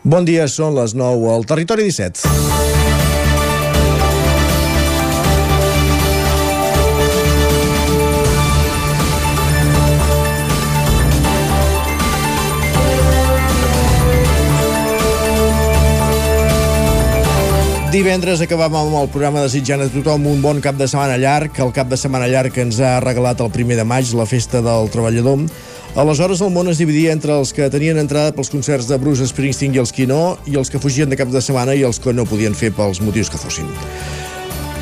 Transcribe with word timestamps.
Bon 0.00 0.24
dia, 0.24 0.46
són 0.48 0.72
les 0.78 0.94
9 0.96 1.26
al 1.28 1.42
Territori 1.44 1.84
17. 1.84 2.24
Divendres 17.90 18.40
acabàvem 18.40 18.86
amb 18.86 18.96
el 19.02 19.08
programa 19.12 19.42
desitjant 19.44 19.82
a 19.84 19.90
tothom 19.92 20.24
un 20.30 20.40
bon 20.40 20.62
cap 20.64 20.80
de 20.80 20.88
setmana 20.88 21.18
llarg, 21.20 21.60
el 21.60 21.74
cap 21.76 21.90
de 21.90 21.98
setmana 22.00 22.30
llarg 22.30 22.54
que 22.56 22.64
ens 22.64 22.80
ha 22.80 23.02
regalat 23.04 23.42
el 23.44 23.52
primer 23.52 23.76
de 23.76 23.84
maig, 23.84 24.14
la 24.16 24.24
festa 24.30 24.62
del 24.64 24.88
treballador. 24.88 25.44
Aleshores 25.98 26.38
el 26.38 26.52
món 26.54 26.68
es 26.70 26.78
dividia 26.78 27.10
entre 27.10 27.34
els 27.34 27.50
que 27.50 27.66
tenien 27.66 27.98
entrada 27.98 28.30
pels 28.30 28.50
concerts 28.52 28.86
de 28.86 28.94
Bruce 29.02 29.26
Springsteen 29.26 29.74
i 29.74 29.80
els 29.82 29.90
qui 29.90 30.04
no, 30.06 30.36
i 30.46 30.54
els 30.54 30.70
que 30.70 30.78
fugien 30.78 31.10
de 31.10 31.18
cap 31.18 31.32
de 31.32 31.42
setmana 31.42 31.74
i 31.74 31.82
els 31.82 31.98
que 31.98 32.14
no 32.14 32.28
podien 32.30 32.54
fer 32.54 32.70
pels 32.76 33.00
motius 33.02 33.30
que 33.30 33.40
fossin. 33.40 33.66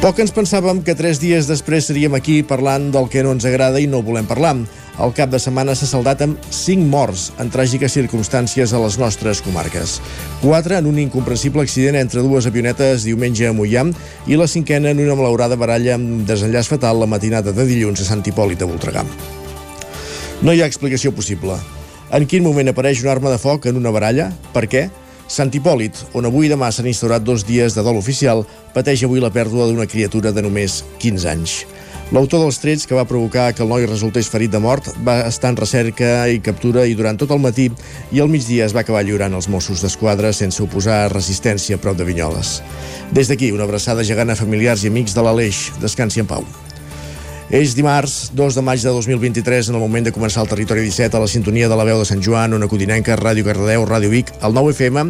Poc 0.03 0.21
ens 0.21 0.35
pensàvem 0.37 0.83
que 0.85 0.95
tres 0.95 1.19
dies 1.19 1.49
després 1.49 1.89
seríem 1.89 2.13
aquí 2.15 2.43
parlant 2.47 2.91
del 2.93 3.09
que 3.09 3.25
no 3.25 3.33
ens 3.33 3.49
agrada 3.49 3.81
i 3.81 3.89
no 3.89 4.03
volem 4.05 4.29
parlar. 4.29 4.53
El 5.01 5.15
cap 5.17 5.33
de 5.33 5.41
setmana 5.41 5.73
s'ha 5.79 5.89
saldat 5.89 6.27
amb 6.27 6.45
5 6.53 6.85
morts 6.93 7.25
en 7.41 7.49
tràgiques 7.55 7.97
circumstàncies 7.97 8.75
a 8.75 8.83
les 8.85 9.01
nostres 9.01 9.41
comarques. 9.41 9.97
4 10.45 10.77
en 10.77 10.93
un 10.93 11.01
incomprensible 11.01 11.65
accident 11.65 11.97
entre 11.97 12.23
dues 12.23 12.47
avionetes 12.51 13.09
diumenge 13.09 13.49
a 13.49 13.57
Mollà 13.57 13.89
i 14.29 14.37
la 14.37 14.51
cinquena 14.51 14.93
en 14.93 15.03
una 15.09 15.17
malaurada 15.17 15.57
baralla 15.57 15.97
amb 15.97 16.29
desenllaç 16.29 16.69
fatal 16.77 17.01
la 17.01 17.11
matinada 17.11 17.57
de 17.57 17.67
dilluns 17.67 18.05
a 18.05 18.13
Sant 18.13 18.27
Hipòlit 18.27 18.61
de 18.61 18.69
Voltregà. 18.69 19.09
No 20.39 20.53
hi 20.55 20.61
ha 20.63 20.69
explicació 20.71 21.11
possible. 21.11 21.57
En 22.15 22.25
quin 22.31 22.45
moment 22.47 22.71
apareix 22.71 23.01
una 23.03 23.11
arma 23.11 23.33
de 23.33 23.41
foc 23.43 23.65
en 23.67 23.79
una 23.81 23.91
baralla? 23.91 24.29
Per 24.55 24.69
què? 24.71 24.85
Sant 25.29 25.51
Hipòlit, 25.51 25.99
on 26.15 26.29
avui 26.29 26.47
i 26.47 26.51
demà 26.53 26.69
s'han 26.71 26.87
instaurat 26.87 27.25
dos 27.27 27.43
dies 27.45 27.75
de 27.75 27.83
dol 27.83 27.99
oficial, 27.99 28.45
pateix 28.73 29.03
avui 29.03 29.19
la 29.21 29.33
pèrdua 29.35 29.67
d'una 29.67 29.89
criatura 29.91 30.31
de 30.33 30.45
només 30.47 30.85
15 31.03 31.27
anys. 31.33 31.57
L'autor 32.15 32.41
dels 32.45 32.61
trets 32.63 32.87
que 32.87 32.97
va 32.97 33.05
provocar 33.05 33.49
que 33.53 33.67
el 33.67 33.69
noi 33.69 33.89
resultés 33.91 34.31
ferit 34.31 34.55
de 34.55 34.63
mort 34.63 34.87
va 35.05 35.19
estar 35.27 35.51
en 35.51 35.59
recerca 35.59 36.13
i 36.31 36.39
captura 36.39 36.87
i 36.87 36.95
durant 36.97 37.19
tot 37.19 37.35
el 37.35 37.43
matí 37.43 37.67
i 38.15 38.23
al 38.23 38.31
migdia 38.31 38.65
es 38.65 38.77
va 38.77 38.87
acabar 38.87 39.03
lliurant 39.05 39.35
els 39.37 39.51
Mossos 39.51 39.83
d'Esquadra 39.83 40.31
sense 40.33 40.63
oposar 40.63 41.11
resistència 41.13 41.77
a 41.77 41.83
prop 41.83 41.99
de 41.99 42.07
Vinyoles. 42.09 42.63
Des 43.11 43.29
d'aquí, 43.29 43.51
una 43.53 43.67
abraçada 43.67 44.07
gegant 44.07 44.31
a 44.31 44.39
familiars 44.39 44.87
i 44.87 44.95
amics 44.95 45.19
de 45.19 45.27
l'Aleix. 45.27 45.67
Descansi 45.83 46.23
en 46.23 46.31
pau. 46.31 46.47
És 47.49 47.73
dimarts, 47.73 48.29
2 48.37 48.59
de 48.59 48.63
maig 48.63 48.83
de 48.85 48.91
2023, 48.93 49.71
en 49.71 49.79
el 49.79 49.81
moment 49.81 50.05
de 50.05 50.13
començar 50.13 50.43
el 50.45 50.51
Territori 50.51 50.83
17 50.85 51.17
a 51.17 51.23
la 51.23 51.31
sintonia 51.33 51.71
de 51.73 51.79
la 51.81 51.87
veu 51.89 51.97
de 51.97 52.05
Sant 52.05 52.21
Joan, 52.21 52.53
una 52.53 52.69
Codinenca, 52.69 53.17
Ràdio 53.17 53.47
Cardedeu, 53.47 53.87
Ràdio 53.89 54.13
Vic, 54.13 54.35
el 54.45 54.53
9 54.53 54.75
FM, 54.77 55.07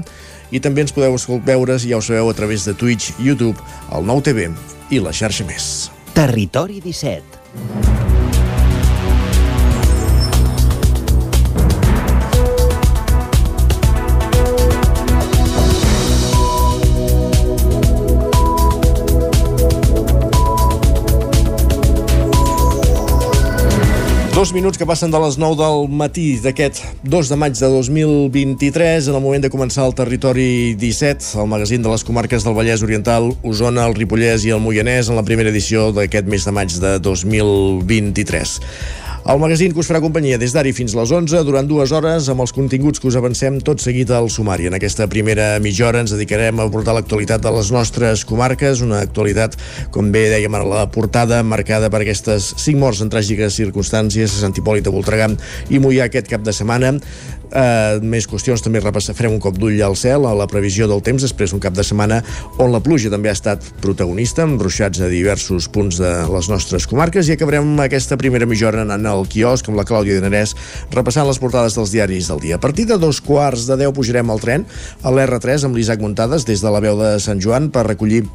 i 0.55 0.63
també 0.63 0.87
ens 0.87 0.95
podeu 0.95 1.19
veure, 1.43 1.81
ja 1.83 1.99
ho 1.99 2.03
sabeu, 2.03 2.31
a 2.31 2.39
través 2.39 2.65
de 2.65 2.75
Twitch, 2.79 3.11
YouTube, 3.19 3.59
el 3.91 4.07
9 4.07 4.23
TV 4.31 4.53
i 4.95 5.03
la 5.03 5.11
xarxa 5.11 5.45
més. 5.51 5.91
Territori 6.15 6.79
17 6.79 8.08
Dos 24.39 24.53
minuts 24.55 24.79
que 24.79 24.87
passen 24.87 25.11
de 25.11 25.19
les 25.19 25.35
9 25.35 25.57
del 25.59 25.89
matí 25.91 26.37
d'aquest 26.39 26.85
2 27.03 27.31
de 27.33 27.39
maig 27.43 27.57
de 27.59 27.67
2023, 27.73 29.09
en 29.11 29.17
el 29.19 29.25
moment 29.25 29.43
de 29.43 29.51
començar 29.51 29.83
el 29.89 29.97
Territori 29.99 30.77
17, 30.79 31.33
el 31.43 31.51
magazín 31.51 31.83
de 31.83 31.91
les 31.91 32.07
comarques 32.07 32.47
del 32.47 32.55
Vallès 32.55 32.87
Oriental, 32.87 33.33
Osona, 33.43 33.89
el 33.91 33.99
Ripollès 33.99 34.47
i 34.47 34.55
el 34.55 34.63
Moianès, 34.63 35.11
en 35.11 35.19
la 35.19 35.27
primera 35.27 35.51
edició 35.51 35.89
d'aquest 35.91 36.31
mes 36.31 36.47
de 36.47 36.55
maig 36.55 36.79
de 36.79 36.95
2023. 37.03 38.55
El 39.29 39.37
magazín 39.37 39.75
que 39.77 39.83
us 39.83 39.89
farà 39.91 39.99
companyia 40.01 40.39
des 40.41 40.55
d'ara 40.57 40.71
fins 40.73 40.95
les 40.97 41.11
11 41.13 41.43
durant 41.45 41.67
dues 41.69 41.91
hores 41.93 42.31
amb 42.33 42.41
els 42.41 42.55
continguts 42.57 42.97
que 42.97 43.11
us 43.11 43.17
avancem 43.21 43.59
tot 43.61 43.83
seguit 43.85 44.09
al 44.09 44.31
sumari. 44.33 44.71
En 44.71 44.77
aquesta 44.79 45.05
primera 45.13 45.51
mitja 45.61 45.85
hora 45.85 46.01
ens 46.01 46.15
dedicarem 46.15 46.63
a 46.65 46.69
portar 46.73 46.95
l'actualitat 46.97 47.45
de 47.45 47.53
les 47.53 47.69
nostres 47.69 48.23
comarques, 48.25 48.81
una 48.81 49.03
actualitat, 49.05 49.59
com 49.93 50.09
bé 50.15 50.31
dèiem 50.33 50.57
a 50.57 50.63
la 50.65 50.87
portada, 50.89 51.43
marcada 51.45 51.93
per 51.93 52.01
aquestes 52.07 52.55
cinc 52.57 52.81
morts 52.81 53.05
en 53.05 53.13
tràgiques 53.13 53.61
circumstàncies 53.61 54.33
a 54.33 54.47
Sant 54.47 54.57
Hipòlit 54.57 54.89
de 54.89 54.97
Voltregà 54.97 55.29
i 55.69 55.77
Mollà 55.77 56.09
aquest 56.09 56.33
cap 56.33 56.41
de 56.41 56.57
setmana. 56.57 56.97
Uh, 57.49 57.97
més 58.05 58.27
qüestions, 58.29 58.61
també 58.61 58.83
repassar, 58.83 59.15
farem 59.17 59.33
un 59.33 59.41
cop 59.41 59.57
d'ull 59.57 59.79
al 59.85 59.97
cel, 59.97 60.27
a 60.29 60.35
la 60.37 60.47
previsió 60.51 60.89
del 60.91 61.01
temps, 61.05 61.23
després 61.25 61.55
un 61.57 61.63
cap 61.65 61.73
de 61.77 61.85
setmana 61.87 62.21
on 62.61 62.75
la 62.75 62.83
pluja 62.85 63.09
també 63.13 63.31
ha 63.31 63.37
estat 63.37 63.65
protagonista, 63.81 64.45
amb 64.45 64.61
ruixats 64.61 65.01
a 65.01 65.09
diversos 65.09 65.71
punts 65.73 66.01
de 66.03 66.11
les 66.29 66.51
nostres 66.53 66.85
comarques, 66.91 67.29
i 67.29 67.37
acabarem 67.39 67.71
aquesta 67.85 68.19
primera 68.21 68.49
mitja 68.49 68.69
hora 68.69 68.85
anant 68.85 69.09
al 69.09 69.25
quiosc 69.33 69.71
amb 69.71 69.81
la 69.81 69.87
Clàudia 69.89 70.19
Dinarès, 70.19 70.53
repassant 70.93 71.29
les 71.29 71.41
portades 71.41 71.79
dels 71.79 71.95
diaris 71.95 72.29
del 72.29 72.43
dia. 72.45 72.59
A 72.59 72.63
partir 72.63 72.85
de 72.91 73.01
dos 73.01 73.23
quarts 73.25 73.65
de 73.71 73.79
deu 73.81 73.97
pujarem 73.97 74.29
al 74.29 74.45
tren 74.45 74.69
a 75.01 75.15
l'R3 75.15 75.69
amb 75.69 75.79
l'Isaac 75.79 76.05
Muntades 76.05 76.45
des 76.49 76.61
de 76.61 76.75
la 76.75 76.85
veu 76.85 77.01
de 77.01 77.17
Sant 77.23 77.41
Joan 77.41 77.73
per 77.73 77.87
recollir 77.89 78.27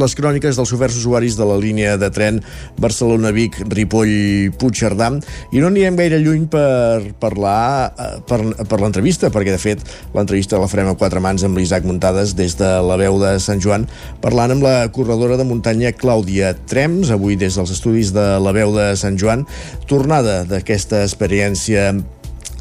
les 0.00 0.16
cròniques 0.18 0.58
dels 0.58 0.74
oferts 0.74 0.98
usuaris 1.00 1.38
de 1.38 1.46
la 1.48 1.58
línia 1.60 1.96
de 2.00 2.10
tren 2.14 2.40
Barcelona-Vic, 2.82 3.60
Ripoll-Puigcerdà. 3.70 5.10
I 5.54 5.62
no 5.62 5.70
anirem 5.70 5.98
gaire 5.98 6.20
lluny 6.22 6.46
per 6.50 7.14
parlar 7.22 7.92
eh, 7.92 8.10
per, 8.28 8.40
per 8.68 8.80
l'entrevista, 8.82 9.30
perquè 9.34 9.54
de 9.54 9.60
fet 9.62 9.84
l'entrevista 10.14 10.60
la 10.60 10.70
farem 10.70 10.92
a 10.92 10.98
quatre 10.98 11.22
mans 11.22 11.44
amb 11.46 11.58
l'Isaac 11.58 11.86
Muntades 11.88 12.34
des 12.38 12.56
de 12.60 12.70
la 12.84 12.98
veu 13.00 13.18
de 13.22 13.36
Sant 13.42 13.62
Joan 13.62 13.86
parlant 14.24 14.54
amb 14.54 14.64
la 14.64 14.88
corredora 14.94 15.38
de 15.40 15.46
muntanya 15.46 15.92
Clàudia 15.96 16.54
Trems, 16.70 17.12
avui 17.14 17.38
des 17.40 17.56
dels 17.58 17.72
estudis 17.74 18.12
de 18.14 18.24
la 18.40 18.52
veu 18.56 18.74
de 18.74 18.92
Sant 18.98 19.18
Joan, 19.20 19.44
tornada 19.90 20.42
d'aquesta 20.48 21.04
experiència 21.04 21.90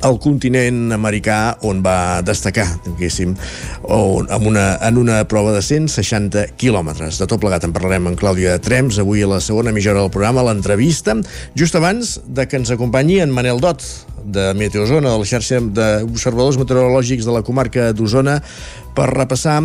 al 0.03 0.19
continent 0.21 0.91
americà 0.95 1.57
on 1.67 1.79
va 1.83 2.21
destacar, 2.25 2.65
diguéssim, 2.85 3.33
on, 3.87 4.27
amb 4.33 4.47
una, 4.51 4.65
en 4.83 4.99
una 4.99 5.21
prova 5.29 5.53
de 5.55 5.61
160 5.63 6.45
quilòmetres. 6.59 7.19
De 7.21 7.27
tot 7.29 7.41
plegat 7.41 7.65
en 7.67 7.73
parlarem 7.75 8.11
amb 8.11 8.19
Clàudia 8.19 8.57
Trems, 8.63 8.99
avui 9.01 9.23
a 9.23 9.29
la 9.31 9.41
segona 9.43 9.73
mitja 9.75 9.95
del 9.95 10.11
programa, 10.13 10.45
l'entrevista, 10.45 11.15
just 11.59 11.79
abans 11.79 12.17
de 12.27 12.47
que 12.47 12.59
ens 12.59 12.73
acompanyi 12.75 13.21
en 13.23 13.33
Manel 13.33 13.63
Dot, 13.63 13.83
de 14.23 14.51
Meteozona, 14.55 15.09
de 15.09 15.19
la 15.19 15.27
xarxa 15.27 15.59
d'observadors 15.63 16.59
meteorològics 16.61 17.27
de 17.27 17.35
la 17.35 17.43
comarca 17.43 17.91
d'Osona, 17.95 18.39
per 18.95 19.09
repassar 19.11 19.59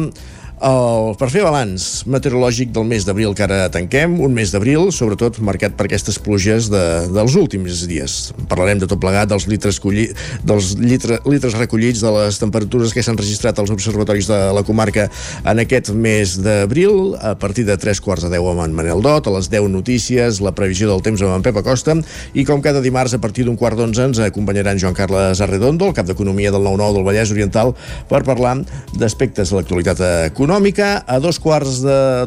el, 0.65 1.13
per 1.19 1.29
fer 1.31 1.45
balanç 1.47 2.03
meteorològic 2.11 2.73
del 2.75 2.87
mes 2.89 3.05
d'abril 3.07 3.35
que 3.37 3.45
ara 3.47 3.69
tanquem, 3.71 4.17
un 4.25 4.33
mes 4.35 4.51
d'abril 4.51 4.89
sobretot 4.95 5.39
marcat 5.45 5.77
per 5.79 5.87
aquestes 5.87 6.19
pluges 6.19 6.67
de, 6.73 6.83
dels 7.15 7.37
últims 7.39 7.85
dies. 7.87 8.17
Parlarem 8.51 8.81
de 8.83 8.89
tot 8.91 8.99
plegat 8.99 9.31
dels 9.31 9.47
litres, 9.51 9.79
colli, 9.83 10.09
dels 10.43 10.73
litre, 10.81 11.21
litres 11.31 11.55
recollits, 11.59 12.03
de 12.03 12.13
les 12.17 12.41
temperatures 12.43 12.95
que 12.95 13.05
s'han 13.05 13.21
registrat 13.21 13.61
als 13.61 13.71
observatoris 13.75 14.31
de 14.31 14.39
la 14.57 14.65
comarca 14.67 15.07
en 15.45 15.63
aquest 15.63 15.93
mes 15.95 16.35
d'abril, 16.43 17.15
a 17.23 17.37
partir 17.39 17.67
de 17.69 17.79
3 17.79 18.03
quarts 18.03 18.27
de 18.27 18.33
10 18.35 18.51
amb 18.55 18.65
en 18.67 18.75
Manel 18.81 19.05
Dot, 19.05 19.31
a 19.31 19.37
les 19.39 19.51
10 19.53 19.71
notícies, 19.71 20.43
la 20.43 20.55
previsió 20.59 20.91
del 20.91 21.05
temps 21.07 21.23
amb 21.23 21.39
en 21.39 21.47
Pep 21.47 21.63
Acosta, 21.63 21.95
i 22.35 22.47
com 22.49 22.65
cada 22.65 22.83
dimarts 22.83 23.15
a 23.15 23.23
partir 23.23 23.47
d'un 23.47 23.59
quart 23.59 23.79
d'onze 23.79 24.11
ens 24.11 24.23
acompanyaran 24.27 24.83
Joan 24.83 24.99
Carles 24.99 25.43
Arredondo, 25.45 25.93
el 25.93 25.97
cap 25.97 26.09
d'Economia 26.11 26.51
del 26.55 26.67
9-9 26.67 26.99
del 26.99 27.07
Vallès 27.07 27.35
Oriental, 27.35 27.75
per 28.11 28.25
parlar 28.27 28.59
d'aspectes 28.99 29.53
de 29.53 29.61
l'actualitat 29.61 30.03
econòmica 30.27 30.48
econòmica 30.49 31.05
a 31.05 31.19
dos 31.21 31.37
quarts 31.45 31.83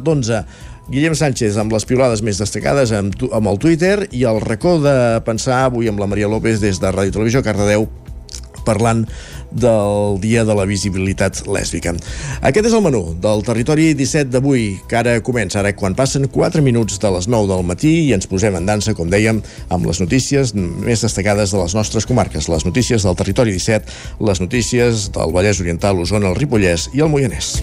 d'onze. 0.06 0.44
Guillem 0.92 1.16
Sánchez 1.18 1.56
amb 1.58 1.74
les 1.74 1.88
piulades 1.90 2.22
més 2.22 2.38
destacades 2.38 2.92
amb, 2.94 3.16
amb 3.34 3.50
el 3.50 3.58
Twitter 3.58 3.96
i 4.14 4.26
el 4.30 4.38
racó 4.44 4.76
de 4.84 4.94
pensar 5.26 5.64
avui 5.66 5.90
amb 5.90 5.98
la 5.98 6.06
Maria 6.06 6.30
López 6.30 6.62
des 6.62 6.78
de 6.78 6.92
Ràdio 6.94 7.16
Televisió 7.16 7.42
Cardedeu 7.42 7.88
parlant 8.62 9.08
del 9.50 10.20
Dia 10.22 10.44
de 10.46 10.54
la 10.54 10.68
Visibilitat 10.70 11.42
Lèsbica. 11.50 11.96
Aquest 12.46 12.70
és 12.70 12.76
el 12.78 12.84
menú 12.86 13.02
del 13.24 13.42
Territori 13.48 13.90
17 13.98 14.30
d'avui, 14.30 14.68
que 14.88 15.00
ara 15.02 15.18
comença, 15.26 15.60
ara 15.60 15.74
quan 15.74 15.98
passen 15.98 16.30
4 16.30 16.62
minuts 16.62 17.02
de 17.02 17.12
les 17.18 17.28
9 17.28 17.50
del 17.50 17.66
matí 17.66 17.96
i 18.06 18.14
ens 18.14 18.30
posem 18.30 18.56
en 18.60 18.70
dansa, 18.70 18.94
com 18.94 19.10
dèiem, 19.10 19.42
amb 19.74 19.90
les 19.90 20.04
notícies 20.04 20.54
més 20.54 21.02
destacades 21.02 21.56
de 21.56 21.60
les 21.64 21.76
nostres 21.76 22.06
comarques, 22.06 22.52
les 22.54 22.70
notícies 22.70 23.04
del 23.08 23.18
Territori 23.18 23.58
17, 23.58 24.00
les 24.30 24.46
notícies 24.46 25.10
del 25.18 25.36
Vallès 25.36 25.66
Oriental, 25.66 26.06
Osona, 26.06 26.30
el 26.30 26.40
Ripollès 26.40 26.92
i 26.94 27.02
el 27.02 27.10
Moianès. 27.10 27.58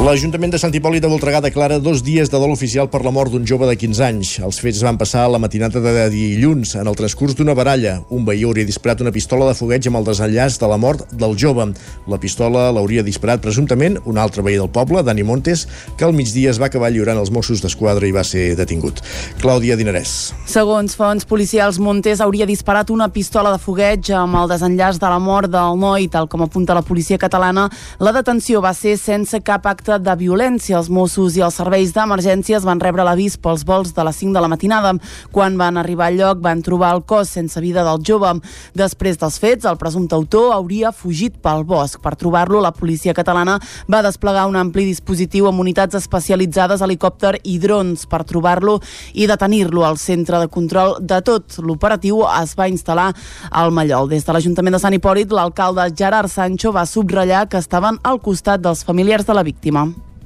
L'Ajuntament 0.00 0.48
de 0.48 0.56
Sant 0.56 0.72
Hipòlit 0.72 1.02
de 1.04 1.08
Voltregà 1.12 1.42
declara 1.44 1.76
dos 1.76 2.00
dies 2.00 2.30
de 2.32 2.38
dol 2.40 2.54
oficial 2.54 2.86
per 2.88 3.02
la 3.04 3.10
mort 3.12 3.34
d'un 3.34 3.42
jove 3.44 3.66
de 3.68 3.74
15 3.76 4.04
anys. 4.06 4.28
Els 4.40 4.56
fets 4.64 4.78
van 4.80 4.96
passar 4.96 5.26
a 5.26 5.28
la 5.28 5.36
matinada 5.36 5.76
de 5.84 6.06
dilluns, 6.08 6.70
en 6.80 6.88
el 6.88 6.96
transcurs 6.96 7.34
d'una 7.36 7.52
baralla. 7.52 7.98
Un 8.08 8.24
veí 8.24 8.46
hauria 8.48 8.64
disparat 8.64 9.02
una 9.04 9.12
pistola 9.12 9.50
de 9.50 9.52
fogueig 9.58 9.90
amb 9.90 10.00
el 10.00 10.06
desenllaç 10.06 10.56
de 10.56 10.70
la 10.72 10.78
mort 10.80 11.04
del 11.20 11.36
jove. 11.36 11.66
La 12.08 12.18
pistola 12.22 12.70
l'hauria 12.72 13.04
disparat 13.04 13.42
presumptament 13.44 13.98
un 14.08 14.16
altre 14.16 14.40
veí 14.40 14.56
del 14.56 14.70
poble, 14.72 15.02
Dani 15.04 15.20
Montes, 15.20 15.66
que 15.98 16.08
al 16.08 16.16
migdia 16.16 16.48
es 16.54 16.62
va 16.62 16.70
acabar 16.72 16.88
lliurant 16.88 17.20
els 17.20 17.28
Mossos 17.28 17.60
d'Esquadra 17.60 18.08
i 18.08 18.16
va 18.16 18.24
ser 18.24 18.54
detingut. 18.56 19.04
Clàudia 19.44 19.76
Dinarès. 19.76 20.32
Segons 20.48 20.96
fonts 20.96 21.28
policials, 21.28 21.76
Montes 21.76 22.24
hauria 22.24 22.48
disparat 22.48 22.88
una 22.88 23.10
pistola 23.12 23.52
de 23.52 23.60
fogueig 23.60 24.14
amb 24.16 24.40
el 24.40 24.48
desenllaç 24.56 24.96
de 24.96 25.12
la 25.12 25.20
mort 25.20 25.52
del 25.52 25.76
noi, 25.76 26.08
tal 26.08 26.24
com 26.24 26.48
apunta 26.48 26.72
la 26.72 26.86
policia 26.88 27.20
catalana. 27.20 27.68
La 28.00 28.16
detenció 28.16 28.64
va 28.64 28.72
ser 28.72 28.96
sense 28.96 29.44
cap 29.44 29.68
acte 29.68 29.89
acte 29.90 30.08
de 30.08 30.16
violència. 30.16 30.78
Els 30.78 30.88
Mossos 30.90 31.36
i 31.36 31.42
els 31.44 31.56
serveis 31.58 31.92
d'emergències 31.94 32.64
van 32.66 32.80
rebre 32.80 33.04
l'avís 33.06 33.36
pels 33.40 33.64
vols 33.66 33.92
de 33.94 34.04
les 34.06 34.16
5 34.16 34.34
de 34.34 34.40
la 34.42 34.48
matinada. 34.48 34.92
Quan 35.32 35.56
van 35.58 35.76
arribar 35.76 36.08
al 36.08 36.18
lloc 36.18 36.40
van 36.42 36.62
trobar 36.62 36.94
el 36.94 37.02
cos 37.04 37.28
sense 37.28 37.60
vida 37.60 37.84
del 37.86 38.02
jove. 38.06 38.32
Després 38.74 39.18
dels 39.20 39.38
fets, 39.38 39.66
el 39.68 39.78
presumpte 39.78 40.16
autor 40.16 40.54
hauria 40.54 40.92
fugit 40.92 41.36
pel 41.42 41.64
bosc. 41.64 42.00
Per 42.02 42.14
trobar-lo, 42.16 42.60
la 42.60 42.72
policia 42.72 43.14
catalana 43.14 43.58
va 43.90 44.02
desplegar 44.02 44.46
un 44.48 44.56
ampli 44.56 44.84
dispositiu 44.88 45.48
amb 45.48 45.60
unitats 45.60 45.98
especialitzades, 45.98 46.82
helicòpter 46.82 47.36
i 47.44 47.58
drons 47.62 48.06
per 48.10 48.24
trobar-lo 48.24 48.78
i 49.14 49.28
detenir-lo 49.30 49.84
al 49.86 49.98
centre 49.98 50.40
de 50.40 50.48
control 50.48 50.96
de 51.00 51.20
tot. 51.22 51.60
L'operatiu 51.60 52.24
es 52.40 52.56
va 52.58 52.70
instal·lar 52.70 53.10
al 53.50 53.70
Mallol. 53.70 54.08
Des 54.10 54.26
de 54.26 54.32
l'Ajuntament 54.34 54.78
de 54.78 54.82
Sant 54.82 54.96
Hipòlit, 54.96 55.32
l'alcalde 55.32 55.90
Gerard 55.96 56.30
Sancho 56.32 56.72
va 56.72 56.86
subratllar 56.86 57.46
que 57.50 57.60
estaven 57.60 58.00
al 58.02 58.20
costat 58.20 58.62
dels 58.64 58.84
familiars 58.84 59.26
de 59.26 59.34
la 59.34 59.42
víctima 59.42 59.50
víctima. 59.50 59.79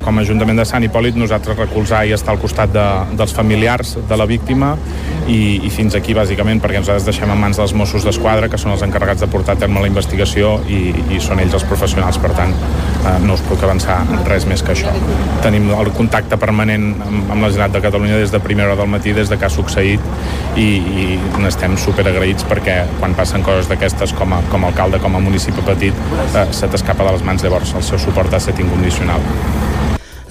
Com 0.04 0.18
a 0.18 0.22
Ajuntament 0.24 0.58
de 0.60 0.64
Sant 0.68 0.84
Hipòlit, 0.84 1.16
nosaltres 1.16 1.56
recolzar 1.56 2.02
i 2.04 2.12
estar 2.12 2.34
al 2.34 2.40
costat 2.40 2.72
de, 2.74 2.84
dels 3.16 3.32
familiars 3.32 3.94
de 4.08 4.16
la 4.20 4.26
víctima 4.28 4.74
i, 5.32 5.64
i 5.64 5.70
fins 5.72 5.96
aquí, 5.96 6.12
bàsicament, 6.16 6.60
perquè 6.60 6.82
nosaltres 6.82 7.06
deixem 7.08 7.30
en 7.32 7.40
mans 7.40 7.56
dels 7.56 7.72
Mossos 7.76 8.04
d'Esquadra, 8.04 8.50
que 8.52 8.60
són 8.60 8.74
els 8.74 8.84
encarregats 8.84 9.24
de 9.24 9.28
portar 9.32 9.54
a 9.56 9.60
terme 9.62 9.80
la 9.80 9.88
investigació 9.88 10.58
i, 10.68 10.92
i 11.16 11.20
són 11.24 11.40
ells 11.40 11.56
els 11.56 11.64
professionals, 11.68 12.18
per 12.20 12.34
tant, 12.36 12.52
eh, 12.52 13.14
no 13.24 13.38
us 13.38 13.44
puc 13.48 13.64
avançar 13.64 14.02
res 14.28 14.44
més 14.50 14.64
que 14.64 14.74
això. 14.74 14.92
Tenim 15.44 15.70
el 15.72 15.92
contacte 15.96 16.36
permanent 16.40 16.90
amb, 16.92 17.22
amb 17.22 17.40
la 17.40 17.52
Generalitat 17.54 17.78
de 17.78 17.84
Catalunya 17.86 18.20
des 18.20 18.34
de 18.34 18.42
primera 18.44 18.74
hora 18.74 18.82
del 18.82 18.92
matí, 18.92 19.14
des 19.16 19.32
de 19.32 19.40
que 19.40 19.48
ha 19.48 19.52
succeït, 19.52 20.04
i, 20.60 20.68
i 20.68 21.06
n'estem 21.40 21.78
super 21.80 22.04
agraïts 22.10 22.44
perquè 22.50 22.82
quan 22.98 23.16
passen 23.16 23.46
coses 23.46 23.72
d'aquestes 23.72 24.12
com 24.18 24.36
a, 24.36 24.42
com 24.52 24.64
a 24.66 24.72
alcalde, 24.72 25.00
com 25.00 25.16
a 25.16 25.24
municipi 25.24 25.64
petit, 25.64 26.04
eh, 26.34 26.44
se 26.52 26.68
t'escapa 26.68 27.08
de 27.08 27.16
les 27.16 27.24
mans, 27.24 27.46
llavors 27.46 27.72
el 27.72 27.88
seu 27.88 28.02
suport 28.04 28.36
ha 28.36 28.42
estat 28.44 28.60
incondicional. 28.60 29.24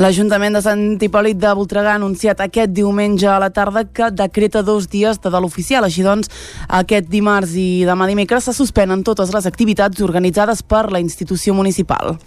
L'Ajuntament 0.01 0.55
de 0.57 0.61
Sant 0.65 0.81
Hipòlit 1.05 1.37
de 1.37 1.51
Voltregà 1.53 1.91
ha 1.93 1.99
anunciat 1.99 2.39
aquest 2.41 2.71
diumenge 2.73 3.27
a 3.29 3.37
la 3.37 3.51
tarda 3.53 3.83
que 3.85 4.09
decreta 4.09 4.63
dos 4.65 4.87
dies 4.89 5.19
de 5.21 5.29
dol 5.29 5.45
oficial. 5.45 5.85
Així 5.85 6.01
doncs, 6.01 6.31
aquest 6.81 7.11
dimarts 7.13 7.53
i 7.53 7.85
demà 7.85 8.07
dimecres 8.09 8.49
se 8.49 8.57
suspenen 8.57 9.05
totes 9.05 9.29
les 9.35 9.45
activitats 9.45 10.01
organitzades 10.01 10.63
per 10.65 10.87
la 10.89 11.03
institució 11.03 11.53
municipal 11.53 12.17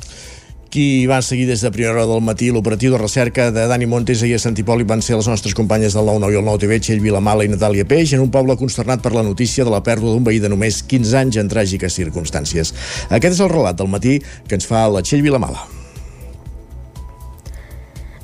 qui 0.77 1.07
va 1.07 1.23
seguir 1.23 1.47
des 1.49 1.63
de 1.63 1.71
primera 1.73 1.95
hora 1.95 2.07
del 2.11 2.21
matí 2.21 2.51
l'operatiu 2.53 2.91
de 2.93 2.99
recerca 2.99 3.47
de 3.55 3.63
Dani 3.71 3.87
Montes 3.89 4.21
i 4.27 4.35
a 4.35 4.41
Sant 4.43 4.59
Hipòlit 4.59 4.91
van 4.91 5.01
ser 5.01 5.17
les 5.17 5.29
nostres 5.31 5.55
companyes 5.57 5.97
del 5.97 6.05
9-9 6.05 6.35
i 6.35 6.37
el 6.37 6.45
9 6.45 6.63
TV, 6.67 6.81
Txell 6.83 7.01
Vilamala 7.01 7.47
i 7.47 7.53
Natàlia 7.53 7.87
Peix, 7.89 8.13
en 8.13 8.27
un 8.27 8.35
poble 8.35 8.59
consternat 8.61 9.01
per 9.01 9.15
la 9.15 9.25
notícia 9.25 9.65
de 9.65 9.73
la 9.73 9.81
pèrdua 9.81 10.13
d'un 10.13 10.27
veí 10.27 10.43
de 10.43 10.53
només 10.53 10.83
15 10.83 11.17
anys 11.23 11.41
en 11.41 11.49
tràgiques 11.49 11.97
circumstàncies. 12.03 12.75
Aquest 13.09 13.39
és 13.39 13.43
el 13.47 13.55
relat 13.55 13.81
del 13.81 13.89
matí 13.89 14.19
que 14.21 14.59
ens 14.59 14.69
fa 14.69 14.85
la 14.91 15.07
Txell 15.07 15.25
Vilamala. 15.25 15.86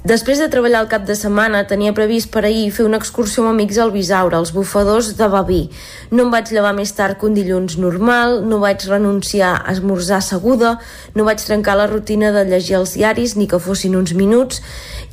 Després 0.03 0.41
de 0.43 0.49
treballar 0.51 0.81
el 0.83 0.89
cap 0.91 1.05
de 1.07 1.15
setmana, 1.15 1.61
tenia 1.71 1.93
previst 1.95 2.27
per 2.35 2.41
ahir 2.43 2.73
fer 2.75 2.83
una 2.83 2.99
excursió 2.99 3.45
amb 3.45 3.53
amics 3.53 3.77
al 3.79 3.93
Bisaure, 3.95 4.35
als 4.35 4.51
bufadors 4.51 5.13
de 5.15 5.29
Babí. 5.31 5.61
No 6.11 6.25
em 6.25 6.33
vaig 6.33 6.51
llevar 6.51 6.73
més 6.75 6.91
tard 6.97 7.21
que 7.21 7.29
un 7.29 7.37
dilluns 7.39 7.77
normal, 7.79 8.41
no 8.43 8.59
vaig 8.59 8.83
renunciar 8.91 9.53
a 9.61 9.71
esmorzar 9.71 10.19
seguda, 10.27 10.73
no 11.15 11.29
vaig 11.29 11.45
trencar 11.47 11.77
la 11.79 11.87
rutina 11.87 12.33
de 12.35 12.43
llegir 12.51 12.81
els 12.81 12.97
diaris, 12.97 13.37
ni 13.39 13.47
que 13.47 13.63
fossin 13.63 13.95
uns 13.95 14.17
minuts, 14.19 14.59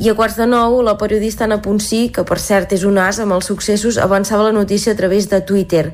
i 0.01 0.09
a 0.09 0.17
quarts 0.17 0.41
de 0.41 0.49
nou, 0.49 0.79
la 0.81 0.97
periodista 0.97 1.45
Anna 1.45 1.61
Ponsí, 1.61 2.07
que 2.09 2.25
per 2.25 2.39
cert 2.41 2.73
és 2.73 2.81
un 2.81 2.97
as 2.97 3.21
amb 3.21 3.37
els 3.37 3.45
successos, 3.53 4.01
avançava 4.01 4.49
la 4.49 4.57
notícia 4.57 4.97
a 4.97 4.97
través 4.97 5.29
de 5.29 5.43
Twitter. 5.45 5.91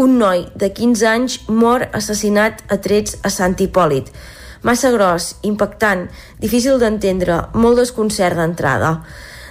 Un 0.00 0.16
noi 0.16 0.46
de 0.56 0.72
15 0.72 1.12
anys 1.12 1.38
mor 1.52 1.84
assassinat 1.92 2.64
a 2.72 2.80
trets 2.80 3.20
a 3.20 3.28
Sant 3.28 3.60
Hipòlit 3.60 4.08
massa 4.62 4.90
gros, 4.94 5.34
impactant, 5.42 6.06
difícil 6.42 6.78
d'entendre, 6.80 7.48
molt 7.54 7.78
desconcert 7.80 8.38
d'entrada. 8.38 8.98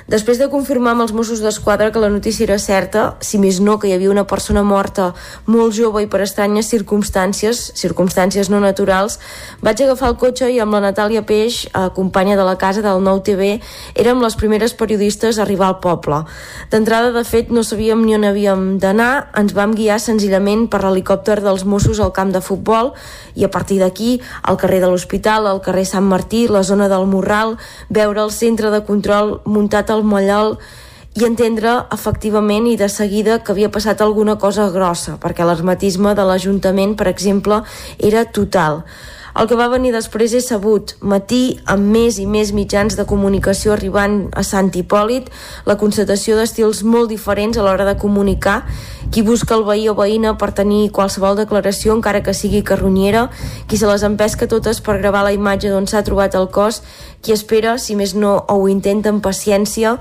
Després 0.08 0.38
de 0.40 0.46
confirmar 0.48 0.94
amb 0.94 1.04
els 1.04 1.12
Mossos 1.12 1.42
d'Esquadra 1.44 1.90
que 1.92 2.00
la 2.00 2.08
notícia 2.08 2.46
era 2.46 2.56
certa, 2.64 3.18
si 3.20 3.36
més 3.44 3.58
no 3.60 3.74
que 3.76 3.90
hi 3.90 3.92
havia 3.92 4.08
una 4.08 4.24
persona 4.24 4.62
morta 4.64 5.10
molt 5.52 5.74
jove 5.76 6.00
i 6.06 6.08
per 6.08 6.22
estranyes 6.24 6.70
circumstàncies, 6.72 7.74
circumstàncies 7.76 8.48
no 8.48 8.62
naturals, 8.64 9.18
vaig 9.60 9.84
agafar 9.84 10.14
el 10.14 10.16
cotxe 10.22 10.48
i 10.48 10.62
amb 10.64 10.78
la 10.78 10.80
Natàlia 10.86 11.26
Peix, 11.28 11.66
eh, 11.68 11.90
companya 11.98 12.38
de 12.40 12.46
la 12.48 12.56
casa 12.56 12.82
del 12.86 13.04
Nou 13.04 13.20
TV, 13.20 13.60
érem 13.96 14.24
les 14.24 14.38
primeres 14.40 14.74
periodistes 14.74 15.40
a 15.40 15.42
arribar 15.44 15.68
al 15.68 15.82
poble. 15.84 16.22
D'entrada, 16.72 17.12
de 17.12 17.26
fet, 17.28 17.52
no 17.52 17.66
sabíem 17.68 18.06
ni 18.06 18.16
on 18.16 18.24
havíem 18.24 18.80
d'anar, 18.80 19.28
ens 19.36 19.52
vam 19.52 19.76
guiar 19.76 20.00
senzillament 20.00 20.70
per 20.72 20.86
l'helicòpter 20.86 21.42
dels 21.44 21.66
Mossos 21.66 22.00
al 22.00 22.16
camp 22.16 22.32
de 22.32 22.40
futbol 22.40 22.94
i 23.36 23.44
a 23.44 23.52
partir 23.52 23.82
d'aquí, 23.84 24.22
al 24.44 24.56
carrer 24.56 24.80
de 24.80 24.88
l'Hospital, 24.88 25.52
al 25.52 25.60
carrer 25.60 25.84
Sant 25.84 26.08
Martí, 26.08 26.48
la 26.48 26.64
zona 26.64 26.88
del 26.88 27.12
Morral, 27.12 27.58
veure 27.90 28.24
el 28.24 28.32
centre 28.32 28.72
de 28.72 28.86
control 28.88 29.42
muntat 29.44 29.97
al 29.98 30.06
Mollol 30.06 30.56
i 31.18 31.26
entendre 31.26 31.74
efectivament 31.94 32.68
i 32.70 32.78
de 32.78 32.88
seguida 32.94 33.40
que 33.42 33.54
havia 33.54 33.72
passat 33.74 34.04
alguna 34.06 34.38
cosa 34.38 34.70
grossa, 34.70 35.18
perquè 35.18 35.46
l'hermetisme 35.46 36.14
de 36.14 36.26
l'Ajuntament, 36.30 36.94
per 36.98 37.10
exemple, 37.10 37.64
era 37.98 38.26
total. 38.30 38.84
El 39.38 39.46
que 39.46 39.54
va 39.54 39.68
venir 39.70 39.92
després 39.94 40.32
és 40.34 40.48
sabut. 40.50 40.96
Matí, 41.06 41.60
amb 41.70 41.92
més 41.94 42.16
i 42.18 42.24
més 42.26 42.50
mitjans 42.58 42.96
de 42.98 43.04
comunicació 43.06 43.76
arribant 43.76 44.16
a 44.34 44.42
Sant 44.42 44.72
Hipòlit, 44.74 45.28
la 45.70 45.76
constatació 45.78 46.40
d'estils 46.40 46.80
molt 46.82 47.12
diferents 47.14 47.60
a 47.60 47.66
l'hora 47.68 47.86
de 47.86 47.94
comunicar, 48.02 48.64
qui 49.14 49.22
busca 49.22 49.54
el 49.54 49.62
veí 49.68 49.86
o 49.92 49.94
veïna 50.00 50.34
per 50.42 50.56
tenir 50.58 50.90
qualsevol 50.90 51.38
declaració, 51.38 51.94
encara 51.94 52.24
que 52.26 52.34
sigui 52.34 52.64
carronyera, 52.66 53.28
qui 53.70 53.78
se 53.78 53.86
les 53.86 54.08
empesca 54.08 54.50
totes 54.50 54.82
per 54.82 54.98
gravar 54.98 55.22
la 55.28 55.36
imatge 55.38 55.70
d'on 55.70 55.86
s'ha 55.86 56.02
trobat 56.08 56.34
el 56.34 56.50
cos, 56.50 56.82
qui 57.22 57.36
espera, 57.36 57.78
si 57.78 57.94
més 57.94 58.16
no, 58.18 58.40
o 58.42 58.58
ho 58.58 58.68
intenta 58.74 59.14
amb 59.14 59.22
paciència, 59.22 60.00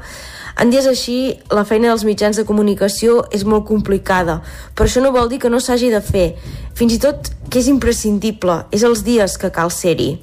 en 0.56 0.70
dies 0.72 0.86
així, 0.88 1.36
la 1.52 1.66
feina 1.68 1.90
dels 1.90 2.06
mitjans 2.08 2.38
de 2.40 2.46
comunicació 2.48 3.18
és 3.36 3.44
molt 3.44 3.66
complicada, 3.68 4.38
però 4.74 4.88
això 4.88 5.02
no 5.04 5.12
vol 5.12 5.28
dir 5.28 5.40
que 5.42 5.50
no 5.52 5.60
s'hagi 5.60 5.90
de 5.92 6.00
fer. 6.00 6.30
Fins 6.76 6.94
i 6.96 7.00
tot 7.02 7.28
que 7.52 7.60
és 7.60 7.68
imprescindible, 7.68 8.62
és 8.72 8.84
els 8.88 9.02
dies 9.04 9.36
que 9.36 9.52
cal 9.52 9.70
ser-hi. 9.70 10.14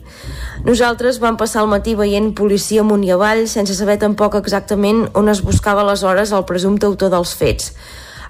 Nosaltres 0.65 1.19
vam 1.21 1.37
passar 1.37 1.61
el 1.61 1.69
matí 1.69 1.93
veient 1.99 2.31
policia 2.33 2.81
amunt 2.81 3.03
i 3.05 3.11
avall 3.13 3.45
sense 3.51 3.75
saber 3.77 3.99
tampoc 4.01 4.39
exactament 4.39 5.05
on 5.13 5.29
es 5.29 5.43
buscava 5.45 5.85
aleshores 5.85 6.33
el 6.33 6.47
presumpte 6.49 6.89
autor 6.89 7.13
dels 7.13 7.35
fets. 7.37 7.73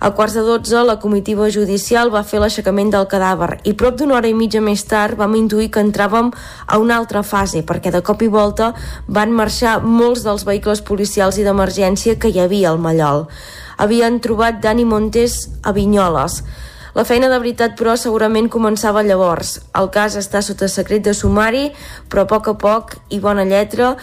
A 0.03 0.11
quarts 0.11 0.33
de 0.33 0.41
dotze, 0.43 0.81
la 0.83 0.97
comitiva 0.99 1.45
judicial 1.47 2.09
va 2.11 2.25
fer 2.27 2.41
l'aixecament 2.43 2.89
del 2.91 3.05
cadàver 3.07 3.61
i 3.63 3.71
prop 3.79 3.95
d'una 3.95 4.17
hora 4.17 4.27
i 4.27 4.33
mitja 4.35 4.59
més 4.59 4.81
tard 4.83 5.15
vam 5.15 5.37
intuir 5.39 5.69
que 5.71 5.79
entràvem 5.79 6.27
a 6.67 6.79
una 6.83 6.97
altra 6.99 7.21
fase 7.23 7.61
perquè 7.63 7.93
de 7.95 8.01
cop 8.03 8.19
i 8.19 8.27
volta 8.27 8.73
van 9.07 9.31
marxar 9.31 9.77
molts 9.79 10.25
dels 10.27 10.43
vehicles 10.43 10.83
policials 10.83 11.39
i 11.39 11.45
d'emergència 11.47 12.17
que 12.19 12.33
hi 12.33 12.41
havia 12.43 12.73
al 12.73 12.83
Mallol. 12.83 13.29
Havien 13.79 14.19
trobat 14.19 14.59
Dani 14.59 14.83
Montes 14.83 15.37
a 15.63 15.71
Vinyoles. 15.71 16.41
La 16.99 17.07
feina 17.07 17.31
de 17.31 17.39
veritat, 17.39 17.79
però, 17.79 17.95
segurament 17.95 18.51
començava 18.51 19.01
llavors. 19.07 19.55
El 19.73 19.87
cas 19.89 20.19
està 20.19 20.43
sota 20.43 20.67
secret 20.67 21.07
de 21.07 21.15
sumari, 21.15 21.69
però 22.11 22.27
a 22.27 22.29
poc 22.29 22.51
a 22.51 22.57
poc 22.59 22.97
i 23.09 23.23
bona 23.23 23.47
lletra, 23.47 23.95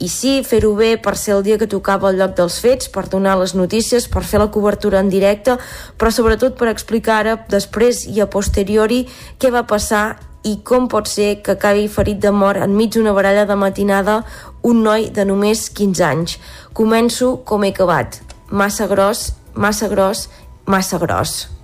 i 0.00 0.08
sí, 0.08 0.38
fer-ho 0.46 0.72
bé 0.78 0.94
per 0.96 1.12
ser 1.20 1.34
el 1.36 1.44
dia 1.44 1.58
que 1.60 1.68
tocava 1.68 2.08
el 2.08 2.16
lloc 2.16 2.32
dels 2.38 2.56
fets, 2.64 2.88
per 2.88 3.04
donar 3.12 3.36
les 3.36 3.52
notícies, 3.54 4.08
per 4.08 4.24
fer 4.24 4.40
la 4.40 4.48
cobertura 4.52 5.02
en 5.04 5.12
directe, 5.12 5.58
però 6.00 6.08
sobretot 6.08 6.56
per 6.56 6.70
explicar 6.72 7.20
ara, 7.20 7.36
després 7.52 8.06
i 8.08 8.22
a 8.24 8.28
posteriori, 8.32 9.04
què 9.38 9.52
va 9.52 9.66
passar 9.68 10.16
i 10.48 10.56
com 10.64 10.88
pot 10.88 11.08
ser 11.08 11.42
que 11.44 11.52
acabi 11.52 11.84
ferit 11.92 12.20
de 12.24 12.32
mort 12.32 12.64
enmig 12.64 12.94
d'una 12.96 13.12
baralla 13.12 13.44
de 13.44 13.60
matinada 13.60 14.22
un 14.64 14.80
noi 14.88 15.10
de 15.12 15.28
només 15.28 15.68
15 15.68 16.04
anys. 16.08 16.38
Començo 16.72 17.36
com 17.44 17.64
he 17.64 17.74
acabat. 17.76 18.22
Massa 18.48 18.88
gros, 18.88 19.34
massa 19.52 19.92
gros, 19.92 20.28
massa 20.64 20.98
gros. 20.98 21.59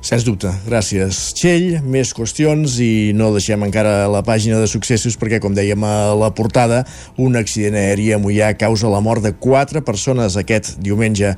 Sens 0.00 0.24
dubte. 0.24 0.48
Gràcies, 0.64 1.18
Txell. 1.36 1.82
Més 1.84 2.14
qüestions 2.16 2.78
i 2.80 3.12
no 3.16 3.28
deixem 3.34 3.60
encara 3.66 4.08
la 4.08 4.22
pàgina 4.24 4.56
de 4.56 4.68
successos 4.70 5.18
perquè, 5.20 5.42
com 5.44 5.52
dèiem 5.52 5.84
a 5.84 5.92
la 6.16 6.32
portada, 6.32 6.86
un 7.20 7.36
accident 7.36 7.76
aeri 7.76 8.08
a 8.16 8.18
Mollà 8.18 8.54
causa 8.56 8.88
la 8.88 9.02
mort 9.04 9.20
de 9.26 9.34
quatre 9.36 9.84
persones 9.84 10.40
aquest 10.40 10.78
diumenge. 10.80 11.34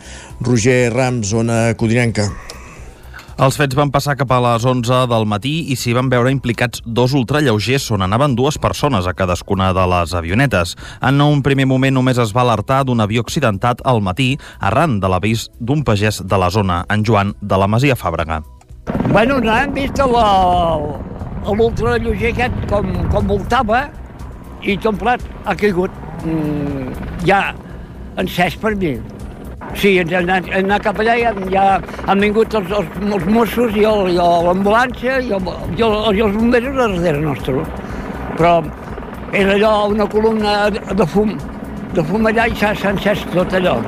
Roger 0.46 0.92
Rams, 0.94 1.34
zona 1.34 1.74
Codinenca. 1.74 2.30
Els 3.40 3.56
fets 3.56 3.72
van 3.74 3.88
passar 3.88 4.12
cap 4.20 4.28
a 4.34 4.40
les 4.44 4.64
11 4.68 5.06
del 5.08 5.24
matí 5.28 5.52
i 5.72 5.76
s'hi 5.78 5.94
van 5.96 6.10
veure 6.12 6.30
implicats 6.32 6.82
dos 6.84 7.14
ultralleugers 7.16 7.90
on 7.96 8.02
anaven 8.04 8.34
dues 8.36 8.58
persones 8.60 9.06
a 9.08 9.14
cadascuna 9.16 9.72
de 9.72 9.86
les 9.88 10.12
avionetes. 10.14 10.76
En 11.00 11.20
un 11.24 11.42
primer 11.42 11.66
moment 11.66 11.94
només 11.96 12.18
es 12.20 12.34
va 12.36 12.42
alertar 12.44 12.84
d'un 12.84 13.00
avió 13.00 13.20
accidentat 13.24 13.80
al 13.88 14.02
matí 14.04 14.38
arran 14.60 15.00
de 15.00 15.08
l'avís 15.08 15.48
d'un 15.60 15.82
pagès 15.82 16.20
de 16.20 16.36
la 16.38 16.50
zona, 16.50 16.84
en 16.92 17.04
Joan 17.04 17.34
de 17.40 17.56
la 17.56 17.66
Masia 17.66 17.96
Fàbrega. 17.96 18.42
Bueno, 19.08 19.40
no 19.40 19.56
hem 19.56 19.72
vist 19.72 19.98
l'ultralleger 21.48 22.32
aquest 22.34 22.54
com, 22.68 22.92
com 23.10 23.26
voltava 23.32 23.88
i 24.62 24.76
tot 24.76 24.98
plat 25.00 25.20
ha 25.46 25.54
caigut. 25.56 25.90
Mm, 26.22 26.92
ja 27.26 27.54
encès 28.20 28.56
per 28.60 28.76
mi. 28.76 28.98
Sí, 29.74 29.96
hem 29.98 30.12
anat, 30.18 30.46
hem 30.52 30.68
anat 30.68 30.84
cap 30.84 31.00
allà 31.00 31.16
i 31.16 31.24
ja, 31.24 31.32
ja 31.52 31.64
han 32.10 32.20
vingut 32.20 32.54
els, 32.58 32.74
els, 32.78 33.00
els 33.16 33.24
Mossos 33.32 33.74
i 33.78 33.86
l'ambulància 33.86 35.18
i, 35.20 35.32
el, 35.32 35.50
i, 35.78 35.82
el, 35.86 35.96
i 36.18 36.24
els 36.26 36.36
bombers 36.36 36.68
a 36.68 36.76
darrere 36.82 37.24
nostre. 37.24 37.64
Però 38.36 38.54
era 39.32 39.56
allò 39.56 39.74
una 39.88 40.06
columna 40.06 40.70
de 40.70 41.06
fum, 41.08 41.34
de 41.96 42.04
fum 42.04 42.30
allà 42.30 42.48
i 42.52 42.56
s'ha 42.60 42.76
encès 42.92 43.26
tot 43.32 43.58
allò. 43.58 43.78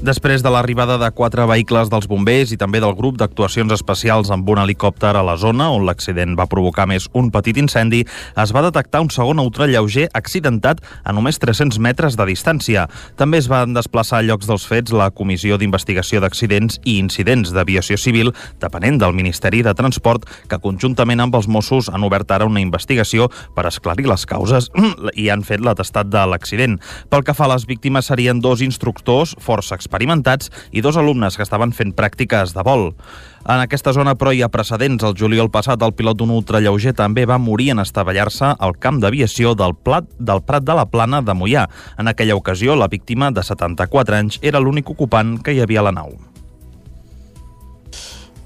Després 0.00 0.40
de 0.40 0.48
l'arribada 0.48 0.94
de 0.96 1.10
quatre 1.12 1.44
vehicles 1.44 1.90
dels 1.92 2.06
bombers 2.08 2.54
i 2.54 2.56
també 2.56 2.78
del 2.80 2.94
grup 2.96 3.18
d'actuacions 3.20 3.74
especials 3.74 4.30
amb 4.32 4.48
un 4.48 4.56
helicòpter 4.62 5.10
a 5.12 5.20
la 5.20 5.34
zona 5.36 5.66
on 5.74 5.82
l'accident 5.84 6.38
va 6.38 6.46
provocar 6.48 6.86
més 6.88 7.10
un 7.12 7.28
petit 7.28 7.58
incendi, 7.60 8.06
es 8.40 8.54
va 8.56 8.62
detectar 8.64 9.02
un 9.04 9.10
segon 9.12 9.42
lleuger 9.68 10.06
accidentat 10.16 10.80
a 11.04 11.12
només 11.12 11.38
300 11.38 11.76
metres 11.84 12.16
de 12.16 12.24
distància. 12.24 12.86
També 13.20 13.42
es 13.42 13.48
van 13.52 13.74
desplaçar 13.76 14.22
a 14.22 14.24
llocs 14.24 14.48
dels 14.48 14.64
fets 14.64 14.94
la 14.96 15.10
Comissió 15.10 15.58
d'Investigació 15.60 16.22
d'Accidents 16.24 16.80
i 16.86 16.96
Incidents 16.96 17.52
d'Aviació 17.52 17.98
Civil, 18.00 18.32
depenent 18.58 18.96
del 19.04 19.12
Ministeri 19.12 19.60
de 19.60 19.76
Transport, 19.76 20.24
que 20.48 20.62
conjuntament 20.64 21.20
amb 21.20 21.36
els 21.36 21.46
Mossos 21.46 21.92
han 21.92 22.08
obert 22.08 22.30
ara 22.32 22.48
una 22.48 22.64
investigació 22.64 23.28
per 23.54 23.66
esclarir 23.68 24.08
les 24.08 24.24
causes 24.24 24.72
i 25.12 25.28
han 25.28 25.44
fet 25.44 25.60
l'atestat 25.60 26.08
de 26.08 26.24
l'accident. 26.24 26.80
Pel 27.12 27.20
que 27.20 27.36
fa 27.36 27.44
a 27.50 27.52
les 27.52 27.68
víctimes 27.68 28.08
serien 28.08 28.40
dos 28.40 28.64
instructors 28.64 29.36
força 29.44 29.76
experimentats 29.90 30.50
i 30.70 30.80
dos 30.80 30.96
alumnes 30.96 31.36
que 31.36 31.42
estaven 31.42 31.74
fent 31.74 31.92
pràctiques 31.98 32.54
de 32.54 32.62
vol. 32.62 32.92
En 33.40 33.58
aquesta 33.58 33.92
zona, 33.96 34.14
però, 34.14 34.32
hi 34.32 34.42
ha 34.44 34.52
precedents. 34.52 35.02
El 35.02 35.16
juliol 35.18 35.50
passat, 35.50 35.82
el 35.82 35.96
pilot 35.96 36.20
d'un 36.20 36.30
ultralleuger 36.36 36.94
també 36.94 37.26
va 37.26 37.40
morir 37.40 37.70
en 37.74 37.82
estavellar-se 37.82 38.54
al 38.58 38.76
camp 38.78 39.00
d'aviació 39.02 39.56
del, 39.58 39.74
Plat, 39.74 40.06
del 40.18 40.44
Prat 40.46 40.64
de 40.64 40.76
la 40.76 40.86
Plana 40.86 41.22
de 41.24 41.34
Mollà. 41.34 41.66
En 41.98 42.08
aquella 42.08 42.36
ocasió, 42.36 42.76
la 42.76 42.88
víctima, 42.88 43.32
de 43.32 43.42
74 43.42 44.20
anys, 44.22 44.38
era 44.42 44.60
l'únic 44.60 44.90
ocupant 44.92 45.40
que 45.42 45.56
hi 45.56 45.64
havia 45.64 45.80
a 45.80 45.88
la 45.90 45.96
nau. 45.96 46.29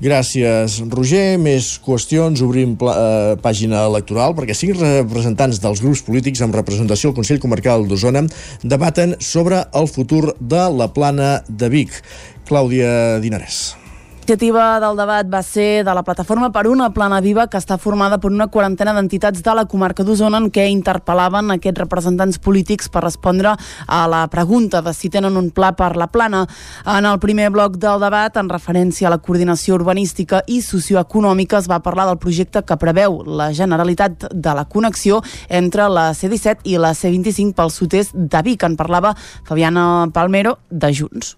Gràcies, 0.03 0.81
Roger. 0.91 1.37
Més 1.39 1.75
qüestions. 1.85 2.43
Obrim 2.45 2.75
eh, 2.75 3.37
pàgina 3.45 3.85
electoral 3.89 4.35
perquè 4.35 4.57
cinc 4.59 4.81
representants 4.81 5.63
dels 5.63 5.85
grups 5.85 6.03
polítics 6.07 6.43
amb 6.45 6.57
representació 6.59 7.13
al 7.13 7.19
Consell 7.19 7.43
Comarcal 7.43 7.87
d'Osona 7.89 8.27
debaten 8.63 9.15
sobre 9.21 9.63
el 9.75 9.89
futur 9.91 10.35
de 10.41 10.67
la 10.75 10.91
plana 10.93 11.39
de 11.49 11.71
Vic. 11.73 12.03
Clàudia 12.49 13.23
Dinarès. 13.25 13.84
L'iniciativa 14.25 14.79
del 14.81 14.97
debat 14.97 15.27
va 15.29 15.43
ser 15.45 15.85
de 15.85 15.93
la 15.93 16.03
Plataforma 16.03 16.49
per 16.49 16.63
una 16.67 16.87
Plana 16.97 17.19
Viva 17.21 17.45
que 17.53 17.59
està 17.61 17.77
formada 17.77 18.17
per 18.17 18.31
una 18.31 18.47
quarantena 18.49 18.95
d'entitats 18.97 19.43
de 19.45 19.53
la 19.53 19.67
comarca 19.69 20.01
d'Osona 20.01 20.41
en 20.41 20.47
què 20.49 20.65
interpel·laven 20.73 21.53
aquests 21.53 21.83
representants 21.83 22.41
polítics 22.41 22.89
per 22.89 23.03
respondre 23.05 23.53
a 23.53 24.01
la 24.09 24.23
pregunta 24.33 24.81
de 24.81 24.97
si 24.97 25.13
tenen 25.13 25.37
un 25.37 25.51
pla 25.53 25.75
per 25.77 25.91
la 26.01 26.09
plana. 26.09 26.47
En 26.89 27.05
el 27.05 27.21
primer 27.21 27.51
bloc 27.53 27.77
del 27.77 28.01
debat, 28.01 28.41
en 28.41 28.49
referència 28.49 29.11
a 29.11 29.13
la 29.13 29.21
coordinació 29.21 29.77
urbanística 29.77 30.41
i 30.49 30.63
socioeconòmica, 30.65 31.61
es 31.61 31.69
va 31.69 31.83
parlar 31.85 32.09
del 32.09 32.23
projecte 32.25 32.65
que 32.65 32.81
preveu 32.81 33.21
la 33.29 33.53
Generalitat 33.53 34.31
de 34.33 34.57
la 34.57 34.65
connexió 34.65 35.21
entre 35.51 35.93
la 35.93 36.15
C-17 36.17 36.65
i 36.65 36.81
la 36.81 36.97
C-25 36.97 37.53
pel 37.61 37.77
sud-est 37.77 38.17
de 38.17 38.47
Vic. 38.49 38.65
En 38.65 38.81
parlava 38.81 39.13
Fabiana 39.45 40.09
Palmero, 40.17 40.63
de 40.71 40.97
Junts. 40.97 41.37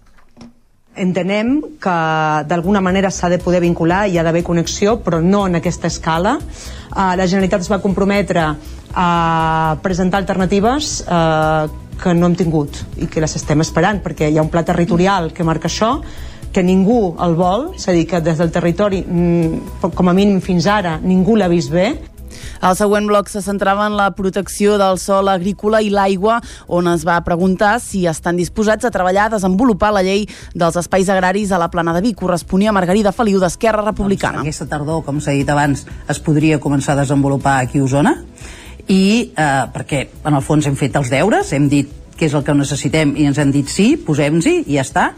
Entenem 0.97 1.61
que 1.81 1.95
d'alguna 2.49 2.81
manera 2.81 3.11
s'ha 3.13 3.29
de 3.29 3.37
poder 3.37 3.61
vincular, 3.61 4.07
hi 4.09 4.17
ha 4.17 4.23
d'haver 4.25 4.43
connexió, 4.43 4.97
però 5.05 5.21
no 5.21 5.45
en 5.47 5.59
aquesta 5.59 5.87
escala. 5.87 6.37
Uh, 6.91 7.13
la 7.19 7.27
Generalitat 7.27 7.61
es 7.61 7.69
va 7.69 7.81
comprometre 7.83 8.47
a 8.97 9.77
presentar 9.83 10.23
alternatives 10.23 11.03
uh, 11.05 11.67
que 12.01 12.13
no 12.17 12.29
hem 12.29 12.35
tingut 12.37 12.81
i 12.97 13.09
que 13.11 13.21
les 13.21 13.37
estem 13.37 13.61
esperant, 13.61 14.01
perquè 14.01 14.31
hi 14.31 14.39
ha 14.39 14.45
un 14.45 14.49
pla 14.53 14.65
territorial 14.65 15.31
que 15.33 15.45
marca 15.45 15.69
això, 15.69 15.99
que 16.53 16.63
ningú 16.65 17.15
el 17.21 17.35
vol, 17.37 17.71
és 17.77 17.87
a 17.87 17.93
dir, 17.93 18.07
que 18.09 18.21
des 18.25 18.37
del 18.41 18.51
territori, 18.51 19.03
mm, 19.05 19.89
com 19.93 20.09
a 20.09 20.15
mínim 20.17 20.41
fins 20.41 20.65
ara, 20.65 20.97
ningú 21.03 21.35
l'ha 21.37 21.49
vist 21.51 21.69
bé, 21.73 21.91
el 22.61 22.75
següent 22.79 23.07
bloc 23.09 23.29
se 23.31 23.41
centrava 23.45 23.87
en 23.87 23.97
la 23.97 24.09
protecció 24.17 24.77
del 24.81 24.99
sol 25.01 25.29
agrícola 25.31 25.81
i 25.81 25.91
l'aigua, 25.93 26.39
on 26.67 26.89
es 26.91 27.05
va 27.07 27.19
preguntar 27.25 27.77
si 27.83 28.05
estan 28.09 28.37
disposats 28.39 28.85
a 28.85 28.93
treballar 28.93 29.27
a 29.27 29.35
desenvolupar 29.37 29.93
la 29.95 30.03
llei 30.05 30.27
dels 30.53 30.77
espais 30.79 31.09
agraris 31.09 31.51
a 31.51 31.61
la 31.61 31.71
plana 31.73 31.93
de 31.95 32.01
Vic. 32.05 32.17
Corresponia 32.17 32.71
a 32.71 32.77
Margarida 32.77 33.13
Feliu 33.13 33.39
d'Esquerra 33.39 33.85
Republicana. 33.85 34.41
Doncs 34.41 34.49
aquesta 34.49 34.69
tardor, 34.71 35.03
com 35.05 35.21
s'ha 35.21 35.35
dit 35.37 35.49
abans, 35.49 35.85
es 36.09 36.19
podria 36.23 36.61
començar 36.63 36.95
a 36.95 37.03
desenvolupar 37.03 37.59
aquí 37.61 37.79
a 37.79 37.85
Osona 37.85 38.17
i 38.87 39.31
eh, 39.35 39.63
perquè 39.73 40.05
en 40.23 40.37
el 40.37 40.43
fons 40.43 40.67
hem 40.67 40.77
fet 40.79 40.95
els 40.95 41.11
deures, 41.11 41.51
hem 41.53 41.67
dit 41.71 41.91
què 42.17 42.27
és 42.27 42.33
el 42.33 42.43
que 42.43 42.55
necessitem 42.57 43.13
i 43.19 43.27
ens 43.29 43.37
han 43.41 43.51
dit 43.53 43.69
sí, 43.69 43.91
posem-hi 44.01 44.63
i 44.65 44.77
ja 44.77 44.85
està 44.85 45.11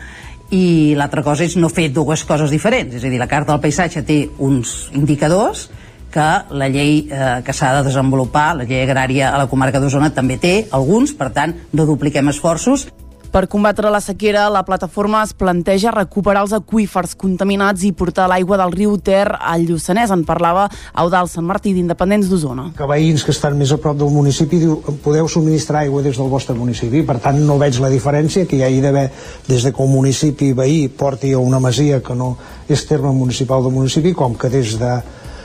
i 0.55 0.95
l'altra 0.97 1.21
cosa 1.23 1.45
és 1.45 1.55
no 1.61 1.69
fer 1.69 1.89
dues 1.93 2.23
coses 2.25 2.49
diferents 2.49 2.95
és 2.97 3.05
a 3.05 3.11
dir, 3.11 3.19
la 3.21 3.29
carta 3.29 3.53
del 3.53 3.61
paisatge 3.61 4.01
té 4.05 4.23
uns 4.41 4.89
indicadors 4.97 5.67
que 6.13 6.29
la 6.49 6.69
llei 6.69 7.05
eh, 7.09 7.41
que 7.45 7.53
s'ha 7.53 7.73
de 7.77 7.83
desenvolupar, 7.89 8.53
la 8.57 8.69
llei 8.69 8.85
agrària 8.85 9.33
a 9.33 9.37
la 9.41 9.49
comarca 9.51 9.81
d'Osona 9.81 10.13
també 10.15 10.39
té 10.41 10.55
alguns, 10.71 11.13
per 11.13 11.31
tant, 11.35 11.55
no 11.73 11.85
dupliquem 11.89 12.33
esforços. 12.33 12.89
Per 13.29 13.43
combatre 13.45 13.91
la 13.93 13.99
sequera, 14.01 14.47
la 14.49 14.63
plataforma 14.65 15.19
es 15.21 15.35
planteja 15.37 15.91
recuperar 15.93 16.41
els 16.47 16.53
aquífers 16.57 17.11
contaminats 17.13 17.83
i 17.85 17.91
portar 17.93 18.25
l'aigua 18.25 18.57
del 18.57 18.73
riu 18.73 18.95
Ter 18.97 19.27
al 19.37 19.67
Lluçanès. 19.67 20.09
En 20.09 20.23
parlava 20.25 20.63
Eudal 20.97 21.29
Sant 21.29 21.45
Martí 21.45 21.75
d'Independents 21.75 22.25
d'Osona. 22.31 22.71
Que 22.77 22.87
veïns 22.89 23.21
que 23.21 23.29
estan 23.35 23.53
més 23.59 23.69
a 23.69 23.77
prop 23.77 23.99
del 23.99 24.09
municipi 24.09 24.63
diu 24.63 24.79
podeu 25.05 25.29
subministrar 25.29 25.83
aigua 25.83 26.01
des 26.01 26.17
del 26.17 26.31
vostre 26.33 26.57
municipi. 26.57 27.03
Per 27.05 27.19
tant, 27.21 27.37
no 27.37 27.59
veig 27.61 27.77
la 27.83 27.93
diferència 27.93 28.49
que 28.49 28.57
hi 28.57 28.65
hagi 28.65 28.81
d'haver 28.81 29.05
des 29.45 29.61
de 29.61 29.75
que 29.75 29.85
un 29.85 29.93
municipi 29.93 30.49
veí 30.57 30.87
porti 30.89 31.35
a 31.37 31.45
una 31.45 31.61
masia 31.61 32.01
que 32.01 32.17
no 32.17 32.33
és 32.65 32.87
terme 32.89 33.13
municipal 33.13 33.61
del 33.61 33.77
municipi, 33.77 34.17
com 34.17 34.33
que 34.33 34.49
des 34.49 34.73
de 34.81 34.95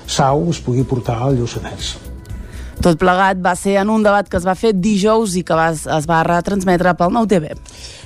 Sau 0.06 0.48
es 0.50 0.60
pugui 0.60 0.84
portar 0.86 1.20
al 1.22 1.38
Lluçanès. 1.38 1.94
Tot 2.84 2.98
plegat 3.00 3.38
va 3.40 3.54
ser 3.56 3.78
en 3.80 3.90
un 3.92 4.02
debat 4.04 4.28
que 4.28 4.36
es 4.36 4.46
va 4.46 4.56
fer 4.58 4.74
dijous 4.76 5.36
i 5.38 5.44
que 5.46 5.56
va, 5.56 5.70
es 5.72 6.08
va 6.10 6.22
retransmetre 6.26 6.92
pel 6.98 7.14
Nou 7.14 7.28
TV. 7.30 7.54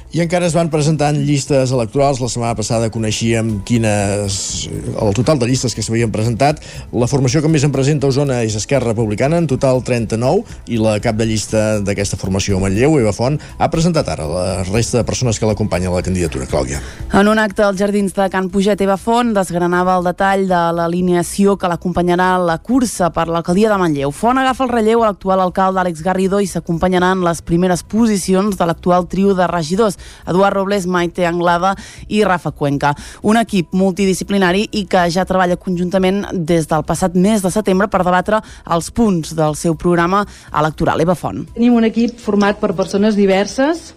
I 0.09 0.23
encara 0.25 0.47
es 0.49 0.55
van 0.57 0.71
presentant 0.73 1.19
llistes 1.21 1.69
electorals. 1.69 2.23
La 2.23 2.31
setmana 2.33 2.57
passada 2.57 2.87
coneixíem 2.89 3.59
quines, 3.69 4.39
el 4.73 5.11
total 5.13 5.37
de 5.37 5.45
llistes 5.51 5.75
que 5.77 5.83
s'havien 5.85 6.09
presentat. 6.09 6.63
La 6.97 7.05
formació 7.11 7.43
que 7.45 7.51
més 7.53 7.67
en 7.67 7.75
presenta 7.75 8.09
a 8.09 8.15
Osona 8.15 8.39
és 8.41 8.57
Esquerra 8.57 8.95
Republicana, 8.95 9.37
en 9.37 9.45
total 9.51 9.83
39, 9.85 10.47
i 10.73 10.81
la 10.81 10.95
cap 11.05 11.19
de 11.19 11.27
llista 11.29 11.83
d'aquesta 11.85 12.17
formació 12.17 12.57
Manlleu, 12.63 12.97
Eva 13.03 13.13
Font, 13.13 13.37
ha 13.37 13.69
presentat 13.69 14.09
ara 14.09 14.25
la 14.31 14.47
resta 14.71 15.03
de 15.03 15.05
persones 15.05 15.37
que 15.37 15.45
l'acompanyen 15.51 15.93
a 15.93 15.99
la 15.99 16.07
candidatura. 16.07 16.49
Clàudia. 16.49 16.81
En 17.13 17.29
un 17.29 17.37
acte 17.37 17.67
als 17.67 17.77
Jardins 17.77 18.17
de 18.17 18.31
Can 18.33 18.49
Puget, 18.49 18.81
Eva 18.81 18.97
Font 18.97 19.35
desgranava 19.37 19.99
el 20.01 20.09
detall 20.09 20.47
de 20.49 20.63
l'alineació 20.79 21.59
que 21.61 21.69
l'acompanyarà 21.69 22.31
a 22.39 22.41
la 22.55 22.57
cursa 22.65 23.13
per 23.13 23.29
l'alcaldia 23.29 23.69
de 23.69 23.77
Manlleu. 23.85 24.17
Font 24.17 24.41
agafa 24.41 24.65
el 24.65 24.73
relleu 24.73 25.05
a 25.05 25.13
l'actual 25.13 25.45
alcalde 25.45 25.85
Àlex 25.85 26.01
Garrido 26.01 26.41
i 26.41 26.49
s'acompanyaran 26.49 27.21
les 27.29 27.45
primeres 27.45 27.85
posicions 27.85 28.57
de 28.57 28.73
l'actual 28.73 29.05
trio 29.05 29.37
de 29.37 29.53
regidors 29.53 29.98
Eduard 30.27 30.57
Robles, 30.57 30.87
Maite 30.87 31.27
Anglada 31.27 31.75
i 32.09 32.23
Rafa 32.25 32.53
Cuenca. 32.53 32.95
Un 33.23 33.39
equip 33.41 33.75
multidisciplinari 33.77 34.69
i 34.73 34.85
que 34.91 35.07
ja 35.11 35.27
treballa 35.29 35.59
conjuntament 35.61 36.25
des 36.33 36.69
del 36.71 36.85
passat 36.89 37.15
mes 37.15 37.43
de 37.45 37.53
setembre 37.55 37.89
per 37.89 38.05
debatre 38.07 38.43
els 38.67 38.91
punts 38.91 39.35
del 39.39 39.57
seu 39.59 39.77
programa 39.79 40.25
electoral. 40.53 41.01
Eva 41.01 41.17
Font. 41.19 41.45
Tenim 41.55 41.77
un 41.79 41.87
equip 41.89 42.19
format 42.21 42.59
per 42.61 42.75
persones 42.77 43.17
diverses, 43.19 43.93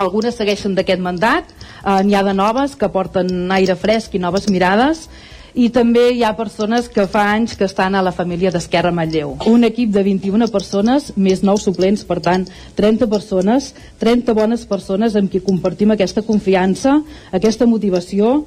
algunes 0.00 0.36
segueixen 0.38 0.74
d'aquest 0.74 1.02
mandat, 1.04 1.50
eh, 1.84 2.02
n'hi 2.02 2.14
ha 2.14 2.22
de 2.24 2.34
noves 2.34 2.76
que 2.76 2.88
porten 2.88 3.50
aire 3.52 3.76
fresc 3.76 4.14
i 4.14 4.22
noves 4.22 4.48
mirades, 4.48 5.08
i 5.54 5.70
també 5.74 6.10
hi 6.14 6.22
ha 6.24 6.34
persones 6.38 6.88
que 6.92 7.06
fa 7.10 7.26
anys 7.34 7.56
que 7.56 7.66
estan 7.68 7.94
a 7.94 8.02
la 8.02 8.12
família 8.12 8.52
d'Esquerra 8.54 8.92
Matlleu. 8.94 9.36
Un 9.50 9.64
equip 9.68 9.90
de 9.94 10.04
21 10.06 10.50
persones, 10.52 11.10
més 11.16 11.42
nous 11.42 11.64
suplents, 11.66 12.04
per 12.06 12.20
tant, 12.24 12.46
30 12.76 13.10
persones, 13.10 13.72
30 14.00 14.36
bones 14.36 14.64
persones 14.66 15.16
amb 15.16 15.30
qui 15.30 15.42
compartim 15.44 15.90
aquesta 15.94 16.22
confiança, 16.26 17.00
aquesta 17.32 17.66
motivació 17.66 18.40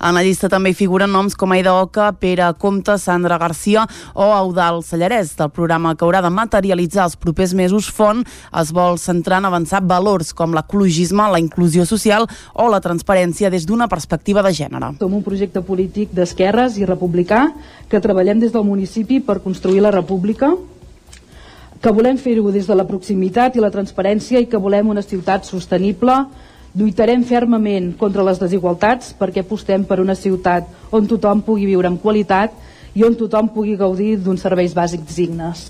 En 0.00 0.16
la 0.16 0.22
llista 0.26 0.50
també 0.50 0.72
hi 0.72 0.76
figuren 0.78 1.12
noms 1.12 1.36
com 1.38 1.52
Aida 1.54 1.74
Oca, 1.78 2.10
Pere 2.18 2.50
Comte, 2.58 2.96
Sandra 2.98 3.38
Garcia 3.38 3.86
o 4.14 4.26
Eudal 4.34 4.82
Sallarès. 4.82 5.34
Del 5.38 5.52
programa 5.54 5.94
que 5.94 6.04
haurà 6.06 6.22
de 6.24 6.32
materialitzar 6.34 7.06
els 7.06 7.16
propers 7.16 7.54
mesos, 7.54 7.88
Font 7.94 8.24
es 8.60 8.72
vol 8.74 8.98
centrar 8.98 9.40
en 9.42 9.48
avançar 9.50 9.82
valors 9.84 10.34
com 10.34 10.54
l'ecologisme, 10.54 11.30
la 11.30 11.40
inclusió 11.42 11.86
social 11.86 12.28
o 12.54 12.68
la 12.72 12.82
transparència 12.84 13.50
des 13.50 13.66
d'una 13.66 13.88
perspectiva 13.88 14.42
de 14.42 14.52
gènere. 14.54 14.94
Som 14.98 15.14
un 15.14 15.24
projecte 15.26 15.62
polític 15.62 16.12
d'esquerres 16.14 16.78
i 16.78 16.86
republicà 16.88 17.46
que 17.88 18.02
treballem 18.02 18.40
des 18.42 18.52
del 18.52 18.64
municipi 18.66 19.20
per 19.20 19.40
construir 19.42 19.82
la 19.84 19.94
república 19.94 20.54
que 21.84 21.92
volem 21.92 22.16
fer-ho 22.16 22.48
des 22.48 22.64
de 22.64 22.74
la 22.78 22.86
proximitat 22.88 23.58
i 23.58 23.60
la 23.60 23.68
transparència 23.68 24.40
i 24.40 24.46
que 24.48 24.56
volem 24.56 24.88
una 24.88 25.02
ciutat 25.04 25.44
sostenible. 25.44 26.14
Lluitarem 26.74 27.22
fermament 27.22 27.92
contra 27.94 28.24
les 28.26 28.40
desigualtats 28.42 29.12
perquè 29.14 29.44
apostem 29.44 29.84
per 29.86 30.00
una 30.02 30.16
ciutat 30.18 30.66
on 30.90 31.06
tothom 31.06 31.44
pugui 31.46 31.68
viure 31.68 31.86
amb 31.86 32.02
qualitat 32.02 32.56
i 32.98 33.04
on 33.06 33.14
tothom 33.14 33.52
pugui 33.54 33.76
gaudir 33.78 34.16
d'uns 34.18 34.42
serveis 34.42 34.74
bàsics 34.74 35.14
dignes. 35.14 35.68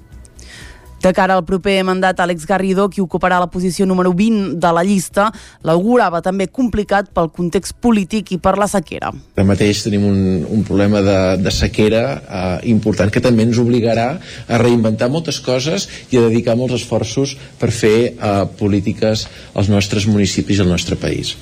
De 1.04 1.12
cara 1.12 1.34
al 1.37 1.42
proper 1.44 1.82
mandat, 1.84 2.16
Àlex 2.25 2.46
Garrido, 2.49 2.87
qui 2.88 3.02
ocuparà 3.04 3.37
la 3.37 3.50
posició 3.52 3.84
número 3.84 4.14
20 4.16 4.54
de 4.56 4.70
la 4.73 4.84
llista, 4.88 5.26
l'augurava 5.68 6.23
també 6.25 6.46
complicat 6.49 7.11
pel 7.12 7.28
context 7.28 7.76
polític 7.84 8.32
i 8.32 8.38
per 8.40 8.54
la 8.56 8.70
sequera. 8.73 9.12
Ara 9.37 9.44
mateix 9.44 9.84
tenim 9.84 10.08
un, 10.08 10.18
un 10.49 10.64
problema 10.64 11.04
de, 11.04 11.18
de 11.44 11.52
sequera 11.52 12.04
eh, 12.25 12.56
important 12.73 13.12
que 13.12 13.20
també 13.20 13.44
ens 13.44 13.61
obligarà 13.61 14.14
a 14.49 14.64
reinventar 14.64 15.12
moltes 15.12 15.42
coses 15.44 15.90
i 16.08 16.16
a 16.16 16.25
dedicar 16.30 16.56
molts 16.56 16.80
esforços 16.80 17.37
per 17.61 17.68
fer 17.68 17.96
eh, 18.14 18.37
polítiques 18.56 19.28
als 19.52 19.68
nostres 19.68 20.08
municipis 20.08 20.56
i 20.56 20.64
al 20.64 20.73
nostre 20.73 20.96
país 20.96 21.37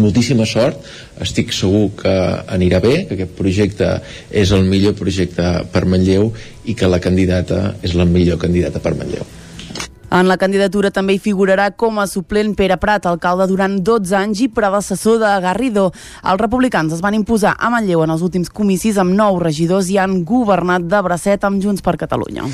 moltíssima 0.00 0.46
sort, 0.48 0.84
estic 1.22 1.54
segur 1.56 1.88
que 2.02 2.12
anirà 2.52 2.82
bé, 2.84 2.98
que 3.08 3.16
aquest 3.18 3.34
projecte 3.38 3.90
és 4.30 4.52
el 4.52 4.68
millor 4.68 4.94
projecte 4.98 5.48
per 5.72 5.86
Manlleu 5.86 6.30
i 6.66 6.76
que 6.78 6.90
la 6.90 7.02
candidata 7.02 7.74
és 7.82 7.96
la 7.98 8.06
millor 8.08 8.40
candidata 8.42 8.82
per 8.82 8.94
Manlleu. 8.98 9.26
En 10.16 10.28
la 10.30 10.36
candidatura 10.38 10.92
també 10.94 11.16
hi 11.16 11.20
figurarà 11.22 11.72
com 11.74 11.98
a 11.98 12.06
suplent 12.06 12.54
Pere 12.54 12.76
Prat, 12.78 13.08
alcalde 13.10 13.48
durant 13.50 13.74
12 13.82 14.14
anys 14.14 14.44
i 14.44 14.48
predecessor 14.48 15.18
de 15.18 15.32
Garrido. 15.42 15.88
Els 16.22 16.40
republicans 16.40 16.94
es 16.94 17.02
van 17.02 17.18
imposar 17.18 17.56
a 17.58 17.70
Manlleu 17.74 18.04
en 18.04 18.14
els 18.14 18.22
últims 18.22 18.52
comicis 18.52 19.00
amb 19.02 19.16
nou 19.18 19.40
regidors 19.42 19.90
i 19.90 19.98
han 19.98 20.20
governat 20.24 20.86
de 20.86 21.02
bracet 21.02 21.44
amb 21.44 21.62
Junts 21.62 21.82
per 21.82 21.98
Catalunya. 21.98 22.46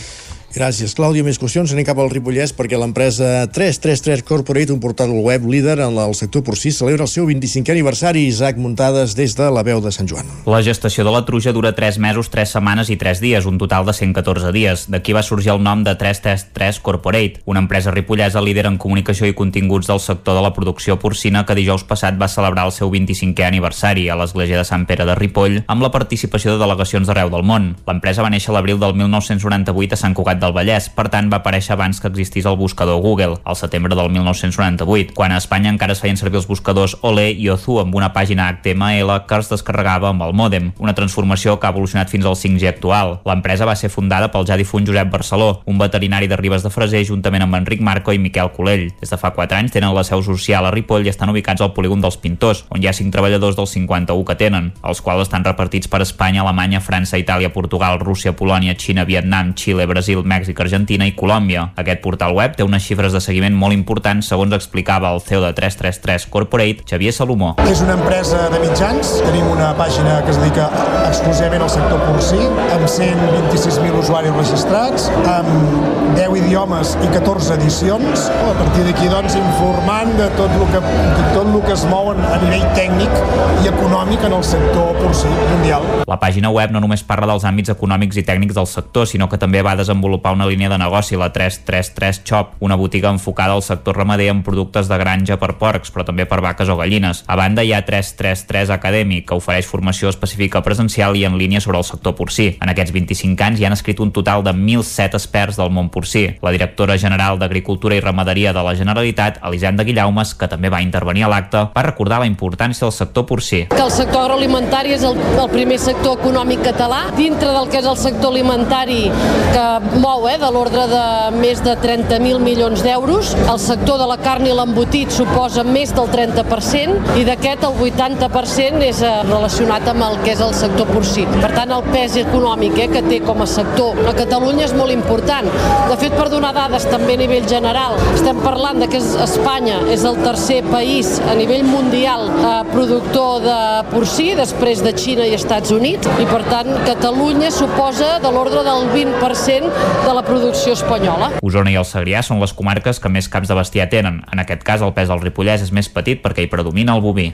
Gràcies, 0.53 0.93
Clàudia. 0.93 1.25
Més 1.25 1.39
qüestions. 1.41 1.71
Anem 1.73 1.87
cap 1.89 1.97
al 2.03 2.11
Ripollès 2.13 2.51
perquè 2.53 2.77
l'empresa 2.77 3.47
333 3.49 4.21
Corporate, 4.29 4.73
un 4.75 4.83
portal 4.85 5.09
web 5.25 5.47
líder 5.49 5.79
en 5.81 5.97
el 5.97 6.13
sector 6.13 6.43
porcí, 6.45 6.69
celebra 6.77 7.07
el 7.07 7.09
seu 7.09 7.25
25è 7.25 7.73
aniversari. 7.73 8.27
Isaac 8.29 8.59
Muntades 8.61 9.15
des 9.17 9.33
de 9.39 9.49
la 9.49 9.63
veu 9.65 9.81
de 9.81 9.89
Sant 9.95 10.11
Joan. 10.11 10.29
La 10.45 10.61
gestació 10.61 11.07
de 11.09 11.15
la 11.15 11.23
truja 11.25 11.55
dura 11.57 11.73
3 11.73 11.97
mesos, 12.05 12.29
3 12.29 12.53
setmanes 12.59 12.91
i 12.93 12.99
3 13.01 13.23
dies, 13.25 13.49
un 13.49 13.57
total 13.57 13.89
de 13.89 13.95
114 13.97 14.53
dies. 14.53 14.85
D'aquí 14.93 15.17
va 15.17 15.23
sorgir 15.25 15.55
el 15.55 15.63
nom 15.65 15.87
de 15.87 15.97
333 15.97 16.83
Corporate, 16.85 17.41
una 17.47 17.65
empresa 17.65 17.91
ripollesa 17.91 18.45
líder 18.45 18.67
en 18.69 18.77
comunicació 18.77 19.31
i 19.31 19.39
continguts 19.39 19.89
del 19.89 20.05
sector 20.05 20.37
de 20.37 20.45
la 20.45 20.53
producció 20.53 20.99
porcina 21.01 21.47
que 21.49 21.57
dijous 21.57 21.87
passat 21.89 22.21
va 22.21 22.29
celebrar 22.29 22.67
el 22.69 22.77
seu 22.77 22.93
25è 22.93 23.49
aniversari 23.49 24.11
a 24.13 24.19
l'església 24.21 24.61
de 24.61 24.69
Sant 24.69 24.85
Pere 24.85 25.09
de 25.09 25.17
Ripoll 25.17 25.63
amb 25.67 25.81
la 25.81 25.93
participació 25.95 26.53
de 26.53 26.61
delegacions 26.61 27.09
d'arreu 27.09 27.33
del 27.33 27.49
món. 27.49 27.73
L'empresa 27.89 28.21
va 28.21 28.31
néixer 28.31 28.53
l'abril 28.53 28.83
del 28.83 28.93
1998 29.01 29.97
a 29.97 30.03
Sant 30.05 30.13
Cugat 30.19 30.42
del 30.43 30.55
Vallès, 30.57 30.89
per 30.93 31.07
tant 31.13 31.31
va 31.31 31.39
aparèixer 31.41 31.77
abans 31.77 32.01
que 32.03 32.11
existís 32.11 32.47
el 32.49 32.59
buscador 32.59 33.01
Google, 33.01 33.39
al 33.45 33.57
setembre 33.57 33.95
del 33.97 34.11
1998, 34.11 35.15
quan 35.15 35.33
a 35.33 35.39
Espanya 35.41 35.71
encara 35.73 35.95
es 35.95 36.03
feien 36.03 36.19
servir 36.19 36.41
els 36.41 36.49
buscadors 36.51 36.97
Olé 37.07 37.31
i 37.33 37.49
Ozu 37.53 37.79
amb 37.81 37.95
una 37.95 38.13
pàgina 38.13 38.49
HTML 38.51 39.15
que 39.29 39.39
es 39.39 39.51
descarregava 39.53 40.11
amb 40.11 40.27
el 40.27 40.35
mòdem, 40.37 40.73
una 40.83 40.95
transformació 40.99 41.59
que 41.59 41.69
ha 41.69 41.73
evolucionat 41.73 42.11
fins 42.11 42.27
al 42.27 42.37
5G 42.37 42.69
actual. 42.69 43.21
L'empresa 43.29 43.69
va 43.69 43.77
ser 43.79 43.93
fundada 43.93 44.31
pel 44.33 44.47
ja 44.49 44.59
difunt 44.59 44.87
Josep 44.89 45.11
Barceló, 45.13 45.63
un 45.67 45.79
veterinari 45.79 46.29
de 46.29 46.37
Ribes 46.41 46.67
de 46.67 46.71
Freser, 46.75 47.05
juntament 47.07 47.47
amb 47.47 47.61
Enric 47.61 47.81
Marco 47.81 48.13
i 48.13 48.19
Miquel 48.19 48.51
Colell. 48.57 48.89
Des 49.01 49.11
de 49.13 49.21
fa 49.21 49.33
4 49.37 49.59
anys 49.59 49.77
tenen 49.77 49.95
la 49.95 50.05
seu 50.05 50.23
social 50.27 50.67
a 50.67 50.73
Ripoll 50.75 51.07
i 51.07 51.13
estan 51.13 51.31
ubicats 51.31 51.63
al 51.63 51.73
polígon 51.77 52.03
dels 52.03 52.19
Pintors, 52.19 52.65
on 52.71 52.83
hi 52.83 52.89
ha 52.91 52.97
5 52.97 53.15
treballadors 53.15 53.57
dels 53.59 53.77
51 53.79 54.27
que 54.27 54.39
tenen, 54.39 54.73
els 54.83 55.03
quals 55.05 55.27
estan 55.29 55.47
repartits 55.47 55.89
per 55.89 56.03
Espanya, 56.03 56.43
Alemanya, 56.43 56.83
França, 56.83 57.21
Itàlia, 57.21 57.53
Portugal, 57.53 58.01
Rússia, 58.01 58.35
Polònia, 58.37 58.75
Xina, 58.79 59.05
Vietnam, 59.05 59.55
Xile, 59.55 59.87
Brasil, 59.87 60.25
Mèxic, 60.33 60.61
Argentina 60.65 61.07
i 61.09 61.13
Colòmbia. 61.17 61.69
Aquest 61.83 62.01
portal 62.05 62.35
web 62.37 62.57
té 62.57 62.65
unes 62.65 62.85
xifres 62.85 63.13
de 63.13 63.21
seguiment 63.21 63.55
molt 63.57 63.77
importants, 63.77 64.29
segons 64.33 64.55
explicava 64.57 65.13
el 65.13 65.21
CEO 65.25 65.43
de 65.45 65.53
333 65.59 66.27
Corporate, 66.33 66.87
Xavier 66.89 67.13
Salomó. 67.13 67.55
És 67.69 67.83
una 67.85 67.97
empresa 67.99 68.49
de 68.53 68.61
mitjans, 68.63 69.19
tenim 69.27 69.49
una 69.53 69.73
pàgina 69.79 70.21
que 70.25 70.33
es 70.33 70.41
dedica 70.41 70.69
exclusivament 71.09 71.67
al 71.67 71.73
sector 71.73 72.01
porcí, 72.07 72.41
amb 72.73 72.87
126.000 72.89 73.99
usuaris 74.01 74.37
registrats, 74.39 75.09
amb 75.29 76.17
10 76.17 76.39
idiomes 76.43 76.95
i 77.03 77.11
14 77.13 77.57
edicions. 77.59 78.29
A 78.33 78.55
partir 78.59 78.87
d'aquí, 78.89 79.09
doncs, 79.13 79.37
informant 79.41 80.15
de 80.19 80.29
tot 80.39 80.53
el 80.57 80.65
que, 80.73 80.81
de 80.81 81.29
tot 81.37 81.47
el 81.47 81.61
que 81.67 81.75
es 81.77 81.85
mou 81.91 82.13
a 82.13 82.39
nivell 82.45 82.67
tècnic 82.77 83.21
i 83.65 83.71
econòmic 83.73 84.25
en 84.29 84.37
el 84.39 84.45
sector 84.47 84.97
porcí 85.01 85.31
mundial. 85.53 85.85
La 86.09 86.19
pàgina 86.21 86.53
web 86.55 86.73
no 86.75 86.81
només 86.83 87.05
parla 87.07 87.29
dels 87.31 87.45
àmbits 87.49 87.73
econòmics 87.73 88.19
i 88.21 88.27
tècnics 88.27 88.57
del 88.57 88.69
sector, 88.71 89.09
sinó 89.09 89.29
que 89.29 89.41
també 89.41 89.63
va 89.65 89.77
desenvolupar 89.79 90.22
una 90.31 90.47
línia 90.47 90.69
de 90.71 90.79
negoci, 90.79 91.17
la 91.19 91.33
333 91.33 92.23
Shop, 92.23 92.55
una 92.61 92.77
botiga 92.77 93.11
enfocada 93.11 93.57
al 93.57 93.63
sector 93.67 93.97
ramader 93.97 94.29
amb 94.31 94.45
productes 94.47 94.87
de 94.87 94.99
granja 94.99 95.39
per 95.41 95.57
porcs, 95.59 95.91
però 95.91 96.05
també 96.07 96.27
per 96.31 96.39
vaques 96.45 96.71
o 96.71 96.77
gallines. 96.79 97.25
A 97.27 97.35
banda 97.35 97.65
hi 97.67 97.73
ha 97.75 97.83
333 97.83 98.71
Academy, 98.71 99.23
que 99.27 99.35
ofereix 99.35 99.67
formació 99.67 100.13
específica 100.13 100.63
presencial 100.63 101.17
i 101.19 101.25
en 101.27 101.39
línia 101.41 101.61
sobre 101.61 101.79
el 101.79 101.89
sector 101.89 102.15
porcí. 102.15 102.53
En 102.63 102.71
aquests 102.71 102.95
25 102.95 103.49
anys 103.49 103.59
hi 103.59 103.67
han 103.67 103.75
escrit 103.75 103.99
un 103.99 104.13
total 104.13 104.45
de 104.47 104.55
1.007 104.55 105.19
experts 105.19 105.59
del 105.59 105.73
món 105.75 105.91
porcí. 105.91 106.29
La 106.45 106.53
directora 106.55 106.99
general 106.99 107.41
d'Agricultura 107.41 107.97
i 107.97 108.05
Ramaderia 108.05 108.53
de 108.53 108.63
la 108.63 108.77
Generalitat, 108.79 109.41
Elisenda 109.43 109.83
Guillaumes, 109.89 110.37
que 110.39 110.51
també 110.53 110.71
va 110.71 110.83
intervenir 110.85 111.25
a 111.27 111.33
l'acte, 111.33 111.65
va 111.73 111.87
recordar 111.89 112.21
la 112.21 112.29
importància 112.29 112.85
del 112.85 112.93
sector 112.93 113.27
porcí. 113.27 113.65
Que 113.73 113.83
el 113.83 113.91
sector 113.91 114.27
agroalimentari 114.27 114.93
és 114.99 115.07
el, 115.09 115.17
el 115.17 115.51
primer 115.51 115.81
sector 115.81 116.19
econòmic 116.21 116.63
català, 116.69 117.07
dintre 117.17 117.49
del 117.55 117.71
que 117.73 117.81
és 117.81 117.89
el 117.89 117.99
sector 117.99 118.33
alimentari 118.33 119.07
que 119.53 119.65
mou 120.03 120.12
eh, 120.29 120.37
de 120.41 120.49
l'ordre 120.53 120.85
de 120.91 121.03
més 121.37 121.61
de 121.65 121.73
30.000 121.81 122.41
milions 122.43 122.83
d'euros. 122.85 123.33
El 123.49 123.59
sector 123.63 123.99
de 124.01 124.07
la 124.11 124.19
carn 124.21 124.47
i 124.47 124.53
l'embotit 124.55 125.13
suposa 125.15 125.65
més 125.65 125.93
del 125.97 126.11
30% 126.13 127.17
i 127.21 127.25
d'aquest 127.27 127.65
el 127.69 127.79
80% 127.87 128.85
és 128.85 129.01
eh, 129.03 129.13
relacionat 129.29 129.89
amb 129.93 130.05
el 130.09 130.19
que 130.25 130.35
és 130.35 130.43
el 130.45 130.53
sector 130.57 130.91
porcí. 130.93 131.25
Per 131.33 131.51
tant, 131.55 131.73
el 131.73 131.87
pes 131.89 132.19
econòmic 132.21 132.77
eh, 132.85 132.89
que 132.93 133.03
té 133.07 133.21
com 133.25 133.43
a 133.45 133.49
sector 133.49 133.99
a 134.09 134.15
Catalunya 134.19 134.67
és 134.69 134.75
molt 134.77 134.95
important. 134.95 135.49
De 135.89 135.99
fet, 136.01 136.17
per 136.19 136.29
donar 136.33 136.53
dades 136.57 136.87
també 136.91 137.17
a 137.17 137.23
nivell 137.23 137.49
general, 137.49 137.97
estem 138.13 138.43
parlant 138.45 138.83
de 138.83 138.91
que 138.93 139.01
Espanya 139.25 139.81
és 139.93 140.05
el 140.09 140.21
tercer 140.23 140.61
país 140.69 141.15
a 141.31 141.37
nivell 141.39 141.65
mundial 141.69 142.29
eh, 142.35 142.55
productor 142.73 143.43
de 143.47 143.59
porcí, 143.93 144.33
després 144.39 144.85
de 144.85 144.95
Xina 144.99 145.29
i 145.29 145.37
Estats 145.39 145.73
Units, 145.75 146.11
i 146.21 146.29
per 146.29 146.43
tant 146.51 146.73
Catalunya 146.87 147.53
suposa 147.55 148.19
de 148.23 148.33
l'ordre 148.35 148.67
del 148.67 148.89
20% 148.93 149.92
de 150.07 150.13
la 150.17 150.25
producció 150.25 150.73
espanyola. 150.73 151.31
Osona 151.43 151.73
i 151.73 151.79
el 151.81 151.87
Segrià 151.89 152.23
són 152.25 152.41
les 152.43 152.53
comarques 152.57 153.01
que 153.01 153.11
més 153.13 153.29
caps 153.29 153.51
de 153.51 153.57
bestiar 153.59 153.89
tenen. 153.93 154.21
En 154.33 154.43
aquest 154.43 154.65
cas, 154.67 154.83
el 154.85 154.95
pes 154.97 155.09
del 155.13 155.23
Ripollès 155.23 155.65
és 155.65 155.73
més 155.73 155.89
petit 155.93 156.23
perquè 156.25 156.47
hi 156.47 156.53
predomina 156.53 156.97
el 156.97 157.05
boví. 157.05 157.33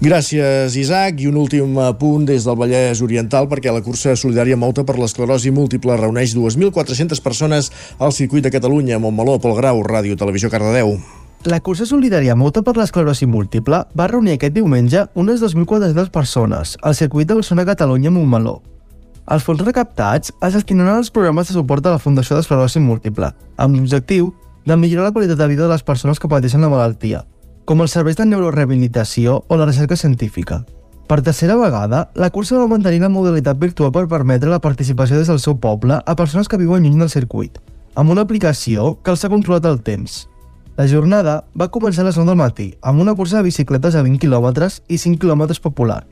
Gràcies, 0.00 0.76
Isaac. 0.80 1.20
I 1.20 1.28
un 1.28 1.36
últim 1.36 1.76
punt 2.00 2.24
des 2.28 2.46
del 2.48 2.56
Vallès 2.56 3.02
Oriental, 3.04 3.48
perquè 3.50 3.72
la 3.72 3.82
cursa 3.84 4.16
solidària 4.16 4.56
Mouta 4.56 4.84
per 4.88 4.96
l'esclerosi 4.98 5.52
múltiple 5.52 5.96
reuneix 6.00 6.34
2.400 6.36 7.20
persones 7.20 7.70
al 7.98 8.12
circuit 8.16 8.44
de 8.44 8.52
Catalunya, 8.54 8.98
Montmeló, 8.98 9.38
Pol 9.40 9.56
Grau, 9.58 9.82
Ràdio, 9.84 10.16
Televisió, 10.16 10.50
Cardedeu. 10.50 10.96
La 11.44 11.60
cursa 11.64 11.86
solidària 11.88 12.36
Mouta 12.36 12.60
per 12.64 12.76
l'esclerosi 12.76 13.28
múltiple 13.28 13.84
va 13.96 14.08
reunir 14.08 14.36
aquest 14.36 14.56
diumenge 14.56 15.06
unes 15.14 15.40
2.400 15.40 16.12
persones 16.12 16.76
al 16.82 16.96
circuit 16.96 17.28
de 17.28 17.40
Barcelona 17.40 17.68
Catalunya 17.68 18.12
Montmeló. 18.12 18.60
Els 19.30 19.44
fons 19.46 19.60
recaptats 19.62 20.32
es 20.42 20.54
destinaran 20.56 20.96
als 20.98 21.12
programes 21.14 21.46
de 21.46 21.54
suport 21.54 21.84
de 21.84 21.90
la 21.92 22.00
Fundació 22.02 22.34
d'Esclerosi 22.34 22.80
Múltiple, 22.82 23.28
amb 23.62 23.76
l'objectiu 23.76 24.32
de 24.66 24.76
millorar 24.76 25.04
la 25.06 25.12
qualitat 25.14 25.38
de 25.38 25.46
vida 25.52 25.62
de 25.62 25.70
les 25.70 25.84
persones 25.86 26.18
que 26.18 26.30
pateixen 26.32 26.64
la 26.66 26.70
malaltia, 26.72 27.20
com 27.64 27.78
els 27.84 27.94
serveis 27.94 28.18
de 28.18 28.26
neurorehabilitació 28.26 29.36
o 29.46 29.58
la 29.60 29.68
recerca 29.70 29.94
científica. 29.94 30.64
Per 31.06 31.20
tercera 31.22 31.54
vegada, 31.60 32.08
la 32.18 32.32
cursa 32.34 32.58
va 32.58 32.66
mantenir 32.66 33.04
la 33.04 33.12
modalitat 33.12 33.58
virtual 33.62 33.94
per 33.94 34.08
permetre 34.10 34.50
la 34.50 34.58
participació 34.58 35.22
des 35.22 35.30
del 35.30 35.38
seu 35.38 35.60
poble 35.62 36.02
a 36.02 36.16
persones 36.18 36.50
que 36.50 36.58
viuen 36.58 36.82
lluny 36.82 36.98
del 36.98 37.14
circuit, 37.14 37.62
amb 37.94 38.10
una 38.10 38.26
aplicació 38.26 38.96
que 38.98 39.14
els 39.14 39.22
ha 39.22 39.30
controlat 39.30 39.70
el 39.70 39.78
temps. 39.86 40.24
La 40.74 40.88
jornada 40.90 41.44
va 41.54 41.70
començar 41.70 42.02
a 42.02 42.10
les 42.10 42.18
9 42.18 42.32
del 42.32 42.42
matí, 42.42 42.72
amb 42.82 42.98
una 42.98 43.14
cursa 43.14 43.38
de 43.38 43.46
bicicletes 43.46 43.94
a 43.94 44.02
20 44.02 44.18
km 44.26 44.72
i 44.88 44.98
5 44.98 45.22
km 45.22 45.54
popular. 45.62 46.02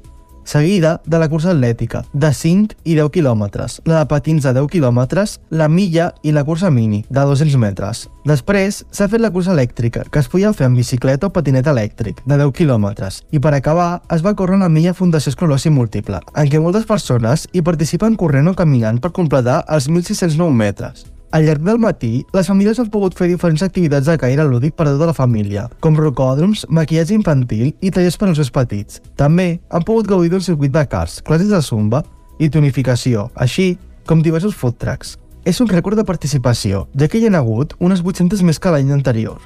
Seguida 0.48 1.02
de 1.04 1.18
la 1.18 1.28
cursa 1.28 1.50
atlètica, 1.52 2.02
de 2.12 2.32
5 2.32 2.78
i 2.84 2.94
10 2.96 3.11
quilòmetres, 3.12 3.82
la 3.84 4.00
de 4.00 4.08
patins 4.08 4.46
de 4.46 4.54
10 4.56 4.70
quilòmetres, 4.72 5.37
la 5.50 5.68
milla 5.68 6.14
i 6.24 6.32
la 6.32 6.44
cursa 6.48 6.70
mini, 6.72 7.02
de 7.11 7.20
200 7.20 7.58
metres. 7.61 8.06
Després 8.24 8.80
s'ha 8.90 9.11
fet 9.12 9.20
la 9.20 9.30
cursa 9.30 9.52
elèctrica, 9.52 10.06
que 10.08 10.22
es 10.22 10.30
podia 10.32 10.54
fer 10.56 10.64
amb 10.66 10.80
bicicleta 10.80 11.28
o 11.28 11.34
patinet 11.34 11.68
elèctric, 11.68 12.24
de 12.24 12.40
10 12.40 12.54
quilòmetres. 12.56 13.20
I 13.30 13.42
per 13.44 13.52
acabar, 13.54 14.00
es 14.08 14.24
va 14.24 14.34
córrer 14.34 14.56
la 14.58 14.72
milla 14.72 14.96
Fundació 14.96 15.34
Esclerosi 15.34 15.68
Múltiple, 15.68 16.22
en 16.34 16.48
què 16.48 16.64
moltes 16.64 16.88
persones 16.88 17.44
hi 17.52 17.62
participen 17.62 18.16
corrent 18.16 18.48
o 18.48 18.56
caminant 18.56 19.04
per 19.04 19.12
completar 19.12 19.62
els 19.68 19.92
1.609 19.92 20.48
metres. 20.64 21.04
Al 21.31 21.45
llarg 21.45 21.61
del 21.61 21.77
matí, 21.77 22.25
les 22.33 22.47
famílies 22.49 22.79
han 22.81 22.88
pogut 22.88 23.12
fer 23.17 23.27
diferents 23.29 23.61
activitats 23.67 24.07
de 24.09 24.14
caire 24.17 24.47
lúdic 24.49 24.73
per 24.79 24.87
a 24.87 24.95
tota 24.95 25.11
la 25.11 25.17
família, 25.17 25.67
com 25.85 25.99
rocòdroms, 25.99 26.64
maquillatge 26.73 27.12
infantil 27.12 27.75
i 27.85 27.93
tallers 27.93 28.17
per 28.17 28.31
als 28.31 28.41
més 28.41 28.53
petits. 28.55 29.03
També 29.21 29.61
han 29.69 29.85
pogut 29.85 30.09
gaudir 30.09 30.33
d'un 30.33 30.45
circuit 30.45 30.73
de 30.73 30.87
cars, 30.88 31.21
classes 31.21 31.53
de 31.53 31.61
zumba 31.61 32.01
i 32.41 32.49
tonificació, 32.49 33.29
així 33.37 33.75
com 34.09 34.25
diversos 34.25 34.57
food 34.57 34.81
trucks. 34.81 35.19
És 35.45 35.61
un 35.61 35.69
rècord 35.69 36.01
de 36.01 36.09
participació, 36.09 36.87
ja 36.97 37.12
que 37.12 37.21
hi 37.21 37.29
ha 37.29 37.37
hagut 37.37 37.77
unes 37.79 38.01
800 38.01 38.43
més 38.49 38.59
que 38.59 38.73
l'any 38.73 38.97
anterior. 38.97 39.37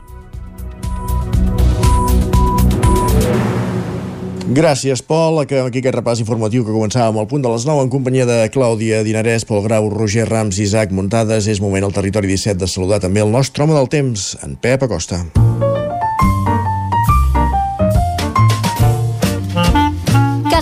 Gràcies, 4.50 5.02
Pol. 5.06 5.38
Acabem 5.38 5.68
aquí 5.68 5.78
aquest 5.78 5.94
repàs 5.94 6.20
informatiu 6.22 6.64
que 6.66 6.74
començàvem 6.74 7.20
al 7.20 7.28
punt 7.30 7.44
de 7.44 7.52
les 7.52 7.66
9 7.68 7.84
en 7.86 7.92
companyia 7.92 8.26
de 8.26 8.38
Clàudia 8.50 9.04
Dinarès, 9.06 9.46
Pol 9.46 9.62
Grau, 9.62 9.86
Roger 9.92 10.26
Rams 10.28 10.58
Isaac 10.58 10.90
Muntades. 10.90 11.46
És 11.46 11.62
moment 11.62 11.86
al 11.86 11.94
territori 11.94 12.26
17 12.26 12.58
de 12.58 12.70
saludar 12.70 12.98
també 13.04 13.22
el 13.22 13.30
nostre 13.30 13.62
home 13.62 13.78
del 13.78 13.88
temps, 13.92 14.32
en 14.42 14.58
Pep 14.58 14.82
Acosta. 14.82 15.22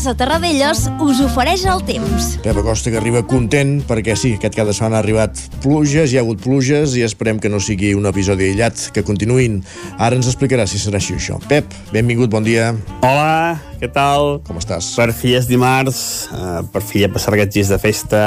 Casa 0.00 0.14
Terradellos 0.16 0.86
us 1.04 1.18
ofereix 1.20 1.66
el 1.68 1.82
temps. 1.84 2.30
Pep 2.40 2.56
Acosta 2.56 2.88
que 2.88 2.96
arriba 2.96 3.20
content 3.28 3.82
perquè 3.84 4.14
sí, 4.16 4.30
aquest 4.38 4.54
cap 4.56 4.64
de 4.64 4.72
setmana 4.72 4.96
ha 4.96 5.02
arribat 5.04 5.36
pluges, 5.60 6.14
hi 6.14 6.16
ha 6.16 6.22
hagut 6.24 6.40
pluges 6.40 6.94
i 6.96 7.02
esperem 7.04 7.36
que 7.36 7.50
no 7.52 7.60
sigui 7.60 7.90
un 7.92 8.08
episodi 8.08 8.46
aïllat, 8.46 8.86
que 8.96 9.04
continuïn. 9.04 9.58
Ara 10.00 10.16
ens 10.16 10.30
explicarà 10.32 10.64
si 10.64 10.80
serà 10.80 10.96
així 11.02 11.18
això. 11.18 11.36
Pep, 11.52 11.68
benvingut, 11.92 12.32
bon 12.32 12.48
dia. 12.48 12.70
Hola, 13.04 13.60
què 13.76 13.92
tal? 13.92 14.38
Com 14.48 14.56
estàs? 14.62 14.88
Per 14.96 15.10
fi 15.12 15.36
és 15.36 15.52
dimarts, 15.52 16.00
eh, 16.32 16.64
per 16.72 16.80
fi 16.80 17.04
ja 17.04 17.12
passar 17.12 17.36
aquests 17.36 17.60
dies 17.60 17.76
de 17.76 17.82
festa 17.84 18.24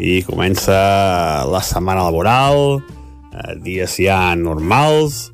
i 0.00 0.22
comença 0.24 0.80
la 1.44 1.60
setmana 1.60 2.08
laboral, 2.08 2.80
eh, 3.36 3.52
dies 3.68 4.00
ja 4.00 4.30
normals 4.32 5.26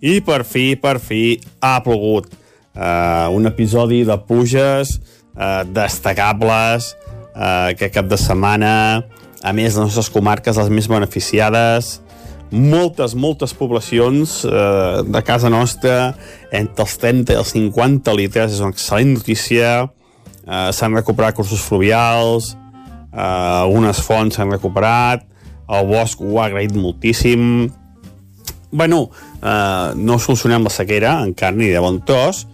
i 0.00 0.22
per 0.24 0.46
fi, 0.48 0.70
per 0.80 0.96
fi 0.96 1.42
ha 1.60 1.76
plogut 1.84 2.39
uh, 2.80 3.28
un 3.36 3.46
episodi 3.46 4.02
de 4.08 4.16
pluges 4.24 4.96
uh, 5.36 5.62
destacables 5.68 6.94
uh, 7.36 7.70
aquest 7.70 7.94
cap 7.94 8.08
de 8.08 8.18
setmana. 8.20 8.74
A 9.44 9.52
més 9.56 9.76
les 9.76 9.80
nostres 9.84 10.10
comarques 10.12 10.56
les 10.56 10.72
més 10.72 10.88
beneficiades. 10.88 11.98
Moltes, 12.50 13.14
moltes 13.14 13.52
poblacions 13.54 14.40
uh, 14.48 15.04
de 15.06 15.22
casa 15.22 15.52
nostra 15.52 16.16
entre 16.50 16.86
els 16.88 16.96
30 16.98 17.36
i 17.36 17.38
els 17.38 17.52
50 17.54 18.16
litres 18.18 18.56
és 18.56 18.64
una 18.64 18.74
excel·lent 18.74 19.14
notícia. 19.20 19.74
Uh, 20.48 20.72
s'han 20.74 20.96
recuperat 20.96 21.36
cursos 21.36 21.62
fluvials 21.62 22.56
uh, 23.12 23.66
algunes 23.66 24.00
fonts 24.02 24.38
s'han 24.38 24.50
recuperat 24.50 25.26
el 25.70 25.86
bosc 25.86 26.22
ho 26.24 26.38
ha 26.40 26.48
agraït 26.48 26.74
moltíssim. 26.74 27.70
Bueno, 28.70 29.04
uh, 29.42 29.92
no 29.94 30.18
solucionem 30.18 30.66
la 30.66 30.72
sequera 30.74 31.20
encara 31.26 31.54
ni 31.56 31.70
de 31.70 31.82
bon 31.82 32.00
tros 32.06 32.46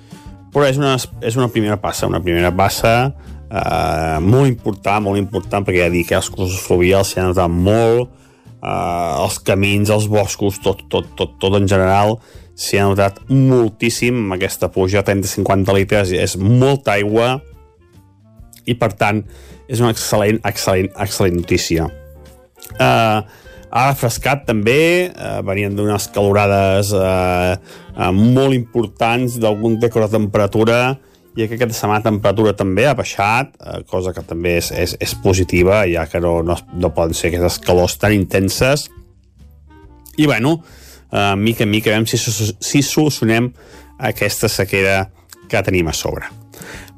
però 0.57 0.71
és 0.71 0.79
una, 0.81 0.95
és 0.97 1.37
una 1.37 1.51
primera 1.53 1.77
passa, 1.77 2.09
una 2.09 2.23
primera 2.25 2.49
passa 2.57 2.95
eh, 3.05 4.19
molt 4.25 4.49
important, 4.49 5.05
molt 5.05 5.21
important, 5.21 5.67
perquè 5.67 5.83
ja 5.85 5.93
dic 5.93 6.09
que 6.09 6.17
els 6.17 6.31
cursos 6.33 6.63
fluvials 6.65 7.13
s'hi 7.13 7.21
han 7.21 7.29
notat 7.35 7.53
molt, 7.53 8.15
eh, 8.57 9.13
els 9.21 9.37
camins, 9.45 9.93
els 9.93 10.09
boscos, 10.09 10.57
tot, 10.65 10.81
tot, 10.89 11.11
tot, 11.19 11.37
tot 11.43 11.59
en 11.61 11.69
general, 11.69 12.17
s'hi 12.57 12.81
ha 12.81 12.87
notat 12.89 13.21
moltíssim 13.29 14.33
aquesta 14.33 14.71
pluja, 14.73 15.05
30-50 15.05 15.77
litres, 15.77 16.15
és 16.17 16.39
molta 16.41 16.97
aigua, 16.97 17.35
i 18.65 18.75
per 18.81 18.95
tant 18.97 19.27
és 19.69 19.85
una 19.85 19.93
excel·lent, 19.93 20.41
excel·lent, 20.41 20.89
excel·lent 21.05 21.37
notícia. 21.43 21.91
Eh, 22.81 23.21
ha 23.77 23.91
refrescat 23.91 24.47
també, 24.49 25.13
eh, 25.13 25.41
venien 25.45 25.75
d'unes 25.77 26.09
calorades 26.15 26.93
eh, 26.97 27.53
eh, 27.53 28.13
molt 28.17 28.57
importants 28.57 29.37
d'algun 29.43 29.77
rècord 29.83 30.09
de 30.09 30.17
temperatura 30.17 30.79
i 31.37 31.45
aquesta 31.45 31.69
setmana 31.77 32.01
la 32.01 32.09
temperatura 32.09 32.55
també 32.57 32.87
ha 32.89 32.95
baixat, 32.97 33.53
eh, 33.61 33.83
cosa 33.91 34.15
que 34.17 34.25
també 34.25 34.57
és, 34.63 34.71
és, 34.73 34.97
és 35.05 35.13
positiva, 35.21 35.83
ja 35.91 36.07
que 36.09 36.21
no, 36.25 36.39
no, 36.43 36.57
no 36.73 36.93
poden 36.97 37.13
ser 37.17 37.29
aquestes 37.29 37.61
calors 37.67 37.99
tan 38.01 38.17
intenses. 38.17 38.87
I 40.17 40.25
bueno, 40.25 40.57
eh, 41.13 41.35
mica 41.37 41.67
en 41.67 41.75
mica 41.75 41.93
veiem 41.93 42.09
si, 42.09 42.17
si 42.17 42.81
solucionem 42.83 43.51
aquesta 44.01 44.49
sequera 44.49 45.11
que 45.51 45.65
tenim 45.67 45.93
a 45.93 45.97
sobre. 45.97 46.33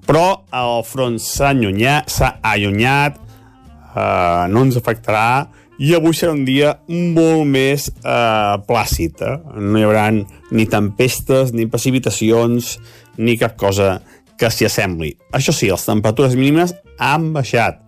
Però 0.06 0.44
el 0.54 0.84
front 0.86 1.18
s'ha 1.20 1.50
allunyat, 1.50 2.14
allunyat 2.46 3.18
eh, 3.18 4.44
no 4.54 4.62
ens 4.62 4.78
afectarà, 4.78 5.48
i 5.78 5.94
avui 5.94 6.14
serà 6.16 6.34
un 6.34 6.44
dia 6.46 6.74
molt 6.90 7.46
més 7.46 7.88
eh, 7.88 8.54
plàcid. 8.66 9.22
Eh? 9.22 9.34
No 9.62 9.78
hi 9.78 9.86
haurà 9.86 10.08
ni 10.10 10.66
tempestes, 10.70 11.52
ni 11.54 11.68
precipitacions, 11.70 12.76
ni 13.18 13.36
cap 13.38 13.54
cosa 13.58 14.00
que 14.38 14.50
s'hi 14.50 14.66
assembli. 14.66 15.12
Això 15.34 15.54
sí, 15.54 15.70
les 15.70 15.86
temperatures 15.86 16.34
mínimes 16.38 16.74
han 16.98 17.30
baixat. 17.34 17.78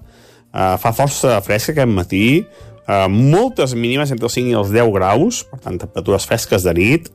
Eh, 0.51 0.77
fa 0.83 0.95
força 0.95 1.41
fresca 1.47 1.75
aquest 1.75 1.91
matí, 1.91 2.27
eh, 2.41 3.07
moltes 3.11 3.75
mínimes 3.75 4.15
entre 4.15 4.31
els 4.31 4.39
5 4.39 4.55
i 4.55 4.59
els 4.63 4.71
10 4.75 4.95
graus, 4.95 5.43
per 5.51 5.59
tant, 5.65 5.79
temperatures 5.83 6.27
fresques 6.31 6.67
de 6.67 6.75
nit, 6.79 7.11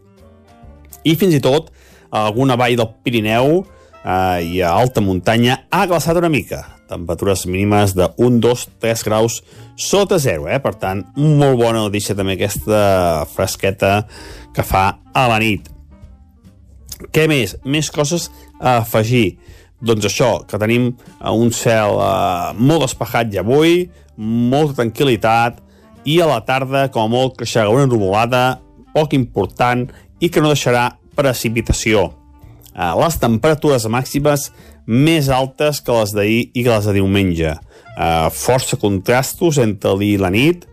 i 1.05 1.15
fins 1.15 1.37
i 1.37 1.43
tot 1.43 1.71
alguna 2.15 2.55
vall 2.59 2.77
del 2.79 2.91
Pirineu 3.03 3.63
eh, 4.05 4.45
i 4.45 4.61
a 4.61 4.71
alta 4.77 5.01
muntanya 5.01 5.65
ha 5.73 5.85
glaçat 5.89 6.21
una 6.21 6.29
mica 6.29 6.63
temperatures 6.87 7.45
mínimes 7.45 7.95
de 7.95 8.07
1, 8.17 8.39
2, 8.39 8.67
3 8.79 9.03
graus 9.03 9.41
sota 9.75 10.19
zero, 10.19 10.47
eh? 10.47 10.59
per 10.61 10.75
tant, 10.79 11.03
molt 11.17 11.57
bona 11.59 11.81
notícia 11.83 12.15
també 12.15 12.37
aquesta 12.37 13.25
fresqueta 13.33 14.05
que 14.55 14.63
fa 14.63 14.85
a 15.13 15.25
la 15.31 15.39
nit. 15.41 15.67
Què 17.11 17.25
més? 17.27 17.57
Més 17.67 17.91
coses 17.91 18.29
a 18.61 18.77
afegir. 18.79 19.37
Doncs 19.85 20.07
això, 20.07 20.45
que 20.47 20.59
tenim 20.61 20.93
un 21.27 21.51
cel 21.53 21.99
eh, 21.99 22.53
molt 22.55 22.85
despejat 22.85 23.33
ja 23.33 23.43
avui, 23.43 23.89
molta 24.15 24.79
tranquil·litat, 24.79 25.59
i 26.05 26.19
a 26.21 26.29
la 26.29 26.39
tarda, 26.45 26.87
com 26.93 27.09
a 27.09 27.11
molt, 27.11 27.35
creixerà 27.39 27.71
una 27.73 27.89
nuvolada 27.89 28.61
poc 28.95 29.17
important 29.17 29.87
i 30.23 30.29
que 30.31 30.39
no 30.39 30.53
deixarà 30.53 30.93
precipitació. 31.17 32.11
Eh, 32.75 32.93
les 32.99 33.17
temperatures 33.21 33.87
màximes 33.87 34.49
més 34.85 35.29
altes 35.33 35.81
que 35.81 35.95
les 35.95 36.13
d'ahir 36.13 36.41
i 36.53 36.63
que 36.63 36.69
les 36.69 36.85
de 36.85 36.93
diumenge. 36.99 37.55
Uh, 37.95 38.27
força 38.35 38.75
contrastos 38.75 39.57
entre 39.63 39.95
dia 40.01 40.17
i 40.17 40.21
la 40.21 40.29
nit. 40.33 40.65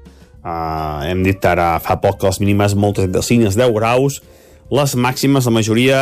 Uh, 0.42 1.06
hem 1.06 1.22
dit 1.22 1.44
ara 1.46 1.76
fa 1.80 2.00
poc 2.02 2.18
que 2.18 2.26
les 2.26 2.40
mínimes 2.42 2.74
moltes 2.74 3.06
entre 3.06 3.22
els 3.22 3.30
5 3.30 3.46
i 3.46 3.48
els 3.48 3.58
10 3.60 3.72
graus. 3.76 4.18
Les 4.74 4.96
màximes, 4.98 5.46
la 5.46 5.54
majoria, 5.54 6.00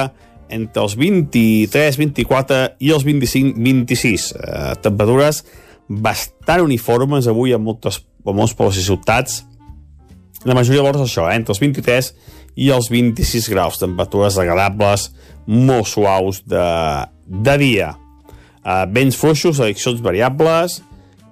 entre 0.50 0.82
els 0.82 0.96
23, 0.98 1.98
24 2.00 2.60
i 2.80 2.90
els 2.96 3.04
25, 3.06 3.54
26. 3.60 4.30
Uh, 4.32 4.72
temperatures 4.82 5.44
bastant 5.90 6.64
uniformes 6.64 7.28
avui 7.30 7.52
a, 7.52 7.58
moltes, 7.58 8.00
a 8.00 8.34
molts 8.34 8.56
pobles 8.56 8.80
i 8.80 8.86
ciutats. 8.86 9.44
La 10.48 10.56
majoria 10.56 10.82
és 10.88 11.02
això, 11.04 11.28
eh? 11.28 11.36
entre 11.36 11.52
els 11.52 11.60
23 11.60 12.12
i 12.56 12.70
els 12.72 12.88
26 12.90 13.50
graus. 13.52 13.78
Temperatures 13.82 14.38
agradables, 14.40 15.10
molt 15.50 15.90
suaus 15.90 16.40
de, 16.46 16.64
de 17.26 17.56
dia. 17.58 17.92
Uh, 18.60 18.84
vents 18.92 19.16
fluixos, 19.16 19.58
addiccions 19.58 20.02
variables 20.04 20.78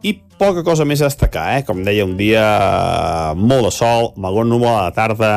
i 0.03 0.15
poca 0.41 0.65
cosa 0.67 0.87
més 0.89 1.03
a 1.03 1.11
destacar, 1.11 1.59
eh? 1.59 1.65
com 1.67 1.85
deia, 1.85 2.07
un 2.09 2.17
dia 2.19 2.45
uh, 2.59 3.35
molt 3.39 3.69
de 3.69 3.75
sol, 3.75 4.13
malgrat 4.17 4.49
núvol 4.49 4.73
a 4.73 4.89
la 4.89 4.97
tarda 4.97 5.33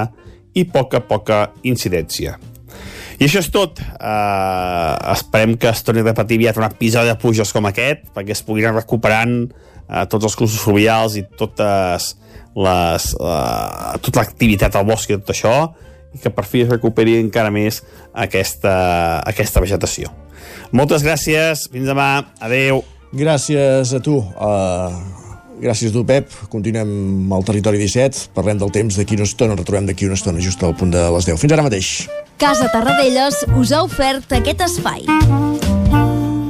i 0.57 0.63
poca, 0.67 1.03
poca 1.03 1.49
incidència. 1.67 2.37
I 3.21 3.27
això 3.27 3.37
és 3.43 3.51
tot. 3.53 3.77
Uh, 4.01 4.95
esperem 5.13 5.53
que 5.61 5.69
es 5.69 5.83
torni 5.85 6.01
a 6.01 6.07
repetir 6.07 6.39
aviat 6.39 6.57
un 6.57 6.65
episodi 6.65 7.11
de 7.11 7.19
pluges 7.21 7.51
com 7.53 7.67
aquest, 7.69 8.07
perquè 8.15 8.33
es 8.33 8.41
puguin 8.41 8.73
recuperant 8.73 9.35
uh, 9.45 10.07
tots 10.09 10.25
els 10.25 10.37
cursos 10.39 10.63
fluvials 10.63 11.19
i 11.19 11.27
totes 11.37 12.15
les, 12.57 13.05
uh, 13.21 13.93
tota 14.01 14.23
l'activitat 14.23 14.75
al 14.75 14.87
bosc 14.89 15.11
i 15.11 15.19
tot 15.19 15.35
això, 15.35 15.53
i 16.15 16.21
que 16.21 16.31
per 16.33 16.45
fi 16.47 16.65
es 16.65 16.71
recuperi 16.71 17.17
encara 17.21 17.51
més 17.53 17.81
aquesta, 18.13 18.73
aquesta 19.27 19.63
vegetació. 19.63 20.11
Moltes 20.71 21.03
gràcies, 21.05 21.67
fins 21.71 21.89
demà, 21.89 22.11
adeu. 22.39 22.83
Gràcies 23.11 23.91
a 23.91 23.99
tu. 24.03 24.19
Uh, 24.19 24.93
gràcies 25.61 25.91
a 25.91 25.95
tu, 25.95 26.05
Pep. 26.07 26.31
Continuem 26.51 27.33
al 27.35 27.43
Territori 27.47 27.81
17. 27.81 28.31
Parlem 28.35 28.61
del 28.61 28.71
temps 28.71 28.99
d'aquí 28.99 29.19
una 29.19 29.27
estona. 29.27 29.55
Ens 29.55 29.63
retrobem 29.63 29.91
d'aquí 29.91 30.07
una 30.07 30.19
estona, 30.19 30.43
just 30.43 30.63
al 30.63 30.77
punt 30.79 30.95
de 30.95 31.03
les 31.17 31.27
10. 31.27 31.41
Fins 31.43 31.57
ara 31.57 31.67
mateix. 31.67 31.91
Casa 32.41 32.71
Tarradellas 32.73 33.43
us 33.59 33.75
ha 33.75 33.83
ofert 33.85 34.39
aquest 34.39 34.63
espai. 34.69 35.05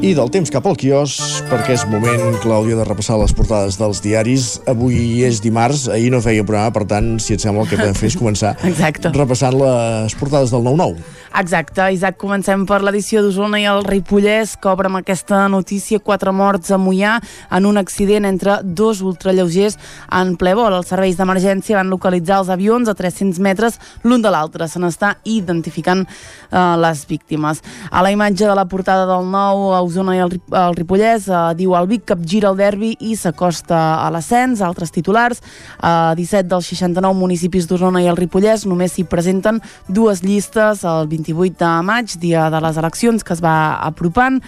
I 0.02 0.16
del 0.18 0.32
temps 0.34 0.50
cap 0.50 0.66
al 0.66 0.74
quios, 0.82 1.14
perquè 1.46 1.76
és 1.76 1.84
moment, 1.86 2.34
Clàudia, 2.42 2.74
de 2.80 2.86
repassar 2.88 3.20
les 3.22 3.36
portades 3.38 3.76
dels 3.78 4.00
diaris. 4.02 4.48
Avui 4.66 5.22
és 5.28 5.38
dimarts, 5.44 5.84
ahir 5.94 6.10
no 6.10 6.24
feia 6.26 6.42
programa, 6.42 6.74
per 6.74 6.88
tant, 6.90 7.12
si 7.22 7.36
et 7.38 7.44
sembla, 7.44 7.68
el 7.68 7.70
que 7.70 7.78
de 7.78 7.94
fer 7.94 8.10
és 8.10 8.18
començar 8.22 8.56
Exacte. 8.66 9.12
repassant 9.14 9.54
les 9.62 10.16
portades 10.18 10.50
del 10.50 10.66
9-9. 10.66 11.06
Exacte, 11.32 11.80
Isaac, 11.96 12.18
comencem 12.20 12.66
per 12.68 12.82
l'edició 12.84 13.22
d'Osona 13.24 13.56
i 13.62 13.64
el 13.72 13.86
Ripollès, 13.86 14.58
que 14.60 14.68
obre 14.68 14.90
amb 14.90 15.00
aquesta 15.00 15.46
notícia 15.48 16.02
quatre 16.04 16.34
morts 16.36 16.74
a 16.76 16.78
Mollà 16.78 17.14
en 17.56 17.68
un 17.70 17.80
accident 17.80 18.28
entre 18.28 18.58
dos 18.64 19.00
ultralleugers 19.00 19.78
en 20.12 20.34
ple 20.36 20.52
vol. 20.60 20.76
Els 20.76 20.92
serveis 20.92 21.16
d'emergència 21.16 21.78
van 21.80 21.90
localitzar 21.90 22.42
els 22.42 22.52
avions 22.52 22.92
a 22.92 22.96
300 23.00 23.40
metres 23.40 23.80
l'un 24.04 24.20
de 24.22 24.34
l'altre. 24.34 24.68
Se 24.68 24.82
n'està 24.84 25.14
identificant 25.24 26.04
eh, 26.04 26.58
les 26.84 27.06
víctimes. 27.08 27.64
A 27.90 28.04
la 28.04 28.12
imatge 28.12 28.44
de 28.44 28.58
la 28.58 28.68
portada 28.68 29.08
del 29.08 29.32
nou 29.32 29.72
a 29.72 29.80
Osona 29.88 30.18
i 30.18 30.22
el, 30.26 30.36
el 30.36 30.76
Ripollès 30.76 31.30
eh, 31.32 31.46
diu 31.56 31.78
el 31.80 31.88
Vic 31.94 32.04
capgira 32.12 32.52
el 32.52 32.60
derbi 32.60 32.92
i 33.00 33.16
s'acosta 33.16 33.80
a 34.04 34.12
l'ascens. 34.12 34.60
Altres 34.60 34.92
titulars, 34.92 35.40
a 35.80 36.12
17 36.20 36.52
dels 36.52 36.68
69 36.76 37.16
municipis 37.24 37.72
d'Osona 37.72 38.04
i 38.04 38.12
el 38.12 38.20
Ripollès 38.20 38.68
només 38.68 39.00
s'hi 39.00 39.08
presenten 39.08 39.64
dues 39.88 40.26
llistes 40.28 40.84
el 40.84 41.08
28 41.22 41.58
de 41.62 41.72
maig, 41.86 42.18
dia 42.22 42.50
de 42.50 42.62
les 42.64 42.78
eleccions 42.82 43.24
que 43.24 43.34
es 43.34 43.42
va 43.44 43.78
apropant. 43.86 44.42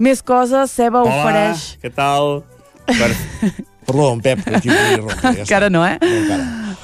Més 0.00 0.22
coses, 0.22 0.72
Ceba 0.72 1.02
Hola, 1.04 1.16
ofereix... 1.16 1.66
què 1.82 1.92
tal? 1.92 2.42
Per... 2.86 3.12
Perdó, 3.90 4.12
en 4.12 4.20
Pep, 4.20 4.44
que 4.44 4.56
aquí 4.56 4.68
volia 4.68 4.96
rompre, 4.98 5.34
ja 5.34 5.40
Encara 5.46 5.70
no, 5.70 5.84
eh? 5.86 5.98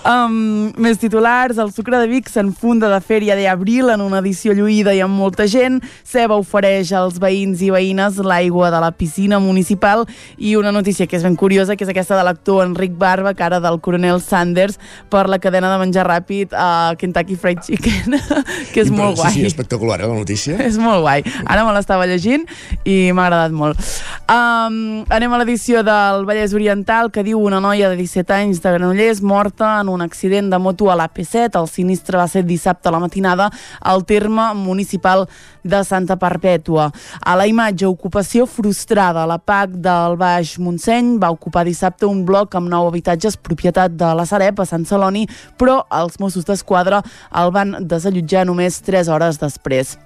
Um, 0.06 0.70
més 0.78 1.00
titulars, 1.02 1.58
el 1.58 1.72
Sucre 1.74 1.98
de 1.98 2.06
Vic 2.06 2.28
s'enfunda 2.30 2.86
de 2.92 2.98
Fèria 3.02 3.34
de 3.34 3.48
Abril 3.50 3.88
en 3.90 4.04
una 4.04 4.20
edició 4.22 4.54
lluïda 4.54 4.92
i 4.94 5.00
amb 5.02 5.18
molta 5.18 5.48
gent. 5.50 5.80
Ceba 6.06 6.36
ofereix 6.38 6.92
als 6.94 7.16
veïns 7.18 7.62
i 7.66 7.72
veïnes 7.74 8.20
l'aigua 8.22 8.68
de 8.70 8.78
la 8.84 8.92
piscina 8.94 9.40
municipal 9.42 10.04
i 10.38 10.54
una 10.54 10.70
notícia 10.70 11.08
que 11.10 11.18
és 11.18 11.26
ben 11.26 11.34
curiosa, 11.34 11.74
que 11.74 11.82
és 11.82 11.90
aquesta 11.90 12.18
de 12.18 12.26
l'actor 12.28 12.62
Enric 12.62 12.94
Barba, 12.94 13.34
cara 13.34 13.58
del 13.62 13.80
coronel 13.82 14.22
Sanders, 14.22 14.78
per 15.10 15.24
la 15.26 15.40
cadena 15.42 15.72
de 15.74 15.80
menjar 15.82 16.06
ràpid 16.06 16.54
a 16.54 16.94
Kentucky 17.00 17.34
Fried 17.34 17.64
Chicken, 17.66 18.18
que 18.72 18.84
és 18.84 18.94
molt 18.94 19.18
guai. 19.18 19.34
Sí, 19.34 19.42
sí, 19.42 19.50
espectacular, 19.50 19.98
eh, 20.02 20.06
la 20.06 20.14
notícia. 20.14 20.54
És 20.68 20.78
molt 20.78 21.02
guai. 21.02 21.26
Ara 21.46 21.66
me 21.66 21.74
l'estava 21.74 22.06
llegint 22.06 22.46
i 22.86 23.10
m'ha 23.10 23.26
agradat 23.26 23.58
molt. 23.58 23.82
Um, 24.30 25.02
anem 25.10 25.34
a 25.34 25.42
l'edició 25.42 25.82
del 25.86 26.24
Vallès 26.30 26.54
Oriental 26.54 26.95
que 27.12 27.22
diu 27.26 27.40
una 27.44 27.58
noia 27.60 27.90
de 27.92 27.96
17 27.98 28.32
anys 28.32 28.62
de 28.64 28.70
Granollers 28.72 29.18
morta 29.20 29.74
en 29.82 29.90
un 29.92 30.00
accident 30.00 30.48
de 30.48 30.58
moto 30.58 30.88
a 30.88 30.96
l'AP7. 30.96 31.58
El 31.60 31.68
sinistre 31.68 32.16
va 32.16 32.24
ser 32.32 32.42
dissabte 32.48 32.88
a 32.88 32.92
la 32.94 33.00
matinada 33.02 33.50
al 33.80 34.06
terme 34.08 34.46
municipal 34.56 35.26
de 35.62 35.82
Santa 35.84 36.16
Perpètua. 36.16 36.88
A 37.20 37.36
la 37.36 37.46
imatge, 37.46 37.84
ocupació 37.86 38.48
frustrada. 38.48 39.26
La 39.28 39.36
PAC 39.36 39.76
del 39.84 40.16
Baix 40.16 40.56
Montseny 40.56 41.18
va 41.20 41.34
ocupar 41.36 41.66
dissabte 41.68 42.08
un 42.08 42.24
bloc 42.24 42.56
amb 42.56 42.72
nou 42.72 42.88
habitatges 42.88 43.36
propietat 43.36 43.92
de 43.92 44.14
la 44.16 44.24
Sareb 44.24 44.64
a 44.64 44.66
Sant 44.66 44.88
Celoni, 44.88 45.26
però 45.60 45.82
els 46.00 46.16
Mossos 46.22 46.48
d'Esquadra 46.48 47.04
el 47.36 47.52
van 47.52 47.76
desallotjar 47.84 48.48
només 48.48 48.80
3 48.88 49.12
hores 49.12 49.42
després. 49.44 49.98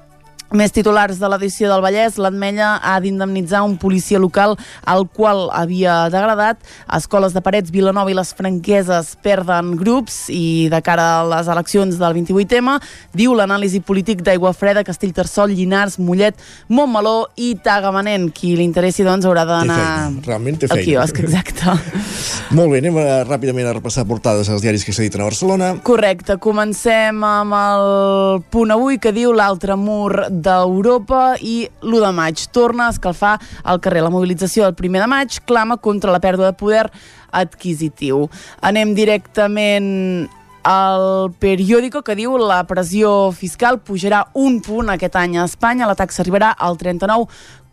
Més 0.50 0.72
titulars 0.74 1.20
de 1.20 1.28
l'edició 1.30 1.68
del 1.70 1.82
Vallès, 1.84 2.16
l'Atmella 2.18 2.72
ha 2.82 2.96
d'indemnitzar 2.98 3.60
un 3.62 3.76
policia 3.78 4.18
local 4.18 4.56
al 4.82 5.04
qual 5.06 5.44
havia 5.54 6.08
degradat. 6.10 6.58
Escoles 6.96 7.36
de 7.36 7.42
Parets, 7.44 7.70
Vilanova 7.70 8.10
i 8.10 8.16
les 8.18 8.32
Franqueses 8.34 9.12
perden 9.22 9.76
grups 9.78 10.24
i 10.34 10.66
de 10.72 10.80
cara 10.82 11.04
a 11.20 11.28
les 11.36 11.50
eleccions 11.54 12.00
del 12.00 12.16
28M, 12.18 12.72
diu 13.14 13.36
l'anàlisi 13.38 13.78
polític 13.86 14.24
d'Aigua 14.26 14.50
Freda, 14.50 14.82
Castellterçol, 14.82 15.54
Llinars, 15.54 16.00
Mollet, 16.02 16.42
Montmeló 16.66 17.28
i 17.38 17.52
Tagamanent. 17.62 18.32
Qui 18.34 18.56
li 18.58 18.66
interessi, 18.66 19.06
doncs, 19.06 19.28
haurà 19.30 19.46
d'anar 19.46 19.78
realment 20.26 20.58
té 20.58 20.66
al 20.66 20.80
feina. 20.80 20.88
quiosc, 20.88 21.20
exacte. 21.26 21.76
Molt 22.58 22.74
bé, 22.74 22.82
anem 22.82 22.98
a, 22.98 23.06
ràpidament 23.28 23.70
a 23.70 23.76
repassar 23.78 24.02
portades 24.08 24.50
als 24.50 24.66
diaris 24.66 24.82
que 24.82 24.94
s'editen 24.96 25.22
a 25.22 25.30
Barcelona. 25.30 25.70
Correcte, 25.86 26.40
comencem 26.42 27.22
amb 27.22 27.54
el 27.54 28.42
punt 28.50 28.74
avui 28.74 28.98
que 28.98 29.14
diu 29.14 29.30
l'altre 29.36 29.78
mur 29.78 30.26
d'Europa 30.42 31.36
i 31.40 31.68
l'1 31.82 32.02
de 32.06 32.12
maig. 32.16 32.44
Torna 32.52 32.88
a 32.88 32.94
escalfar 32.94 33.36
el 33.64 33.80
carrer. 33.84 34.02
La 34.04 34.12
mobilització 34.12 34.66
del 34.66 34.78
primer 34.78 35.04
de 35.04 35.10
maig 35.10 35.40
clama 35.46 35.78
contra 35.78 36.12
la 36.12 36.20
pèrdua 36.22 36.50
de 36.50 36.58
poder 36.58 36.86
adquisitiu. 37.30 38.26
Anem 38.60 38.94
directament 38.98 40.28
al 40.62 41.32
periòdico 41.40 42.02
que 42.04 42.16
diu 42.18 42.36
la 42.36 42.60
pressió 42.68 43.30
fiscal 43.32 43.78
pujarà 43.80 44.26
un 44.36 44.60
punt 44.60 44.90
aquest 44.92 45.16
any 45.16 45.38
a 45.38 45.46
Espanya, 45.48 45.88
la 45.88 45.96
taxa 45.96 46.20
arribarà 46.22 46.52
al 46.52 46.76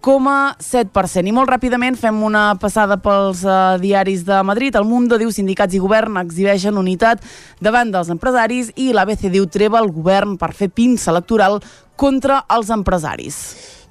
39,7%. 0.03 1.27
I 1.27 1.33
molt 1.33 1.49
ràpidament 1.49 1.97
fem 1.97 2.19
una 2.23 2.55
passada 2.61 2.97
pels 3.01 3.43
uh, 3.45 3.77
diaris 3.81 4.23
de 4.27 4.41
Madrid. 4.45 4.75
El 4.75 4.85
Mundo 4.85 5.17
diu 5.17 5.31
sindicats 5.33 5.73
i 5.73 5.81
govern 5.81 6.19
exhibeixen 6.21 6.77
unitat 6.77 7.23
davant 7.59 7.91
dels 7.91 8.11
empresaris 8.13 8.71
i 8.75 8.91
l'ABC 8.93 9.27
diu 9.33 9.47
treva 9.49 9.81
el 9.81 9.91
govern 9.91 10.37
per 10.37 10.53
fer 10.53 10.69
pinça 10.69 11.11
electoral 11.11 11.59
contra 11.97 12.43
els 12.53 12.69
empresaris. 12.69 13.39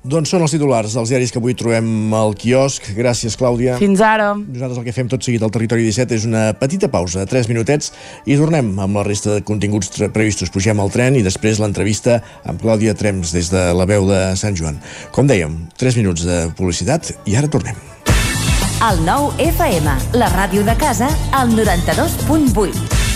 Doncs 0.06 0.30
són 0.30 0.44
els 0.44 0.52
titulars 0.54 0.92
dels 0.94 1.10
diaris 1.10 1.32
que 1.34 1.40
avui 1.40 1.56
trobem 1.58 2.12
al 2.14 2.36
quiosc. 2.38 2.92
Gràcies, 2.94 3.34
Clàudia. 3.38 3.78
Fins 3.80 4.02
ara. 4.04 4.28
Nosaltres 4.38 4.78
el 4.78 4.86
que 4.86 4.94
fem 4.94 5.08
tot 5.10 5.24
seguit 5.26 5.42
al 5.42 5.50
Territori 5.54 5.86
17 5.88 6.14
és 6.14 6.26
una 6.28 6.44
petita 6.58 6.90
pausa, 6.92 7.24
3 7.26 7.50
minutets, 7.50 7.90
i 8.26 8.36
tornem 8.38 8.70
amb 8.78 9.00
la 9.00 9.06
resta 9.06 9.34
de 9.34 9.42
continguts 9.46 9.90
previstos. 10.14 10.52
Pugem 10.54 10.78
al 10.82 10.94
tren 10.94 11.18
i 11.18 11.24
després 11.26 11.58
l'entrevista 11.62 12.20
amb 12.44 12.62
Clàudia 12.62 12.94
Trems 12.94 13.34
des 13.34 13.50
de 13.50 13.66
la 13.74 13.88
veu 13.88 14.06
de 14.06 14.22
Sant 14.38 14.54
Joan. 14.54 14.78
Com 15.10 15.26
dèiem, 15.26 15.58
3 15.80 15.98
minuts 15.98 16.22
de 16.28 16.44
publicitat 16.54 17.14
i 17.26 17.34
ara 17.40 17.50
tornem. 17.50 17.78
El 18.86 19.02
nou 19.08 19.30
FM, 19.40 19.98
la 20.20 20.28
ràdio 20.36 20.62
de 20.62 20.76
casa, 20.76 21.08
al 21.32 21.56
92.8. 21.56 23.15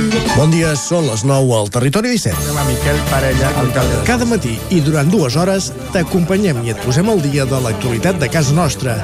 Bon 0.41 0.49
dia, 0.49 0.71
són 0.73 1.05
les 1.05 1.21
9 1.21 1.51
al 1.53 1.67
Territori 1.69 2.15
17. 2.15 2.47
Hola, 2.49 2.63
Miquel 2.65 2.97
Parella, 3.11 3.51
alcalde. 3.61 3.99
Cada 4.07 4.25
matí 4.25 4.55
i 4.73 4.79
durant 4.81 5.11
dues 5.13 5.35
hores 5.37 5.67
t'acompanyem 5.93 6.63
i 6.65 6.73
et 6.73 6.81
posem 6.81 7.11
al 7.13 7.21
dia 7.21 7.45
de 7.45 7.59
l'actualitat 7.61 8.17
de 8.17 8.29
casa 8.33 8.55
nostra. 8.57 8.95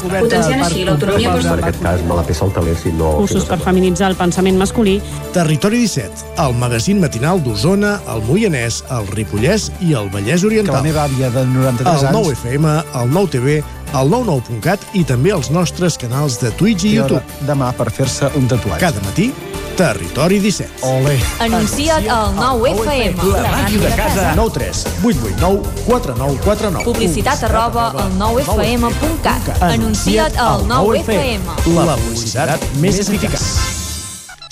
Potenciant 0.00 0.64
així 0.64 0.86
l'autonomia 0.88 1.34
En 1.36 1.52
aquest 1.58 1.82
cas 1.84 2.00
me 2.00 2.16
la 2.16 2.24
peça 2.24 2.46
el 2.48 2.56
taler 2.56 2.78
si 2.80 2.94
no... 2.96 3.12
Usos 3.26 3.44
per 3.44 3.60
feminitzar 3.60 4.08
el 4.14 4.16
pensament 4.16 4.56
masculí. 4.56 4.96
Territori 5.36 5.82
17, 5.84 6.32
el 6.46 6.56
magazín 6.56 7.04
matinal 7.04 7.44
d'Osona, 7.44 7.98
el 8.14 8.24
Moianès, 8.30 8.80
el 8.96 9.12
Ripollès 9.12 9.68
i 9.84 9.92
el 10.00 10.08
Vallès 10.14 10.48
Oriental. 10.48 10.78
Que 10.78 10.80
la 10.80 10.86
meva 10.88 11.04
àvia 11.04 11.28
de 11.28 11.44
93 11.44 11.92
el 11.92 12.08
anys... 12.08 12.22
9 12.22 12.38
FM, 12.40 12.76
el 13.02 13.12
9 13.20 13.34
TV, 13.36 13.60
el 13.94 14.10
99.cat 14.10 14.80
i 14.94 15.04
també 15.04 15.30
els 15.36 15.50
nostres 15.50 15.98
canals 16.00 16.40
de 16.42 16.50
Twitch 16.58 16.84
i 16.84 16.90
Té 16.90 16.96
YouTube. 16.96 17.20
hora 17.22 17.46
demà 17.52 17.72
per 17.76 17.90
fer-se 17.90 18.30
un 18.36 18.48
tatuatge. 18.48 18.80
Cada 18.80 19.00
matí, 19.06 19.30
Territori 19.76 20.38
17. 20.40 20.80
Ole. 20.88 21.18
Anuncia't 21.44 22.08
al 22.08 22.34
9FM. 22.34 23.26
La 23.32 23.42
màquina 23.52 23.82
de 23.90 23.94
casa. 23.94 24.32
9 24.34 24.50
3 24.54 24.84
8 25.04 25.18
8 25.20 25.36
9 25.40 25.62
4 25.86 26.14
9 26.16 26.38
4 26.44 26.70
9. 26.70 26.84
Publicitat 26.84 27.42
arroba 27.44 27.90
al 27.92 28.12
9FM.cat. 28.18 29.62
Anuncia't 29.62 30.36
al 30.40 30.64
9FM. 30.64 31.40
La 31.76 31.96
publicitat 31.96 32.70
més 32.80 33.00
eficaç. 33.04 33.85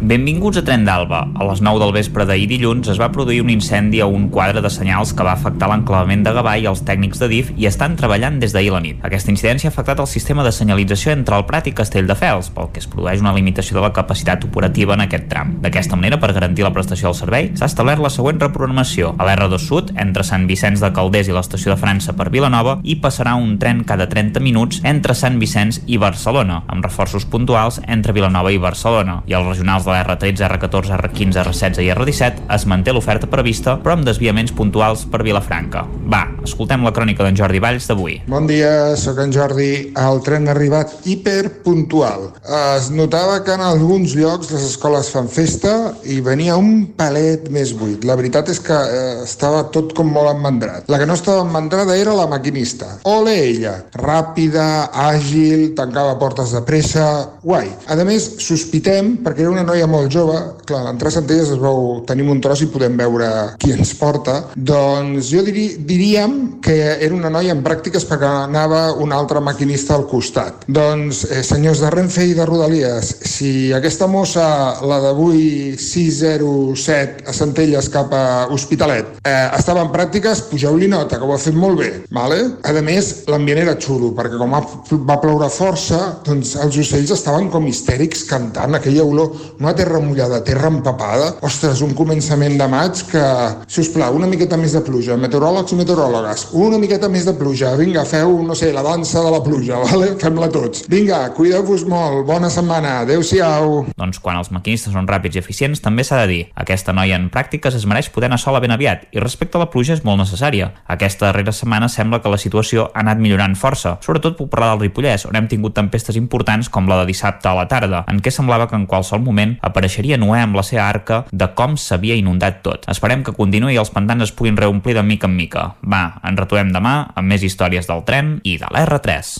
Benvinguts 0.00 0.60
a 0.60 0.62
Tren 0.62 0.84
d'Alba. 0.86 1.24
A 1.34 1.44
les 1.48 1.58
9 1.58 1.80
del 1.82 1.90
vespre 1.90 2.22
d'ahir 2.22 2.44
dilluns 2.46 2.86
es 2.92 3.00
va 3.02 3.08
produir 3.10 3.40
un 3.42 3.48
incendi 3.50 3.98
a 3.98 4.06
un 4.06 4.28
quadre 4.30 4.60
de 4.62 4.70
senyals 4.70 5.10
que 5.10 5.24
va 5.26 5.32
afectar 5.34 5.66
l'enclavament 5.66 6.20
de 6.22 6.30
Gavà 6.36 6.52
i 6.54 6.68
els 6.70 6.84
tècnics 6.86 7.18
de 7.18 7.26
DIF 7.26 7.48
i 7.58 7.66
estan 7.66 7.96
treballant 7.98 8.36
des 8.38 8.54
d'ahir 8.54 8.70
la 8.70 8.78
nit. 8.84 9.00
Aquesta 9.02 9.32
incidència 9.34 9.66
ha 9.66 9.72
afectat 9.74 9.98
el 9.98 10.06
sistema 10.06 10.44
de 10.46 10.52
senyalització 10.54 11.10
entre 11.16 11.34
el 11.34 11.46
Prat 11.48 11.66
i 11.66 11.72
Castelldefels, 11.74 12.52
pel 12.54 12.68
que 12.70 12.78
es 12.78 12.86
produeix 12.86 13.24
una 13.24 13.32
limitació 13.34 13.74
de 13.74 13.82
la 13.88 13.92
capacitat 13.96 14.46
operativa 14.46 14.94
en 14.94 15.02
aquest 15.02 15.26
tram. 15.32 15.56
D'aquesta 15.64 15.98
manera, 15.98 16.20
per 16.22 16.30
garantir 16.36 16.62
la 16.62 16.72
prestació 16.76 17.10
del 17.10 17.18
servei, 17.18 17.50
s'ha 17.58 17.66
establert 17.66 17.98
la 17.98 18.12
següent 18.14 18.38
reprogramació. 18.38 19.16
A 19.18 19.26
l'R2 19.26 19.66
Sud, 19.66 19.92
entre 19.98 20.22
Sant 20.22 20.46
Vicenç 20.46 20.78
de 20.78 20.92
Calders 20.94 21.26
i 21.26 21.34
l'estació 21.34 21.74
de 21.74 21.80
França 21.82 22.14
per 22.14 22.30
Vilanova, 22.30 22.78
hi 22.84 23.00
passarà 23.02 23.34
un 23.34 23.58
tren 23.58 23.82
cada 23.82 24.06
30 24.06 24.46
minuts 24.46 24.78
entre 24.86 25.18
Sant 25.18 25.42
Vicenç 25.42 25.82
i 25.90 25.98
Barcelona, 25.98 26.62
amb 26.70 26.86
reforços 26.86 27.26
puntuals 27.26 27.82
entre 27.88 28.14
Vilanova 28.14 28.54
i 28.54 28.62
Barcelona. 28.62 29.24
I 29.26 29.34
els 29.34 29.50
regionals 29.50 29.87
de 29.88 29.96
l'R13, 29.96 30.44
R14, 30.48 30.94
R15, 30.98 31.42
R16 31.44 31.84
i 31.84 31.90
R17 31.94 32.46
es 32.54 32.66
manté 32.68 32.92
l'oferta 32.92 33.28
prevista, 33.30 33.76
però 33.82 33.96
amb 33.96 34.06
desviaments 34.06 34.52
puntuals 34.56 35.04
per 35.08 35.22
Vilafranca. 35.26 35.84
Va, 36.10 36.24
escoltem 36.44 36.84
la 36.84 36.92
crònica 36.96 37.24
d'en 37.24 37.36
Jordi 37.38 37.60
Valls 37.62 37.88
d'avui. 37.88 38.18
Bon 38.28 38.46
dia, 38.48 38.96
sóc 39.00 39.20
en 39.22 39.32
Jordi. 39.34 39.70
El 39.98 40.20
tren 40.26 40.48
ha 40.48 40.54
arribat 40.54 40.92
hiperpuntual. 41.08 42.28
Es 42.76 42.90
notava 42.94 43.40
que 43.44 43.54
en 43.56 43.64
alguns 43.64 44.16
llocs 44.18 44.52
les 44.54 44.66
escoles 44.68 45.10
fan 45.14 45.30
festa 45.32 45.74
i 46.08 46.20
venia 46.24 46.56
un 46.58 46.88
palet 46.98 47.48
més 47.54 47.72
buit. 47.76 48.04
La 48.08 48.16
veritat 48.18 48.50
és 48.52 48.60
que 48.64 48.74
eh, 48.74 49.22
estava 49.24 49.64
tot 49.74 49.94
com 49.96 50.10
molt 50.12 50.32
emmandrat. 50.34 50.88
La 50.90 51.00
que 51.00 51.06
no 51.08 51.16
estava 51.18 51.44
emmandrada 51.46 51.96
era 51.96 52.16
la 52.16 52.28
maquinista. 52.30 52.98
Ole 53.08 53.36
ella! 53.48 53.76
Ràpida, 53.98 54.88
àgil, 55.08 55.72
tancava 55.78 56.18
portes 56.20 56.54
de 56.56 56.64
pressa... 56.66 57.06
Guai. 57.48 57.68
A 57.88 57.96
més, 58.08 58.24
sospitem, 58.42 59.14
perquè 59.24 59.44
era 59.44 59.52
una 59.52 59.64
noia 59.66 59.77
molt 59.86 60.10
jove, 60.12 60.36
clar, 60.66 60.82
l'entrar 60.86 61.12
a 61.12 61.16
Centelles 61.18 61.52
es 61.54 61.60
veu, 61.60 62.02
tenim 62.08 62.30
un 62.32 62.40
tros 62.42 62.62
i 62.64 62.70
podem 62.72 62.96
veure 62.98 63.28
qui 63.62 63.72
ens 63.74 63.94
porta, 63.98 64.38
doncs 64.56 65.30
jo 65.32 65.42
diri, 65.46 65.68
diríem 65.86 66.60
que 66.64 66.76
era 66.96 67.14
una 67.14 67.30
noia 67.32 67.54
en 67.54 67.62
pràctiques 67.64 68.06
perquè 68.08 68.28
anava 68.48 68.94
un 68.98 69.12
altre 69.14 69.40
maquinista 69.44 69.94
al 69.94 70.06
costat. 70.10 70.66
Doncs, 70.66 71.24
eh, 71.30 71.42
senyors 71.46 71.82
de 71.84 71.90
Renfe 71.94 72.26
i 72.26 72.34
de 72.34 72.46
Rodalies, 72.48 73.14
si 73.28 73.72
aquesta 73.72 74.08
mossa, 74.10 74.48
la 74.82 75.00
d'avui 75.04 75.76
607 75.78 77.28
a 77.28 77.36
Centelles 77.36 77.88
cap 77.92 78.12
a 78.12 78.24
Hospitalet, 78.50 79.18
eh, 79.22 79.48
estava 79.58 79.84
en 79.84 79.92
pràctiques, 79.94 80.42
pugeu-li 80.50 80.88
nota, 80.88 81.18
que 81.18 81.24
ho 81.24 81.34
ha 81.34 81.38
fet 81.38 81.54
molt 81.54 81.78
bé. 81.78 81.90
Vale? 82.10 82.40
A 82.64 82.72
més, 82.82 83.24
l'ambient 83.28 83.62
era 83.62 83.76
xulo, 83.80 84.12
perquè 84.16 84.38
com 84.40 84.54
va, 84.54 84.62
va 85.08 85.18
ploure 85.22 85.48
força, 85.52 85.98
doncs 86.26 86.54
els 86.62 86.78
ocells 86.84 87.12
estaven 87.14 87.48
com 87.52 87.66
histèrics 87.66 88.24
cantant 88.28 88.76
aquella 88.78 89.04
olor, 89.04 89.32
no 89.58 89.67
a 89.70 89.76
terra 89.76 90.00
mullada, 90.00 90.38
a 90.40 90.44
terra 90.44 90.70
empapada. 90.72 91.34
Ostres, 91.46 91.82
un 91.84 91.94
començament 91.98 92.56
de 92.58 92.68
maig 92.70 93.02
que, 93.10 93.24
si 93.70 93.82
us 93.84 93.90
plau, 93.94 94.16
una 94.18 94.28
miqueta 94.30 94.58
més 94.60 94.74
de 94.76 94.82
pluja. 94.84 95.16
Meteoròlegs 95.20 95.74
i 95.74 95.78
meteoròlogues, 95.80 96.48
una 96.58 96.80
miqueta 96.80 97.10
més 97.12 97.26
de 97.28 97.34
pluja. 97.38 97.74
Vinga, 97.78 98.04
feu, 98.08 98.38
no 98.46 98.56
sé, 98.58 98.72
la 98.74 98.84
dansa 98.86 99.22
de 99.24 99.32
la 99.34 99.42
pluja, 99.44 99.80
vale? 99.86 100.14
fem-la 100.20 100.50
tots. 100.52 100.84
Vinga, 100.90 101.20
cuideu-vos 101.36 101.84
molt, 101.88 102.24
bona 102.28 102.50
setmana, 102.52 102.98
adeu-siau. 103.04 103.84
Doncs 103.98 104.20
quan 104.24 104.40
els 104.40 104.52
maquinistes 104.54 104.94
són 104.94 105.08
ràpids 105.08 105.38
i 105.38 105.42
eficients, 105.42 105.82
també 105.84 106.06
s'ha 106.06 106.22
de 106.24 106.30
dir. 106.32 106.40
Aquesta 106.58 106.94
noia 106.96 107.18
en 107.18 107.28
pràctiques 107.32 107.76
es 107.76 107.86
mereix 107.88 108.10
poder 108.14 108.30
anar 108.30 108.40
sola 108.42 108.62
ben 108.64 108.74
aviat 108.74 109.06
i 109.14 109.22
respecte 109.22 109.58
a 109.58 109.62
la 109.62 109.70
pluja 109.72 109.96
és 109.96 110.04
molt 110.06 110.20
necessària. 110.22 110.72
Aquesta 110.88 111.28
darrera 111.28 111.54
setmana 111.54 111.88
sembla 111.92 112.22
que 112.22 112.32
la 112.32 112.40
situació 112.40 112.88
ha 112.92 113.02
anat 113.04 113.20
millorant 113.22 113.56
força, 113.58 113.96
sobretot 114.04 114.38
puc 114.38 114.50
parlar 114.52 114.72
del 114.74 114.86
Ripollès, 114.86 115.26
on 115.28 115.36
hem 115.38 115.48
tingut 115.50 115.76
tempestes 115.76 116.16
importants 116.20 116.70
com 116.72 116.88
la 116.88 117.00
de 117.02 117.08
dissabte 117.10 117.48
a 117.50 117.56
la 117.58 117.68
tarda, 117.70 118.04
en 118.10 118.22
què 118.24 118.32
semblava 118.34 118.68
que 118.68 118.76
en 118.78 118.86
qualsevol 118.90 119.24
moment 119.24 119.57
apareixeria 119.60 120.18
Noé 120.20 120.42
amb 120.44 120.58
la 120.58 120.64
seva 120.66 120.86
arca 120.88 121.24
de 121.32 121.50
com 121.58 121.76
s'havia 121.76 122.18
inundat 122.18 122.62
tot. 122.62 122.86
Esperem 122.90 123.24
que 123.26 123.36
continuï 123.36 123.74
i 123.74 123.82
els 123.82 123.92
pantans 123.94 124.28
es 124.28 124.32
puguin 124.32 124.56
reomplir 124.56 124.96
de 124.98 125.02
mica 125.02 125.28
en 125.28 125.36
mica. 125.36 125.66
Va, 125.82 126.20
ens 126.24 126.40
retrobem 126.40 126.72
demà 126.74 126.96
amb 127.14 127.28
més 127.28 127.44
històries 127.44 127.90
del 127.90 128.04
tren 128.08 128.38
i 128.44 128.58
de 128.60 128.70
l'R3. 128.72 129.36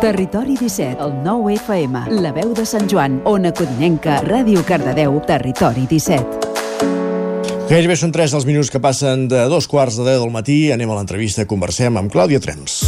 Territori 0.00 0.56
17, 0.56 0.96
el 1.04 1.12
9 1.22 1.54
FM, 1.60 2.06
la 2.24 2.32
veu 2.34 2.54
de 2.56 2.64
Sant 2.66 2.88
Joan, 2.90 3.20
Ona 3.28 3.52
Codinenca, 3.54 4.18
Ràdio 4.24 4.64
Cardedeu, 4.66 5.20
Territori 5.28 5.84
17. 5.86 6.48
Gairebé 7.70 7.94
són 7.94 8.10
tres 8.10 8.32
els 8.34 8.48
minuts 8.48 8.72
que 8.72 8.80
passen 8.82 9.28
de 9.30 9.44
dos 9.52 9.68
quarts 9.70 10.00
de 10.00 10.08
deu 10.08 10.24
del 10.24 10.34
matí. 10.34 10.72
Anem 10.74 10.90
a 10.90 10.96
l'entrevista, 10.98 11.46
conversem 11.46 12.00
amb 12.00 12.10
Clàudia 12.10 12.42
Trems. 12.42 12.80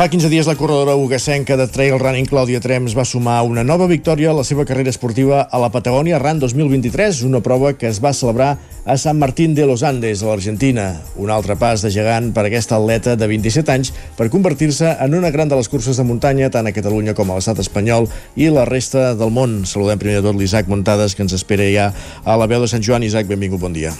Fa 0.00 0.08
15 0.08 0.30
dies 0.32 0.46
la 0.48 0.54
corredora 0.56 0.94
ugasenca 0.96 1.58
de 1.60 1.66
trail 1.68 1.98
running 2.00 2.24
Clàudia 2.24 2.56
Trems 2.64 2.94
va 2.96 3.04
sumar 3.04 3.34
una 3.44 3.60
nova 3.60 3.84
victòria 3.84 4.30
a 4.30 4.36
la 4.38 4.46
seva 4.48 4.64
carrera 4.64 4.88
esportiva 4.88 5.42
a 5.44 5.58
la 5.60 5.68
Patagònia 5.68 6.16
RAN 6.16 6.38
2023, 6.40 7.18
una 7.28 7.42
prova 7.44 7.74
que 7.76 7.84
es 7.90 7.98
va 8.00 8.14
celebrar 8.16 8.54
a 8.86 8.96
San 8.96 9.18
Martín 9.20 9.52
de 9.52 9.66
los 9.68 9.82
Andes, 9.84 10.22
a 10.22 10.30
l'Argentina. 10.30 10.86
Un 11.20 11.28
altre 11.28 11.52
pas 11.60 11.84
de 11.84 11.90
gegant 11.92 12.30
per 12.32 12.46
aquesta 12.48 12.78
atleta 12.78 13.12
de 13.12 13.28
27 13.28 13.74
anys 13.74 13.90
per 14.16 14.30
convertir-se 14.32 14.94
en 15.04 15.18
una 15.18 15.28
gran 15.34 15.52
de 15.52 15.58
les 15.60 15.68
curses 15.68 16.00
de 16.00 16.06
muntanya 16.08 16.48
tant 16.48 16.64
a 16.64 16.72
Catalunya 16.72 17.12
com 17.12 17.28
a 17.28 17.36
l'estat 17.36 17.60
espanyol 17.60 18.08
i 18.40 18.48
la 18.48 18.64
resta 18.64 19.10
del 19.12 19.36
món. 19.36 19.66
Saludem 19.68 20.00
primer 20.00 20.22
de 20.22 20.30
tot 20.30 20.40
l'Isaac 20.40 20.72
Montades, 20.72 21.12
que 21.12 21.28
ens 21.28 21.36
espera 21.36 21.68
ja 21.68 21.90
a 22.24 22.38
la 22.40 22.48
veu 22.48 22.64
de 22.64 22.72
Sant 22.72 22.80
Joan. 22.80 23.04
Isaac, 23.04 23.28
benvingut, 23.28 23.60
bon 23.60 23.76
dia. 23.76 23.92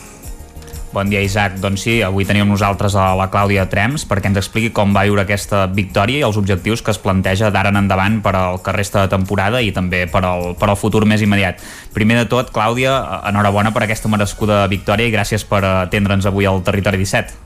Bon 0.90 1.06
dia, 1.06 1.20
Isaac. 1.22 1.60
Doncs 1.62 1.84
sí, 1.86 1.92
avui 2.02 2.24
tenim 2.26 2.48
nosaltres 2.50 2.96
a 2.98 3.12
la 3.14 3.28
Clàudia 3.30 3.62
Trems 3.70 4.02
perquè 4.10 4.26
ens 4.26 4.40
expliqui 4.40 4.72
com 4.74 4.90
va 4.90 5.04
viure 5.06 5.22
aquesta 5.22 5.68
victòria 5.70 6.18
i 6.18 6.24
els 6.26 6.38
objectius 6.40 6.82
que 6.82 6.90
es 6.90 6.98
planteja 6.98 7.52
d'ara 7.54 7.70
en 7.70 7.78
endavant 7.78 8.16
per 8.24 8.32
al 8.34 8.58
que 8.58 8.74
resta 8.74 9.04
de 9.04 9.12
temporada 9.12 9.60
i 9.62 9.70
també 9.70 10.00
per 10.10 10.24
al, 10.26 10.56
per 10.58 10.66
al 10.66 10.78
futur 10.80 11.04
més 11.06 11.22
immediat. 11.22 11.62
Primer 11.94 12.18
de 12.18 12.26
tot, 12.32 12.50
Clàudia, 12.50 12.96
enhorabona 13.30 13.70
per 13.70 13.84
aquesta 13.86 14.10
merescuda 14.10 14.64
victòria 14.66 15.06
i 15.06 15.14
gràcies 15.14 15.46
per 15.46 15.62
atendre'ns 15.62 16.26
avui 16.26 16.50
al 16.50 16.58
Territori 16.66 16.98
17. 16.98 17.38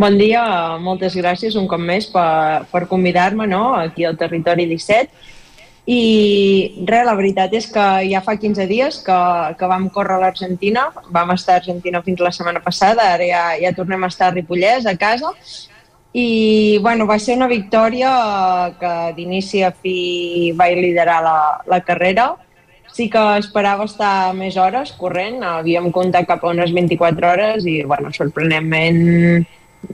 Bon 0.00 0.18
dia, 0.18 0.42
moltes 0.82 1.14
gràcies 1.14 1.54
un 1.54 1.70
cop 1.70 1.78
més 1.78 2.10
per, 2.10 2.66
per 2.72 2.88
convidar-me 2.90 3.46
no, 3.46 3.68
aquí 3.78 4.02
al 4.02 4.18
Territori 4.18 4.66
17. 4.66 5.38
I 5.90 6.84
res, 6.86 7.02
la 7.06 7.16
veritat 7.18 7.54
és 7.58 7.66
que 7.72 7.84
ja 8.06 8.20
fa 8.22 8.36
15 8.38 8.66
dies 8.70 9.00
que, 9.02 9.18
que 9.58 9.70
vam 9.70 9.88
córrer 9.90 10.18
a 10.18 10.22
l'Argentina, 10.22 10.84
vam 11.10 11.32
estar 11.34 11.56
a 11.56 11.62
Argentina 11.62 12.02
fins 12.06 12.20
la 12.22 12.30
setmana 12.30 12.60
passada, 12.62 13.08
ara 13.16 13.26
ja, 13.26 13.40
ja 13.58 13.72
tornem 13.74 14.04
a 14.04 14.10
estar 14.12 14.28
a 14.28 14.34
Ripollès, 14.36 14.86
a 14.86 14.94
casa, 15.00 15.32
i 16.14 16.78
bueno, 16.82 17.08
va 17.10 17.18
ser 17.18 17.34
una 17.38 17.48
victòria 17.50 18.10
que 18.78 18.92
d'inici 19.16 19.64
a 19.66 19.72
fi 19.74 20.52
vaig 20.58 20.78
liderar 20.78 21.20
la, 21.24 21.38
la 21.66 21.80
carrera, 21.86 22.28
sí 22.94 23.08
que 23.10 23.22
esperava 23.38 23.86
estar 23.90 24.30
més 24.34 24.58
hores 24.58 24.92
corrent, 24.98 25.42
havíem 25.46 25.90
comptat 25.94 26.28
cap 26.28 26.44
a 26.44 26.52
unes 26.54 26.70
24 26.76 27.32
hores 27.32 27.66
i, 27.66 27.80
bueno, 27.82 28.12
sorprenentment, 28.14 29.02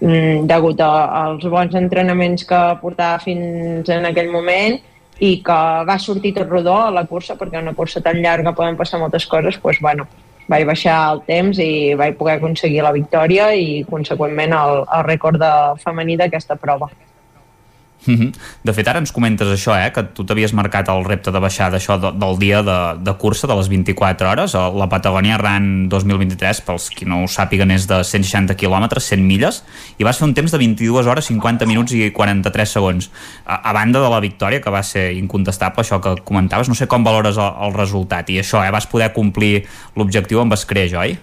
mm, 0.00 0.44
degut 0.52 0.84
als 0.84 1.48
bons 1.48 1.76
entrenaments 1.80 2.44
que 2.44 2.60
portava 2.84 3.22
fins 3.24 3.88
en 3.96 4.08
aquell 4.12 4.28
moment 4.32 4.76
i 5.18 5.40
que 5.44 5.58
va 5.88 5.98
sortir 5.98 6.34
tot 6.36 6.48
rodó 6.50 6.76
a 6.82 6.92
la 6.92 7.06
cursa, 7.08 7.36
perquè 7.40 7.60
una 7.62 7.74
cursa 7.74 8.02
tan 8.04 8.20
llarga 8.22 8.54
poden 8.54 8.76
passar 8.76 9.00
moltes 9.00 9.26
coses, 9.26 9.58
doncs, 9.62 9.80
bueno, 9.80 10.06
vaig 10.48 10.66
baixar 10.68 10.96
el 11.12 11.22
temps 11.26 11.58
i 11.58 11.94
vaig 11.98 12.16
poder 12.18 12.36
aconseguir 12.36 12.84
la 12.84 12.92
victòria 12.94 13.50
i, 13.54 13.82
conseqüentment, 13.88 14.54
el, 14.54 14.84
el 14.84 15.04
rècord 15.08 15.40
de 15.42 15.52
femení 15.82 16.16
d'aquesta 16.20 16.58
prova. 16.60 16.90
-hmm. 18.14 18.32
De 18.64 18.72
fet, 18.72 18.88
ara 18.88 18.98
ens 18.98 19.12
comentes 19.12 19.48
això, 19.48 19.74
eh? 19.74 19.90
que 19.92 20.02
tu 20.14 20.24
t'havies 20.24 20.52
marcat 20.52 20.88
el 20.88 21.04
repte 21.04 21.30
de 21.30 21.40
baixar 21.40 21.70
d'això 21.70 21.98
de, 21.98 22.12
del 22.12 22.38
dia 22.38 22.62
de, 22.62 22.78
de 23.02 23.14
cursa, 23.18 23.46
de 23.46 23.54
les 23.54 23.68
24 23.68 24.28
hores. 24.28 24.54
La 24.54 24.88
Patagonia 24.88 25.38
Run 25.38 25.88
2023, 25.88 26.60
pels 26.60 26.90
qui 26.90 27.04
no 27.04 27.22
ho 27.24 27.26
sàpiguen, 27.28 27.70
és 27.70 27.86
de 27.86 28.02
160 28.04 28.54
quilòmetres, 28.54 29.04
100 29.04 29.22
milles, 29.26 29.62
i 29.98 30.04
vas 30.04 30.18
fer 30.18 30.26
un 30.28 30.34
temps 30.34 30.50
de 30.50 30.58
22 30.58 31.06
hores, 31.06 31.26
50 31.26 31.66
minuts 31.66 31.92
i 31.92 32.10
43 32.10 32.68
segons. 32.78 33.10
A, 33.44 33.70
a 33.70 33.72
banda 33.72 34.00
de 34.00 34.10
la 34.10 34.20
victòria, 34.20 34.60
que 34.60 34.70
va 34.70 34.82
ser 34.82 35.12
incontestable, 35.14 35.82
això 35.82 36.00
que 36.00 36.16
comentaves, 36.24 36.68
no 36.68 36.74
sé 36.74 36.86
com 36.86 37.04
valores 37.04 37.36
el, 37.36 37.52
el 37.66 37.74
resultat, 37.74 38.30
i 38.30 38.40
això, 38.40 38.64
eh? 38.64 38.70
vas 38.70 38.86
poder 38.86 39.12
complir 39.12 39.66
l'objectiu 39.96 40.40
amb 40.40 40.52
escreix, 40.52 40.94
oi? 40.94 41.18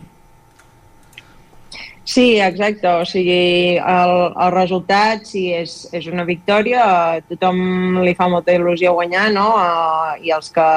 Sí, 2.06 2.38
exacte. 2.40 2.88
O 2.88 3.06
sigui, 3.08 3.78
el, 3.80 4.14
el 4.36 4.52
resultat 4.52 5.24
sí, 5.28 5.48
és, 5.56 5.76
és 5.96 6.08
una 6.12 6.26
victòria. 6.28 6.84
A 6.84 7.22
tothom 7.30 8.02
li 8.04 8.16
fa 8.18 8.28
molta 8.32 8.56
il·lusió 8.56 8.92
guanyar, 8.98 9.30
no? 9.36 9.54
A, 9.56 10.18
I 10.20 10.34
els 10.36 10.52
que 10.52 10.68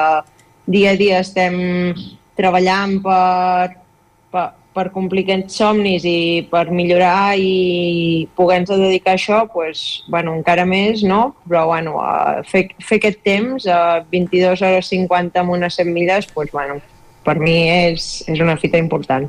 dia 0.67 0.93
a 0.95 0.99
dia 0.99 1.19
estem 1.23 1.57
treballant 2.37 2.97
per, 3.03 3.75
per, 4.31 4.45
per 4.77 4.85
complir 4.93 5.25
aquests 5.25 5.57
somnis 5.59 6.05
i 6.07 6.45
per 6.51 6.67
millorar 6.71 7.35
i 7.39 8.27
poder-nos 8.37 8.79
dedicar 8.79 9.15
a 9.15 9.19
això, 9.19 9.41
pues, 9.51 9.83
bueno, 10.07 10.35
encara 10.37 10.67
més, 10.69 11.03
no? 11.03 11.33
Però 11.47 11.65
bueno, 11.71 11.97
fer, 12.47 12.69
fer 12.79 13.01
aquest 13.01 13.19
temps, 13.25 13.67
a 13.67 14.05
22 14.13 14.63
hores 14.63 14.93
50 14.93 15.43
amb 15.43 15.57
unes 15.57 15.79
100 15.81 15.91
milles, 15.91 16.31
pues, 16.31 16.53
bueno, 16.55 16.79
per 17.27 17.35
mi 17.41 17.57
és, 17.67 18.21
és 18.31 18.39
una 18.39 18.55
fita 18.61 18.79
important. 18.79 19.27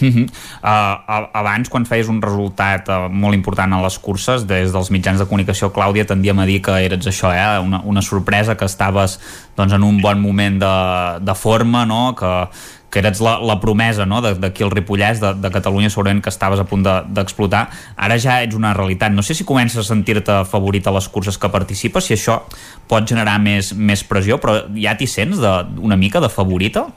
Uh 0.00 0.08
-huh. 0.08 0.26
uh, 0.62 1.28
abans, 1.32 1.68
quan 1.68 1.84
feies 1.86 2.08
un 2.08 2.22
resultat 2.22 2.88
uh, 2.88 3.08
molt 3.10 3.34
important 3.34 3.72
a 3.74 3.82
les 3.82 3.98
curses, 3.98 4.46
des 4.46 4.72
dels 4.72 4.90
mitjans 4.90 5.18
de 5.18 5.26
comunicació, 5.26 5.72
Clàudia, 5.72 6.06
tendíem 6.06 6.38
a 6.38 6.46
dir 6.46 6.62
que 6.62 6.70
eres 6.70 7.06
això, 7.06 7.32
eh? 7.34 7.58
una, 7.60 7.80
una 7.84 8.02
sorpresa, 8.02 8.56
que 8.56 8.64
estaves 8.64 9.18
doncs, 9.56 9.72
en 9.72 9.82
un 9.82 10.00
bon 10.00 10.20
moment 10.20 10.58
de, 10.60 11.24
de 11.24 11.34
forma, 11.34 11.84
no? 11.84 12.14
que, 12.14 12.48
que 12.90 12.98
eres 13.00 13.20
la, 13.20 13.38
la 13.38 13.58
promesa 13.60 14.06
no? 14.06 14.20
d'aquí 14.22 14.62
al 14.64 14.70
Ripollès, 14.70 15.20
de, 15.20 15.34
de 15.34 15.50
Catalunya, 15.50 15.90
segurament 15.90 16.22
que 16.22 16.32
estaves 16.32 16.60
a 16.60 16.64
punt 16.64 16.84
d'explotar. 16.84 17.66
De, 17.68 17.96
Ara 18.06 18.18
ja 18.18 18.40
ets 18.42 18.56
una 18.56 18.72
realitat. 18.74 19.12
No 19.12 19.22
sé 19.22 19.34
si 19.34 19.44
comences 19.44 19.78
a 19.78 19.88
sentir-te 19.88 20.44
favorit 20.48 20.86
a 20.86 20.94
les 20.94 21.08
curses 21.08 21.38
que 21.38 21.50
participes, 21.52 22.04
si 22.04 22.14
això 22.14 22.40
pot 22.88 23.08
generar 23.08 23.38
més, 23.40 23.74
més 23.74 24.04
pressió, 24.04 24.38
però 24.38 24.62
ja 24.76 24.96
t'hi 24.96 25.06
sents 25.10 25.42
de, 25.42 25.54
una 25.84 25.96
mica 26.00 26.20
de 26.24 26.32
favorita? 26.32 26.88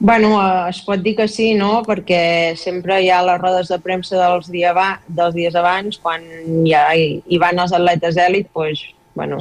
Bueno, 0.00 0.38
eh, 0.40 0.70
es 0.70 0.80
pot 0.86 1.00
dir 1.02 1.16
que 1.18 1.26
sí, 1.26 1.54
no? 1.58 1.82
Perquè 1.86 2.54
sempre 2.56 3.00
hi 3.02 3.08
ha 3.10 3.18
les 3.26 3.40
rodes 3.40 3.70
de 3.72 3.80
premsa 3.82 4.18
dels, 4.20 4.46
dia 4.54 4.70
va, 4.72 5.00
dels 5.08 5.34
dies 5.34 5.56
abans, 5.58 5.98
quan 5.98 6.22
ja 6.68 6.84
hi, 6.94 7.16
hi 7.26 7.38
van 7.42 7.58
els 7.58 7.74
atletes 7.74 8.20
èlit, 8.22 8.46
doncs, 8.54 8.84
bueno, 9.18 9.40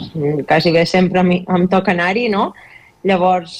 quasi 0.50 0.72
bé 0.74 0.88
sempre 0.90 1.22
em, 1.22 1.34
em 1.46 1.68
toca 1.70 1.94
anar-hi, 1.94 2.26
no? 2.34 2.48
Llavors, 3.06 3.54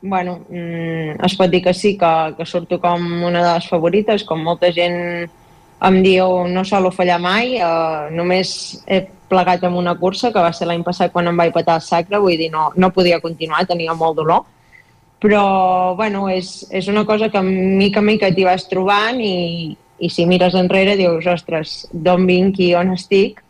bueno, 0.00 0.38
mm, 0.46 1.18
es 1.26 1.34
pot 1.34 1.50
dir 1.50 1.64
que 1.64 1.74
sí, 1.74 1.96
que, 1.98 2.12
que 2.38 2.46
surto 2.46 2.78
com 2.78 3.02
una 3.26 3.42
de 3.42 3.54
les 3.56 3.66
favorites, 3.66 4.22
com 4.24 4.44
molta 4.46 4.70
gent 4.70 5.26
em 5.88 5.98
diu 6.02 6.44
no 6.46 6.62
solo 6.64 6.92
fallar 6.94 7.18
mai, 7.22 7.56
eh, 7.58 8.12
només 8.14 8.84
he 8.86 9.00
plegat 9.28 9.66
amb 9.66 9.78
una 9.82 9.96
cursa, 9.98 10.30
que 10.30 10.42
va 10.42 10.54
ser 10.54 10.70
l'any 10.70 10.86
passat 10.86 11.10
quan 11.10 11.26
em 11.26 11.42
vaig 11.42 11.50
patar 11.54 11.80
el 11.80 11.84
sacre, 11.86 12.22
vull 12.22 12.38
dir, 12.38 12.52
no, 12.54 12.70
no 12.76 12.92
podia 12.94 13.18
continuar, 13.18 13.66
tenia 13.66 13.98
molt 13.98 14.22
dolor, 14.22 14.46
però 15.22 15.94
bueno, 15.98 16.28
és, 16.30 16.66
és 16.70 16.88
una 16.88 17.04
cosa 17.06 17.28
que 17.30 17.42
mica 17.42 18.00
en 18.00 18.06
mica 18.06 18.30
t'hi 18.34 18.46
vas 18.46 18.68
trobant 18.70 19.18
i, 19.20 19.74
i 19.98 20.10
si 20.10 20.26
mires 20.30 20.54
enrere 20.54 20.96
dius, 20.98 21.26
ostres, 21.26 21.82
d'on 21.92 22.26
vinc 22.28 22.60
i 22.62 22.72
on 22.78 22.94
estic, 22.94 23.42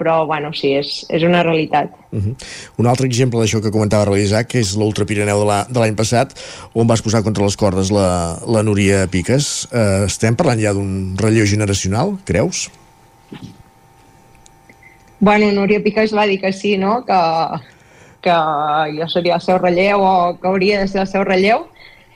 però 0.00 0.24
bueno, 0.24 0.48
sí, 0.56 0.70
és, 0.78 1.04
és 1.12 1.24
una 1.26 1.42
realitat. 1.44 1.92
Uh 2.10 2.20
-huh. 2.22 2.34
Un 2.80 2.86
altre 2.86 3.06
exemple 3.06 3.38
d'això 3.38 3.60
que 3.60 3.70
comentava 3.70 4.10
l'Isaac 4.10 4.54
és 4.54 4.74
l'Ultra 4.76 5.04
Pirineu 5.04 5.44
de 5.68 5.78
l'any 5.78 5.94
passat, 5.94 6.32
on 6.72 6.86
vas 6.86 7.02
posar 7.02 7.22
contra 7.22 7.44
les 7.44 7.56
cordes 7.56 7.90
la, 7.90 8.38
la 8.46 8.62
Núria 8.62 9.06
Piques. 9.06 9.68
Uh, 9.72 10.06
estem 10.06 10.36
parlant 10.36 10.60
ja 10.60 10.72
d'un 10.72 11.16
relleu 11.18 11.44
generacional, 11.44 12.16
creus? 12.24 12.70
Bueno, 15.18 15.52
Núria 15.52 15.82
Piques 15.82 16.14
va 16.14 16.26
dir 16.26 16.40
que 16.40 16.52
sí, 16.52 16.78
no?, 16.78 17.04
que, 17.04 17.20
que 18.22 18.36
jo 18.96 19.08
seria 19.08 19.36
el 19.36 19.44
seu 19.44 19.58
relleu 19.58 20.02
o 20.02 20.38
que 20.40 20.48
hauria 20.48 20.80
de 20.80 20.88
ser 20.88 21.02
el 21.02 21.10
seu 21.10 21.24
relleu. 21.24 21.66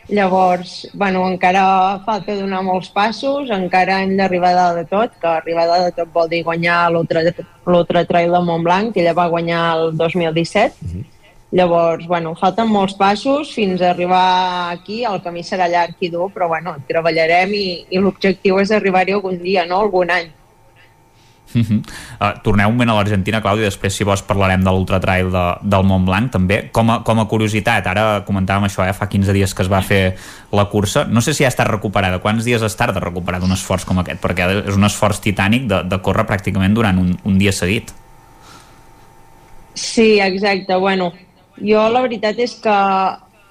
Llavors, 0.09 0.91
bueno, 0.93 1.23
encara 1.33 2.01
falta 2.05 2.35
donar 2.37 2.61
molts 2.63 2.91
passos, 2.93 3.49
encara 3.49 4.03
hem 4.03 4.13
d'arribar 4.19 4.51
a 4.53 4.59
dalt 4.59 4.83
de 4.83 4.85
tot, 4.91 5.17
que 5.21 5.31
arribar 5.31 5.65
a 5.65 5.71
dalt 5.71 5.89
de 5.89 5.97
tot 6.03 6.13
vol 6.13 6.29
dir 6.29 6.43
guanyar 6.45 6.91
l'Ultra 6.93 8.05
Trail 8.05 8.37
de 8.37 8.41
Montblanc, 8.45 8.93
que 8.93 9.01
ella 9.01 9.17
va 9.17 9.31
guanyar 9.33 9.65
el 9.79 9.97
2017. 9.97 10.75
Uh 10.85 10.89
-huh. 10.93 11.05
Llavors, 11.55 12.09
bueno, 12.11 12.35
falten 12.35 12.67
molts 12.67 12.97
passos 12.99 13.53
fins 13.55 13.81
a 13.81 13.91
arribar 13.91 14.73
aquí, 14.73 15.05
el 15.05 15.21
camí 15.23 15.45
serà 15.47 15.69
llarg 15.71 15.95
i 16.01 16.09
dur, 16.11 16.33
però 16.35 16.49
bueno, 16.49 16.75
treballarem 16.89 17.53
i, 17.55 17.87
i 17.91 17.99
l'objectiu 18.03 18.59
és 18.59 18.73
arribar-hi 18.73 19.13
algun 19.13 19.39
dia, 19.39 19.65
no? 19.65 19.79
algun 19.81 20.11
any. 20.11 20.33
Uh 21.55 21.63
-huh. 21.63 21.79
uh, 22.21 22.43
torneu 22.43 22.69
un 22.69 22.75
moment 22.75 22.91
a 22.91 22.95
l'Argentina, 22.95 23.41
Clàudia, 23.41 23.65
després 23.65 23.95
si 23.95 24.05
vols 24.05 24.23
parlarem 24.23 24.65
de 24.65 24.71
l'ultratrail 24.71 25.31
de, 25.31 25.45
del 25.63 25.85
Mont 25.85 26.05
Blanc 26.05 26.33
també. 26.33 26.69
Com 26.73 26.91
a, 26.91 27.03
com 27.05 27.21
a 27.21 27.27
curiositat, 27.27 27.87
ara 27.87 28.25
comentàvem 28.27 28.65
això, 28.65 28.89
eh, 28.89 28.93
fa 28.93 29.09
15 29.09 29.33
dies 29.33 29.55
que 29.55 29.63
es 29.63 29.71
va 29.71 29.83
fer 29.83 30.17
la 30.53 30.65
cursa, 30.65 31.05
no 31.05 31.21
sé 31.21 31.35
si 31.35 31.45
ja 31.45 31.49
està 31.49 31.65
recuperada, 31.65 32.19
quants 32.19 32.45
dies 32.45 32.63
es 32.63 32.77
tarda 32.77 33.01
recuperar 33.01 33.43
un 33.43 33.53
esforç 33.53 33.85
com 33.85 33.99
aquest, 33.99 34.21
perquè 34.21 34.69
és 34.69 34.75
un 34.75 34.85
esforç 34.85 35.21
titànic 35.21 35.67
de, 35.67 35.83
de 35.83 35.99
córrer 35.99 36.27
pràcticament 36.27 36.75
durant 36.75 36.99
un, 36.99 37.19
un 37.25 37.39
dia 37.39 37.53
seguit. 37.53 37.93
Sí, 39.75 40.21
exacte, 40.21 40.77
bueno, 40.77 41.13
jo 41.59 41.89
la 41.91 42.01
veritat 42.03 42.39
és 42.39 42.55
que 42.63 42.75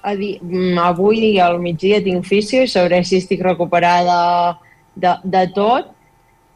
avui 0.04 1.38
al 1.40 1.58
migdia 1.60 2.02
tinc 2.04 2.26
fisio 2.28 2.62
i 2.64 2.68
sabré 2.68 3.02
si 3.04 3.16
estic 3.16 3.42
recuperada 3.44 4.58
de, 4.94 5.16
de 5.24 5.46
tot, 5.54 5.93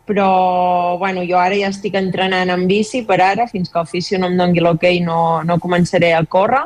però 0.09 0.97
bueno, 0.99 1.23
jo 1.29 1.37
ara 1.37 1.59
ja 1.61 1.69
estic 1.69 1.95
entrenant 2.01 2.49
en 2.51 2.67
bici 2.67 3.05
per 3.07 3.21
ara, 3.21 3.47
fins 3.47 3.69
que 3.69 3.85
fisio 3.87 4.19
no 4.19 4.33
em 4.33 4.41
doni 4.41 4.65
l'hoquei 4.65 5.03
no, 5.05 5.45
no 5.45 5.61
començaré 5.61 6.15
a 6.17 6.25
córrer 6.25 6.65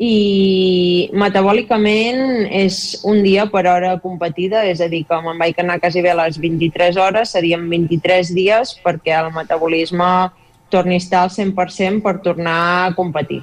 i 0.00 1.10
metabòlicament 1.12 2.46
és 2.56 3.02
un 3.04 3.20
dia 3.20 3.44
per 3.52 3.66
hora 3.68 3.92
competida, 4.00 4.62
és 4.64 4.80
a 4.80 4.88
dir, 4.88 5.02
que 5.04 5.18
me'n 5.20 5.36
vaig 5.36 5.58
anar 5.60 5.76
quasi 5.82 6.00
bé 6.00 6.14
a 6.14 6.16
les 6.22 6.38
23 6.40 6.96
hores, 6.96 7.34
serien 7.36 7.66
23 7.68 8.32
dies 8.32 8.78
perquè 8.80 9.18
el 9.18 9.28
metabolisme 9.34 10.30
torni 10.72 10.96
a 10.96 11.02
estar 11.02 11.26
al 11.26 11.34
100% 11.34 12.00
per 12.00 12.16
tornar 12.24 12.86
a 12.86 12.94
competir. 12.96 13.42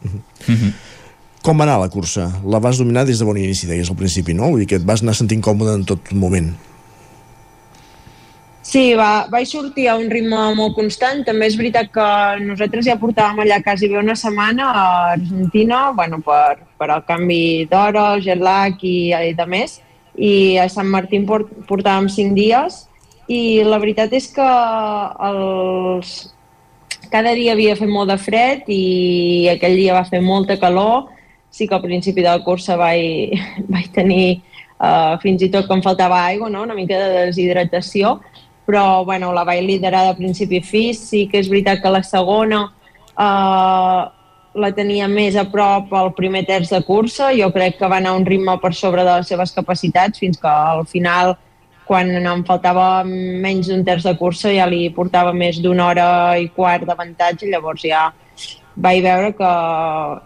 Mm 0.00 0.54
-hmm. 0.54 0.72
Com 1.42 1.58
va 1.58 1.64
anar 1.64 1.78
la 1.78 1.88
cursa? 1.88 2.40
La 2.42 2.58
vas 2.58 2.78
dominar 2.78 3.04
des 3.04 3.18
de 3.18 3.24
bon 3.24 3.36
inici, 3.36 3.66
deies 3.66 3.90
al 3.90 3.96
principi, 3.96 4.34
no? 4.34 4.48
Vull 4.50 4.60
dir 4.60 4.66
que 4.66 4.76
et 4.76 4.84
vas 4.84 5.02
anar 5.02 5.14
sentint 5.14 5.42
còmode 5.42 5.74
en 5.74 5.84
tot 5.84 6.12
moment. 6.12 6.54
Sí, 8.66 8.96
va, 8.98 9.28
vaig 9.30 9.46
sortir 9.46 9.84
a 9.86 9.94
un 9.94 10.08
ritme 10.10 10.38
molt 10.58 10.74
constant. 10.74 11.20
També 11.26 11.46
és 11.46 11.54
veritat 11.58 11.86
que 11.94 12.06
nosaltres 12.42 12.88
ja 12.88 12.96
portàvem 12.98 13.44
allà 13.44 13.60
quasi 13.62 13.86
bé 13.92 14.00
una 14.00 14.16
setmana 14.18 14.66
a 14.66 14.86
Argentina, 15.12 15.92
bueno, 15.94 16.18
per, 16.26 16.56
per 16.74 16.88
el 16.90 17.04
canvi 17.06 17.68
d'hora, 17.70 18.08
jet 18.24 18.42
lag 18.42 18.82
i, 18.82 19.12
i 19.14 19.36
de 19.38 19.46
més. 19.46 19.78
I 20.18 20.32
a 20.58 20.66
Sant 20.72 20.90
Martín 20.90 21.28
port, 21.28 21.52
portàvem 21.68 22.10
cinc 22.10 22.34
dies 22.34 22.82
i 23.30 23.62
la 23.66 23.78
veritat 23.82 24.12
és 24.18 24.26
que 24.34 24.46
els... 25.28 26.16
cada 27.10 27.36
dia 27.38 27.54
havia 27.54 27.78
fet 27.78 27.90
molt 27.90 28.10
de 28.10 28.18
fred 28.18 28.66
i 28.66 29.46
aquell 29.52 29.78
dia 29.78 29.94
va 29.94 30.08
fer 30.10 30.24
molta 30.24 30.58
calor. 30.58 31.12
Sí 31.54 31.68
que 31.70 31.78
al 31.78 31.86
principi 31.86 32.24
de 32.24 32.32
la 32.32 32.42
cursa 32.42 32.74
vaig, 32.80 33.38
vaig 33.72 33.92
tenir 33.94 34.40
uh, 34.80 35.14
fins 35.22 35.46
i 35.46 35.50
tot 35.54 35.68
que 35.68 35.78
em 35.78 35.86
faltava 35.86 36.24
aigua, 36.26 36.50
no? 36.50 36.66
una 36.66 36.74
mica 36.74 36.98
de 36.98 37.28
deshidratació, 37.30 38.18
però 38.66 39.04
bueno, 39.04 39.32
la 39.32 39.44
vaig 39.46 39.62
liderar 39.64 40.08
de 40.08 40.18
principi 40.18 40.58
a 40.60 40.66
fi. 40.66 40.90
Sí 40.94 41.26
que 41.30 41.40
és 41.40 41.48
veritat 41.48 41.80
que 41.82 41.92
la 41.94 42.02
segona 42.04 42.64
uh, 42.66 44.02
la 44.56 44.70
tenia 44.74 45.06
més 45.08 45.36
a 45.36 45.46
prop 45.52 45.92
al 45.94 46.12
primer 46.18 46.44
terç 46.48 46.72
de 46.74 46.82
cursa. 46.84 47.30
Jo 47.38 47.52
crec 47.54 47.78
que 47.78 47.88
va 47.88 48.00
anar 48.00 48.14
a 48.14 48.20
un 48.20 48.26
ritme 48.26 48.58
per 48.62 48.74
sobre 48.74 49.04
de 49.06 49.18
les 49.20 49.30
seves 49.30 49.54
capacitats 49.54 50.18
fins 50.18 50.40
que 50.42 50.50
al 50.50 50.84
final, 50.90 51.36
quan 51.86 52.10
em 52.18 52.44
faltava 52.44 53.04
menys 53.06 53.70
d'un 53.70 53.84
terç 53.86 54.08
de 54.08 54.16
cursa, 54.18 54.50
ja 54.52 54.66
li 54.66 54.88
portava 54.90 55.32
més 55.32 55.62
d'una 55.62 55.86
hora 55.86 56.08
i 56.42 56.50
quart 56.50 56.88
d'avantatge. 56.88 57.46
Llavors 57.52 57.86
ja 57.86 58.10
vaig 58.76 59.00
veure 59.04 59.30
que 59.36 59.52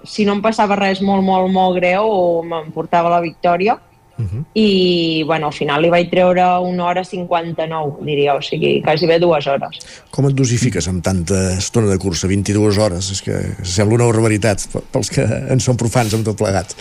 si 0.09 0.24
no 0.24 0.38
em 0.38 0.43
passava 0.43 0.78
res 0.80 1.05
molt, 1.05 1.22
molt, 1.22 1.53
molt 1.53 1.76
greu, 1.76 2.41
me'n 2.43 2.72
portava 2.74 3.12
la 3.12 3.20
victòria 3.22 3.76
Uh 4.20 4.26
-huh. 4.26 4.44
i 4.54 5.22
bueno, 5.24 5.46
al 5.46 5.52
final 5.52 5.82
li 5.82 5.90
vaig 5.90 6.10
treure 6.10 6.44
una 6.60 6.84
hora 6.84 7.04
59, 7.04 8.04
diria, 8.04 8.34
o 8.34 8.42
sigui, 8.42 8.82
quasi 8.82 9.06
bé 9.06 9.18
dues 9.18 9.46
hores. 9.46 9.78
Com 10.10 10.28
et 10.28 10.34
dosifiques 10.34 10.88
amb 10.88 11.02
tanta 11.02 11.54
estona 11.56 11.86
de 11.86 11.98
cursa, 11.98 12.28
22 12.28 12.78
hores? 12.78 13.10
És 13.10 13.22
que 13.22 13.32
sembla 13.62 13.94
una 13.94 14.06
barbaritat 14.12 14.68
pels 14.92 15.10
que 15.10 15.22
en 15.24 15.60
són 15.60 15.76
profans 15.76 16.14
amb 16.14 16.24
tot 16.24 16.36
plegat. 16.36 16.74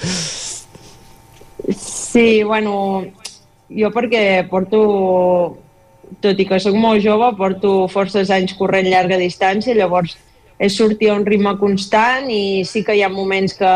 Sí, 1.78 2.44
bueno, 2.44 3.04
jo 3.70 3.92
perquè 3.94 4.48
porto, 4.50 5.58
tot 6.20 6.40
i 6.40 6.46
que 6.46 6.60
sóc 6.60 6.76
molt 6.76 7.04
jove, 7.04 7.36
porto 7.38 7.88
forces 7.88 8.30
anys 8.30 8.56
corrent 8.58 8.88
llarga 8.90 9.18
distància, 9.18 9.76
llavors 9.76 10.18
és 10.60 10.76
sortir 10.76 11.10
a 11.10 11.16
un 11.16 11.26
ritme 11.26 11.56
constant 11.60 12.28
i 12.30 12.66
sí 12.68 12.84
que 12.84 12.98
hi 12.98 13.04
ha 13.06 13.10
moments 13.10 13.56
que 13.56 13.74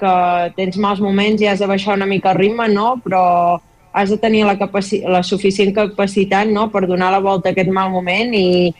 que 0.00 0.14
tens 0.56 0.78
mals 0.80 1.00
moments 1.00 1.42
i 1.42 1.48
has 1.50 1.62
de 1.62 1.68
baixar 1.70 1.96
una 1.98 2.08
mica 2.10 2.32
el 2.32 2.40
ritme, 2.40 2.68
no? 2.68 2.94
però 3.04 3.60
has 3.94 4.10
de 4.10 4.18
tenir 4.18 4.44
la, 4.46 4.56
capaci 4.58 5.02
la 5.06 5.22
suficient 5.22 5.74
capacitat 5.74 6.50
no? 6.50 6.68
per 6.70 6.86
donar 6.90 7.12
la 7.14 7.22
volta 7.22 7.50
a 7.50 7.54
aquest 7.54 7.70
mal 7.70 7.92
moment 7.94 8.34
i, 8.34 8.72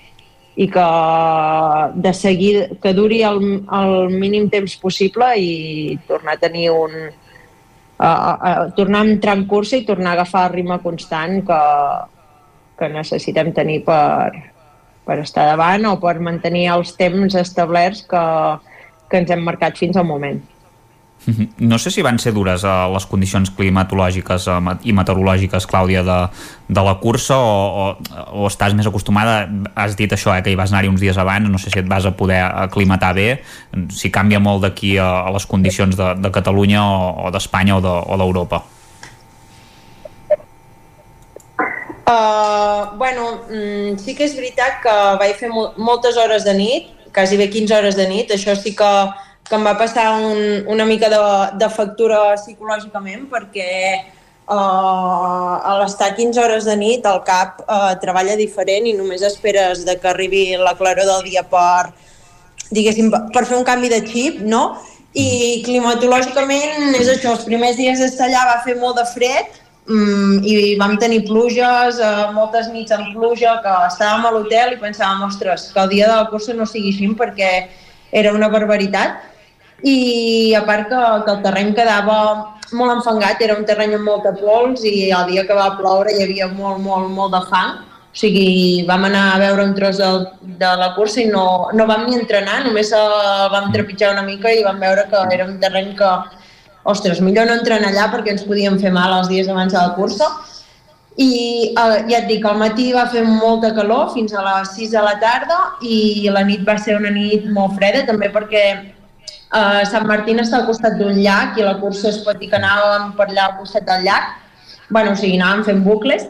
i 0.57 0.67
que 0.71 0.87
de 1.95 2.15
seguir, 2.15 2.55
que 2.83 2.95
duri 2.95 3.23
el, 3.27 3.43
el 3.65 3.95
mínim 4.15 4.49
temps 4.51 4.75
possible 4.83 5.29
i 5.39 5.99
tornar 6.09 6.35
a 6.35 6.43
tenir 6.43 6.71
un 6.75 6.97
a, 7.97 8.09
a, 8.09 8.33
a, 8.35 8.71
tornar 8.75 9.05
a 9.05 9.11
entrar 9.11 9.37
en 9.39 9.47
cursa 9.47 9.79
i 9.79 9.87
tornar 9.87 10.13
a 10.13 10.19
agafar 10.19 10.49
el 10.49 10.57
ritme 10.59 10.81
constant 10.83 11.45
que, 11.47 11.61
que 12.79 12.91
necessitem 12.91 13.53
tenir 13.55 13.85
per, 13.87 14.33
per 15.07 15.21
estar 15.23 15.47
davant 15.51 15.87
o 15.91 15.95
per 16.03 16.19
mantenir 16.19 16.67
els 16.75 16.95
temps 16.99 17.39
establerts 17.39 18.03
que, 18.11 18.25
que 19.11 19.23
ens 19.23 19.31
hem 19.31 19.47
marcat 19.47 19.79
fins 19.79 19.97
al 20.01 20.09
moment. 20.11 20.43
Mhm. 21.27 21.49
No 21.59 21.79
sé 21.79 21.91
si 21.91 22.03
van 22.03 22.19
ser 22.19 22.35
dures 22.37 22.65
uh, 22.65 22.85
les 22.93 23.07
condicions 23.09 23.49
climatològiques 23.57 24.49
uh, 24.53 24.75
i 24.85 24.93
meteorològiques, 24.93 25.67
Clàudia, 25.71 26.03
de, 26.05 26.19
de 26.69 26.85
la 26.85 26.95
cursa 27.01 27.39
o, 27.41 27.55
o, 27.55 27.87
o 28.45 28.47
estàs 28.51 28.77
més 28.77 28.87
acostumada? 28.91 29.49
Has 29.75 29.97
dit 29.97 30.13
això, 30.13 30.35
eh, 30.37 30.43
que 30.45 30.53
hi 30.53 30.59
vas 30.61 30.73
anar-hi 30.73 30.93
uns 30.93 31.01
dies 31.01 31.17
abans, 31.17 31.49
no 31.49 31.59
sé 31.59 31.73
si 31.73 31.81
et 31.81 31.89
vas 31.89 32.05
a 32.05 32.13
poder 32.13 32.43
aclimatar 32.45 33.15
bé, 33.17 33.29
si 33.89 34.13
canvia 34.13 34.43
molt 34.43 34.67
d'aquí 34.67 34.99
a, 35.01 35.11
a 35.25 35.35
les 35.35 35.49
condicions 35.49 35.97
de, 35.97 36.13
de 36.21 36.33
Catalunya 36.35 36.85
o, 36.85 37.33
d'Espanya 37.33 37.81
o 37.81 37.85
d'Europa. 37.85 38.61
De, 38.61 38.75
Uh, 42.05 42.99
bueno, 42.99 43.41
mm, 43.49 43.97
sí 43.97 44.13
que 44.13 44.27
és 44.29 44.35
veritat 44.37 44.83
que 44.83 44.93
vaig 45.17 45.39
fer 45.41 45.49
mo 45.49 45.71
moltes 45.81 46.19
hores 46.21 46.45
de 46.45 46.53
nit, 46.53 46.91
quasi 47.17 47.39
bé 47.41 47.47
15 47.49 47.73
hores 47.79 47.97
de 47.97 48.05
nit, 48.11 48.35
això 48.35 48.53
sí 48.61 48.75
que 48.77 48.91
que 49.49 49.57
em 49.59 49.65
va 49.67 49.77
passar 49.77 50.09
un, 50.17 50.65
una 50.73 50.87
mica 50.89 51.11
de, 51.13 51.21
de 51.61 51.69
factura 51.69 52.21
psicològicament 52.39 53.27
perquè 53.33 53.73
uh, 54.49 55.57
a 55.61 55.77
l'estar 55.83 56.15
15 56.17 56.41
hores 56.41 56.69
de 56.69 56.77
nit 56.81 57.05
el 57.09 57.21
cap 57.27 57.61
uh, 57.67 57.93
treballa 58.01 58.39
diferent 58.41 58.89
i 58.89 58.97
només 58.97 59.25
esperes 59.27 59.85
de 59.85 59.99
que 60.01 60.09
arribi 60.09 60.47
la 60.61 60.75
claror 60.79 61.09
del 61.11 61.29
dia 61.29 61.45
per, 61.49 61.93
diguéssim, 62.71 63.11
per 63.13 63.45
fer 63.45 63.59
un 63.59 63.69
canvi 63.69 63.93
de 63.93 64.01
xip, 64.07 64.41
no? 64.41 64.65
I 65.15 65.61
climatològicament 65.67 66.97
és 66.99 67.13
això, 67.13 67.37
els 67.37 67.45
primers 67.47 67.77
dies 67.79 68.01
d'estar 68.01 68.27
allà 68.27 68.49
va 68.49 68.57
fer 68.65 68.75
molt 68.81 68.97
de 68.99 69.05
fred 69.13 69.61
um, 69.87 70.41
i 70.43 70.75
vam 70.81 70.97
tenir 70.99 71.21
pluges, 71.29 72.01
uh, 72.01 72.33
moltes 72.35 72.73
nits 72.73 72.97
amb 72.97 73.13
pluja, 73.13 73.59
que 73.63 73.77
estàvem 73.93 74.25
a 74.25 74.33
l'hotel 74.35 74.75
i 74.75 74.81
pensàvem, 74.81 75.23
ostres, 75.29 75.69
que 75.77 75.85
el 75.85 75.93
dia 75.93 76.09
de 76.09 76.17
la 76.17 76.33
cursa 76.33 76.57
no 76.57 76.67
sigui 76.67 76.97
així 76.97 77.13
perquè 77.21 77.53
era 78.15 78.33
una 78.35 78.49
barbaritat 78.49 79.34
i 79.83 80.55
a 80.55 80.63
part 80.65 80.89
que, 80.89 81.01
que 81.25 81.33
el 81.33 81.43
terreny 81.45 81.73
quedava 81.75 82.19
molt 82.73 82.95
enfangat, 82.99 83.43
era 83.43 83.57
un 83.59 83.67
terreny 83.67 83.97
amb 83.97 84.09
molta 84.09 84.33
pols 84.39 84.85
i 84.87 85.11
el 85.11 85.27
dia 85.33 85.45
que 85.49 85.57
va 85.57 85.75
ploure 85.79 86.13
hi 86.13 86.23
havia 86.25 86.49
molt, 86.53 86.81
molt, 86.85 87.11
molt 87.11 87.35
de 87.35 87.43
fang. 87.51 87.83
O 88.15 88.17
sigui, 88.17 88.85
vam 88.87 89.09
anar 89.09 89.25
a 89.33 89.39
veure 89.43 89.65
un 89.67 89.75
tros 89.75 89.99
de, 89.99 90.09
de 90.61 90.71
la 90.79 90.93
cursa 90.95 91.19
i 91.21 91.27
no, 91.27 91.71
no 91.75 91.87
vam 91.91 92.05
ni 92.07 92.15
entrenar, 92.15 92.61
només 92.63 92.93
el 92.95 93.15
vam 93.51 93.73
trepitjar 93.75 94.13
una 94.15 94.23
mica 94.23 94.53
i 94.55 94.63
vam 94.63 94.79
veure 94.79 95.09
que 95.11 95.23
era 95.35 95.49
un 95.49 95.59
terreny 95.59 95.97
que, 95.99 96.11
ostres, 96.85 97.21
millor 97.21 97.49
no 97.49 97.59
entrenar 97.59 97.91
allà 97.91 98.07
perquè 98.13 98.35
ens 98.37 98.47
podíem 98.47 98.79
fer 98.79 98.93
mal 98.95 99.17
els 99.19 99.31
dies 99.33 99.51
abans 99.51 99.75
de 99.75 99.81
la 99.81 99.97
cursa. 99.99 100.31
I 101.19 101.31
eh, 101.75 101.99
ja 102.11 102.21
et 102.21 102.29
dic, 102.31 102.47
al 102.47 102.59
matí 102.59 102.93
va 102.95 103.09
fer 103.11 103.23
molta 103.27 103.73
calor 103.75 104.13
fins 104.15 104.35
a 104.35 104.43
les 104.47 104.75
6 104.79 104.95
de 104.95 105.03
la 105.03 105.15
tarda 105.23 105.59
i 105.83 106.29
la 106.31 106.43
nit 106.47 106.63
va 106.67 106.79
ser 106.79 106.97
una 106.99 107.11
nit 107.15 107.47
molt 107.51 107.77
freda, 107.79 108.07
també 108.07 108.31
perquè 108.35 108.65
Uh, 109.55 109.85
Sant 109.87 110.03
Martín 110.11 110.43
està 110.43 110.59
al 110.59 110.65
costat 110.67 110.97
d'un 110.99 111.15
llac 111.15 111.61
i 111.61 111.63
la 111.63 111.77
cursa 111.79 112.09
es 112.11 112.17
pot 112.27 112.41
dir 112.41 112.49
que 112.51 112.59
anàvem 112.59 113.13
per 113.15 113.29
allà 113.29 113.45
al 113.45 113.59
costat 113.61 113.85
del 113.87 114.03
llac. 114.09 114.33
bueno, 114.91 115.13
o 115.13 115.17
sigui, 115.17 115.39
anàvem 115.39 115.63
fent 115.65 115.85
bucles. 115.85 116.25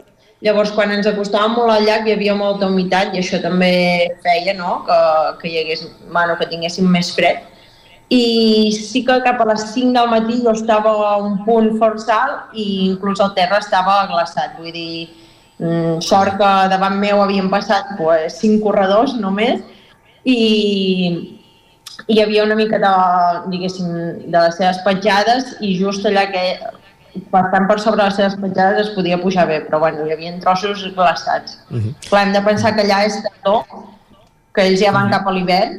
Llavors, 0.45 0.69
quan 0.75 0.91
ens 0.93 1.07
acostàvem 1.09 1.55
molt 1.57 1.73
al 1.73 1.87
llac 1.87 2.05
hi 2.05 2.13
havia 2.13 2.35
molta 2.37 2.67
humitat 2.69 3.15
i 3.15 3.19
això 3.23 3.39
també 3.41 4.13
feia 4.21 4.53
no? 4.53 4.83
que, 4.85 4.99
que, 5.41 5.49
hi 5.49 5.57
hagués, 5.63 5.81
bueno, 6.11 6.37
que 6.37 6.45
tinguéssim 6.51 6.85
més 6.85 7.09
fred. 7.15 7.41
I 8.13 8.69
sí 8.77 9.01
que 9.07 9.17
cap 9.25 9.41
a 9.41 9.47
les 9.49 9.63
5 9.73 9.95
del 9.95 10.09
matí 10.11 10.37
jo 10.43 10.53
estava 10.53 10.93
a 11.09 11.15
un 11.17 11.39
punt 11.47 11.71
força 11.81 12.19
alt 12.21 12.53
i 12.53 12.65
inclús 12.91 13.23
el 13.25 13.33
terra 13.33 13.57
estava 13.63 14.03
glaçat. 14.11 14.59
Vull 14.59 14.69
dir, 14.75 15.09
mm, 15.57 15.97
sort 16.05 16.37
que 16.37 16.51
davant 16.69 16.99
meu 17.01 17.23
havien 17.23 17.49
passat 17.49 17.95
pues, 17.97 18.37
5 18.43 18.61
corredors 18.61 19.17
només 19.17 19.65
i, 20.23 21.34
hi 22.07 22.21
havia 22.21 22.43
una 22.43 22.55
mica 22.55 22.79
de, 22.81 22.93
diguéssim, 23.51 23.87
de 24.31 24.39
les 24.39 24.57
seves 24.59 24.81
petjades 24.85 25.55
i 25.61 25.75
just 25.79 26.05
allà 26.05 26.27
que 26.31 26.43
bastant 27.31 27.67
per 27.69 27.77
sobre 27.79 28.03
les 28.03 28.15
seves 28.19 28.35
petjades 28.41 28.87
es 28.87 28.93
podia 28.95 29.19
pujar 29.21 29.47
bé, 29.47 29.61
però 29.67 29.79
bueno, 29.79 30.05
hi 30.05 30.13
havia 30.15 30.33
trossos 30.43 30.83
glaçats. 30.95 31.59
Uh 31.69 31.77
-huh. 31.77 31.93
Clar, 32.09 32.27
hem 32.27 32.33
de 32.33 32.41
pensar 32.41 32.75
que 32.75 32.83
allà 32.83 33.05
és 33.05 33.21
tardor, 33.23 33.63
que 34.53 34.67
ells 34.67 34.79
ja 34.79 34.91
van 34.91 35.05
uh 35.05 35.09
-huh. 35.09 35.17
cap 35.17 35.27
a 35.27 35.31
l'hivern 35.31 35.73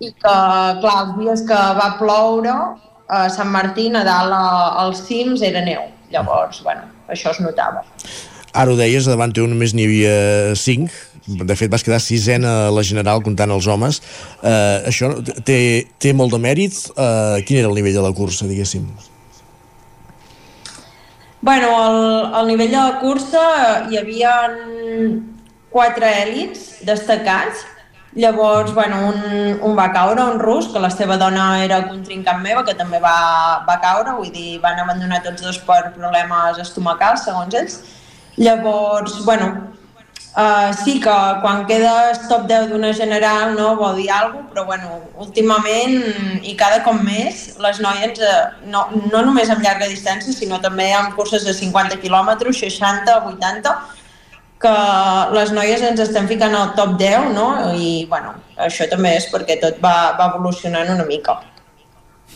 i 0.00 0.12
que, 0.12 0.34
clar, 0.80 0.96
els 1.04 1.18
dies 1.18 1.40
que 1.48 1.60
va 1.80 1.96
ploure 1.98 2.54
a 3.08 3.28
Sant 3.28 3.50
Martí, 3.50 3.88
a 3.94 4.04
dalt 4.04 4.32
als 4.32 5.06
cims, 5.06 5.42
era 5.42 5.60
neu. 5.60 5.82
Llavors, 6.10 6.62
bueno, 6.62 6.82
això 7.08 7.30
es 7.30 7.40
notava. 7.40 7.84
Ara 8.52 8.70
ho 8.70 8.76
deies, 8.76 9.06
davant 9.06 9.32
teu 9.32 9.46
només 9.46 9.72
n'hi 9.74 9.84
havia 9.84 10.56
cinc, 10.56 10.90
de 11.26 11.56
fet 11.56 11.70
vas 11.70 11.84
quedar 11.86 12.00
sisena 12.00 12.52
a 12.66 12.70
la 12.74 12.82
general 12.82 13.22
comptant 13.22 13.50
els 13.54 13.66
homes. 13.70 14.00
Uh, 14.42 14.82
això 14.90 15.12
té, 15.46 15.86
té 16.02 16.12
molt 16.16 16.34
de 16.34 16.40
mèrit? 16.42 16.78
Uh, 16.96 17.38
quin 17.46 17.62
era 17.62 17.70
el 17.70 17.78
nivell 17.78 17.94
de 17.94 18.04
la 18.04 18.12
cursa 18.16 18.48
diguéssim? 18.50 18.86
Bueno, 21.42 21.74
al, 21.74 22.00
al 22.38 22.46
nivell 22.46 22.70
de 22.70 22.78
la 22.78 22.98
cursa 23.02 23.42
hi 23.90 23.98
havia 23.98 24.32
quatre 25.70 26.10
èlits 26.22 26.82
destacats. 26.86 27.68
Llavors, 28.14 28.74
bueno, 28.76 28.98
un, 29.08 29.22
un 29.64 29.76
va 29.78 29.86
caure, 29.90 30.20
un 30.34 30.38
rus, 30.38 30.66
que 30.68 30.80
la 30.82 30.90
seva 30.92 31.16
dona 31.16 31.62
era 31.64 31.78
contrincant 31.86 32.42
meva, 32.44 32.60
que 32.66 32.74
també 32.76 33.00
va, 33.00 33.64
va 33.64 33.78
caure, 33.80 34.12
vull 34.18 34.28
dir, 34.34 34.58
van 34.60 34.76
abandonar 34.82 35.22
tots 35.24 35.40
dos 35.40 35.56
per 35.64 35.94
problemes 35.94 36.60
estomacals, 36.60 37.24
segons 37.24 37.56
ells. 37.56 37.78
Llavors, 38.36 39.16
bueno, 39.24 39.48
Uh, 40.32 40.72
sí 40.72 40.98
que 40.98 41.14
quan 41.42 41.66
quedes 41.68 42.22
top 42.24 42.46
10 42.48 42.70
d'una 42.70 42.94
general 42.96 43.50
no 43.52 43.74
vol 43.76 43.98
dir 44.00 44.08
alguna 44.08 44.40
cosa, 44.40 44.54
però 44.54 44.62
bueno, 44.64 44.94
últimament 45.20 45.98
i 46.40 46.54
cada 46.56 46.78
cop 46.86 47.02
més 47.04 47.58
les 47.60 47.80
noies, 47.84 48.16
uh, 48.24 48.46
no, 48.64 48.86
no 49.12 49.20
només 49.26 49.52
amb 49.52 49.60
llarga 49.60 49.90
distància, 49.90 50.32
sinó 50.32 50.56
també 50.64 50.88
amb 50.96 51.12
curses 51.18 51.44
de 51.44 51.52
50 51.52 52.00
quilòmetres, 52.00 52.62
60, 52.64 53.18
80, 53.34 53.76
que 54.64 54.74
les 55.36 55.52
noies 55.52 55.84
ens 55.84 56.00
estem 56.00 56.24
ficant 56.30 56.56
al 56.56 56.72
top 56.80 56.96
10, 56.96 57.28
no? 57.36 57.48
I 57.76 58.06
bueno, 58.08 58.32
això 58.56 58.88
també 58.88 59.18
és 59.18 59.28
perquè 59.28 59.60
tot 59.60 59.84
va, 59.84 60.14
va 60.16 60.32
evolucionant 60.32 60.96
una 60.96 61.04
mica. 61.04 61.42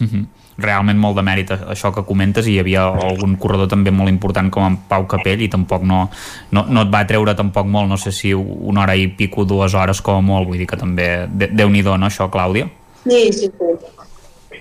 Mm 0.01 0.09
-hmm 0.09 0.36
realment 0.59 0.97
molt 0.97 1.19
de 1.19 1.25
mèrit 1.27 1.51
això 1.53 1.91
que 1.93 2.05
comentes 2.09 2.47
i 2.49 2.55
hi 2.55 2.61
havia 2.63 2.87
algun 2.89 3.37
corredor 3.41 3.69
també 3.69 3.93
molt 3.93 4.09
important 4.09 4.49
com 4.53 4.65
en 4.65 4.79
Pau 4.89 5.05
Capell 5.11 5.43
i 5.45 5.51
tampoc 5.53 5.85
no, 5.85 6.07
no, 6.51 6.65
no 6.69 6.87
et 6.87 6.93
va 6.93 7.05
treure 7.09 7.35
tampoc 7.37 7.69
molt, 7.69 7.91
no 7.91 7.99
sé 8.01 8.13
si 8.13 8.33
una 8.33 8.87
hora 8.87 8.97
i 8.97 9.09
pico, 9.09 9.45
dues 9.45 9.77
hores 9.77 10.01
com 10.01 10.23
a 10.23 10.25
molt, 10.25 10.49
vull 10.49 10.63
dir 10.63 10.69
que 10.71 10.81
també 10.81 11.27
de, 11.29 11.51
Déu-n'hi-do, 11.53 11.97
no, 12.01 12.09
això, 12.09 12.31
Clàudia? 12.33 12.71
Sí, 13.05 13.21
sí, 13.33 13.51
sí. 13.53 13.75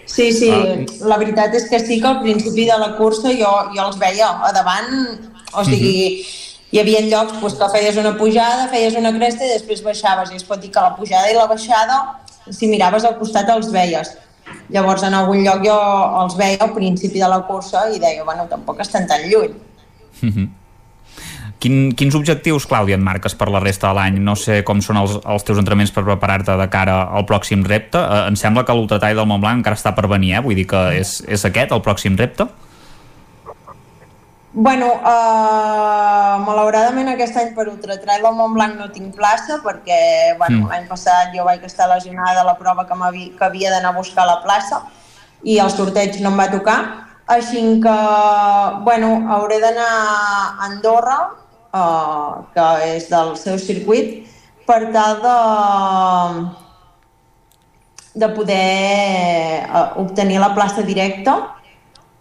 Sí, 0.06 0.26
sí, 0.36 0.50
uh, 0.52 1.08
la 1.10 1.18
veritat 1.18 1.56
és 1.58 1.66
que 1.70 1.80
sí 1.82 1.98
que 2.02 2.08
al 2.08 2.20
principi 2.22 2.68
de 2.70 2.76
la 2.78 2.91
cursa 3.00 3.32
jo, 3.34 3.54
jo 3.74 3.88
els 3.88 3.96
veia 3.98 4.28
a 4.46 4.52
davant, 4.54 4.91
o 5.56 5.64
sigui, 5.66 5.96
uh 5.96 6.20
-huh. 6.20 6.68
hi 6.72 6.80
havia 6.80 7.02
llocs 7.08 7.39
pues, 7.41 7.56
que 7.56 7.70
feies 7.74 7.98
una 7.98 8.14
pujada, 8.18 8.68
feies 8.68 8.96
una 8.96 9.14
cresta 9.18 9.46
i 9.46 9.50
després 9.50 9.82
baixaves, 9.82 10.32
i 10.32 10.36
es 10.36 10.43
pot 10.43 10.62
dir 10.62 10.70
que 10.72 10.80
la 10.80 10.96
pujada 10.96 11.32
i 11.32 11.34
la 11.34 11.48
baixada, 11.48 12.20
si 12.52 12.68
miraves 12.68 13.04
al 13.04 13.18
costat 13.18 13.50
els 13.50 13.72
veies. 13.72 14.12
Llavors, 14.74 15.03
en 15.05 15.13
algun 15.13 15.43
lloc 15.45 15.63
jo 15.66 15.78
els 16.24 16.38
veia 16.39 16.59
al 16.66 16.74
principi 16.74 17.22
de 17.22 17.30
la 17.30 17.41
cursa 17.47 17.88
i 17.93 17.99
deia, 18.01 18.24
bueno, 18.26 18.47
tampoc 18.49 18.80
estan 18.82 19.07
tan 19.07 19.28
lluny. 19.30 19.53
Uh 20.22 20.30
-huh. 20.30 20.47
Quin, 21.59 21.93
quins 21.95 22.16
objectius, 22.16 22.68
Clàudia, 22.68 22.93
et 22.93 23.01
marques 23.01 23.34
per 23.34 23.47
la 23.49 23.59
resta 23.59 23.88
de 23.88 23.93
l'any? 23.93 24.20
No 24.20 24.36
sé 24.36 24.63
com 24.63 24.82
són 24.82 24.97
els, 24.97 25.16
els 25.26 25.43
teus 25.43 25.57
entrenaments 25.57 25.91
per 25.91 26.03
preparar-te 26.03 26.57
de 26.59 26.68
cara 26.70 27.03
al 27.03 27.26
pròxim 27.26 27.63
repte. 27.63 27.97
Eh, 27.97 28.28
em 28.28 28.36
sembla 28.36 28.66
que 28.66 28.74
l'ultratall 28.74 29.16
del 29.16 29.26
Montblanc 29.26 29.57
encara 29.57 29.76
està 29.76 29.95
per 29.95 30.07
venir, 30.07 30.36
eh? 30.36 30.41
Vull 30.45 30.55
dir 30.55 30.68
que 30.68 30.99
és, 30.99 31.24
és 31.28 31.45
aquest 31.45 31.72
el 31.72 31.82
pròxim 31.82 32.18
repte? 32.18 32.47
Bueno, 34.58 34.88
uh, 35.03 36.36
malauradament 36.47 37.10
aquest 37.12 37.36
any 37.36 37.49
per 37.58 37.66
Ultratrail 37.68 38.22
del 38.24 38.36
Montblanc 38.38 38.78
no 38.80 38.86
tinc 38.88 39.12
plaça 39.18 39.58
perquè 39.60 39.97
bueno, 40.39 40.62
mm. 40.62 40.70
l'any 40.72 40.86
passat 40.88 41.34
jo 41.36 41.43
vaig 41.43 41.66
estar 41.68 41.89
lesionada 41.91 42.39
a 42.39 42.45
la 42.47 42.53
prova 42.56 42.86
que, 42.88 42.95
havia, 42.95 43.34
que 43.36 43.43
havia 43.43 43.74
d'anar 43.74 43.91
a 43.91 43.97
buscar 43.97 44.24
la 44.30 44.38
plaça 44.45 44.80
i 45.43 45.58
el 45.60 45.74
sorteig 45.74 46.22
no 46.24 46.32
em 46.32 46.39
va 46.39 46.45
tocar. 46.53 46.78
Així 47.36 47.60
que, 47.84 47.95
bueno, 48.86 49.10
hauré 49.36 49.58
d'anar 49.60 49.89
a 49.89 50.70
Andorra, 50.70 51.18
uh, 51.76 52.45
que 52.56 52.68
és 52.93 53.10
del 53.12 53.34
seu 53.41 53.60
circuit, 53.60 54.22
per 54.64 54.80
tal 54.95 55.20
de, 55.26 55.36
de 58.24 58.32
poder 58.39 59.68
uh, 59.68 59.99
obtenir 60.06 60.39
la 60.39 60.53
plaça 60.56 60.88
directa 60.88 61.55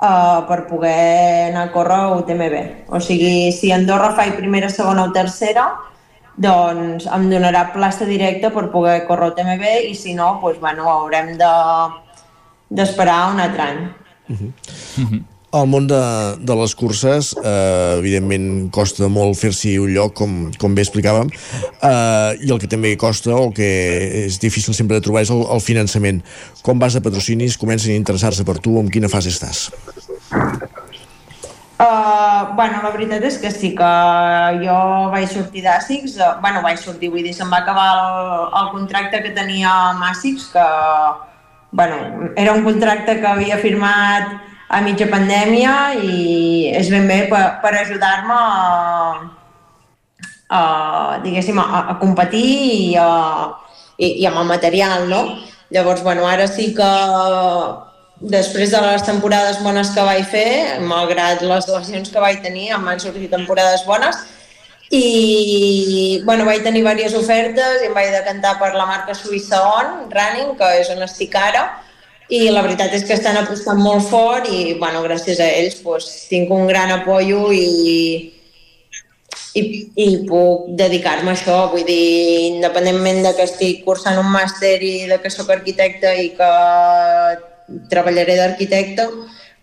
uh, 0.01 0.45
per 0.49 0.67
poder 0.69 1.51
anar 1.51 1.69
a 1.69 1.73
córrer 1.73 1.99
a 1.99 2.15
UTMB. 2.19 2.55
O 2.89 3.01
sigui, 3.01 3.53
si 3.53 3.73
Andorra 3.73 4.15
faig 4.17 4.37
primera, 4.37 4.69
segona 4.69 5.05
o 5.09 5.13
tercera, 5.13 5.69
doncs 6.37 7.07
em 7.07 7.29
donarà 7.31 7.69
plaça 7.75 8.07
directa 8.09 8.51
per 8.51 8.71
poder 8.73 9.05
córrer 9.07 9.29
a 9.29 9.35
UTMB 9.35 9.65
i 9.91 9.95
si 9.95 10.15
no, 10.15 10.39
doncs, 10.43 10.59
bueno, 10.61 10.89
haurem 10.91 11.37
d'esperar 11.39 13.21
de, 13.27 13.31
un 13.35 13.41
altre 13.47 13.63
any. 13.63 13.85
Uh 14.29 14.37
-huh. 14.37 14.53
Uh 14.99 15.11
-huh. 15.11 15.23
El 15.55 15.69
món 15.71 15.85
de, 15.87 16.01
de 16.43 16.55
les 16.59 16.73
curses, 16.75 17.31
eh, 17.39 17.99
evidentment, 18.01 18.47
costa 18.75 19.07
molt 19.13 19.39
fer-s'hi 19.39 19.77
un 19.79 19.93
lloc, 19.95 20.15
com, 20.19 20.33
com 20.59 20.73
bé 20.75 20.83
explicàvem, 20.83 21.29
eh, 21.31 22.31
i 22.43 22.51
el 22.51 22.59
que 22.59 22.71
també 22.71 22.91
costa, 22.99 23.37
o 23.39 23.53
que 23.55 23.69
és 24.25 24.41
difícil 24.43 24.75
sempre 24.75 24.99
de 24.99 25.05
trobar, 25.05 25.23
és 25.23 25.31
el, 25.31 25.45
el 25.55 25.63
finançament. 25.63 26.25
Com 26.67 26.83
vas 26.83 26.97
de 26.99 27.03
patrocinis? 27.05 27.59
Comencen 27.61 27.95
a 27.95 28.01
interessar-se 28.01 28.43
per 28.49 28.57
tu? 28.65 28.75
En 28.81 28.91
quina 28.91 29.11
fase 29.13 29.31
estàs? 29.31 29.69
Uh, 31.75 32.55
bueno, 32.59 32.81
la 32.83 32.91
veritat 32.95 33.23
és 33.27 33.37
que 33.43 33.51
sí 33.55 33.73
que 33.79 33.91
jo 34.63 34.79
vaig 35.13 35.29
sortir 35.31 35.63
d'Àssics, 35.63 36.17
uh, 36.19 36.33
bueno, 36.43 36.63
vaig 36.67 36.81
sortir, 36.83 37.11
vull 37.13 37.23
dir, 37.27 37.35
se'm 37.35 37.51
va 37.53 37.61
acabar 37.63 37.87
el, 37.93 38.19
el 38.61 38.73
contracte 38.73 39.21
que 39.23 39.33
tenia 39.37 39.71
amb 39.93 40.03
Àssics, 40.07 40.49
que, 40.55 40.67
bueno, 41.75 42.31
era 42.35 42.55
un 42.55 42.63
contracte 42.67 43.19
que 43.21 43.31
havia 43.31 43.59
firmat 43.63 44.35
a 44.69 44.81
mitja 44.85 45.09
pandèmia 45.11 45.95
i 46.01 46.71
és 46.75 46.91
ben 46.93 47.09
bé 47.09 47.25
per, 47.31 47.45
per 47.63 47.73
ajudar-me 47.81 48.37
a, 48.37 48.61
a, 50.49 50.61
diguéssim, 51.25 51.59
a, 51.61 51.83
a 51.95 51.97
competir 52.01 52.45
i, 52.45 52.95
a, 53.01 53.09
i, 53.99 54.15
i 54.23 54.29
amb 54.31 54.43
el 54.43 54.49
material, 54.51 55.09
no? 55.11 55.25
Llavors, 55.75 56.05
bueno, 56.07 56.27
ara 56.29 56.47
sí 56.49 56.73
que 56.77 56.93
després 58.21 58.71
de 58.71 58.81
les 58.85 59.03
temporades 59.05 59.61
bones 59.63 59.91
que 59.95 60.07
vaig 60.07 60.25
fer, 60.31 60.81
malgrat 60.87 61.43
les 61.43 61.69
lesions 61.69 62.11
que 62.11 62.23
vaig 62.23 62.41
tenir, 62.45 62.71
em 62.77 62.85
van 62.87 63.03
sortir 63.03 63.29
temporades 63.33 63.85
bones, 63.89 64.21
i 64.95 66.23
bueno, 66.25 66.45
vaig 66.47 66.63
tenir 66.63 66.83
diverses 66.85 67.17
ofertes 67.19 67.83
i 67.83 67.89
em 67.89 67.97
vaig 67.97 68.13
decantar 68.15 68.55
per 68.61 68.75
la 68.77 68.87
marca 68.87 69.17
suïssa 69.17 69.61
On 69.67 70.05
Running, 70.13 70.55
que 70.59 70.69
és 70.81 70.91
on 70.95 71.03
estic 71.03 71.35
ara, 71.35 71.65
i 72.33 72.49
la 72.49 72.63
veritat 72.65 72.95
és 72.97 73.05
que 73.05 73.17
estan 73.19 73.37
apostant 73.37 73.81
molt 73.81 74.07
fort 74.09 74.49
i 74.49 74.75
bueno, 74.81 75.03
gràcies 75.05 75.41
a 75.41 75.49
ells 75.59 75.77
pues, 75.85 76.07
tinc 76.31 76.51
un 76.55 76.67
gran 76.67 76.93
apoyo 76.95 77.51
i, 77.53 78.33
i, 79.55 79.63
i 80.01 80.09
puc 80.29 80.71
dedicar-me 80.79 81.33
a 81.33 81.37
això. 81.37 81.59
Vull 81.73 81.85
dir, 81.85 82.55
independentment 82.55 83.23
de 83.27 83.35
que 83.37 83.49
estic 83.49 83.85
cursant 83.85 84.21
un 84.23 84.31
màster 84.33 84.79
i 84.83 84.95
de 85.11 85.21
que 85.21 85.33
sóc 85.33 85.53
arquitecte 85.53 86.15
i 86.23 86.31
que 86.39 86.53
treballaré 87.93 88.39
d'arquitecte, 88.41 89.09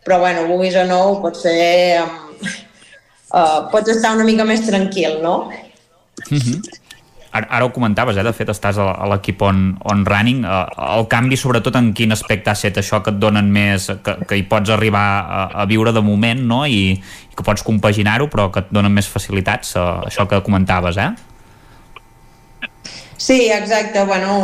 però 0.05 0.19
bueno, 0.21 0.45
vulguis 0.49 0.77
o 0.77 0.85
no, 0.89 1.01
pots 1.21 1.43
fer 1.45 1.97
amb, 2.01 2.45
uh, 3.33 3.67
pots 3.73 3.93
estar 3.93 4.15
una 4.15 4.25
mica 4.27 4.45
més 4.45 4.65
tranquil, 4.67 5.19
no? 5.21 5.51
Mm 6.29 6.37
-hmm. 6.37 6.80
Ara, 7.31 7.47
ara 7.47 7.65
ho 7.65 7.71
comentaves, 7.71 8.17
eh? 8.19 8.23
de 8.27 8.33
fet 8.35 8.49
estàs 8.51 8.75
a, 8.81 8.89
a 8.91 9.05
l'equip 9.07 9.39
on, 9.47 9.63
on 9.87 10.03
running 10.03 10.43
eh, 10.43 10.63
el 10.97 11.05
canvi 11.11 11.37
sobretot 11.39 11.77
en 11.79 11.93
quin 11.95 12.11
aspecte 12.11 12.51
ha 12.51 12.57
set 12.59 12.81
això 12.81 12.99
que 13.05 13.13
et 13.13 13.21
donen 13.23 13.47
més, 13.55 13.87
que, 14.03 14.17
que 14.27 14.35
hi 14.35 14.43
pots 14.51 14.73
arribar 14.75 15.05
a, 15.21 15.45
a 15.63 15.65
viure 15.69 15.93
de 15.95 16.03
moment 16.03 16.43
no? 16.49 16.65
I, 16.67 16.97
i 16.99 17.37
que 17.37 17.47
pots 17.47 17.63
compaginar-ho 17.63 18.27
però 18.27 18.49
que 18.51 18.65
et 18.65 18.73
donen 18.75 18.91
més 18.91 19.07
facilitats, 19.07 19.77
eh, 19.79 19.87
això 20.11 20.27
que 20.27 20.41
comentaves 20.43 20.99
eh? 20.99 21.11
Sí, 23.21 23.47
exacte, 23.53 24.03
bueno, 24.09 24.35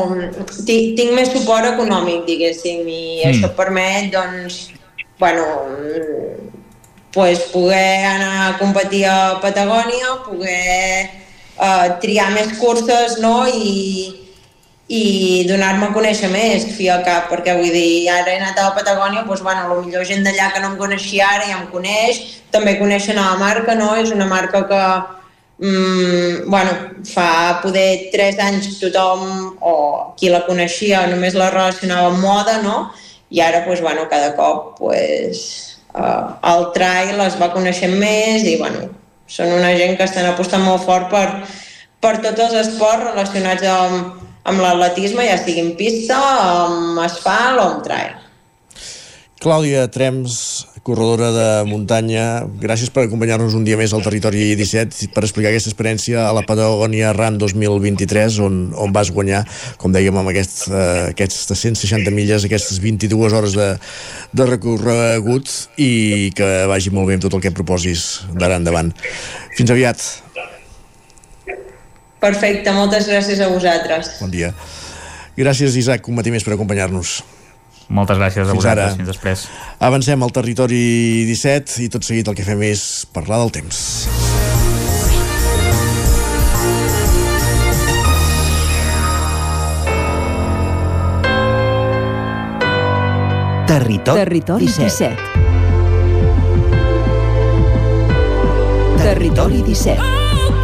tinc, 0.63 0.95
tinc 0.95 1.11
més 1.17 1.31
suport 1.33 1.65
econòmic, 1.65 2.27
diguéssim, 2.27 2.83
i 2.85 3.03
mm. 3.17 3.31
això 3.31 3.49
permet, 3.57 4.11
doncs, 4.13 4.59
bueno, 5.17 5.47
pues, 7.11 7.47
poder 7.49 8.05
anar 8.05 8.33
a 8.43 8.51
competir 8.59 9.07
a 9.09 9.39
Patagònia, 9.41 10.19
poder 10.27 11.26
uh, 11.57 11.97
triar 12.01 12.31
més 12.33 12.53
curses 12.61 13.17
no? 13.21 13.45
i, 13.47 14.27
i 14.87 15.03
donar-me 15.49 15.89
a 15.89 15.95
conèixer 15.95 16.29
més, 16.31 16.65
fi 16.77 16.87
al 16.89 17.03
cap, 17.03 17.27
perquè 17.31 17.57
vull 17.57 17.73
dir, 17.73 18.07
ara 18.11 18.31
he 18.31 18.39
anat 18.39 18.59
a 18.59 18.69
la 18.69 18.75
Patagònia, 18.77 19.25
doncs, 19.27 19.43
bueno, 19.43 19.67
potser 19.73 20.05
gent 20.13 20.23
d'allà 20.23 20.51
que 20.53 20.63
no 20.63 20.71
em 20.71 20.77
coneixia 20.79 21.27
ara 21.27 21.49
ja 21.49 21.59
em 21.59 21.67
coneix, 21.73 22.21
també 22.53 22.77
coneixen 22.79 23.19
la 23.19 23.35
marca, 23.41 23.75
no? 23.75 23.93
És 23.99 24.13
una 24.15 24.27
marca 24.29 24.63
que, 24.69 24.83
mm, 25.59 26.47
bueno, 26.47 26.77
fa 27.11 27.59
poder 27.63 28.07
tres 28.13 28.39
anys 28.39 28.77
tothom, 28.79 29.57
o 29.59 29.73
qui 30.15 30.31
la 30.31 30.45
coneixia, 30.47 31.05
només 31.11 31.35
la 31.35 31.49
relacionava 31.51 32.07
amb 32.13 32.23
moda, 32.23 32.61
no? 32.63 32.91
I 33.29 33.41
ara, 33.43 33.65
doncs, 33.65 33.81
bueno, 33.81 34.07
cada 34.07 34.35
cop, 34.37 34.77
pues, 34.79 35.43
uh, 35.93 36.37
el 36.53 36.71
trail 36.71 37.19
es 37.27 37.35
va 37.41 37.51
coneixent 37.51 37.99
més 37.99 38.47
i, 38.47 38.55
bueno, 38.55 38.87
són 39.27 39.51
una 39.57 39.73
gent 39.77 39.97
que 39.99 40.07
estan 40.07 40.27
apostant 40.29 40.63
molt 40.65 40.85
fort 40.87 41.11
per, 41.11 41.27
per 42.03 42.15
tots 42.23 42.45
els 42.47 42.55
esports 42.63 43.09
relacionats 43.09 43.67
amb, 43.71 44.23
amb 44.47 44.63
l'atletisme, 44.63 45.25
ja 45.27 45.37
sigui 45.41 45.63
en 45.65 45.73
pista, 45.79 46.17
amb 46.63 47.01
asfalt 47.03 47.61
o 47.61 47.67
amb 47.67 47.83
trail. 47.85 48.15
Clàudia 49.43 49.85
Trems, 49.93 50.39
corredora 50.87 51.31
de 51.35 51.47
muntanya, 51.67 52.45
gràcies 52.61 52.91
per 52.93 53.03
acompanyar-nos 53.03 53.57
un 53.57 53.65
dia 53.67 53.75
més 53.79 53.91
al 53.91 54.05
Territori 54.05 54.53
17 54.55 55.09
per 55.11 55.25
explicar 55.25 55.51
aquesta 55.51 55.71
experiència 55.73 56.23
a 56.29 56.31
la 56.35 56.45
Patagonia 56.47 57.11
Run 57.17 57.39
2023 57.41 58.39
on, 58.45 58.61
on 58.71 58.95
vas 58.95 59.11
guanyar, 59.11 59.43
com 59.81 59.91
dèiem, 59.91 60.15
amb 60.15 60.31
aquest, 60.31 60.69
uh, 60.71 61.09
aquestes 61.11 61.51
160 61.59 62.13
milles, 62.15 62.47
aquestes 62.47 62.79
22 62.83 63.35
hores 63.35 63.57
de, 63.57 63.69
de 64.31 64.47
recorregut 64.47 65.51
i 65.75 66.31
que 66.37 66.51
vagi 66.71 66.95
molt 66.95 67.11
bé 67.11 67.19
amb 67.19 67.27
tot 67.27 67.35
el 67.35 67.43
que 67.43 67.51
proposis 67.55 68.07
d'ara 68.31 68.61
endavant. 68.61 68.93
Fins 69.59 69.75
aviat. 69.75 70.05
Perfecte, 72.23 72.71
moltes 72.73 73.11
gràcies 73.11 73.43
a 73.43 73.51
vosaltres. 73.51 74.15
Bon 74.23 74.31
dia. 74.31 74.55
Gràcies, 75.37 75.75
Isaac, 75.77 76.07
un 76.07 76.17
matí 76.17 76.31
més 76.33 76.47
per 76.47 76.55
acompanyar-nos. 76.55 77.19
Moltes 77.87 78.19
gràcies 78.19 78.43
a 78.43 78.51
fins 78.51 78.59
vosaltres. 78.59 78.91
Ara. 78.91 78.97
Fins 78.99 79.07
després. 79.13 79.45
Avancem 79.79 80.23
al 80.23 80.33
territori 80.35 80.81
17 81.29 81.83
i 81.85 81.89
tot 81.93 82.03
seguit 82.03 82.27
el 82.27 82.35
que 82.35 82.43
fem 82.47 82.61
és 82.67 83.07
parlar 83.15 83.39
del 83.45 83.53
temps. 83.61 83.77
Territori, 93.67 94.19
Territori 94.23 94.65
17. 94.65 95.15
17. 95.15 95.37
Territori 98.97 99.61
17. 99.61 100.56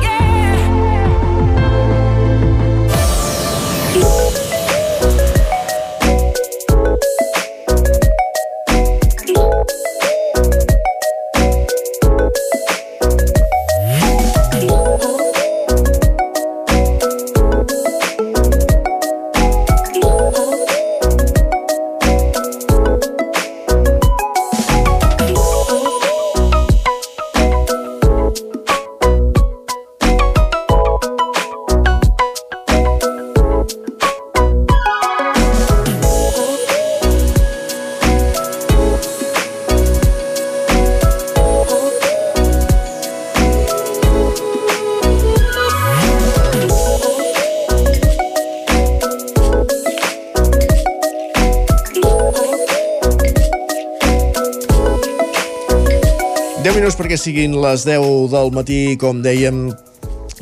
Siguin 57.24 57.54
les 57.64 57.86
10 57.88 58.32
del 58.34 58.50
matí, 58.52 58.98
com 59.00 59.22
dèiem, 59.24 59.70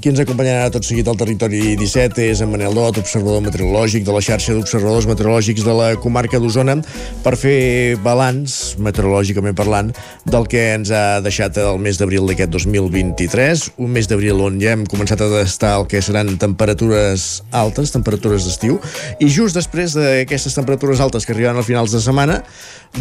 qui 0.01 0.09
ens 0.09 0.21
acompanyarà 0.23 0.71
tot 0.73 0.85
seguit 0.87 1.05
al 1.11 1.17
territori 1.19 1.75
17 1.77 2.23
és 2.25 2.39
en 2.41 2.49
Manel 2.49 2.73
Dot, 2.73 2.97
observador 2.97 3.43
meteorològic 3.45 4.01
de 4.07 4.15
la 4.15 4.21
xarxa 4.25 4.55
d'observadors 4.55 5.05
meteorològics 5.05 5.61
de 5.67 5.75
la 5.77 5.89
comarca 6.01 6.39
d'Osona, 6.41 6.79
per 7.21 7.35
fer 7.37 7.99
balanç, 8.01 8.79
meteorològicament 8.81 9.57
parlant, 9.57 9.91
del 10.25 10.47
que 10.49 10.63
ens 10.79 10.89
ha 10.89 11.19
deixat 11.21 11.59
el 11.61 11.77
mes 11.83 12.01
d'abril 12.01 12.25
d'aquest 12.31 12.49
2023, 12.55 13.67
un 13.77 13.93
mes 13.93 14.09
d'abril 14.09 14.41
on 14.41 14.57
ja 14.63 14.73
hem 14.73 14.87
començat 14.89 15.21
a 15.21 15.29
tastar 15.35 15.75
el 15.83 15.85
que 15.91 16.01
seran 16.01 16.33
temperatures 16.41 17.43
altes, 17.51 17.93
temperatures 17.93 18.49
d'estiu, 18.49 18.79
i 19.21 19.29
just 19.29 19.59
després 19.59 19.93
d'aquestes 19.99 20.57
temperatures 20.57 21.03
altes 21.03 21.29
que 21.29 21.37
arribaran 21.37 21.61
als 21.61 21.69
finals 21.69 21.93
de 21.93 22.01
setmana, 22.01 22.41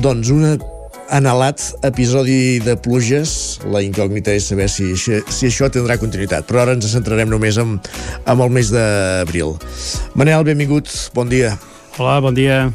doncs 0.04 0.28
una 0.36 0.58
anhelat 1.10 1.62
episodi 1.86 2.60
de 2.64 2.76
pluges. 2.80 3.58
La 3.70 3.82
incògnita 3.84 4.34
és 4.34 4.46
saber 4.50 4.68
si, 4.72 4.92
si 4.96 5.48
això 5.50 5.70
tindrà 5.72 5.98
continuïtat. 6.00 6.46
Però 6.48 6.62
ara 6.62 6.76
ens 6.78 6.88
centrarem 6.92 7.30
només 7.30 7.58
en, 7.60 7.78
en 8.24 8.44
el 8.46 8.54
mes 8.54 8.70
d'abril. 8.74 9.56
Manel, 10.14 10.46
benvingut, 10.46 10.90
bon 11.16 11.30
dia. 11.30 11.56
Hola, 11.98 12.20
bon 12.24 12.36
dia. 12.36 12.68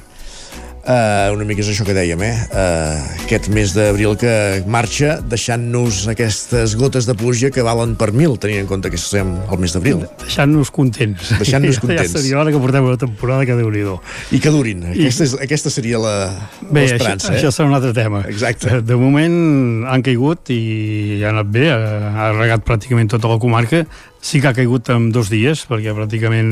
Uh, 0.86 1.34
una 1.34 1.48
mica 1.50 1.64
és 1.64 1.70
això 1.72 1.82
que 1.82 1.96
dèiem, 1.98 2.22
eh? 2.22 2.34
Uh, 2.54 3.00
aquest 3.24 3.48
mes 3.50 3.72
d'abril 3.74 4.14
que 4.22 4.30
marxa 4.70 5.16
deixant-nos 5.26 6.04
aquestes 6.12 6.76
gotes 6.78 7.08
de 7.10 7.16
pluja 7.18 7.50
que 7.50 7.64
valen 7.66 7.96
per 7.98 8.12
mil, 8.14 8.36
tenint 8.38 8.62
en 8.62 8.70
compte 8.70 8.92
que 8.94 9.00
estem 9.00 9.32
al 9.50 9.58
mes 9.64 9.74
d'abril. 9.74 10.04
Deixant-nos 10.22 10.70
contents. 10.76 11.32
Deixant-nos 11.42 11.80
contents. 11.84 12.14
Ja 12.14 12.22
seria 12.22 12.38
hora 12.38 12.54
que 12.54 12.62
portem 12.62 12.86
una 12.86 13.02
temporada 13.02 13.50
que 13.50 13.58
déu 13.58 13.74
nhi 13.74 13.82
I 14.38 14.44
que 14.44 14.54
durin. 14.54 14.86
Aquesta, 14.94 15.26
és, 15.26 15.36
aquesta 15.48 15.74
seria 15.74 15.98
l'esperança. 15.98 17.32
Això, 17.32 17.34
eh? 17.34 17.42
això 17.42 17.56
serà 17.58 17.72
un 17.72 17.80
altre 17.80 17.94
tema. 17.98 18.22
Exacte. 18.30 18.78
De 18.86 19.02
moment 19.02 19.90
han 19.90 20.06
caigut 20.06 20.54
i 20.54 21.24
ha 21.26 21.34
anat 21.34 21.50
bé, 21.50 21.66
ha 21.74 22.30
regat 22.38 22.62
pràcticament 22.62 23.10
tota 23.18 23.34
la 23.34 23.42
comarca, 23.42 23.88
sí 24.22 24.38
que 24.42 24.54
ha 24.54 24.58
caigut 24.58 24.94
en 24.94 25.10
dos 25.14 25.34
dies, 25.34 25.66
perquè 25.66 25.98
pràcticament 25.98 26.52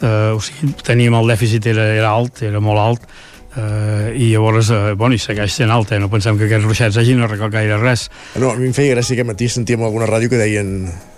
eh, 0.00 0.32
o 0.32 0.40
sigui, 0.40 0.72
teníem 0.84 1.20
el 1.20 1.36
dèficit 1.36 1.68
era, 1.68 1.90
era 2.00 2.16
alt, 2.16 2.40
era 2.48 2.64
molt 2.64 2.80
alt, 2.80 3.10
Uh, 3.48 4.12
i 4.12 4.30
llavors, 4.34 4.68
uh, 4.70 4.92
bueno, 4.98 5.16
i 5.16 5.22
segueix 5.22 5.54
sent 5.56 5.72
alta, 5.72 5.96
no 5.98 6.10
pensem 6.12 6.36
que 6.38 6.46
aquests 6.46 6.68
ruixats 6.68 6.98
hagin 7.00 7.24
arreglat 7.24 7.54
gaire 7.56 7.78
res. 7.80 8.08
No, 8.36 8.52
a 8.52 8.58
mi 8.60 8.68
em 8.68 8.76
feia 8.76 8.92
gràcia 8.94 9.16
que 9.16 9.24
matí 9.26 9.48
sentíem 9.48 9.82
alguna 9.86 10.10
ràdio 10.10 10.28
que 10.32 10.40
deien 10.40 10.74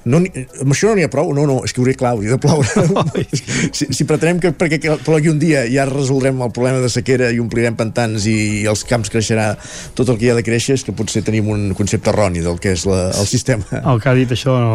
no, 0.09 0.17
amb 0.17 0.73
això 0.73 0.89
no 0.89 0.97
n'hi 0.97 1.05
ha 1.05 1.11
prou, 1.13 1.35
no, 1.37 1.43
no, 1.49 1.59
és 1.67 1.75
que 1.77 1.83
hauria, 1.83 1.97
clar, 2.01 2.15
hauria 2.15 2.37
de 2.37 2.41
ploure. 2.41 2.85
si, 3.77 3.91
si 3.93 4.07
pretenem 4.09 4.41
que 4.41 4.53
perquè 4.57 4.97
plogui 5.05 5.29
un 5.33 5.41
dia 5.43 5.67
ja 5.69 5.85
resoldrem 5.89 6.41
el 6.41 6.53
problema 6.57 6.81
de 6.81 6.89
sequera 6.93 7.29
i 7.35 7.41
omplirem 7.43 7.77
pantans 7.77 8.25
i, 8.31 8.37
i 8.63 8.67
els 8.71 8.85
camps 8.89 9.13
creixerà 9.13 9.53
tot 9.99 10.09
el 10.09 10.17
que 10.17 10.29
hi 10.29 10.33
ha 10.33 10.39
de 10.39 10.47
créixer, 10.47 10.79
és 10.79 10.87
que 10.87 10.97
potser 10.97 11.25
tenim 11.27 11.51
un 11.53 11.71
concepte 11.77 12.13
erroni 12.15 12.45
del 12.45 12.61
que 12.63 12.73
és 12.79 12.87
la, 12.89 13.11
el 13.13 13.29
sistema. 13.29 13.67
El 13.83 14.01
que 14.01 14.13
ha 14.13 14.17
dit 14.17 14.33
això 14.33 14.57
no, 14.63 14.75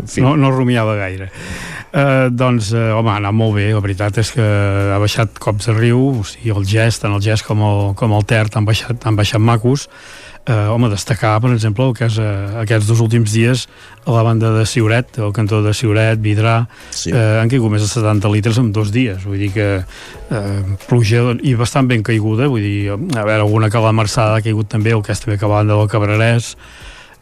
en 0.00 0.08
fi. 0.08 0.24
no, 0.24 0.32
no 0.40 0.52
rumiava 0.54 0.96
gaire. 0.96 1.28
Uh, 1.94 2.26
doncs, 2.32 2.72
uh, 2.74 2.88
home, 2.96 3.12
ha 3.12 3.20
anat 3.20 3.36
molt 3.36 3.54
bé, 3.54 3.68
la 3.70 3.82
veritat 3.84 4.16
és 4.18 4.32
que 4.34 4.42
ha 4.42 4.96
baixat 4.98 5.36
cops 5.38 5.68
de 5.68 5.76
riu, 5.76 6.00
o 6.24 6.24
sigui, 6.26 6.50
el 6.56 6.64
gest, 6.84 7.02
tant 7.02 7.16
el 7.16 7.24
gest 7.24 7.46
com 7.46 7.64
el, 7.64 7.82
com 7.98 8.12
el 8.14 8.24
ter 8.28 8.44
han 8.52 8.68
baixat, 8.68 9.00
han 9.08 9.16
baixat 9.16 9.40
macos, 9.42 9.88
eh, 10.46 10.68
home, 10.68 10.90
destacar, 10.92 11.40
per 11.40 11.52
exemple, 11.54 11.86
el 11.88 11.94
que 11.96 12.06
és 12.08 12.18
eh, 12.20 12.60
aquests 12.62 12.88
dos 12.90 13.00
últims 13.04 13.32
dies 13.32 13.66
a 14.04 14.12
la 14.12 14.22
banda 14.26 14.52
de 14.54 14.64
Siuret, 14.68 15.18
el 15.18 15.32
cantó 15.36 15.62
de 15.64 15.72
Siuret, 15.76 16.20
Vidrà, 16.20 16.56
sí. 16.90 17.12
eh, 17.12 17.40
han 17.40 17.52
caigut 17.52 17.72
més 17.72 17.84
de 17.84 17.88
70 17.88 18.32
litres 18.32 18.60
en 18.60 18.70
dos 18.76 18.92
dies, 18.94 19.24
vull 19.24 19.40
dir 19.40 19.52
que 19.54 19.68
eh, 19.80 20.64
pluja 20.88 21.30
i 21.42 21.54
bastant 21.58 21.88
ben 21.90 22.04
caiguda, 22.04 22.50
vull 22.52 22.64
dir, 22.64 22.90
a 22.92 22.98
veure, 22.98 23.40
alguna 23.40 23.70
que 23.72 23.84
la 23.84 23.94
Marçada 23.96 24.40
ha 24.40 24.44
caigut 24.44 24.68
també, 24.72 24.92
el 24.96 25.04
que 25.04 25.14
és 25.14 25.24
també 25.24 25.38
que 25.40 25.48
a 25.48 25.54
banda 25.54 25.78
del 25.78 25.88
Cabrerès, 25.92 26.54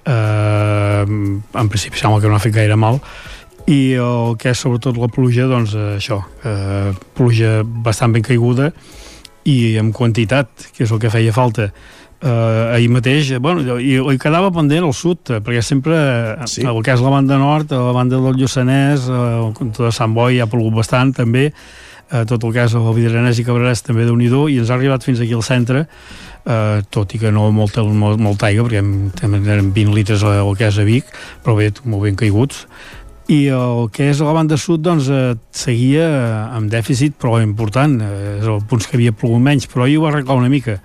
eh, 0.07 1.05
en 1.07 1.71
principi 1.71 2.01
sembla 2.01 2.23
que 2.23 2.33
no 2.33 2.39
ha 2.39 2.43
fet 2.43 2.57
gaire 2.59 2.79
mal, 2.79 2.99
i 3.71 3.95
el 3.95 4.35
que 4.43 4.51
és 4.51 4.59
sobretot 4.59 4.99
la 4.99 5.07
pluja, 5.13 5.47
doncs 5.47 5.77
eh, 5.79 5.93
això, 6.01 6.19
eh, 6.43 6.91
pluja 7.15 7.61
bastant 7.63 8.17
ben 8.17 8.27
caiguda 8.27 8.73
i 9.49 9.77
amb 9.81 9.95
quantitat, 9.97 10.71
que 10.77 10.85
és 10.87 10.93
el 10.93 11.01
que 11.03 11.11
feia 11.11 11.35
falta, 11.35 11.71
eh, 12.23 12.75
ahir 12.77 12.91
mateix, 12.95 13.33
bueno, 13.43 13.79
i, 13.79 13.97
i 13.99 14.19
quedava 14.23 14.53
pendent 14.55 14.87
al 14.87 14.95
sud, 14.97 15.31
eh, 15.31 15.41
perquè 15.45 15.63
sempre 15.67 15.99
sí. 16.51 16.65
el 16.67 16.83
que 16.85 16.95
és 16.95 17.03
la 17.03 17.13
banda 17.13 17.39
nord, 17.41 17.75
la 17.75 17.95
banda 17.97 18.21
del 18.23 18.39
Lluçanès, 18.39 19.09
eh, 19.11 19.23
el 19.43 19.55
cantó 19.59 19.89
de 19.89 19.95
Sant 19.95 20.15
Boi 20.15 20.41
ha 20.41 20.49
plogut 20.51 20.79
bastant 20.79 21.15
també, 21.17 21.49
eh, 21.51 22.25
tot 22.29 22.45
el 22.45 22.55
que 22.55 22.67
és 22.69 22.77
el 22.79 22.91
Vidranès 22.97 23.41
i 23.41 23.47
Cabrerès 23.47 23.83
també 23.87 24.07
de 24.07 24.15
nhi 24.15 24.31
i 24.31 24.61
ens 24.63 24.71
ha 24.71 24.79
arribat 24.79 25.05
fins 25.05 25.21
aquí 25.21 25.35
al 25.35 25.43
centre, 25.47 25.87
eh, 26.47 26.83
tot 26.91 27.15
i 27.15 27.19
que 27.19 27.33
no 27.33 27.51
molta, 27.51 27.83
molt, 27.83 28.21
molta 28.21 28.47
aigua, 28.51 28.69
perquè 28.69 28.83
hem, 28.83 29.11
també 29.19 29.43
eren 29.43 29.73
20 29.75 29.95
litres 29.95 30.23
el 30.23 30.57
que 30.57 30.69
és 30.69 30.79
a 30.79 30.87
Vic, 30.87 31.11
però 31.43 31.57
bé, 31.59 31.73
molt 31.85 32.07
ben 32.07 32.17
caiguts, 32.17 32.67
i 33.29 33.47
el 33.55 33.89
que 33.95 34.11
és 34.11 34.21
la 34.25 34.33
banda 34.35 34.57
sud 34.59 34.83
doncs, 34.83 35.09
eh, 35.09 35.35
seguia 35.55 36.07
amb 36.57 36.71
dèficit 36.73 37.15
però 37.21 37.41
important, 37.43 38.01
eh, 38.03 38.39
és 38.41 38.47
el 38.47 38.63
punts 38.69 38.87
que 38.87 38.97
havia 38.99 39.13
plogut 39.13 39.43
menys, 39.43 39.69
però 39.71 39.87
ahir 39.87 39.99
ho 39.99 40.07
va 40.07 40.11
arreglar 40.11 40.41
una 40.41 40.51
mica 40.53 40.81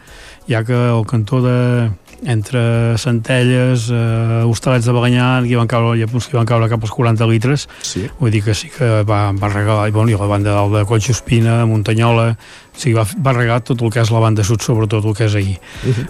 ja 0.47 0.63
que 0.63 0.73
el 0.73 1.05
cantó 1.05 1.41
de 1.41 1.89
entre 2.25 2.97
Centelles, 2.97 3.89
eh, 3.91 4.43
Hostalets 4.47 4.88
de 4.88 4.93
Baganyà, 4.95 5.45
hi 5.45 5.55
van 5.55 5.67
caure, 5.69 5.97
hi 5.97 6.01
ha 6.01 6.09
punts 6.09 6.25
que 6.27 6.38
van 6.38 6.47
caure 6.49 6.69
cap 6.71 6.81
als 6.81 6.93
40 6.95 7.27
litres, 7.29 7.67
sí. 7.85 8.07
vull 8.19 8.33
dir 8.33 8.41
que 8.43 8.55
sí 8.57 8.71
que 8.73 9.03
va, 9.05 9.31
va 9.38 9.51
regar, 9.53 9.83
i, 9.88 9.93
bueno, 9.93 10.09
i 10.09 10.17
la 10.17 10.29
banda 10.29 10.55
dalt 10.55 10.73
de 10.73 10.85
Collsospina, 10.89 11.59
Muntanyola, 11.69 12.31
o 12.33 12.79
sigui, 12.79 12.95
va, 12.97 13.05
va 13.21 13.35
regar 13.38 13.59
tot 13.67 13.83
el 13.83 13.93
que 13.93 14.01
és 14.01 14.13
la 14.13 14.23
banda 14.23 14.45
sud, 14.47 14.65
sobretot 14.65 15.05
el 15.05 15.17
que 15.17 15.29
és 15.29 15.38
ahir. 15.38 15.59
Uh 15.83 15.93
-huh. 15.93 16.07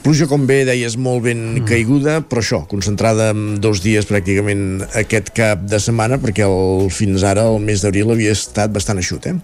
Pluja, 0.00 0.24
com 0.30 0.46
bé 0.48 0.62
deies, 0.64 0.94
molt 0.96 1.26
ben 1.26 1.40
mm. 1.58 1.64
caiguda, 1.68 2.14
però 2.24 2.40
això, 2.40 2.62
concentrada 2.70 3.30
en 3.34 3.58
dos 3.60 3.82
dies 3.84 4.06
pràcticament 4.08 4.84
aquest 4.96 5.28
cap 5.36 5.66
de 5.68 5.80
setmana, 5.82 6.16
perquè 6.22 6.46
el, 6.46 6.88
fins 6.94 7.24
ara, 7.28 7.44
el 7.52 7.60
mes 7.64 7.84
d'abril, 7.84 8.14
havia 8.14 8.32
estat 8.32 8.72
bastant 8.72 9.02
eixut, 9.02 9.28
eh? 9.28 9.34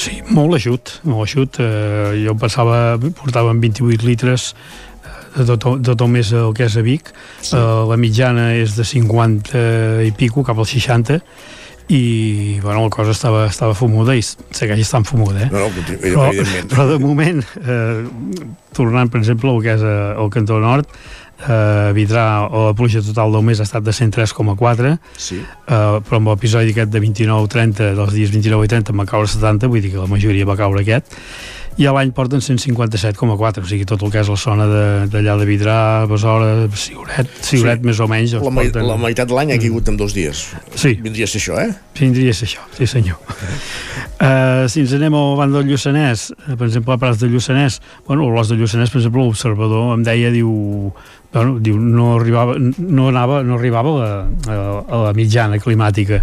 Sí, 0.00 0.22
molt 0.32 0.56
eixut, 0.56 0.94
molt 1.04 1.26
eixut. 1.26 1.60
Eh, 1.60 2.22
jo 2.24 2.36
pensava, 2.40 2.96
portàvem 3.20 3.60
28 3.60 4.08
litres 4.08 4.52
eh, 4.54 5.44
de 5.44 5.58
tot, 5.58 5.76
de 5.84 5.92
tot 5.92 6.08
mes 6.08 6.32
el 6.40 6.56
que 6.56 6.70
és 6.70 6.78
a 6.80 6.86
Vic. 6.86 7.12
Sí. 7.42 7.52
Uh, 7.52 7.84
la 7.90 8.00
mitjana 8.00 8.52
és 8.56 8.78
de 8.78 8.88
50 8.88 9.66
i 10.08 10.14
pico, 10.16 10.46
cap 10.46 10.56
als 10.56 10.72
60, 10.72 11.20
i 11.88 12.60
bueno, 12.62 12.84
la 12.84 12.90
cosa 12.90 13.10
estava, 13.10 13.46
estava 13.50 13.74
fumuda 13.74 14.14
i 14.16 14.22
segueix 14.22 14.84
estant 14.84 15.06
fumuda 15.08 15.46
eh? 15.46 15.48
no, 15.52 15.66
no, 15.66 15.82
però, 16.02 16.28
però 16.70 16.86
de 16.92 17.00
moment 17.02 17.42
eh, 17.62 18.04
tornant 18.76 19.10
per 19.12 19.22
exemple 19.22 19.50
el 19.50 19.60
que 19.64 19.74
és 19.76 19.82
eh, 19.82 19.98
el 20.22 20.30
cantó 20.34 20.60
nord 20.62 20.88
eh, 21.48 21.90
Vidrà, 21.96 22.26
o 22.46 22.68
la 22.68 22.76
pluja 22.78 23.02
total 23.04 23.34
del 23.34 23.46
mes 23.46 23.60
ha 23.60 23.66
estat 23.66 23.84
de 23.86 23.94
103,4 23.96 24.94
sí. 25.16 25.40
eh, 25.42 25.98
però 26.06 26.20
amb 26.20 26.32
l'episodi 26.32 26.74
aquest 26.74 26.92
de 26.92 27.02
29-30 27.02 27.92
dels 27.98 28.14
dies 28.14 28.30
29 28.34 28.68
i 28.68 28.72
30 28.76 28.96
va 28.98 29.08
caure 29.08 29.30
70 29.30 29.72
vull 29.72 29.82
dir 29.82 29.94
que 29.94 30.02
la 30.02 30.10
majoria 30.10 30.48
va 30.48 30.58
caure 30.60 30.84
aquest 30.84 31.18
i 31.80 31.86
a 31.88 31.92
l'any 31.94 32.12
porten 32.12 32.42
157,4 32.44 33.62
o 33.64 33.68
sigui 33.68 33.86
tot 33.88 34.02
el 34.04 34.12
que 34.12 34.20
és 34.20 34.28
la 34.28 34.36
zona 34.36 34.66
d'allà 34.68 35.36
de, 35.38 35.40
de 35.40 35.46
Vidrà, 35.48 35.76
Besora, 36.10 36.66
Siuret 36.76 37.30
Siuret 37.40 37.80
sí. 37.80 37.88
més 37.88 38.02
o 38.02 38.08
menys 38.10 38.34
la, 38.36 38.42
porten... 38.44 38.84
la 38.88 38.98
meitat 39.00 39.30
de 39.30 39.36
l'any 39.36 39.54
ha 39.54 39.60
caigut 39.60 39.88
en 39.88 39.96
dos 40.00 40.12
dies 40.16 40.44
sí. 40.74 40.94
vindria 41.00 41.28
a 41.28 41.32
ser 41.32 41.40
això, 41.40 41.56
eh? 41.62 41.70
vindria 41.98 42.34
a 42.34 42.36
ser 42.36 42.50
això, 42.50 42.66
sí 42.76 42.88
senyor 42.90 43.16
uh, 43.24 44.68
si 44.72 44.84
ens 44.84 44.92
anem 44.98 45.16
al 45.16 45.38
banc 45.40 45.56
del 45.56 45.72
Lluçanès 45.72 46.28
uh, 46.34 46.52
per 46.52 46.68
exemple 46.68 46.96
a 46.96 47.00
Prats 47.00 47.22
del 47.22 47.32
Lluçanès 47.32 47.80
bueno, 48.08 48.28
l'os 48.28 48.52
del 48.52 48.60
Lluçanès, 48.60 48.92
per 48.92 49.00
exemple, 49.00 49.24
l'observador 49.24 49.94
em 49.96 50.04
deia, 50.04 50.32
diu, 50.34 50.52
bueno, 51.32 51.56
diu 51.64 51.78
no, 51.80 52.18
arribava, 52.18 52.58
no, 52.58 53.08
anava, 53.08 53.40
no 53.46 53.56
arribava 53.56 53.94
a, 53.96 54.10
a, 54.28 54.58
a 54.82 55.02
la 55.06 55.14
mitjana 55.16 55.60
climàtica 55.62 56.20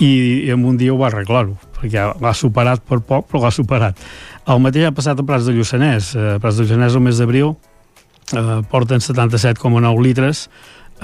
i, 0.00 0.08
i 0.46 0.54
en 0.54 0.64
un 0.64 0.80
dia 0.80 0.94
ho 0.94 1.00
va 1.00 1.10
arreglar-ho 1.10 1.58
perquè 1.76 2.08
l'ha 2.22 2.32
superat 2.32 2.80
per 2.88 3.02
poc 3.04 3.28
però 3.28 3.44
l'ha 3.44 3.52
superat 3.52 4.00
el 4.46 4.62
mateix 4.62 4.86
ha 4.88 4.94
passat 4.94 5.18
a 5.18 5.26
Prats 5.26 5.48
de 5.48 5.54
Lluçanès. 5.56 6.12
A 6.14 6.24
eh, 6.36 6.38
Prats 6.42 6.58
de 6.58 6.66
Lluçanès 6.66 6.94
el 6.94 7.02
mes 7.04 7.18
d'abril 7.18 7.52
eh, 7.52 8.60
porten 8.70 9.02
77,9 9.02 10.02
litres, 10.04 10.46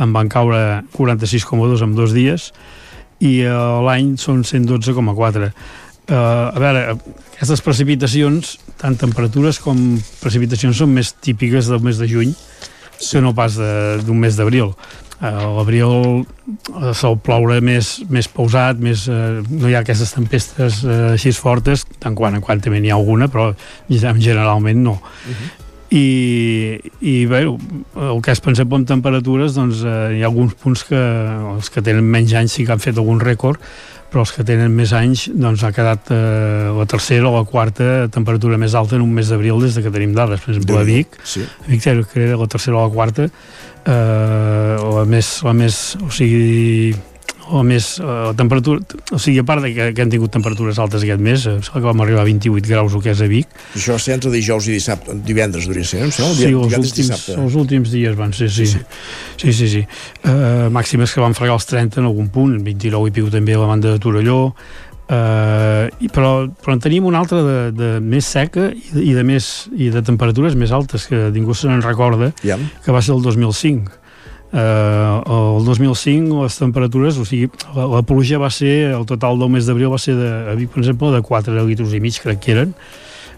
en 0.01 0.15
van 0.15 0.31
caure 0.33 0.83
46,2 0.95 1.83
en 1.85 1.97
dos 1.99 2.15
dies, 2.17 2.51
i 3.21 3.41
eh, 3.43 3.57
l'any 3.87 4.15
són 4.23 4.45
112,4. 4.47 5.51
Eh, 5.51 6.15
a 6.15 6.63
veure, 6.63 6.97
aquestes 7.35 7.63
precipitacions, 7.67 8.57
tant 8.81 8.99
temperatures 8.99 9.59
com 9.63 9.81
precipitacions, 10.23 10.79
són 10.79 10.95
més 10.95 11.15
típiques 11.19 11.71
del 11.71 11.83
mes 11.83 11.99
de 11.99 12.11
juny 12.11 12.35
sí. 12.35 13.17
que 13.17 13.23
no 13.23 13.35
pas 13.35 13.59
d'un 14.07 14.19
mes 14.23 14.39
d'abril 14.39 14.75
l'abril 15.31 16.25
eh, 16.25 16.93
sol 16.99 17.19
ploure 17.23 17.61
més, 17.63 17.95
més 18.11 18.29
pausat, 18.29 18.81
més, 18.83 19.07
eh, 19.09 19.41
no 19.49 19.71
hi 19.71 19.77
ha 19.77 19.83
aquestes 19.85 20.15
tempestes 20.17 20.83
eh, 20.83 21.01
així 21.15 21.33
fortes, 21.37 21.87
tant 22.03 22.17
quan 22.19 22.35
en 22.35 22.43
quant 22.43 22.61
també 22.63 22.81
n'hi 22.83 22.91
ha 22.91 22.99
alguna, 22.99 23.29
però 23.31 23.53
generalment 23.89 24.83
no. 24.83 24.99
Uh 24.99 25.31
-huh. 25.31 25.51
i, 25.93 26.81
i 27.01 27.27
bé, 27.27 27.43
el 27.45 28.23
que 28.23 28.33
es 28.33 28.41
pensa 28.41 28.63
amb 28.63 28.87
temperatures 28.89 29.55
doncs 29.55 29.85
eh, 29.85 30.19
hi 30.19 30.23
ha 30.23 30.27
alguns 30.27 30.55
punts 30.55 30.85
que 30.85 30.97
els 30.97 31.71
que 31.71 31.83
tenen 31.83 32.05
menys 32.05 32.33
anys 32.33 32.53
sí 32.53 32.65
que 32.65 32.73
han 32.73 32.81
fet 32.81 32.97
algun 32.97 33.21
rècord 33.21 33.61
però 34.13 34.21
els 34.21 34.33
que 34.33 34.45
tenen 34.45 34.73
més 34.77 34.93
anys 34.93 35.31
doncs 35.33 35.63
ha 35.65 35.73
quedat 35.73 36.11
eh, 36.13 36.69
la 36.77 36.87
tercera 36.87 37.31
o 37.31 37.37
la 37.39 37.45
quarta 37.49 38.09
temperatura 38.13 38.59
més 38.61 38.75
alta 38.75 38.97
en 38.97 39.03
un 39.03 39.13
mes 39.13 39.29
d'abril 39.29 39.61
des 39.61 39.75
de 39.75 39.83
que 39.83 39.91
tenim 39.91 40.13
dades, 40.15 40.41
per 40.41 40.53
exemple 40.53 40.79
a 40.79 40.85
Vic 40.85 41.17
sí. 41.25 41.41
a 41.41 41.71
Vic 41.71 41.83
que 41.83 42.21
era 42.21 42.37
la 42.37 42.47
tercera 42.47 42.77
o 42.77 42.87
la 42.87 42.93
quarta 42.93 43.31
eh, 43.87 44.77
la 44.83 45.07
més, 45.09 45.33
la 45.47 45.57
més 45.57 45.81
o 46.03 46.11
sigui 46.15 46.93
o 47.53 47.63
més 47.67 47.87
eh, 48.01 48.33
temperatura, 48.39 48.81
o 49.13 49.19
sigui, 49.21 49.41
a 49.43 49.47
part 49.47 49.65
de 49.65 49.73
que, 49.75 49.89
que 49.97 50.05
han 50.05 50.13
tingut 50.13 50.33
temperatures 50.33 50.79
altes 50.83 51.05
aquest 51.05 51.23
mes, 51.23 51.45
eh, 51.51 51.59
que 51.61 51.83
vam 51.85 52.01
arribar 52.05 52.23
a 52.23 52.29
28 52.29 52.71
graus 52.71 52.95
el 52.97 53.03
que 53.05 53.13
és 53.13 53.23
a 53.25 53.29
Vic. 53.31 53.51
Això 53.77 53.99
ser 54.01 54.17
entre 54.17 54.33
dijous 54.33 54.69
i 54.71 54.77
dissabte, 54.77 55.17
divendres, 55.27 55.67
hauria 55.69 55.85
ser, 55.89 56.05
no? 56.05 56.11
Em 56.11 56.15
sembla? 56.17 56.37
Sí, 56.39 56.53
els 56.53 56.79
últims, 56.79 56.95
dissabte. 57.01 57.37
els 57.43 57.59
últims 57.59 57.93
dies 57.93 58.17
van 58.19 58.33
ser, 58.37 58.49
sí. 58.53 58.69
Sí, 58.71 58.85
sí, 59.37 59.53
sí. 59.59 59.69
sí. 59.75 59.83
Uh, 60.23 60.71
màximes 60.73 61.13
que 61.13 61.25
van 61.25 61.37
fregar 61.39 61.59
els 61.59 61.69
30 61.69 62.01
en 62.01 62.09
algun 62.13 62.31
punt, 62.33 62.57
29 62.65 63.11
i 63.13 63.17
piu 63.19 63.29
també 63.33 63.59
a 63.59 63.63
la 63.65 63.69
banda 63.75 63.93
de 63.93 64.03
Torelló, 64.03 64.41
Uh, 65.03 65.91
i, 66.01 66.09
però, 66.09 66.47
però 66.63 66.77
en 66.77 66.81
tenim 66.81 67.05
una 67.05 67.19
altra 67.21 67.41
de, 67.43 67.57
de 67.75 67.89
més 68.01 68.25
seca 68.25 68.69
i 68.71 68.85
de, 68.95 69.03
i 69.03 69.17
de, 69.17 69.25
més, 69.27 69.49
i 69.75 69.91
de 69.93 70.01
temperatures 70.07 70.55
més 70.57 70.71
altes 70.73 71.09
que 71.11 71.27
ningú 71.35 71.57
se 71.59 71.69
n'en 71.69 71.83
recorda 71.85 72.31
ja. 72.47 72.57
que 72.85 72.95
va 72.95 73.03
ser 73.03 73.17
el 73.17 73.21
2005 73.27 73.91
uh, 74.53 75.59
el 75.59 75.67
2005 75.67 76.45
les 76.45 76.59
temperatures, 76.61 77.19
o 77.19 77.27
sigui, 77.29 77.51
la, 77.75 77.89
la 77.97 78.03
pluja 78.07 78.41
va 78.41 78.51
ser, 78.55 78.93
el 78.93 79.07
total 79.09 79.41
del 79.43 79.53
mes 79.53 79.69
d'abril 79.69 79.93
va 79.93 80.01
ser 80.01 80.17
de, 80.19 80.31
a 80.53 80.57
Vic, 80.59 80.73
per 80.73 80.85
exemple, 80.85 81.13
de 81.15 81.23
4 81.27 81.67
litres 81.67 81.97
i 81.97 82.03
mig 82.05 82.21
crec 82.23 82.43
que 82.45 82.55
eren, 82.57 82.77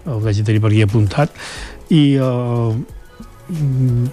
el 0.05 0.21
vaig 0.23 0.43
tenir 0.45 0.61
per 0.61 0.69
aquí 0.69 0.83
apuntat. 0.85 1.33
I 1.93 2.03
uh, 2.21 2.75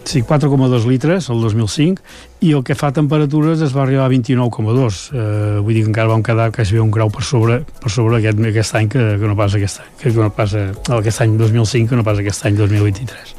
sí, 0.04 0.22
4,2 0.22 0.86
litres 0.88 1.28
el 1.32 1.40
2005 1.40 2.02
i 2.42 2.52
el 2.52 2.64
que 2.66 2.76
fa 2.76 2.92
temperatures 2.92 3.62
es 3.64 3.74
va 3.76 3.84
arribar 3.86 4.06
a 4.06 4.12
29,2 4.12 5.02
eh, 5.12 5.58
vull 5.60 5.74
dir 5.74 5.84
que 5.84 5.92
encara 5.92 6.12
vam 6.12 6.24
quedar 6.26 6.50
quasi 6.52 6.78
un 6.82 6.90
grau 6.92 7.10
per 7.12 7.24
sobre, 7.24 7.62
per 7.80 7.92
sobre 7.92 8.18
aquest, 8.20 8.40
aquest 8.52 8.80
any 8.80 8.90
que, 8.92 9.04
que 9.20 9.30
no 9.30 9.38
passa 9.38 9.60
aquest 9.60 9.84
any 9.84 9.92
que, 10.00 10.14
no 10.18 10.32
passa 10.34 10.68
aquest 10.98 11.24
any 11.24 11.38
2005 11.40 11.90
que 11.90 12.00
no 12.00 12.04
passa 12.04 12.24
aquest 12.24 12.46
any 12.50 12.58
2023 12.60 13.36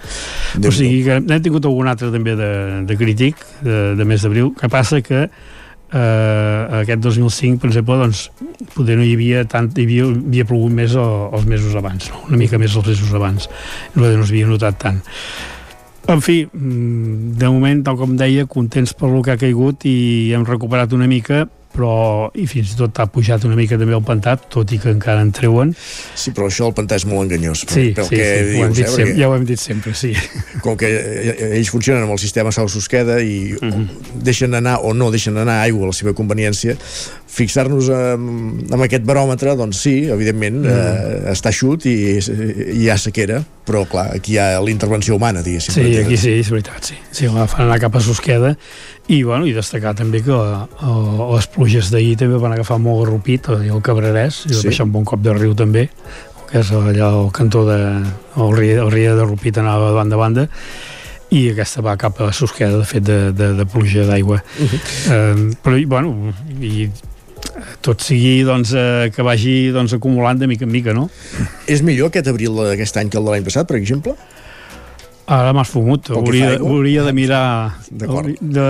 o 0.61 0.71
sigui 0.71 1.01
que 1.05 1.17
n'hem 1.23 1.41
tingut 1.41 1.65
algun 1.65 1.89
altre 1.89 2.11
també 2.13 2.35
de, 2.37 2.51
de 2.85 2.97
crític 2.99 3.39
de, 3.65 3.95
de 3.97 4.05
mes 4.05 4.21
d'abril. 4.21 4.51
Que 4.59 4.69
passa 4.69 5.01
que 5.01 5.23
eh, 5.25 6.81
aquest 6.81 7.01
2005 7.01 7.61
per 7.61 7.71
exemple 7.71 7.97
doncs 8.01 8.27
poder 8.75 8.99
no 8.99 9.07
hi 9.07 9.15
havia 9.17 9.43
tant 9.49 9.71
hi 9.73 9.87
havia, 9.87 10.11
havia 10.11 10.45
plogut 10.49 10.75
més 10.75 10.93
els 10.99 11.49
mesos 11.49 11.73
abans 11.79 12.11
no? 12.11 12.21
una 12.29 12.39
mica 12.43 12.61
més 12.61 12.77
els 12.77 12.93
mesos 12.93 13.17
abans. 13.17 13.49
No, 13.95 14.05
no 14.05 14.27
s'havia 14.27 14.49
notat 14.49 14.79
tant 14.85 15.01
en 16.07 16.21
fi, 16.21 16.43
mm, 16.51 17.37
de 17.39 17.49
moment, 17.49 17.83
tal 17.83 17.97
com 17.97 18.15
deia, 18.19 18.45
contents 18.45 18.93
per 18.93 19.09
lo 19.09 19.21
que 19.23 19.31
ha 19.31 19.37
caigut 19.39 19.85
i 19.87 20.31
hem 20.35 20.45
recuperat 20.45 20.93
una 20.93 21.07
mica, 21.07 21.45
però 21.73 22.29
i 22.37 22.45
fins 22.49 22.73
i 22.73 22.77
tot 22.77 22.99
ha 23.01 23.07
pujat 23.09 23.45
una 23.47 23.57
mica 23.57 23.77
també 23.81 23.95
el 23.97 24.03
pantat, 24.05 24.45
tot 24.53 24.71
i 24.75 24.79
que 24.81 24.91
encara 24.93 25.23
en 25.25 25.31
treuen. 25.35 25.73
Sí, 25.73 26.31
però 26.35 26.47
això 26.51 26.69
el 26.69 26.75
pantà 26.77 26.99
és 26.99 27.07
molt 27.09 27.25
enganyós. 27.25 27.65
Sí, 27.65 27.89
pel 27.97 28.07
sí, 28.09 28.19
que 28.19 28.27
sí 28.29 28.45
dius, 28.51 28.59
ho 28.59 28.67
hem 28.67 28.75
dit 28.77 28.85
eh, 28.85 28.93
sempre, 28.93 29.15
ja 29.17 29.29
ho 29.29 29.35
hem 29.37 29.47
dit 29.49 29.63
sempre, 29.63 29.95
sí. 29.97 30.13
Com 30.65 30.77
que 30.79 30.91
ells 31.49 31.73
funcionen 31.73 32.05
amb 32.05 32.15
el 32.15 32.21
sistema 32.21 32.53
Sau-Susqueda 32.53 33.19
i 33.23 33.55
uh 33.57 33.65
-huh. 33.65 33.87
deixen 34.23 34.53
anar 34.53 34.79
o 34.83 34.93
no 34.93 35.09
deixen 35.11 35.37
anar 35.37 35.61
aigua 35.63 35.83
a 35.85 35.91
la 35.91 35.97
seva 35.97 36.13
conveniència, 36.13 36.77
fixar-nos 37.33 37.89
amb, 37.93 38.63
amb 38.73 38.85
aquest 38.85 39.05
baròmetre, 39.07 39.55
doncs 39.57 39.81
sí, 39.85 39.93
evidentment, 40.13 40.59
mm. 40.61 40.69
eh, 40.69 41.31
està 41.33 41.51
xut 41.55 41.87
i, 41.89 41.95
i 42.19 42.83
hi 42.83 42.89
ha 42.91 42.97
sequera, 43.01 43.39
però 43.65 43.83
clar, 43.89 44.09
aquí 44.17 44.35
hi 44.35 44.41
ha 44.41 44.61
l'intervenció 44.63 45.17
humana, 45.17 45.41
diguéssim. 45.45 45.75
Sí, 45.75 45.95
aquí 46.01 46.17
sí, 46.19 46.35
és 46.43 46.51
veritat, 46.53 46.91
sí. 46.91 46.99
Sí, 47.11 47.29
la 47.33 47.47
fan 47.49 47.65
anar 47.65 47.79
cap 47.81 47.97
a 47.97 48.03
Susqueda 48.03 48.53
i, 49.07 49.23
bueno, 49.23 49.47
i 49.49 49.55
destacar 49.55 49.95
també 49.97 50.21
que 50.25 50.35
la, 50.35 50.65
la, 50.81 51.29
les 51.33 51.49
pluges 51.53 51.89
d'ahir 51.93 52.17
també 52.21 52.41
van 52.41 52.53
agafar 52.55 52.77
molt 52.81 53.05
garrupit 53.05 53.49
i 53.63 53.71
el 53.73 53.81
Cabrerès, 53.85 54.43
i 54.49 54.53
sí. 54.53 54.67
baixar 54.69 54.87
un 54.87 54.93
bon 54.93 55.07
cop 55.07 55.23
de 55.23 55.33
riu 55.35 55.55
també, 55.57 55.87
que 56.51 56.61
és 56.61 56.73
allà 56.77 57.09
al 57.09 57.31
cantó 57.33 57.65
de... 57.65 57.79
el 58.37 58.51
riu, 58.53 58.83
el 58.85 58.91
riu 58.93 59.15
de 59.17 59.25
Rupit 59.25 59.57
anava 59.57 59.89
de 59.89 59.97
banda 59.97 60.19
a 60.19 60.21
banda, 60.21 60.49
i 61.33 61.47
aquesta 61.49 61.81
va 61.81 61.95
cap 61.97 62.19
a 62.21 62.29
Susqueda, 62.35 62.77
de 62.77 62.85
fet, 62.85 63.01
de, 63.07 63.31
de, 63.33 63.49
de 63.57 63.65
pluja 63.65 64.05
d'aigua. 64.05 64.37
Uh 64.59 64.69
-huh. 64.69 64.79
eh, 65.15 65.55
però, 65.63 65.79
bueno, 65.87 66.33
i 66.61 66.89
tot 67.85 68.03
sigui 68.03 68.43
doncs, 68.47 68.73
eh, 68.77 69.09
que 69.15 69.25
vagi 69.25 69.71
doncs, 69.75 69.95
acumulant 69.97 70.39
de 70.39 70.47
mica 70.47 70.67
en 70.67 70.71
mica, 70.73 70.93
no? 70.93 71.09
És 71.67 71.83
millor 71.85 72.11
aquest 72.11 72.29
abril 72.31 72.55
d'aquest 72.59 73.01
any 73.01 73.11
que 73.11 73.19
el 73.21 73.27
de 73.27 73.35
l'any 73.35 73.47
passat, 73.47 73.67
per 73.69 73.79
exemple? 73.79 74.15
Ara 75.23 75.53
m'has 75.55 75.69
fumut, 75.71 76.09
hauria, 76.11 76.57
hauria 76.59 77.03
de 77.05 77.13
mirar 77.15 77.77
D'acord. 77.87 78.27
de, 78.41 78.65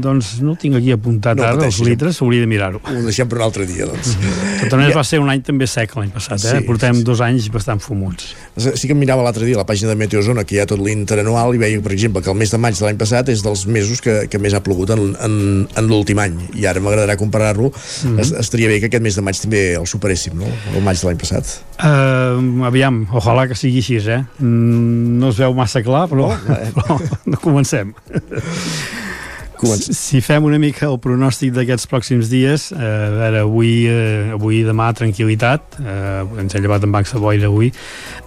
doncs 0.00 0.38
no 0.40 0.54
tinc 0.56 0.78
aquí 0.78 0.92
apuntat 0.94 1.36
No 1.36 1.44
ara, 1.44 1.52
els 1.52 1.64
pateixis. 1.66 1.84
litres, 1.86 2.20
hauria 2.24 2.40
de 2.40 2.48
mirar-ho 2.48 2.80
Ho 2.80 3.02
deixem 3.04 3.28
per 3.28 3.36
un 3.36 3.44
altre 3.44 3.66
dia, 3.68 3.84
doncs. 3.90 4.14
de 4.16 4.62
totes 4.62 4.78
maneres 4.78 4.96
va 4.96 5.04
ser 5.04 5.20
un 5.20 5.28
any 5.28 5.42
també 5.44 5.68
sec 5.68 5.92
l'any 5.98 6.08
passat, 6.14 6.40
eh? 6.40 6.54
Sí, 6.56 6.64
portem 6.64 7.02
dos 7.04 7.20
anys 7.20 7.50
bastant 7.52 7.82
fumuts 7.84 8.32
Sí 8.56 8.88
que 8.88 8.96
em 8.96 9.00
mirava 9.00 9.24
l'altre 9.24 9.44
dia 9.44 9.56
la 9.56 9.66
pàgina 9.68 9.92
de 9.92 9.98
Meteozona, 10.00 10.46
que 10.48 10.56
hi 10.56 10.62
ha 10.62 10.66
tot 10.68 10.80
l'interanual, 10.80 11.54
i 11.56 11.60
veia, 11.60 11.80
per 11.84 11.92
exemple, 11.92 12.22
que 12.24 12.32
el 12.32 12.36
mes 12.40 12.52
de 12.52 12.60
maig 12.60 12.76
de 12.78 12.84
l'any 12.84 12.98
passat 13.00 13.28
és 13.32 13.44
dels 13.44 13.66
mesos 13.66 14.00
que, 14.04 14.16
que 14.32 14.40
més 14.40 14.56
ha 14.56 14.60
plogut 14.64 14.92
en, 14.92 15.04
en, 15.24 15.36
en 15.68 15.88
l'últim 15.88 16.20
any. 16.20 16.36
I 16.60 16.66
ara 16.68 16.80
m'agradarà 16.84 17.16
comparar-lo. 17.20 17.68
Mm 17.72 18.16
-hmm. 18.18 18.40
Estaria 18.40 18.68
bé 18.68 18.80
que 18.80 18.86
aquest 18.86 19.02
mes 19.02 19.16
de 19.16 19.22
maig 19.22 19.40
també 19.40 19.74
el 19.74 19.86
superéssim, 19.86 20.36
no? 20.36 20.46
El 20.76 20.82
maig 20.82 21.00
de 21.00 21.06
l'any 21.06 21.18
passat. 21.18 21.44
uh, 21.82 22.64
aviam, 22.66 23.06
ojalà 23.10 23.48
que 23.48 23.54
sigui 23.54 23.78
així 23.78 23.96
eh? 23.96 24.24
Mm, 24.38 25.18
no 25.18 25.28
es 25.30 25.36
veu 25.38 25.54
massa 25.54 25.81
clar 25.86 26.06
però, 26.10 26.32
No, 26.32 26.58
eh. 26.58 26.70
però 26.76 26.98
no 27.26 27.40
comencem 27.42 27.94
Comencem. 29.62 29.94
Si 29.94 30.20
fem 30.20 30.42
una 30.42 30.58
mica 30.58 30.88
el 30.88 30.96
pronòstic 31.02 31.52
d'aquests 31.54 31.86
pròxims 31.90 32.30
dies, 32.32 32.64
eh, 32.74 32.82
a 32.82 33.10
veure, 33.14 33.42
avui, 33.46 33.70
eh, 33.86 34.32
avui 34.34 34.58
i 34.58 34.64
demà 34.66 34.88
tranquil·litat, 34.98 35.78
eh, 35.78 36.40
ens 36.42 36.56
hem 36.56 36.64
llevat 36.64 36.82
amb 36.82 36.96
bancs 36.98 37.14
de 37.14 37.20
boira 37.22 37.46
avui, 37.46 37.70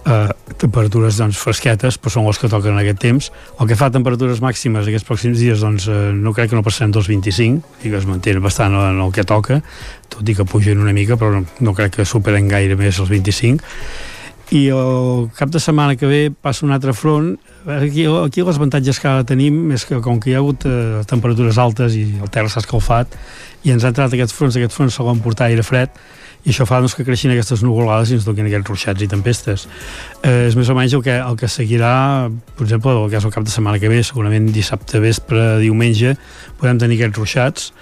eh, 0.06 0.28
temperatures 0.56 1.20
doncs, 1.20 1.36
fresquetes, 1.36 2.00
però 2.00 2.14
són 2.14 2.26
les 2.26 2.40
que 2.40 2.48
toquen 2.48 2.72
en 2.72 2.80
aquest 2.80 3.02
temps. 3.04 3.30
El 3.60 3.68
que 3.68 3.76
fa 3.76 3.90
temperatures 3.90 4.40
màximes 4.40 4.88
aquests 4.88 5.08
pròxims 5.08 5.36
dies, 5.36 5.60
doncs, 5.60 5.88
eh, 5.88 6.12
no 6.14 6.32
crec 6.32 6.50
que 6.50 6.56
no 6.56 6.64
passem 6.64 6.90
dels 6.90 7.06
25, 7.06 7.62
i 7.84 7.90
que 7.90 7.96
es 7.96 8.06
mantenen 8.06 8.42
bastant 8.42 8.72
en 8.72 9.00
el 9.00 9.12
que 9.12 9.24
toca, 9.24 9.62
tot 10.08 10.26
i 10.26 10.34
que 10.34 10.44
pugen 10.44 10.80
una 10.80 10.92
mica, 10.92 11.16
però 11.16 11.32
no, 11.32 11.44
no 11.60 11.74
crec 11.74 11.96
que 11.96 12.04
superen 12.04 12.48
gaire 12.48 12.76
més 12.76 12.98
els 12.98 13.10
25 13.10 13.60
i 14.54 14.68
el 14.70 15.26
cap 15.34 15.50
de 15.50 15.58
setmana 15.58 15.96
que 15.98 16.06
ve 16.06 16.20
passa 16.30 16.66
un 16.66 16.72
altre 16.72 16.92
front. 16.94 17.34
Aquí, 17.66 18.04
aquí 18.06 18.44
els 18.44 18.60
avantatges 18.60 19.00
que 19.02 19.08
ara 19.10 19.24
tenim 19.26 19.72
és 19.74 19.84
que 19.88 19.98
com 20.02 20.20
que 20.22 20.30
hi 20.30 20.36
ha 20.36 20.42
hagut 20.42 20.68
eh, 20.68 21.02
temperatures 21.10 21.58
altes 21.58 21.96
i 21.98 22.04
el 22.20 22.30
terra 22.30 22.52
s'ha 22.52 22.62
escalfat 22.62 23.16
i 23.66 23.74
ens 23.74 23.82
ha 23.82 23.90
entrat 23.90 24.14
aquests 24.14 24.36
fronts, 24.36 24.58
aquests 24.58 24.78
fronts 24.78 24.94
se 24.94 25.02
l'han 25.02 25.22
portat 25.24 25.50
aire 25.50 25.66
fred 25.66 25.90
i 26.46 26.52
això 26.52 26.62
fa 26.68 26.78
doncs, 26.78 26.94
que 26.94 27.02
creixin 27.02 27.32
aquestes 27.34 27.64
nuvolades 27.66 28.12
i 28.12 28.20
ens 28.20 28.26
toquin 28.26 28.46
aquests 28.46 28.70
ruixats 28.70 29.02
i 29.02 29.08
tempestes. 29.10 29.66
Eh, 30.22 30.46
és 30.46 30.54
més 30.54 30.70
o 30.70 30.76
menys 30.78 30.94
el 30.94 31.02
que, 31.02 31.16
el 31.18 31.38
que 31.40 31.50
seguirà 31.50 31.94
per 32.30 32.68
exemple, 32.68 32.94
el 32.94 33.10
que 33.10 33.18
és 33.18 33.26
el 33.26 33.34
cap 33.34 33.46
de 33.46 33.50
setmana 33.50 33.82
que 33.82 33.90
ve 33.90 34.04
segurament 34.06 34.52
dissabte 34.54 35.02
vespre, 35.02 35.56
diumenge 35.64 36.14
podem 36.60 36.78
tenir 36.78 37.00
aquests 37.00 37.18
ruixats 37.18 37.72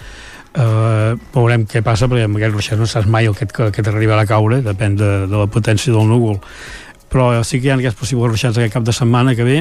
Uh, 0.55 1.17
veurem 1.35 1.65
què 1.67 1.81
passa 1.83 2.07
perquè 2.07 2.29
amb 2.29 2.37
aquest 2.39 2.53
ruixat 2.53 2.79
no 2.79 2.85
saps 2.87 3.09
mai 3.11 3.27
el 3.27 3.35
que, 3.35 3.43
que 3.45 3.83
t'arribarà 3.83 4.23
a 4.23 4.29
caure 4.29 4.61
depèn 4.63 4.95
de, 4.95 5.09
de 5.27 5.35
la 5.35 5.49
potència 5.51 5.91
del 5.91 6.07
núvol. 6.07 6.39
Però 7.11 7.31
sí 7.43 7.59
que 7.59 7.67
hi 7.67 7.73
ha 7.73 7.79
aquests 7.79 7.99
possibles 7.99 8.31
ruixats 8.31 8.59
aquest 8.59 8.77
cap 8.77 8.85
de 8.87 8.95
setmana 8.95 9.35
que 9.35 9.47
ve 9.47 9.57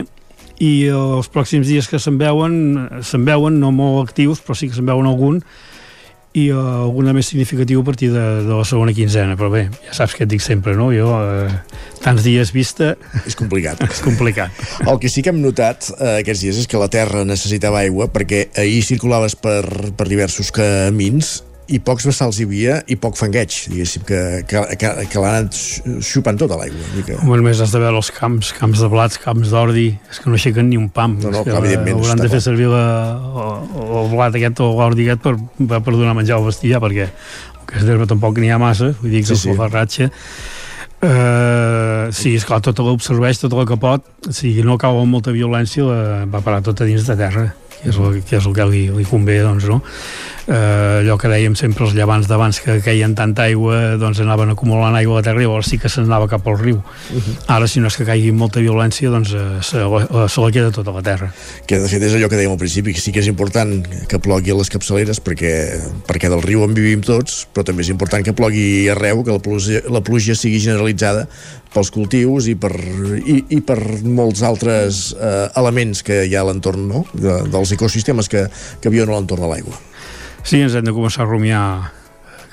i 0.62 0.86
els 0.86 1.26
pròxims 1.34 1.66
dies 1.66 1.88
que 1.90 1.98
se'n 1.98 2.18
veuen 2.20 2.54
se'n 3.02 3.24
veuen 3.26 3.58
no 3.58 3.72
molt 3.74 4.10
actius 4.10 4.38
però 4.38 4.54
sí 4.54 4.68
que 4.70 4.76
se'n 4.76 4.86
veuen 4.86 5.08
algun 5.10 5.40
i 6.34 6.48
uh, 6.50 6.82
alguna 6.82 7.14
més 7.14 7.28
significatiu 7.30 7.84
a 7.84 7.86
partir 7.86 8.10
de, 8.10 8.24
de 8.42 8.50
la 8.50 8.64
segona 8.66 8.94
quinzena 8.94 9.36
però 9.38 9.52
bé, 9.52 9.68
ja 9.86 9.94
saps 9.94 10.16
que 10.18 10.26
et 10.26 10.32
dic 10.32 10.42
sempre 10.42 10.74
no? 10.74 10.88
jo, 10.94 11.06
uh, 11.14 11.78
tants 12.02 12.26
dies 12.26 12.50
vista 12.54 12.94
És 13.22 13.38
complicat. 13.38 13.80
és 13.94 14.02
complicat 14.02 14.50
El 14.82 14.98
que 15.02 15.10
sí 15.12 15.22
que 15.22 15.30
hem 15.30 15.38
notat 15.44 15.92
eh, 15.94 16.18
aquests 16.24 16.42
dies 16.42 16.60
és 16.64 16.70
que 16.70 16.80
la 16.80 16.90
Terra 16.90 17.22
necessitava 17.28 17.84
aigua 17.84 18.10
perquè 18.12 18.48
ahir 18.58 18.82
circulaves 18.86 19.38
per, 19.38 19.62
per 19.94 20.10
diversos 20.10 20.50
camins 20.54 21.36
i 21.72 21.78
pocs 21.80 22.04
vessals 22.04 22.36
hi 22.38 22.44
havia 22.44 22.74
i 22.92 22.96
poc 23.00 23.16
fangueig, 23.16 23.54
diguéssim, 23.72 24.02
que, 24.04 24.18
que, 24.50 24.60
que, 24.80 24.90
que 25.08 25.22
l'han 25.22 25.38
anat 25.38 25.54
xu- 25.56 25.96
xupant 26.04 26.36
tota 26.40 26.58
l'aigua. 26.60 26.84
mica. 26.96 27.16
Home, 27.22 27.38
només 27.40 27.60
has 27.64 27.72
de 27.72 27.80
veure 27.80 27.96
els 27.96 28.10
camps, 28.12 28.50
camps 28.58 28.82
de 28.84 28.88
blats, 28.92 29.16
camps 29.22 29.48
d'ordi, 29.54 29.86
és 30.10 30.20
que 30.20 30.28
no 30.28 30.36
aixequen 30.36 30.68
ni 30.68 30.76
un 30.76 30.90
pam. 30.92 31.16
No, 31.22 31.30
no, 31.32 31.44
que 31.46 31.50
clar, 31.54 31.62
evidentment, 31.64 31.96
Hauran 32.02 32.18
està 32.18 32.26
de 32.28 32.32
fer 32.34 32.42
servir 32.44 32.68
la, 32.72 32.84
el, 33.24 33.94
el 34.02 34.12
blat 34.12 34.36
aquest 34.36 34.60
o 34.60 34.68
l'ordi 34.76 35.08
aquest 35.08 35.24
per, 35.24 35.34
per, 35.64 35.80
per 35.88 35.96
donar 35.96 36.12
menjar 36.18 36.36
al 36.40 36.44
bestiar, 36.50 36.82
perquè 36.84 37.08
el 37.08 37.64
que 37.70 37.80
és 37.80 37.88
d'herba 37.88 38.06
tampoc 38.10 38.36
n'hi 38.42 38.52
ha 38.52 38.60
massa, 38.60 38.92
vull 39.00 39.10
dir 39.16 39.24
que 39.24 39.32
Sí, 39.32 39.40
sí, 39.46 39.54
el 39.54 39.56
farratge. 39.62 40.10
Uh, 41.04 42.08
sí, 42.16 42.30
esclar, 42.38 42.62
tot 42.64 42.78
l'observeix, 42.80 43.36
tot 43.42 43.52
el 43.52 43.66
que 43.68 43.76
pot, 43.80 44.06
si 44.32 44.54
no 44.64 44.78
cau 44.80 45.02
amb 45.02 45.12
molta 45.12 45.34
violència, 45.34 45.84
la, 45.84 46.22
va 46.30 46.40
parar 46.44 46.62
tot 46.64 46.80
a 46.80 46.86
dins 46.88 47.04
de 47.04 47.16
terra. 47.18 47.50
que 47.82 47.90
és 47.90 47.96
el 48.00 48.22
que, 48.24 48.36
és 48.38 48.46
el 48.48 48.54
que 48.56 48.64
li, 48.70 48.86
li 48.96 49.04
convé, 49.04 49.40
doncs, 49.44 49.66
no? 49.68 49.82
Eh, 50.46 51.00
allò 51.00 51.16
que 51.20 51.30
dèiem 51.30 51.54
sempre 51.58 51.86
els 51.86 51.94
llevants 51.96 52.28
d'abans 52.28 52.58
que 52.60 52.78
queien 52.84 53.14
tanta 53.16 53.46
aigua 53.48 53.96
doncs 54.00 54.20
anaven 54.24 54.52
acumulant 54.52 54.96
aigua 54.96 55.18
a 55.18 55.22
la 55.22 55.26
terra 55.26 55.42
i 55.42 55.46
llavors 55.46 55.70
sí 55.70 55.78
que 55.80 55.88
s'anava 55.88 56.28
cap 56.28 56.46
al 56.48 56.58
riu 56.58 56.76
uh 56.76 56.82
-huh. 57.16 57.36
ara 57.48 57.66
si 57.66 57.80
no 57.80 57.88
és 57.88 57.96
que 57.96 58.04
caigui 58.04 58.32
molta 58.32 58.60
violència 58.60 59.10
doncs 59.10 59.32
eh, 59.32 59.62
se, 59.62 59.78
la, 59.78 60.28
se 60.28 60.40
la 60.40 60.50
queda 60.50 60.70
tota 60.70 60.92
la 60.92 61.02
terra 61.02 61.32
que 61.66 61.78
de 61.78 61.88
fet 61.88 62.02
és 62.02 62.14
allò 62.14 62.28
que 62.28 62.36
dèiem 62.36 62.52
al 62.52 62.58
principi 62.58 62.92
que 62.92 63.00
sí 63.00 63.12
que 63.12 63.20
és 63.20 63.26
important 63.26 63.86
que 64.08 64.18
plogui 64.18 64.50
a 64.50 64.54
les 64.54 64.70
capçaleres 64.70 65.20
perquè, 65.20 65.80
perquè 66.06 66.28
del 66.28 66.42
riu 66.42 66.64
en 66.64 66.74
vivim 66.74 67.00
tots 67.00 67.46
però 67.54 67.64
també 67.64 67.82
és 67.82 67.88
important 67.88 68.24
que 68.24 68.32
plogui 68.32 68.88
arreu 68.88 69.24
que 69.24 69.32
la 69.32 69.38
pluja, 69.40 69.80
la 69.88 70.00
pluja 70.00 70.34
sigui 70.34 70.58
generalitzada 70.58 71.26
pels 71.74 71.90
cultius 71.90 72.46
i 72.46 72.54
per, 72.54 72.72
i, 73.26 73.44
i 73.48 73.60
per 73.60 73.78
molts 74.04 74.42
altres 74.42 75.14
eh, 75.18 75.48
elements 75.56 76.02
que 76.06 76.24
hi 76.24 76.36
ha 76.36 76.44
a 76.44 76.44
l'entorn 76.44 76.86
no? 76.88 77.04
de, 77.12 77.42
dels 77.50 77.72
ecosistemes 77.72 78.28
que, 78.28 78.46
que 78.80 78.90
viuen 78.90 79.10
a 79.10 79.18
l'entorn 79.18 79.42
de 79.42 79.50
l'aigua 79.50 79.93
Sí, 80.44 80.60
ens 80.60 80.74
hem 80.76 80.84
de 80.84 80.92
començar 80.92 81.24
a 81.24 81.28
rumiar 81.28 81.64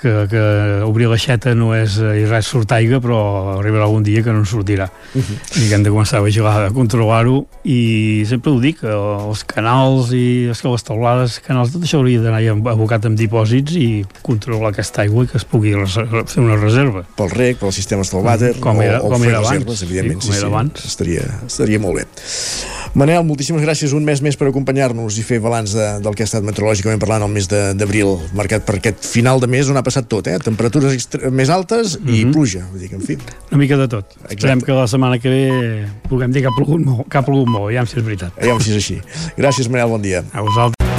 que, 0.01 0.27
que 0.31 0.41
obrir 0.87 1.07
l'aixeta 1.11 1.53
no 1.55 1.71
és 1.77 1.97
i 2.01 2.25
res 2.25 2.49
surt 2.49 2.73
aigua, 2.73 2.99
però 3.03 3.19
arribarà 3.59 3.85
algun 3.85 4.03
dia 4.05 4.23
que 4.25 4.33
no 4.33 4.41
en 4.41 4.47
sortirà. 4.49 4.89
Uh 5.13 5.21
-huh. 5.21 5.37
I 5.61 5.67
que 5.69 5.75
hem 5.75 5.83
de 5.83 5.91
començar 5.91 6.17
a 6.19 6.23
vigilar, 6.25 6.65
a 6.65 6.71
controlar-ho, 6.71 7.45
i 7.63 8.23
sempre 8.25 8.51
ho 8.51 8.59
dic, 8.59 8.83
els 8.83 9.43
canals 9.43 10.11
i 10.11 10.47
les, 10.47 10.63
les 10.63 10.83
teulades, 10.83 11.39
canals, 11.39 11.71
tot 11.71 11.83
això 11.83 11.99
hauria 11.99 12.21
d'anar 12.21 12.41
abocat 12.71 13.05
amb 13.05 13.17
dipòsits 13.17 13.75
i 13.75 14.05
controlar 14.21 14.69
aquesta 14.69 15.03
aigua 15.03 15.23
i 15.23 15.27
que 15.27 15.37
es 15.37 15.45
pugui 15.45 15.71
fer 15.71 16.41
una 16.41 16.55
reserva. 16.55 17.05
Pel 17.15 17.29
rec, 17.29 17.57
pel 17.57 17.71
sistema 17.71 18.03
Stalwater, 18.03 18.59
com 18.59 18.81
era, 18.81 19.01
o, 19.01 19.07
o 19.07 19.09
com 19.09 19.21
fer 19.21 19.29
era 19.29 19.39
reserves, 19.39 19.67
abans. 19.67 19.83
evidentment. 19.83 20.21
Sí, 20.21 20.27
com 20.27 20.33
sí, 20.33 20.39
era 20.39 20.47
sí, 20.47 20.53
abans. 20.53 20.85
Estaria, 20.85 21.23
estaria 21.45 21.79
molt 21.79 21.95
bé. 21.95 22.05
Manel, 22.91 23.21
moltíssimes 23.23 23.63
gràcies 23.63 23.93
un 23.95 24.03
mes 24.03 24.19
més 24.19 24.35
per 24.35 24.49
acompanyar-nos 24.49 25.15
i 25.15 25.23
fer 25.23 25.37
balanç 25.39 25.71
de, 25.77 25.85
del 26.03 26.15
que 26.17 26.25
ha 26.25 26.27
estat 26.27 26.43
meteorològicament 26.43 26.99
parlant 26.99 27.23
el 27.23 27.31
mes 27.31 27.47
d'abril, 27.47 28.17
marcat 28.35 28.65
per 28.67 28.75
aquest 28.81 29.07
final 29.07 29.39
de 29.39 29.47
mes 29.47 29.69
on 29.71 29.79
ha 29.79 29.83
passat 29.85 30.09
tot, 30.11 30.27
eh? 30.27 30.35
Temperatures 30.43 31.07
més 31.31 31.49
altes 31.49 31.95
mm 31.95 32.03
-hmm. 32.03 32.15
i 32.15 32.25
Mhm. 32.25 32.31
pluja, 32.33 32.67
vull 32.69 32.81
dir 32.81 32.89
que, 32.89 32.95
en 32.95 33.01
fi. 33.01 33.17
Una 33.49 33.57
mica 33.63 33.77
de 33.77 33.87
tot. 33.87 34.05
Exacte. 34.11 34.33
Esperem 34.35 34.61
que 34.61 34.71
la 34.73 34.87
setmana 34.87 35.19
que 35.19 35.29
ve 35.29 35.85
puguem 36.09 36.31
dir 36.31 36.41
que 36.41 36.47
ha 36.47 36.55
plogut 36.55 36.83
molt, 36.83 37.07
que 37.07 37.17
ha 37.17 37.21
plogut 37.21 37.47
molt, 37.47 37.65
aviam 37.65 37.87
si 37.87 37.97
és 37.97 38.03
veritat. 38.03 38.31
Aviam 38.37 38.59
si 38.59 38.71
és 38.71 38.75
així. 38.75 39.01
Gràcies, 39.37 39.69
Manel, 39.69 39.87
bon 39.87 40.01
dia. 40.01 40.23
A 40.33 40.41
vosaltres. 40.41 40.90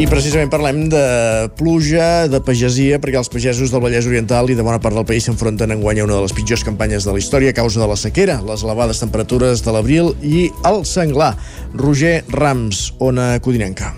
I 0.00 0.06
precisament 0.08 0.48
parlem 0.48 0.86
de 0.88 1.00
pluja, 1.58 2.24
de 2.32 2.38
pagesia, 2.40 2.96
perquè 3.02 3.18
els 3.20 3.28
pagesos 3.28 3.68
del 3.68 3.82
Vallès 3.84 4.08
Oriental 4.08 4.48
i 4.48 4.56
de 4.56 4.64
bona 4.64 4.80
part 4.80 4.96
del 4.96 5.04
país 5.04 5.28
s'enfronten 5.28 5.74
en 5.74 5.84
guanya 5.84 6.06
una 6.06 6.16
de 6.16 6.24
les 6.24 6.32
pitjors 6.32 6.64
campanyes 6.64 7.04
de 7.04 7.12
la 7.12 7.20
història 7.20 7.52
a 7.52 7.60
causa 7.60 7.84
de 7.84 7.92
la 7.92 8.00
sequera, 8.00 8.40
les 8.48 8.64
elevades 8.64 9.04
temperatures 9.04 9.60
de 9.60 9.76
l'abril 9.76 10.14
i 10.24 10.48
el 10.72 10.86
senglar. 10.88 11.34
Roger 11.76 12.22
Rams, 12.32 12.94
Ona 12.96 13.34
Codinenca. 13.44 13.92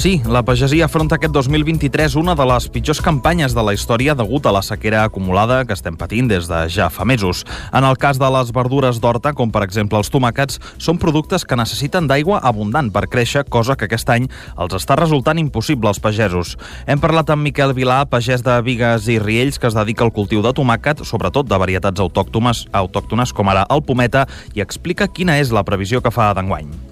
Sí, 0.00 0.22
la 0.24 0.40
pagesia 0.40 0.86
afronta 0.86 1.18
aquest 1.18 1.34
2023 1.34 2.14
una 2.16 2.32
de 2.32 2.44
les 2.48 2.70
pitjors 2.72 3.02
campanyes 3.04 3.52
de 3.52 3.60
la 3.60 3.74
història 3.76 4.14
degut 4.16 4.46
a 4.48 4.52
la 4.56 4.62
sequera 4.64 5.02
acumulada 5.04 5.58
que 5.68 5.76
estem 5.76 5.98
patint 6.00 6.30
des 6.30 6.46
de 6.48 6.60
ja 6.72 6.86
fa 6.88 7.04
mesos. 7.04 7.42
En 7.76 7.84
el 7.84 7.98
cas 8.00 8.16
de 8.16 8.30
les 8.32 8.48
verdures 8.56 8.96
d'horta, 8.96 9.34
com 9.36 9.52
per 9.52 9.60
exemple 9.66 10.00
els 10.00 10.08
tomàquets, 10.08 10.56
són 10.80 10.96
productes 10.96 11.44
que 11.44 11.58
necessiten 11.60 12.08
d'aigua 12.08 12.40
abundant 12.40 12.88
per 12.88 13.10
créixer, 13.12 13.44
cosa 13.44 13.76
que 13.76 13.90
aquest 13.90 14.08
any 14.08 14.30
els 14.56 14.72
està 14.78 14.96
resultant 14.96 15.36
impossible 15.36 15.92
als 15.92 16.00
pagesos. 16.00 16.56
Hem 16.86 17.02
parlat 17.04 17.28
amb 17.28 17.44
Miquel 17.44 17.76
Vilà, 17.76 18.06
pagès 18.08 18.40
de 18.40 18.56
Vigues 18.64 19.04
i 19.12 19.18
Riells, 19.20 19.60
que 19.60 19.68
es 19.68 19.76
dedica 19.76 20.08
al 20.08 20.16
cultiu 20.16 20.40
de 20.40 20.54
tomàquet, 20.56 21.04
sobretot 21.04 21.44
de 21.44 21.60
varietats 21.60 22.00
autòctones, 22.00 22.70
autòctones 22.72 23.36
com 23.36 23.52
ara 23.52 23.68
el 23.68 23.84
pometa, 23.84 24.24
i 24.56 24.64
explica 24.64 25.12
quina 25.12 25.36
és 25.44 25.52
la 25.52 25.68
previsió 25.68 26.00
que 26.00 26.14
fa 26.14 26.32
d'enguany. 26.32 26.89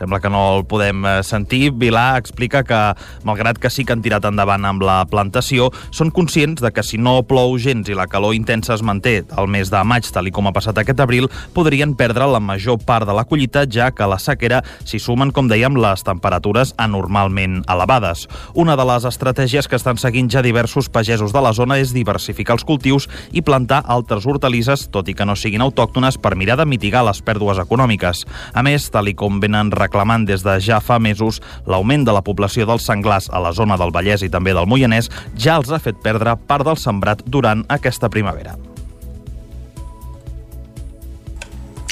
Sembla 0.00 0.16
que 0.24 0.30
no 0.32 0.40
el 0.56 0.62
podem 0.64 1.04
eh, 1.04 1.10
sentir. 1.20 1.74
Vilà 1.76 2.14
explica 2.16 2.62
que, 2.64 2.78
malgrat 3.28 3.58
que 3.60 3.68
sí 3.68 3.84
que 3.84 3.92
han 3.92 4.00
tirat 4.00 4.24
endavant 4.24 4.64
amb 4.64 4.80
la 4.80 5.02
plantació, 5.10 5.66
són 5.92 6.08
conscients 6.16 6.62
de 6.64 6.70
que 6.72 6.84
si 6.86 6.96
no 6.96 7.18
plou 7.28 7.58
gens 7.60 7.90
i 7.90 7.96
la 7.96 8.06
calor 8.08 8.32
intensa 8.32 8.72
es 8.72 8.84
manté 8.86 9.18
al 9.36 9.50
mes 9.52 9.68
de 9.68 9.82
maig, 9.84 10.08
tal 10.08 10.30
i 10.30 10.32
com 10.32 10.48
ha 10.48 10.54
passat 10.56 10.80
aquest 10.80 11.02
abril, 11.04 11.28
podrien 11.52 11.92
perdre 11.98 12.30
la 12.32 12.40
major 12.40 12.78
part 12.80 13.04
de 13.04 13.12
la 13.12 13.26
collita, 13.28 13.66
ja 13.68 13.90
que 13.92 14.06
a 14.06 14.08
la 14.08 14.16
sequera 14.16 14.62
s'hi 14.88 15.02
sumen, 15.04 15.34
com 15.36 15.50
dèiem, 15.52 15.76
les 15.76 16.06
temperatures 16.06 16.72
anormalment 16.80 17.60
elevades. 17.68 18.24
Una 18.56 18.78
de 18.80 18.88
les 18.88 19.04
estratègies 19.04 19.68
que 19.68 19.76
estan 19.76 20.00
seguint 20.00 20.32
ja 20.32 20.40
diversos 20.40 20.88
pagesos 20.88 21.36
de 21.36 21.44
la 21.44 21.52
zona 21.52 21.76
és 21.76 21.92
diversificar 21.92 22.56
els 22.56 22.64
cultius 22.64 23.10
i 23.36 23.44
plantar 23.44 23.82
altres 23.84 24.24
hortalisses, 24.24 24.88
tot 24.88 25.12
i 25.12 25.16
que 25.18 25.28
no 25.28 25.36
siguin 25.36 25.60
autòctones, 25.60 26.16
per 26.16 26.38
mirar 26.40 26.56
de 26.56 26.64
mitigar 26.64 27.04
les 27.04 27.20
pèrdues 27.20 27.60
econòmiques. 27.60 28.24
A 28.56 28.64
més, 28.64 28.88
tal 28.88 29.12
i 29.12 29.16
com 29.18 29.44
venen 29.44 29.68
reclamant 29.90 30.24
des 30.24 30.46
de 30.46 30.56
ja 30.62 30.78
fa 30.80 31.00
mesos, 31.02 31.40
l'augment 31.66 32.06
de 32.06 32.14
la 32.14 32.22
població 32.22 32.66
dels 32.66 32.86
senglars 32.86 33.28
a 33.34 33.42
la 33.42 33.52
zona 33.52 33.76
del 33.76 33.90
Vallès 33.90 34.22
i 34.22 34.30
també 34.30 34.54
del 34.54 34.70
Moianès 34.70 35.10
ja 35.34 35.58
els 35.58 35.70
ha 35.70 35.82
fet 35.82 35.98
perdre 36.02 36.36
part 36.46 36.64
del 36.64 36.78
sembrat 36.78 37.24
durant 37.26 37.66
aquesta 37.68 38.08
primavera. 38.08 38.54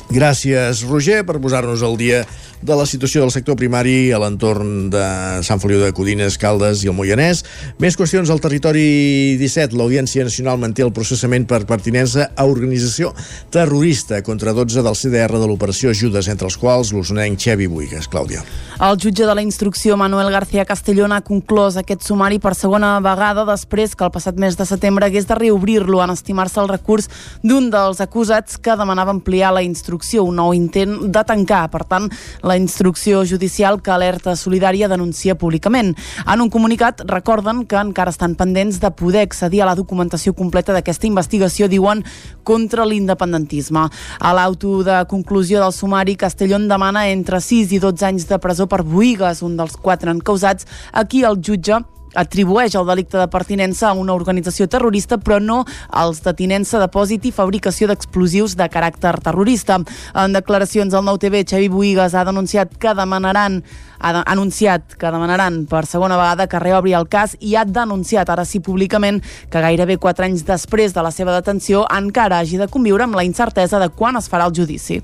Gràcies, 0.09 0.87
Roger, 0.89 1.21
per 1.27 1.37
posar-nos 1.37 1.83
al 1.85 1.99
dia 2.01 2.23
de 2.63 2.77
la 2.77 2.87
situació 2.87 3.23
del 3.23 3.33
sector 3.35 3.57
primari 3.59 4.11
a 4.13 4.19
l'entorn 4.23 4.89
de 4.93 5.05
Sant 5.47 5.61
Feliu 5.63 5.81
de 5.83 5.93
Codines, 5.95 6.39
Caldes 6.41 6.83
i 6.85 6.91
el 6.91 6.97
Moianès. 6.99 7.45
Més 7.83 7.97
qüestions 7.99 8.31
al 8.31 8.43
territori 8.43 9.37
17. 9.41 9.77
L'Audiència 9.79 10.27
Nacional 10.27 10.59
manté 10.61 10.85
el 10.87 10.93
processament 10.95 11.47
per 11.49 11.65
pertinença 11.69 12.31
a 12.35 12.47
organització 12.49 13.13
terrorista 13.55 14.23
contra 14.27 14.55
12 14.57 14.83
del 14.83 14.99
CDR 14.99 15.39
de 15.39 15.47
l'operació 15.51 15.95
Judes, 15.95 16.29
entre 16.29 16.49
els 16.51 16.59
quals 16.59 16.93
l'usonenc 16.95 17.39
Xevi 17.39 17.69
Buigas. 17.71 18.09
Clàudia. 18.11 18.43
El 18.79 18.99
jutge 19.03 19.27
de 19.27 19.35
la 19.35 19.43
instrucció, 19.43 19.97
Manuel 19.97 20.31
García 20.31 20.65
Castellón, 20.65 21.13
ha 21.13 21.23
conclòs 21.27 21.75
aquest 21.81 22.05
sumari 22.07 22.39
per 22.39 22.55
segona 22.55 22.93
vegada 23.03 23.43
després 23.49 23.97
que 23.99 24.07
el 24.07 24.13
passat 24.15 24.39
mes 24.39 24.55
de 24.59 24.67
setembre 24.69 25.09
hagués 25.09 25.27
de 25.27 25.35
reobrir-lo 25.35 25.99
en 26.05 26.13
estimar-se 26.15 26.61
el 26.63 26.71
recurs 26.71 27.09
d'un 27.43 27.71
dels 27.75 27.99
acusats 28.01 28.59
que 28.63 28.77
demanava 28.79 29.11
ampliar 29.11 29.51
la 29.55 29.65
instrucció, 29.67 30.23
un 30.23 30.39
nou 30.39 30.55
intent 30.55 31.09
de 31.11 31.25
tancar. 31.27 31.65
Per 31.73 31.83
tant, 31.91 32.07
la 32.49 32.57
instrucció 32.57 33.23
judicial 33.29 33.83
que 33.83 33.93
Alerta 33.93 34.35
Solidària 34.37 34.89
denuncia 34.89 35.37
públicament. 35.39 35.95
En 36.27 36.41
un 36.41 36.51
comunicat 36.51 37.05
recorden 37.07 37.67
que 37.69 37.77
encara 37.77 38.11
estan 38.15 38.35
pendents 38.35 38.81
de 38.81 38.91
poder 38.91 39.27
accedir 39.27 39.63
a 39.63 39.69
la 39.69 39.77
documentació 39.79 40.35
completa 40.35 40.73
d'aquesta 40.73 41.07
investigació, 41.07 41.69
diuen, 41.69 42.03
contra 42.43 42.87
l'independentisme. 42.89 43.85
A 44.19 44.33
l'auto 44.35 44.83
de 44.83 45.03
conclusió 45.11 45.61
del 45.63 45.77
sumari, 45.77 46.17
Castellón 46.17 46.67
demana 46.69 47.09
entre 47.13 47.43
6 47.45 47.77
i 47.77 47.83
12 47.85 48.09
anys 48.09 48.27
de 48.33 48.41
presó 48.43 48.67
per 48.67 48.83
Boigues, 48.83 49.45
un 49.45 49.57
dels 49.61 49.77
quatre 49.77 50.11
encausats, 50.11 50.67
aquí 50.93 51.23
el 51.23 51.39
jutge 51.45 51.85
atribueix 52.15 52.75
el 52.79 52.87
delicte 52.87 53.19
de 53.19 53.27
pertinença 53.29 53.91
a 53.91 53.97
una 53.99 54.15
organització 54.15 54.69
terrorista, 54.69 55.19
però 55.19 55.41
no 55.43 55.65
als 55.91 56.23
de 56.25 56.35
tinença, 56.35 56.81
depòsit 56.81 57.29
i 57.29 57.35
fabricació 57.35 57.89
d'explosius 57.91 58.57
de 58.57 58.69
caràcter 58.73 59.17
terrorista. 59.25 59.81
En 60.15 60.37
declaracions 60.37 60.95
al 60.95 61.05
Nou 61.05 61.19
TV, 61.19 61.45
Xavi 61.49 61.69
Boigues 61.69 62.15
ha 62.15 62.25
denunciat 62.29 62.77
que 62.79 62.95
demanaran 62.95 63.63
ha 63.99 64.23
anunciat 64.31 64.95
que 64.95 65.11
demanaran 65.11 65.65
per 65.67 65.85
segona 65.87 66.17
vegada 66.17 66.47
que 66.47 66.61
reobri 66.63 66.95
el 66.95 67.09
cas 67.11 67.35
i 67.41 67.57
ha 67.59 67.65
denunciat 67.67 68.31
ara 68.31 68.47
sí 68.47 68.61
públicament 68.63 69.19
que 69.51 69.63
gairebé 69.65 69.99
quatre 69.99 70.31
anys 70.31 70.47
després 70.47 70.95
de 70.95 71.03
la 71.03 71.11
seva 71.11 71.35
detenció 71.35 71.85
encara 71.91 72.39
hagi 72.39 72.63
de 72.63 72.71
conviure 72.71 73.09
amb 73.09 73.19
la 73.19 73.27
incertesa 73.27 73.83
de 73.83 73.91
quan 73.91 74.17
es 74.17 74.31
farà 74.31 74.47
el 74.47 74.55
judici. 74.55 75.03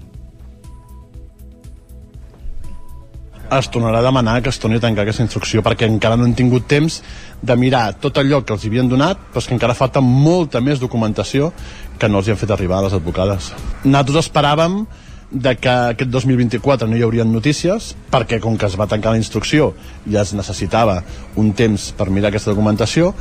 Es 3.53 3.69
tornarà 3.71 4.01
a 4.01 4.07
demanar 4.07 4.41
que 4.43 4.49
es 4.49 4.59
torni 4.59 4.79
a 4.79 4.83
tancar 4.83 5.05
aquesta 5.05 5.23
instrucció 5.23 5.63
perquè 5.63 5.87
encara 5.89 6.17
no 6.17 6.25
han 6.25 6.35
tingut 6.35 6.67
temps 6.71 7.01
de 7.43 7.57
mirar 7.61 7.95
tot 8.01 8.19
allò 8.19 8.41
que 8.45 8.55
els 8.57 8.65
havien 8.65 8.89
donat 8.89 9.21
però 9.33 9.45
que 9.45 9.55
encara 9.55 9.77
falta 9.77 10.01
molta 10.01 10.61
més 10.65 10.81
documentació 10.81 11.53
que 11.99 12.09
no 12.09 12.19
els 12.19 12.29
hi 12.29 12.35
han 12.35 12.41
fet 12.41 12.51
arribar 12.51 12.79
a 12.81 12.87
les 12.89 12.97
advocades. 12.97 13.53
Nosaltres 13.85 14.27
esperàvem 14.27 14.85
de 15.31 15.57
que 15.57 15.71
aquest 15.95 16.11
2024 16.11 16.89
no 16.89 16.97
hi 16.97 17.03
haurien 17.03 17.33
notícies 17.33 17.95
perquè 18.13 18.39
com 18.41 18.57
que 18.57 18.67
es 18.67 18.77
va 18.79 18.87
tancar 18.87 19.13
la 19.13 19.21
instrucció 19.21 19.73
ja 20.07 20.23
es 20.23 20.33
necessitava 20.33 21.01
un 21.37 21.53
temps 21.53 21.91
per 21.99 22.11
mirar 22.11 22.31
aquesta 22.31 22.53
documentació 22.53 23.13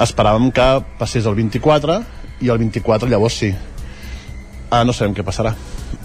esperàvem 0.00 0.48
que 0.56 0.68
passés 0.98 1.26
el 1.28 1.36
24 1.36 2.00
i 2.40 2.48
el 2.48 2.62
24 2.64 3.10
llavors 3.12 3.36
sí 3.42 3.52
ara 4.70 4.86
no 4.88 4.96
sabem 4.96 5.14
què 5.14 5.26
passarà 5.26 5.52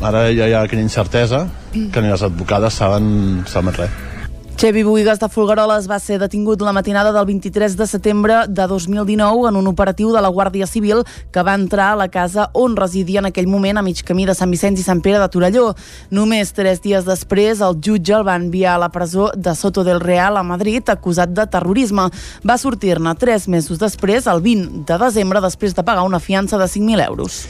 ara 0.02 0.28
ja 0.34 0.50
hi 0.50 0.54
ha 0.54 0.66
aquella 0.66 0.86
incertesa 0.86 1.48
que 1.72 2.02
ni 2.02 2.10
les 2.10 2.26
advocades 2.26 2.74
saben, 2.74 3.44
saben 3.48 3.74
res 3.74 4.04
Xevi 4.58 4.84
Buigas 4.88 5.20
de 5.20 5.28
Folgueroles 5.28 5.90
va 5.92 5.98
ser 6.00 6.16
detingut 6.16 6.62
la 6.64 6.72
matinada 6.72 7.12
del 7.12 7.26
23 7.28 7.74
de 7.76 7.86
setembre 7.92 8.36
de 8.48 8.68
2019 8.72 9.50
en 9.50 9.58
un 9.60 9.68
operatiu 9.68 10.14
de 10.14 10.22
la 10.24 10.30
Guàrdia 10.32 10.64
Civil 10.66 11.04
que 11.36 11.44
va 11.44 11.58
entrar 11.60 11.90
a 11.92 11.98
la 12.00 12.08
casa 12.08 12.46
on 12.54 12.78
residia 12.80 13.20
en 13.20 13.28
aquell 13.28 13.52
moment 13.52 13.78
a 13.78 13.84
mig 13.84 14.00
camí 14.08 14.24
de 14.26 14.34
Sant 14.34 14.56
Vicenç 14.56 14.80
i 14.80 14.88
Sant 14.88 15.04
Pere 15.04 15.20
de 15.20 15.28
Torelló. 15.28 15.74
Només 16.08 16.56
tres 16.56 16.80
dies 16.80 17.04
després, 17.04 17.60
el 17.60 17.76
jutge 17.84 18.16
el 18.16 18.24
va 18.24 18.40
enviar 18.40 18.78
a 18.78 18.84
la 18.86 18.92
presó 18.96 19.28
de 19.36 19.58
Soto 19.60 19.84
del 19.84 20.00
Real 20.00 20.40
a 20.40 20.48
Madrid 20.48 20.88
acusat 20.88 21.36
de 21.36 21.50
terrorisme. 21.52 22.08
Va 22.48 22.56
sortir-ne 22.58 23.18
tres 23.20 23.50
mesos 23.52 23.84
després, 23.84 24.24
el 24.26 24.40
20 24.40 24.88
de 24.88 25.04
desembre, 25.04 25.44
després 25.44 25.76
de 25.76 25.84
pagar 25.84 26.08
una 26.08 26.24
fiança 26.24 26.58
de 26.58 26.72
5.000 26.72 27.10
euros. 27.10 27.44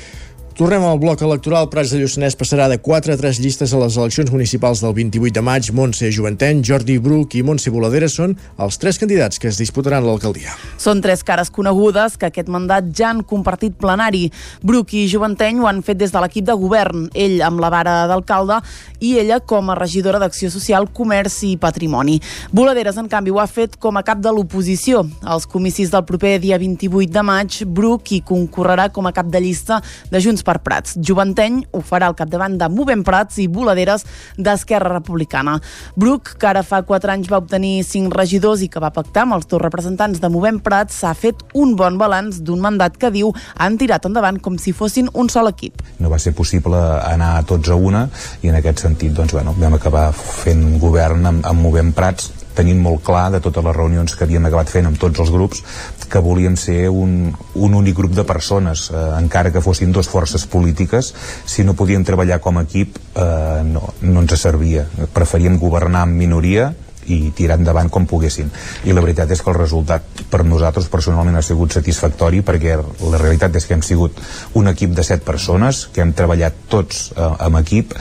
Tornem 0.56 0.86
al 0.88 1.00
bloc 1.04 1.20
electoral. 1.20 1.66
Prats 1.68 1.90
de 1.92 1.98
Lluçanès 2.00 2.38
passarà 2.40 2.70
de 2.72 2.78
4 2.80 3.12
a 3.12 3.18
3 3.20 3.42
llistes 3.44 3.74
a 3.76 3.80
les 3.82 3.98
eleccions 4.00 4.30
municipals 4.32 4.80
del 4.80 4.94
28 4.96 5.36
de 5.36 5.42
maig. 5.44 5.68
Montse 5.76 6.08
Joventeny, 6.16 6.62
Jordi 6.64 6.96
Bruc 6.96 7.34
i 7.36 7.42
Montse 7.44 7.74
Voladera 7.74 8.08
són 8.08 8.38
els 8.64 8.80
tres 8.80 8.96
candidats 8.96 9.36
que 9.36 9.50
es 9.50 9.60
disputaran 9.60 10.08
l'alcaldia. 10.08 10.54
Són 10.80 11.02
tres 11.04 11.26
cares 11.28 11.52
conegudes 11.52 12.16
que 12.16 12.30
aquest 12.30 12.48
mandat 12.48 12.88
ja 12.96 13.10
han 13.10 13.20
compartit 13.28 13.76
plenari. 13.76 14.30
Bruc 14.64 14.94
i 14.96 15.02
Joventeny 15.12 15.60
ho 15.60 15.68
han 15.68 15.82
fet 15.84 16.00
des 16.00 16.16
de 16.16 16.22
l'equip 16.24 16.48
de 16.48 16.56
govern, 16.56 17.10
ell 17.12 17.44
amb 17.44 17.60
la 17.60 17.74
vara 17.76 17.98
d'alcalde 18.08 18.62
i 19.04 19.18
ella 19.20 19.42
com 19.44 19.74
a 19.74 19.76
regidora 19.76 20.24
d'Acció 20.24 20.48
Social, 20.56 20.88
Comerç 20.88 21.42
i 21.50 21.52
Patrimoni. 21.60 22.22
Voladeres, 22.56 22.96
en 22.96 23.12
canvi, 23.12 23.36
ho 23.36 23.44
ha 23.44 23.50
fet 23.52 23.76
com 23.76 24.00
a 24.00 24.06
cap 24.08 24.24
de 24.24 24.32
l'oposició. 24.32 25.04
Als 25.20 25.52
comicis 25.52 25.92
del 25.92 26.08
proper 26.08 26.38
dia 26.40 26.64
28 26.64 27.12
de 27.12 27.28
maig, 27.28 27.62
Bruc 27.68 28.16
hi 28.16 28.24
concorrerà 28.24 28.88
com 28.96 29.12
a 29.12 29.16
cap 29.20 29.28
de 29.28 29.44
llista 29.44 29.84
de 30.08 30.24
Junts 30.24 30.45
per 30.46 30.60
Prats. 30.66 30.96
Joventeny 31.02 31.64
ho 31.74 31.82
farà 31.86 32.10
al 32.10 32.18
capdavant 32.18 32.58
de 32.60 32.70
Movem 32.72 33.04
Prats 33.08 33.40
i 33.44 33.48
Voladeres 33.52 34.06
d'Esquerra 34.38 34.94
Republicana. 34.94 35.58
Bruc, 35.96 36.36
que 36.40 36.50
ara 36.50 36.64
fa 36.64 36.84
4 36.86 37.16
anys 37.16 37.32
va 37.32 37.42
obtenir 37.42 37.84
5 37.88 38.14
regidors 38.16 38.62
i 38.62 38.70
que 38.72 38.84
va 38.84 38.94
pactar 38.96 39.26
amb 39.26 39.40
els 39.40 39.50
dos 39.52 39.62
representants 39.62 40.22
de 40.22 40.32
Movem 40.32 40.62
Prats, 40.64 41.02
s'ha 41.02 41.16
fet 41.18 41.44
un 41.54 41.76
bon 41.80 42.00
balanç 42.02 42.42
d'un 42.46 42.62
mandat 42.64 43.00
que 43.02 43.12
diu 43.12 43.34
han 43.58 43.80
tirat 43.82 44.06
endavant 44.08 44.40
com 44.40 44.60
si 44.62 44.76
fossin 44.76 45.10
un 45.14 45.30
sol 45.34 45.50
equip. 45.52 45.82
No 46.00 46.14
va 46.14 46.22
ser 46.22 46.36
possible 46.38 46.80
anar 47.02 47.34
tots 47.50 47.74
a 47.74 47.76
una 47.76 48.06
i 48.44 48.54
en 48.54 48.62
aquest 48.62 48.86
sentit 48.86 49.14
doncs, 49.16 49.36
bueno, 49.36 49.56
vam 49.60 49.78
acabar 49.78 50.12
fent 50.16 50.78
govern 50.80 51.26
amb, 51.26 51.46
amb 51.46 51.66
Movem 51.66 51.94
Prats 51.96 52.32
tenint 52.56 52.80
molt 52.82 53.04
clar 53.06 53.28
de 53.34 53.42
totes 53.44 53.64
les 53.66 53.76
reunions 53.76 54.16
que 54.16 54.24
havíem 54.26 54.48
acabat 54.48 54.72
fent 54.72 54.88
amb 54.90 55.00
tots 55.00 55.22
els 55.22 55.32
grups 55.34 55.62
que 56.06 56.22
volíem 56.24 56.56
ser 56.60 56.90
un, 56.90 57.34
un 57.56 57.76
únic 57.78 57.98
grup 57.98 58.16
de 58.16 58.26
persones, 58.28 58.90
eh, 58.92 59.04
encara 59.20 59.52
que 59.52 59.64
fossin 59.64 59.92
dues 59.92 60.10
forces 60.10 60.46
polítiques, 60.46 61.14
si 61.46 61.64
no 61.64 61.76
podíem 61.76 62.06
treballar 62.06 62.40
com 62.44 62.58
a 62.58 62.66
equip 62.66 62.98
eh, 63.16 63.62
no, 63.66 63.94
no 64.02 64.26
ens 64.26 64.40
servia. 64.40 64.88
Preferíem 65.14 65.60
governar 65.60 66.06
en 66.08 66.18
minoria 66.18 66.74
i 67.12 67.32
tirar 67.38 67.60
endavant 67.60 67.90
com 67.94 68.08
poguessin. 68.10 68.50
I 68.86 68.94
la 68.96 69.04
veritat 69.06 69.32
és 69.32 69.42
que 69.42 69.52
el 69.52 69.58
resultat 69.60 70.26
per 70.32 70.44
nosaltres 70.46 70.90
personalment 70.92 71.38
ha 71.38 71.46
sigut 71.46 71.76
satisfactori 71.76 72.42
perquè 72.46 72.78
la 72.78 73.22
realitat 73.22 73.56
és 73.60 73.68
que 73.68 73.78
hem 73.78 73.86
sigut 73.86 74.20
un 74.58 74.72
equip 74.72 74.96
de 74.98 75.06
set 75.06 75.26
persones 75.26 75.86
que 75.94 76.02
hem 76.02 76.16
treballat 76.18 76.66
tots 76.72 77.12
eh, 77.16 77.32
amb 77.48 77.62
equip 77.62 77.94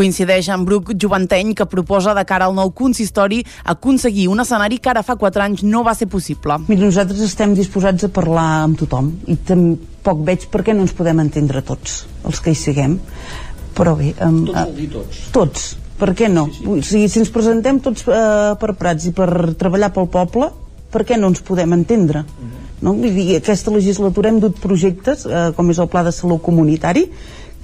Coincideix 0.00 0.46
amb 0.48 0.64
Bruc 0.64 0.94
Joventeny, 0.96 1.50
que 1.52 1.66
proposa 1.68 2.14
de 2.16 2.22
cara 2.24 2.46
al 2.48 2.54
nou 2.56 2.70
consistori 2.72 3.42
aconseguir 3.68 4.30
un 4.32 4.40
escenari 4.40 4.78
que 4.80 4.88
ara 4.88 5.02
fa 5.04 5.18
4 5.20 5.42
anys 5.44 5.64
no 5.66 5.82
va 5.84 5.92
ser 5.98 6.06
possible. 6.08 6.56
Mira, 6.70 6.86
nosaltres 6.86 7.20
estem 7.26 7.52
disposats 7.58 8.06
a 8.06 8.08
parlar 8.08 8.46
amb 8.62 8.78
tothom 8.80 9.10
i 9.28 9.36
tampoc 9.44 10.22
veig 10.24 10.46
per 10.48 10.62
què 10.64 10.72
no 10.72 10.86
ens 10.86 10.94
podem 10.96 11.20
entendre 11.20 11.60
tots, 11.60 12.06
els 12.24 12.40
que 12.40 12.54
hi 12.54 12.56
siguem. 12.56 12.96
Però 13.76 13.92
bé... 13.98 14.14
Um, 14.24 14.46
tots 14.48 14.56
vol 14.62 14.72
dir 14.78 14.88
tots. 14.94 15.18
Tots, 15.34 15.66
per 16.00 16.14
què 16.16 16.30
no? 16.32 16.46
Sí, 16.48 16.62
sí. 16.62 16.70
O 16.70 16.78
sigui, 16.92 17.10
si 17.12 17.20
ens 17.20 17.32
presentem 17.34 17.82
tots 17.84 18.08
uh, 18.08 18.56
per 18.62 18.72
Prats 18.80 19.10
i 19.10 19.12
per 19.16 19.28
treballar 19.60 19.92
pel 19.92 20.08
poble, 20.08 20.48
per 20.90 21.04
què 21.04 21.20
no 21.20 21.28
ens 21.34 21.44
podem 21.44 21.76
entendre? 21.76 22.24
Uh 22.24 22.46
-huh. 22.46 22.64
no? 22.88 22.94
Vull 22.94 23.12
dir, 23.20 23.36
aquesta 23.36 23.70
legislatura 23.70 24.32
hem 24.32 24.40
dut 24.40 24.56
projectes, 24.64 25.26
uh, 25.26 25.52
com 25.52 25.70
és 25.70 25.78
el 25.78 25.92
Pla 25.92 26.02
de 26.08 26.12
Salut 26.12 26.40
Comunitari, 26.40 27.10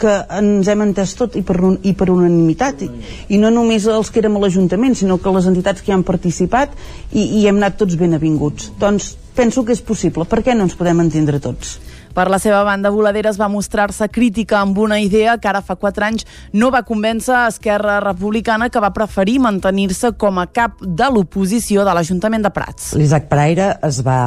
que 0.01 0.15
ens 0.39 0.69
hem 0.69 0.87
entès 0.87 1.15
tot 1.19 1.37
i 1.39 1.43
per, 1.47 1.59
un, 1.65 1.79
i 1.83 1.95
per 1.99 2.11
unanimitat 2.13 2.87
i, 2.87 2.91
i 3.33 3.43
no 3.43 3.53
només 3.55 3.89
els 3.91 4.13
que 4.13 4.23
érem 4.23 4.39
a 4.39 4.43
l'Ajuntament 4.45 4.97
sinó 4.99 5.19
que 5.23 5.35
les 5.35 5.49
entitats 5.51 5.83
que 5.83 5.93
hi 5.93 5.97
han 5.97 6.07
participat 6.07 6.75
i, 7.13 7.25
i 7.41 7.47
hem 7.47 7.61
anat 7.61 7.79
tots 7.81 7.99
ben 8.01 8.17
avinguts 8.17 8.73
doncs 8.81 9.15
penso 9.37 9.65
que 9.65 9.77
és 9.77 9.85
possible, 9.85 10.25
per 10.25 10.41
què 10.43 10.57
no 10.57 10.65
ens 10.67 10.75
podem 10.79 11.05
entendre 11.05 11.39
tots? 11.45 11.77
Per 12.17 12.25
la 12.33 12.39
seva 12.41 12.63
banda, 12.65 12.89
Voladeres 12.89 13.37
va 13.37 13.51
mostrar-se 13.53 14.09
crítica 14.09 14.63
amb 14.63 14.79
una 14.81 14.97
idea 15.05 15.35
que 15.37 15.51
ara 15.51 15.61
fa 15.61 15.77
4 15.77 16.07
anys 16.07 16.25
no 16.57 16.71
va 16.73 16.81
convèncer 16.89 17.35
a 17.37 17.51
Esquerra 17.53 17.99
Republicana 18.01 18.71
que 18.73 18.81
va 18.81 18.95
preferir 18.97 19.37
mantenir-se 19.45 20.15
com 20.17 20.41
a 20.41 20.47
cap 20.49 20.81
de 20.81 21.11
l'oposició 21.13 21.85
de 21.85 21.93
l'Ajuntament 21.93 22.49
de 22.49 22.55
Prats. 22.57 22.95
L'Isaac 22.97 23.29
Praire 23.29 23.75
es 23.85 24.01
va, 24.07 24.21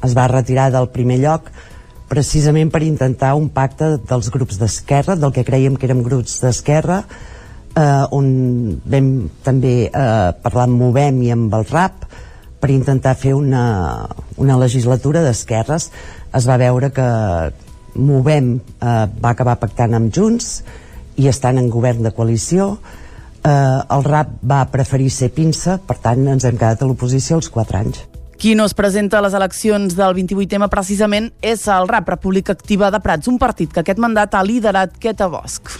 es 0.00 0.16
va 0.16 0.30
retirar 0.32 0.70
del 0.72 0.88
primer 0.94 1.20
lloc 1.20 1.52
precisament 2.08 2.72
per 2.72 2.82
intentar 2.86 3.34
un 3.38 3.48
pacte 3.52 3.96
dels 4.08 4.30
grups 4.32 4.58
d'esquerra, 4.60 5.16
del 5.16 5.32
que 5.34 5.44
creiem 5.44 5.76
que 5.76 5.88
érem 5.88 6.02
grups 6.06 6.40
d'esquerra, 6.42 7.02
eh, 7.76 8.04
on 8.16 8.80
vam 8.84 9.12
també 9.44 9.74
eh, 9.86 10.30
parlar 10.42 10.66
amb 10.68 10.80
Movem 10.80 11.22
i 11.26 11.32
amb 11.34 11.54
el 11.54 11.66
RAP 11.68 12.08
per 12.58 12.72
intentar 12.74 13.14
fer 13.18 13.34
una, 13.36 14.08
una 14.36 14.58
legislatura 14.58 15.22
d'esquerres. 15.26 15.90
Es 16.34 16.48
va 16.48 16.58
veure 16.60 16.90
que 16.94 17.08
Movem 17.98 18.54
eh, 18.58 19.06
va 19.20 19.34
acabar 19.34 19.58
pactant 19.60 19.96
amb 19.98 20.12
Junts 20.14 20.62
i 21.18 21.28
estan 21.30 21.58
en 21.58 21.70
govern 21.70 22.04
de 22.06 22.14
coalició. 22.14 22.76
Eh, 23.44 23.50
el 23.50 24.06
RAP 24.06 24.38
va 24.42 24.64
preferir 24.72 25.10
ser 25.14 25.32
pinça, 25.34 25.78
per 25.78 26.00
tant 26.02 26.26
ens 26.26 26.46
hem 26.48 26.58
quedat 26.58 26.82
a 26.82 26.88
l'oposició 26.88 27.38
els 27.38 27.50
quatre 27.52 27.84
anys. 27.84 28.06
Qui 28.38 28.54
no 28.54 28.68
es 28.68 28.74
presenta 28.78 29.18
a 29.18 29.22
les 29.24 29.34
eleccions 29.34 29.96
del 29.98 30.12
28M 30.14 30.68
precisament 30.70 31.32
és 31.42 31.64
el 31.74 31.88
RAP, 31.90 32.12
República 32.14 32.54
Activa 32.54 32.92
de 32.94 33.00
Prats, 33.02 33.26
un 33.26 33.40
partit 33.42 33.72
que 33.74 33.82
aquest 33.82 33.98
mandat 33.98 34.36
ha 34.38 34.44
liderat 34.46 34.94
Queta 35.02 35.26
Bosch. 35.26 35.74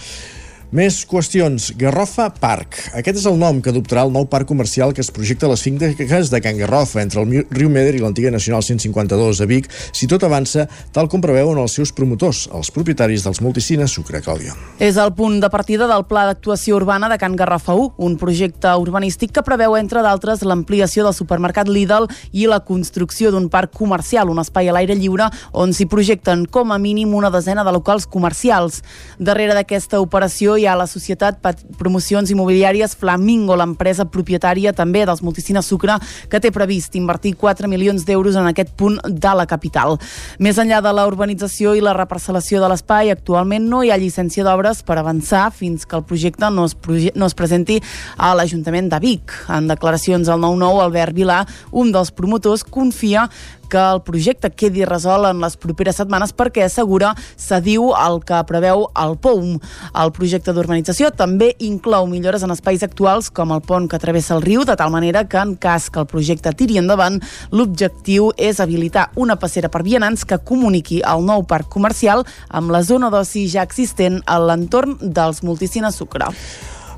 Més 0.69 0.99
qüestions. 1.09 1.71
Garrofa 1.81 2.27
Park. 2.29 2.75
Aquest 2.93 3.17
és 3.17 3.23
el 3.25 3.39
nom 3.41 3.57
que 3.57 3.71
adoptarà 3.71 4.03
el 4.05 4.11
nou 4.13 4.27
parc 4.29 4.45
comercial 4.51 4.91
que 4.93 5.01
es 5.01 5.07
projecta 5.09 5.47
a 5.47 5.49
les 5.49 5.63
finques 5.65 6.29
de 6.29 6.41
Can 6.45 6.59
Garrofa, 6.59 7.01
entre 7.01 7.23
el 7.23 7.47
riu 7.49 7.71
Meder 7.73 7.95
i 7.97 8.01
l'antiga 8.03 8.29
Nacional 8.29 8.61
152 8.61 9.41
a 9.41 9.47
Vic, 9.49 9.65
si 9.97 10.05
tot 10.05 10.21
avança, 10.27 10.67
tal 10.93 11.09
com 11.09 11.23
preveuen 11.25 11.57
els 11.57 11.73
seus 11.73 11.89
promotors, 11.89 12.43
els 12.53 12.69
propietaris 12.69 13.25
dels 13.25 13.41
multicines 13.41 13.95
Sucre 13.97 14.21
Càudia. 14.21 14.53
És 14.77 14.99
el 15.01 15.09
punt 15.17 15.39
de 15.41 15.49
partida 15.49 15.87
del 15.89 16.05
Pla 16.05 16.27
d'Actuació 16.29 16.77
Urbana 16.77 17.09
de 17.09 17.17
Can 17.17 17.39
Garrofa 17.39 17.73
1, 17.73 17.97
un 18.05 18.19
projecte 18.21 18.75
urbanístic 18.77 19.33
que 19.33 19.45
preveu, 19.47 19.73
entre 19.73 20.05
d'altres, 20.05 20.45
l'ampliació 20.45 21.07
del 21.07 21.17
supermercat 21.17 21.65
Lidl 21.65 22.05
i 22.29 22.45
la 22.45 22.61
construcció 22.61 23.33
d'un 23.33 23.49
parc 23.49 23.73
comercial, 23.73 24.29
un 24.29 24.43
espai 24.45 24.69
a 24.69 24.77
l'aire 24.77 24.93
lliure 24.93 25.31
on 25.49 25.73
s'hi 25.73 25.89
projecten 25.89 26.45
com 26.45 26.69
a 26.69 26.77
mínim 26.77 27.17
una 27.17 27.33
desena 27.33 27.65
de 27.65 27.73
locals 27.73 28.05
comercials. 28.05 28.83
Darrere 29.17 29.57
d'aquesta 29.57 30.05
operació 30.05 30.58
hi 30.59 30.67
ha 30.67 30.75
la 30.77 30.87
societat 30.87 31.39
Promocions 31.79 32.29
Immobiliàries 32.33 32.95
Flamingo, 32.99 33.55
l'empresa 33.57 34.05
propietària 34.11 34.73
també 34.75 35.05
dels 35.07 35.23
Multicines 35.25 35.67
Sucre, 35.69 35.95
que 36.29 36.41
té 36.43 36.51
previst 36.55 36.95
invertir 36.99 37.35
4 37.39 37.69
milions 37.71 38.05
d'euros 38.05 38.37
en 38.39 38.49
aquest 38.49 38.73
punt 38.77 38.99
de 39.03 39.33
la 39.35 39.47
capital. 39.49 39.97
Més 40.39 40.59
enllà 40.61 40.81
de 40.83 40.93
la 40.95 41.07
urbanització 41.09 41.75
i 41.77 41.83
la 41.83 41.95
reparcel·lació 41.97 42.61
de 42.61 42.71
l'espai, 42.71 43.13
actualment 43.13 43.69
no 43.69 43.81
hi 43.83 43.93
ha 43.93 43.99
llicència 43.99 44.45
d'obres 44.47 44.83
per 44.83 44.99
avançar 44.99 45.49
fins 45.55 45.85
que 45.85 45.97
el 45.97 46.05
projecte 46.07 46.51
no 46.51 46.67
es, 46.69 46.75
no 47.15 47.29
es 47.29 47.37
presenti 47.37 47.79
a 48.17 48.33
l'Ajuntament 48.35 48.91
de 48.91 48.99
Vic. 49.03 49.35
En 49.49 49.69
declaracions 49.71 50.29
al 50.29 50.43
9-9, 50.43 50.83
Albert 50.85 51.15
Vilà, 51.15 51.43
un 51.71 51.93
dels 51.95 52.11
promotors, 52.15 52.65
confia 52.67 53.29
que 53.69 53.79
el 53.79 54.01
projecte 54.05 54.49
quedi 54.51 54.85
resolt 54.87 55.29
en 55.29 55.39
les 55.43 55.55
properes 55.61 55.99
setmanes 56.01 56.33
perquè 56.35 56.65
assegura 56.65 57.13
s'adiu 57.37 57.91
el 57.93 58.19
que 58.25 58.39
preveu 58.49 58.87
el 58.99 59.15
POUM. 59.21 59.59
El 60.03 60.13
projecte 60.15 60.53
d'urbanització 60.55 61.11
també 61.15 61.51
inclou 61.59 62.07
millores 62.09 62.43
en 62.43 62.55
espais 62.55 62.83
actuals 62.85 63.29
com 63.29 63.53
el 63.55 63.61
pont 63.61 63.87
que 63.89 64.01
travessa 64.01 64.35
el 64.35 64.43
riu, 64.45 64.65
de 64.65 64.75
tal 64.79 64.91
manera 64.91 65.25
que 65.29 65.37
en 65.37 65.55
cas 65.55 65.89
que 65.89 66.01
el 66.01 66.09
projecte 66.09 66.53
tiri 66.57 66.79
endavant, 66.81 67.21
l'objectiu 67.51 68.31
és 68.37 68.59
habilitar 68.59 69.09
una 69.15 69.37
passera 69.39 69.69
per 69.69 69.85
vianants 69.85 70.25
que 70.25 70.41
comuniqui 70.41 71.03
el 71.05 71.23
nou 71.25 71.45
parc 71.45 71.69
comercial 71.69 72.25
amb 72.49 72.73
la 72.73 72.83
zona 72.83 73.11
d'oci 73.13 73.47
ja 73.51 73.63
existent 73.67 74.23
a 74.25 74.39
l'entorn 74.41 74.97
dels 75.01 75.43
multicines 75.45 75.95
Sucre. 75.99 76.33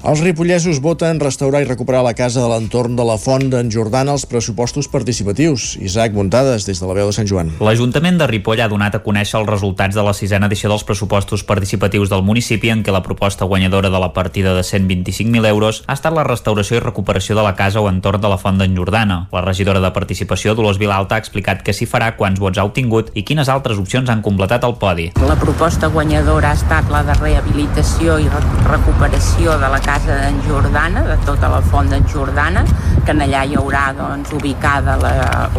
Els 0.02 0.18
ripollesos 0.18 0.80
voten 0.82 1.20
restaurar 1.22 1.60
i 1.62 1.68
recuperar 1.68 2.00
la 2.02 2.16
casa 2.18 2.42
de 2.42 2.48
l'entorn 2.50 2.96
de 2.98 3.04
la 3.06 3.20
Font 3.22 3.44
d'en 3.54 3.68
Jordana 3.70 4.16
als 4.16 4.24
pressupostos 4.26 4.88
participatius. 4.90 5.76
Isaac 5.78 6.16
Muntades, 6.18 6.66
des 6.66 6.80
de 6.82 6.88
la 6.90 6.96
veu 6.98 7.12
de 7.12 7.14
Sant 7.14 7.28
Joan. 7.30 7.52
L'Ajuntament 7.62 8.18
de 8.18 8.26
Ripoll 8.26 8.64
ha 8.66 8.68
donat 8.72 8.98
a 8.98 9.04
conèixer 9.06 9.38
els 9.38 9.50
resultats 9.52 9.94
de 9.94 10.02
la 10.02 10.16
sisena 10.18 10.50
edició 10.50 10.72
dels 10.72 10.86
pressupostos 10.90 11.44
participatius 11.46 12.10
del 12.10 12.26
municipi 12.26 12.72
en 12.74 12.82
què 12.82 12.96
la 12.96 13.04
proposta 13.06 13.46
guanyadora 13.46 13.92
de 13.94 14.02
la 14.02 14.10
partida 14.16 14.56
de 14.58 14.64
125.000 14.66 15.46
euros 15.52 15.84
ha 15.86 15.94
estat 15.94 16.18
la 16.18 16.26
restauració 16.26 16.80
i 16.80 16.82
recuperació 16.82 17.38
de 17.38 17.46
la 17.46 17.54
casa 17.54 17.86
o 17.86 17.86
entorn 17.86 18.26
de 18.26 18.34
la 18.34 18.42
Font 18.42 18.58
d'en 18.58 18.74
Jordana. 18.74 19.28
La 19.30 19.46
regidora 19.46 19.86
de 19.86 19.94
participació, 19.94 20.58
Dolors 20.58 20.82
Vilalta, 20.82 21.14
ha 21.14 21.22
explicat 21.22 21.62
que 21.62 21.78
s'hi 21.78 21.86
farà 21.86 22.16
quants 22.18 22.42
vots 22.42 22.58
ha 22.58 22.66
obtingut 22.66 23.14
i 23.14 23.22
quines 23.22 23.54
altres 23.54 23.78
opcions 23.78 24.10
han 24.10 24.26
completat 24.26 24.66
el 24.66 24.80
podi. 24.82 25.12
La 25.30 25.38
proposta 25.38 25.94
guanyadora 25.94 26.56
ha 26.56 26.58
estat 26.58 26.90
la 26.90 27.06
de 27.06 27.22
rehabilitació 27.22 28.18
i 28.18 28.30
recuperació 28.66 29.62
de 29.62 29.70
la 29.70 29.78
casa 29.78 29.91
casa 29.92 30.16
d'en 30.22 30.40
Jordana, 30.48 31.04
de 31.04 31.18
tota 31.26 31.50
la 31.52 31.60
font 31.68 31.90
d'en 31.92 32.06
Jordana, 32.08 32.64
que 33.04 33.12
allà 33.12 33.42
hi 33.44 33.58
haurà 33.60 33.90
doncs, 33.98 34.32
ubicada 34.38 34.96
la, 35.02 35.12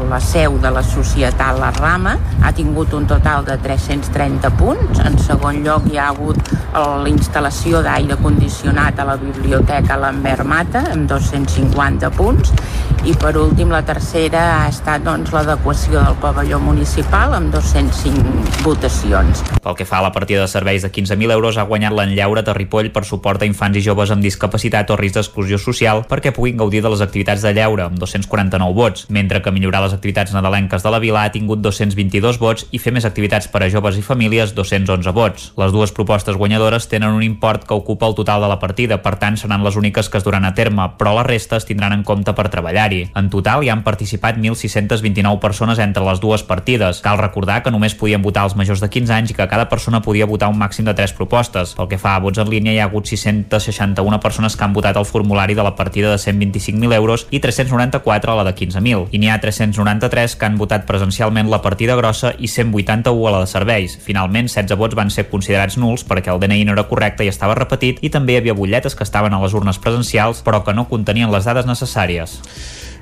la 0.09 0.21
seu 0.25 0.57
de 0.63 0.71
la 0.73 0.83
societat 0.87 1.59
La 1.61 1.69
Rama. 1.77 2.15
Ha 2.43 2.53
tingut 2.57 2.95
un 2.97 3.05
total 3.11 3.45
de 3.45 3.59
330 3.61 4.53
punts. 4.57 5.03
En 5.05 5.19
segon 5.21 5.61
lloc 5.67 5.91
hi 5.91 6.01
ha 6.01 6.09
hagut 6.15 6.39
la 6.73 7.51
d'aire 7.85 8.17
condicionat 8.23 8.99
a 8.99 9.05
la 9.05 9.17
biblioteca 9.21 9.99
Lambert 10.01 10.47
Mata, 10.49 10.87
amb 10.93 11.09
250 11.11 12.11
punts. 12.17 12.55
I 13.03 13.13
per 13.19 13.35
últim, 13.37 13.69
la 13.75 13.83
tercera 13.83 14.43
ha 14.63 14.69
estat 14.71 15.03
doncs, 15.03 15.33
l'adequació 15.35 15.99
del 15.99 16.17
pavelló 16.23 16.61
municipal 16.63 17.35
amb 17.35 17.51
205 17.51 18.63
votacions. 18.63 19.43
Pel 19.63 19.75
que 19.79 19.87
fa 19.89 19.99
a 19.99 20.07
la 20.07 20.13
partida 20.15 20.45
de 20.45 20.49
serveis 20.49 20.87
de 20.87 20.91
15.000 20.95 21.35
euros, 21.35 21.59
ha 21.59 21.67
guanyat 21.67 21.97
l'enllaure 21.99 22.45
de 22.47 22.55
Ripoll 22.55 22.93
per 22.95 23.05
suport 23.05 23.43
a 23.43 23.49
infants 23.49 23.81
i 23.81 23.83
joves 23.83 24.15
amb 24.15 24.22
discapacitat 24.23 24.91
o 24.91 24.97
risc 24.97 25.19
d'exclusió 25.19 25.59
social 25.59 26.05
perquè 26.09 26.33
puguin 26.35 26.57
gaudir 26.61 26.83
de 26.83 26.91
les 26.93 27.03
activitats 27.05 27.43
de 27.43 27.53
lleure, 27.57 27.87
amb 27.89 27.99
249 27.99 28.75
vots, 28.75 29.07
mentre 29.11 29.43
que 29.43 29.53
millorar 29.55 29.83
les 29.85 29.95
activitats 29.97 30.33
nadalenques 30.35 30.83
de 30.83 30.91
la 30.91 31.01
vila 31.03 31.25
ha 31.25 31.33
tingut 31.35 31.61
222 31.65 32.39
vots 32.39 32.67
i 32.71 32.81
fer 32.83 32.93
més 32.95 33.07
activitats 33.09 33.49
per 33.53 33.63
a 33.65 33.71
joves 33.73 33.99
i 33.99 34.05
famílies 34.07 34.55
211 34.55 35.13
vots. 35.17 35.51
Les 35.59 35.73
dues 35.75 35.93
propostes 35.93 36.37
guanyadores 36.39 36.89
tenen 36.89 37.13
un 37.13 37.23
import 37.23 37.67
que 37.67 37.75
ocupa 37.75 38.09
el 38.09 38.15
total 38.15 38.43
de 38.43 38.51
la 38.51 38.59
partida, 38.63 39.01
per 39.03 39.17
tant 39.21 39.37
seran 39.37 39.65
les 39.65 39.77
úniques 39.77 40.09
que 40.09 40.19
es 40.19 40.25
duran 40.25 40.45
a 40.45 40.55
terme, 40.55 40.89
però 40.99 41.15
les 41.19 41.27
restes 41.27 41.67
tindran 41.69 41.93
en 41.97 42.05
compte 42.07 42.35
per 42.37 42.49
treballar-hi. 42.53 43.09
En 43.19 43.31
total 43.33 43.65
hi 43.65 43.71
han 43.73 43.85
participat 43.87 44.39
1.629 44.39 45.39
persones 45.43 45.81
entre 45.83 46.05
les 46.07 46.21
dues 46.21 46.45
partides. 46.47 47.03
Cal 47.05 47.19
recordar 47.21 47.63
que 47.63 47.73
només 47.75 47.97
podien 47.99 48.23
votar 48.23 48.45
els 48.49 48.57
majors 48.57 48.83
de 48.83 48.91
15 48.93 49.15
anys 49.17 49.33
i 49.33 49.39
que 49.39 49.49
cada 49.49 49.69
persona 49.69 50.03
podia 50.03 50.29
votar 50.29 50.51
un 50.53 50.59
màxim 50.61 50.87
de 50.87 50.95
3 50.95 51.17
propostes. 51.19 51.75
Pel 51.79 51.89
que 51.89 52.01
fa 52.01 52.17
a 52.17 52.23
vots 52.23 52.39
en 52.43 52.51
línia, 52.51 52.75
hi 52.75 52.81
ha 52.83 52.89
hagut 52.91 53.09
661 53.09 54.12
persones 54.21 54.57
que 54.57 54.65
han 54.65 54.75
votat 54.75 54.97
el 54.97 55.07
formulari 55.07 55.55
de 55.55 55.63
la 55.63 55.75
partida 55.77 56.11
de 56.11 56.19
125.000 56.19 56.93
euros 56.95 57.27
i 57.31 57.41
394 57.41 58.33
a 58.33 58.37
la 58.37 58.45
de 58.45 58.55
15.000. 58.55 59.09
I 59.11 59.19
n'hi 59.19 59.31
ha 59.31 59.41
393 59.41 60.37
que 60.37 60.47
han 60.47 60.59
votat 60.59 60.87
presencialment 60.87 61.51
la 61.51 61.63
partida 61.63 61.97
grossa 61.97 62.35
i 62.39 62.49
181 62.49 63.29
a 63.29 63.33
la 63.33 63.41
de 63.41 63.51
serveis. 63.51 63.97
Finalment, 64.03 64.51
16 64.51 64.79
vots 64.79 64.99
van 64.99 65.11
ser 65.11 65.29
considerats 65.31 65.79
nuls 65.79 66.05
perquè 66.05 66.35
el 66.35 66.41
DNI 66.43 66.67
no 66.67 66.77
era 66.77 66.89
correcte 66.91 67.25
i 67.25 67.33
estava 67.33 67.57
repetit 67.59 68.03
i 68.03 68.11
també 68.11 68.35
hi 68.35 68.43
havia 68.43 68.59
butlletes 68.59 68.99
que 68.99 69.07
estaven 69.07 69.35
a 69.35 69.43
les 69.43 69.55
urnes 69.55 69.79
presencials 69.79 70.43
però 70.43 70.65
que 70.65 70.75
no 70.75 70.89
contenien 70.91 71.33
les 71.33 71.49
dades 71.49 71.69
necessàries. 71.69 72.41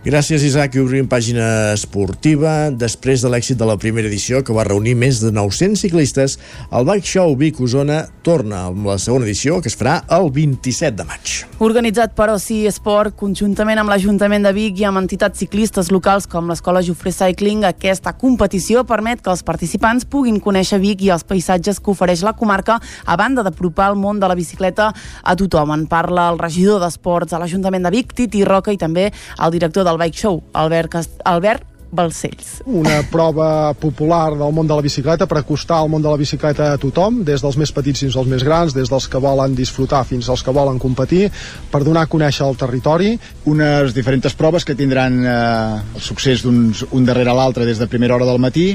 Gràcies, 0.00 0.40
Isaac. 0.48 0.78
I 0.78 0.80
obrim 0.80 1.04
pàgina 1.12 1.74
esportiva. 1.74 2.70
Després 2.72 3.20
de 3.20 3.28
l'èxit 3.28 3.58
de 3.60 3.66
la 3.68 3.74
primera 3.76 4.08
edició, 4.08 4.38
que 4.40 4.54
va 4.56 4.64
reunir 4.64 4.94
més 4.96 5.18
de 5.20 5.28
900 5.28 5.76
ciclistes, 5.76 6.38
el 6.72 6.86
Bike 6.88 7.04
Show 7.04 7.34
Vic-Osona 7.36 8.06
torna 8.24 8.62
amb 8.70 8.88
la 8.88 8.96
segona 8.96 9.26
edició, 9.28 9.58
que 9.60 9.68
es 9.68 9.76
farà 9.76 9.98
el 10.16 10.30
27 10.32 10.96
de 10.96 11.04
maig. 11.04 11.34
Organitzat 11.60 12.14
per 12.16 12.30
OCI 12.32 12.62
Esport, 12.70 13.12
conjuntament 13.20 13.82
amb 13.82 13.92
l'Ajuntament 13.92 14.48
de 14.48 14.54
Vic 14.56 14.80
i 14.80 14.86
amb 14.88 15.02
entitats 15.02 15.36
ciclistes 15.44 15.92
locals 15.92 16.24
com 16.24 16.48
l'Escola 16.48 16.80
Jofré 16.80 17.12
Cycling, 17.12 17.66
aquesta 17.68 18.14
competició 18.16 18.86
permet 18.88 19.20
que 19.20 19.28
els 19.34 19.44
participants 19.44 20.08
puguin 20.08 20.40
conèixer 20.40 20.80
Vic 20.80 21.04
i 21.04 21.12
els 21.12 21.28
paisatges 21.28 21.76
que 21.76 21.92
ofereix 21.92 22.24
la 22.24 22.32
comarca 22.32 22.78
a 23.04 23.18
banda 23.20 23.44
d'apropar 23.44 23.90
el 23.92 24.00
món 24.00 24.16
de 24.16 24.32
la 24.32 24.38
bicicleta 24.40 24.88
a 24.96 25.36
tothom. 25.36 25.76
En 25.76 25.84
parla 25.92 26.30
el 26.32 26.40
regidor 26.40 26.80
d'Esports 26.80 27.36
a 27.36 27.44
l'Ajuntament 27.44 27.84
de 27.84 27.92
Vic, 27.98 28.16
Titi 28.16 28.48
Roca, 28.48 28.72
i 28.72 28.80
també 28.80 29.10
el 29.12 29.52
director 29.52 29.89
del 29.90 29.98
Bike 29.98 30.16
Show, 30.16 30.42
Albert, 30.54 30.90
Cast 30.94 31.20
Albert 31.24 31.66
Balcells. 31.90 32.60
Una 32.66 33.02
prova 33.10 33.74
popular 33.74 34.36
del 34.38 34.52
món 34.54 34.68
de 34.68 34.76
la 34.78 34.84
bicicleta 34.84 35.26
per 35.26 35.40
acostar 35.40 35.80
el 35.82 35.90
món 35.90 36.02
de 36.04 36.10
la 36.10 36.18
bicicleta 36.20 36.68
a 36.70 36.78
tothom, 36.78 37.20
des 37.26 37.42
dels 37.42 37.58
més 37.58 37.72
petits 37.74 38.04
fins 38.04 38.16
als 38.16 38.30
més 38.30 38.44
grans, 38.46 38.74
des 38.76 38.90
dels 38.90 39.08
que 39.10 39.20
volen 39.22 39.56
disfrutar 39.58 40.04
fins 40.06 40.28
als 40.30 40.44
que 40.46 40.54
volen 40.54 40.78
competir, 40.78 41.28
per 41.72 41.82
donar 41.82 42.04
a 42.06 42.10
conèixer 42.10 42.46
el 42.46 42.58
territori. 42.60 43.16
Unes 43.50 43.94
diferents 43.96 44.36
proves 44.38 44.64
que 44.64 44.78
tindran 44.78 45.18
eh, 45.24 45.80
el 45.98 46.04
succés 46.04 46.44
d'uns 46.46 46.84
un 46.90 47.08
darrere 47.08 47.34
l'altre 47.34 47.66
des 47.66 47.82
de 47.82 47.90
primera 47.90 48.14
hora 48.14 48.28
del 48.28 48.38
matí 48.38 48.70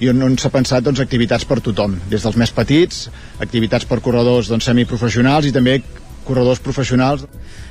i 0.00 0.12
on, 0.12 0.22
on 0.22 0.38
s'ha 0.38 0.52
pensat 0.54 0.86
doncs, 0.86 1.02
activitats 1.02 1.48
per 1.48 1.58
tothom, 1.64 1.98
des 2.10 2.22
dels 2.22 2.38
més 2.38 2.54
petits, 2.54 3.08
activitats 3.42 3.88
per 3.90 3.98
corredors 4.04 4.52
doncs, 4.52 4.70
semiprofessionals 4.70 5.50
i 5.50 5.56
també 5.56 5.80
corredors 6.24 6.62
professionals. 6.62 7.26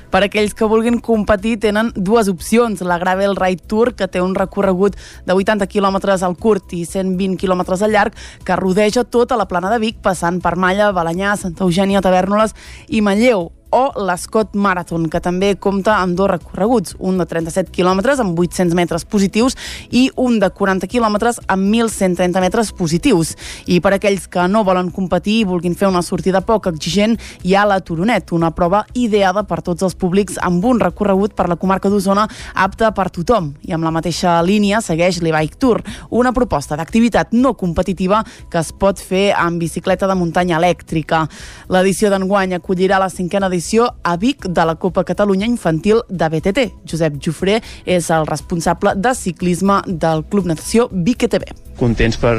Per 0.09 0.23
aquells 0.25 0.55
que 0.57 0.65
vulguin 0.69 0.97
competir 1.05 1.57
tenen 1.61 1.91
dues 1.95 2.31
opcions. 2.31 2.81
La 2.81 2.97
Gravel 2.97 3.35
Ride 3.37 3.67
Tour, 3.69 3.93
que 3.93 4.09
té 4.09 4.23
un 4.25 4.33
recorregut 4.37 4.97
de 5.27 5.37
80 5.37 5.69
quilòmetres 5.69 6.25
al 6.25 6.37
curt 6.39 6.73
i 6.73 6.81
120 6.85 7.37
quilòmetres 7.37 7.85
al 7.85 7.93
llarg, 7.93 8.17
que 8.45 8.57
rodeja 8.57 9.05
tota 9.05 9.37
la 9.37 9.47
plana 9.47 9.69
de 9.69 9.79
Vic, 9.85 10.01
passant 10.01 10.41
per 10.41 10.55
Malla, 10.57 10.91
Balanyà, 10.95 11.37
Santa 11.37 11.67
Eugènia, 11.67 12.01
Tavernoles 12.01 12.57
i 12.89 13.05
Manlleu 13.05 13.51
o 13.71 13.91
l'Scott 14.01 14.55
Marathon, 14.57 15.05
que 15.09 15.21
també 15.21 15.53
compta 15.61 15.99
amb 16.01 16.17
dos 16.17 16.29
recorreguts, 16.31 16.95
un 16.99 17.19
de 17.21 17.25
37 17.29 17.71
quilòmetres 17.75 18.19
amb 18.23 18.37
800 18.39 18.75
metres 18.77 19.05
positius 19.05 19.55
i 19.91 20.07
un 20.17 20.39
de 20.41 20.49
40 20.49 20.89
quilòmetres 20.89 21.39
amb 21.47 21.69
1.130 21.69 22.41
metres 22.41 22.71
positius. 22.73 23.35
I 23.69 23.79
per 23.83 23.93
aquells 23.95 24.27
que 24.31 24.47
no 24.49 24.63
volen 24.65 24.89
competir 24.95 25.39
i 25.41 25.47
vulguin 25.47 25.77
fer 25.77 25.89
una 25.89 26.01
sortida 26.05 26.41
poc 26.41 26.69
exigent, 26.71 27.17
hi 27.43 27.55
ha 27.55 27.67
la 27.69 27.79
Turonet, 27.85 28.33
una 28.33 28.51
prova 28.55 28.83
ideada 28.97 29.45
per 29.45 29.61
tots 29.65 29.85
els 29.85 29.95
públics 29.99 30.39
amb 30.41 30.65
un 30.65 30.81
recorregut 30.81 31.35
per 31.37 31.47
la 31.49 31.59
comarca 31.59 31.91
d'Osona 31.93 32.25
apta 32.55 32.91
per 32.97 33.09
tothom. 33.13 33.53
I 33.69 33.77
amb 33.77 33.85
la 33.85 33.93
mateixa 33.93 34.39
línia 34.45 34.81
segueix 34.81 35.21
l'e-Bike 35.21 35.59
Tour, 35.61 35.83
una 36.09 36.33
proposta 36.33 36.77
d'activitat 36.79 37.35
no 37.37 37.53
competitiva 37.53 38.23
que 38.49 38.61
es 38.61 38.73
pot 38.73 38.99
fer 38.99 39.29
amb 39.37 39.61
bicicleta 39.61 40.09
de 40.09 40.17
muntanya 40.17 40.57
elèctrica. 40.57 41.25
L'edició 41.69 42.09
d'enguany 42.09 42.57
acollirà 42.57 42.99
la 42.99 43.09
cinquena 43.13 43.47
edició 43.47 43.58
edició 43.59 43.93
a 44.03 44.15
Vic 44.15 44.47
de 44.47 44.65
la 44.65 44.75
Copa 44.75 45.03
Catalunya 45.03 45.45
Infantil 45.45 46.01
de 46.07 46.29
BTT. 46.31 46.59
Josep 46.87 47.19
Jofré 47.19 47.59
és 47.85 48.07
el 48.09 48.25
responsable 48.27 48.95
de 48.95 49.11
ciclisme 49.13 49.81
del 49.85 50.23
Club 50.31 50.47
Natació 50.47 50.87
Vic 50.91 51.27
ETB. 51.27 51.43
Contents 51.79 52.17
per, 52.19 52.35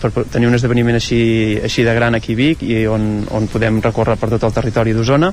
per 0.00 0.24
tenir 0.32 0.48
un 0.48 0.56
esdeveniment 0.56 0.96
així, 0.96 1.60
així 1.62 1.84
de 1.84 1.92
gran 1.94 2.16
aquí 2.16 2.32
a 2.32 2.40
Vic 2.40 2.64
i 2.64 2.86
on, 2.88 3.26
on 3.30 3.48
podem 3.52 3.82
recórrer 3.84 4.16
per 4.16 4.30
tot 4.32 4.48
el 4.48 4.56
territori 4.56 4.96
d'Osona 4.96 5.28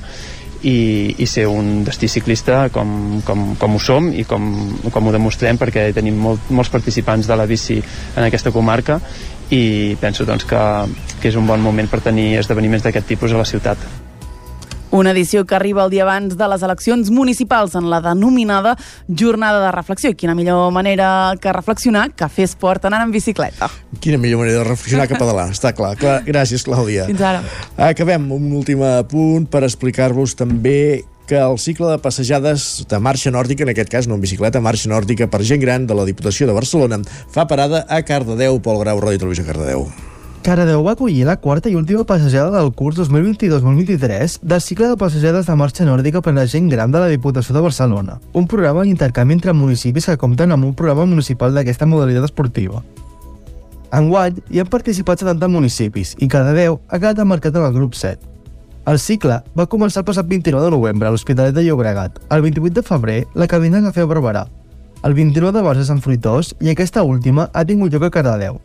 i, 0.60 1.16
i 1.16 1.26
ser 1.26 1.46
un 1.48 1.80
destí 1.86 2.08
ciclista 2.12 2.66
com, 2.68 3.22
com, 3.24 3.54
com 3.56 3.76
ho 3.76 3.80
som 3.80 4.10
i 4.12 4.26
com, 4.28 4.44
com 4.92 5.08
ho 5.08 5.16
demostrem 5.16 5.56
perquè 5.60 5.88
tenim 5.96 6.20
molt, 6.20 6.52
molts 6.52 6.72
participants 6.72 7.30
de 7.30 7.40
la 7.40 7.48
bici 7.48 7.78
en 7.80 8.26
aquesta 8.26 8.52
comarca 8.52 9.00
i 9.50 9.96
penso 10.00 10.28
doncs, 10.28 10.44
que, 10.44 10.62
que 11.16 11.32
és 11.32 11.40
un 11.40 11.48
bon 11.48 11.64
moment 11.64 11.88
per 11.88 12.04
tenir 12.04 12.34
esdeveniments 12.44 12.84
d'aquest 12.84 13.08
tipus 13.08 13.32
a 13.32 13.40
la 13.40 13.48
ciutat. 13.48 14.09
Una 14.90 15.12
edició 15.12 15.44
que 15.46 15.54
arriba 15.54 15.84
el 15.84 15.90
dia 15.92 16.02
abans 16.02 16.34
de 16.34 16.46
les 16.50 16.62
eleccions 16.66 17.12
municipals 17.14 17.76
en 17.78 17.86
la 17.92 18.00
denominada 18.02 18.72
Jornada 19.06 19.60
de 19.62 19.70
Reflexió. 19.70 20.10
I 20.10 20.18
quina 20.18 20.34
millor 20.34 20.72
manera 20.74 21.36
que 21.40 21.52
reflexionar 21.54 22.08
que 22.18 22.26
fer 22.26 22.48
esport 22.48 22.88
anant 22.90 23.06
en 23.06 23.14
bicicleta. 23.14 23.70
Quina 24.02 24.18
millor 24.18 24.42
manera 24.42 24.64
de 24.64 24.66
reflexionar 24.66 25.06
que 25.06 25.14
pedalar, 25.14 25.46
està 25.54 25.70
clar. 25.78 25.94
clar. 26.00 26.18
Gràcies, 26.26 26.66
Clàudia. 26.66 27.06
Fins 27.06 27.22
ara. 27.22 27.44
Acabem 27.78 28.26
un 28.34 28.50
últim 28.58 28.82
punt 29.06 29.46
per 29.46 29.62
explicar-vos 29.62 30.34
també 30.34 31.04
que 31.30 31.38
el 31.38 31.58
cicle 31.62 31.86
de 31.86 32.02
passejades 32.02 32.84
de 32.90 32.98
marxa 32.98 33.30
nòrdica, 33.30 33.62
en 33.62 33.70
aquest 33.70 33.94
cas 33.94 34.10
no 34.10 34.18
en 34.18 34.26
bicicleta, 34.26 34.58
marxa 34.58 34.90
nòrdica 34.90 35.30
per 35.30 35.44
gent 35.46 35.62
gran 35.62 35.86
de 35.86 35.94
la 35.94 36.08
Diputació 36.08 36.50
de 36.50 36.58
Barcelona, 36.58 37.04
fa 37.30 37.46
parada 37.46 37.86
a 37.86 38.02
Cardedeu, 38.02 38.58
Pol 38.58 38.82
Grau, 38.82 38.98
Ràdio 38.98 39.22
Televisió 39.22 39.46
Cardedeu. 39.46 39.86
Cardedeu 40.40 40.80
va 40.80 40.94
acollir 40.96 41.26
la 41.28 41.36
quarta 41.36 41.68
i 41.68 41.74
última 41.76 42.00
passejada 42.08 42.48
del 42.54 42.70
curs 42.72 42.96
2022-2023 42.96 44.38
del 44.40 44.60
cicle 44.64 44.86
de 44.88 44.96
passejades 44.96 45.44
de 45.44 45.56
marxa 45.60 45.84
nòrdica 45.84 46.22
per 46.24 46.32
a 46.32 46.38
la 46.38 46.46
gent 46.48 46.70
gran 46.72 46.88
de 46.94 47.02
la 47.02 47.10
Diputació 47.12 47.52
de 47.52 47.60
Barcelona, 47.60 48.16
un 48.32 48.46
programa 48.48 48.86
d'intercanvi 48.86 49.36
entre 49.36 49.52
municipis 49.52 50.08
que 50.08 50.16
compten 50.16 50.56
amb 50.56 50.64
un 50.64 50.72
programa 50.72 51.04
municipal 51.04 51.52
d'aquesta 51.52 51.84
modalitat 51.84 52.24
esportiva. 52.30 52.80
Enguany 53.92 54.40
hi 54.48 54.62
han 54.62 54.72
participat 54.72 55.20
70 55.20 55.52
municipis 55.52 56.14
i 56.16 56.30
Cardedeu 56.32 56.80
ha 56.88 57.02
quedat 57.02 57.20
marcat 57.28 57.60
en 57.60 57.68
el 57.68 57.76
grup 57.76 57.92
7. 57.92 58.24
El 58.88 58.96
cicle 58.98 59.42
va 59.52 59.68
començar 59.68 60.00
el 60.00 60.08
passat 60.08 60.24
29 60.24 60.64
de 60.64 60.72
novembre 60.72 61.10
a 61.10 61.12
l'Hospitalet 61.12 61.52
de 61.52 61.66
Llobregat. 61.68 62.16
El 62.32 62.40
28 62.48 62.80
de 62.80 62.86
febrer, 62.88 63.20
la 63.34 63.46
cabina 63.46 63.84
de 63.84 63.92
Feu 63.92 64.08
Barberà. 64.08 64.46
El 65.04 65.12
29 65.12 65.52
de 65.52 65.68
març 65.68 65.84
a 65.84 65.88
Sant 65.92 66.00
Fruitós 66.00 66.54
i 66.64 66.72
aquesta 66.72 67.04
última 67.04 67.50
ha 67.52 67.68
tingut 67.68 67.92
lloc 67.92 68.08
a 68.08 68.14
Cardedeu. 68.16 68.62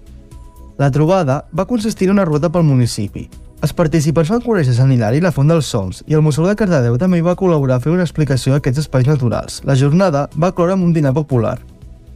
La 0.77 0.91
trobada 0.91 1.45
va 1.55 1.65
consistir 1.65 2.09
en 2.09 2.17
una 2.17 2.25
ruta 2.25 2.49
pel 2.51 2.65
municipi. 2.67 3.29
Els 3.63 3.71
participants 3.73 4.27
van 4.33 4.41
conèixer 4.43 4.73
Sant 4.75 4.91
Hilari 4.91 5.21
i 5.21 5.23
la 5.23 5.31
Font 5.31 5.47
dels 5.47 5.69
Sols, 5.71 6.01
i 6.11 6.17
el 6.17 6.23
Museu 6.25 6.43
de 6.43 6.55
Cardedeu 6.59 6.97
també 6.99 7.21
hi 7.21 7.23
va 7.23 7.37
col·laborar 7.39 7.77
a 7.77 7.83
fer 7.83 7.93
una 7.93 8.03
explicació 8.03 8.51
d'aquests 8.51 8.83
espais 8.83 9.07
naturals. 9.07 9.61
La 9.63 9.77
jornada 9.79 10.25
va 10.35 10.51
cloure 10.51 10.75
amb 10.75 10.83
un 10.83 10.91
dinar 10.91 11.13
popular. 11.15 11.55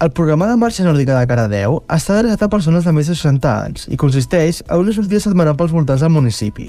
El 0.03 0.11
programa 0.11 0.49
de 0.49 0.59
marxa 0.59 0.83
nòrdica 0.83 1.15
de 1.15 1.29
Cardedeu 1.31 1.79
està 1.87 2.17
adreçat 2.17 2.43
a 2.43 2.51
persones 2.51 2.83
de 2.83 2.91
més 2.95 3.07
de 3.07 3.15
60 3.15 3.55
anys 3.63 3.87
i 3.87 3.99
consisteix 3.99 4.59
en 4.67 4.83
una 4.83 4.95
sortida 4.95 5.23
setmanal 5.23 5.55
pels 5.55 5.71
voltants 5.75 6.03
del 6.03 6.11
municipi. 6.11 6.67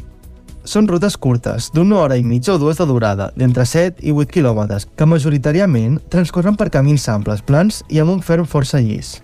Són 0.70 0.86
rutes 0.86 1.16
curtes, 1.16 1.70
d'una 1.74 1.96
hora 1.98 2.16
i 2.20 2.22
mitja 2.22 2.52
o 2.54 2.58
dues 2.60 2.78
de 2.78 2.86
durada, 2.86 3.30
d'entre 3.34 3.64
7 3.66 4.04
i 4.06 4.12
8 4.12 4.30
quilòmetres, 4.34 4.86
que 4.94 5.08
majoritàriament 5.08 5.96
transcorren 6.12 6.54
per 6.54 6.68
camins 6.70 7.08
amples, 7.08 7.40
plans 7.42 7.80
i 7.88 7.98
amb 7.98 8.12
un 8.12 8.20
ferm 8.22 8.46
força 8.46 8.78
llis. 8.78 9.16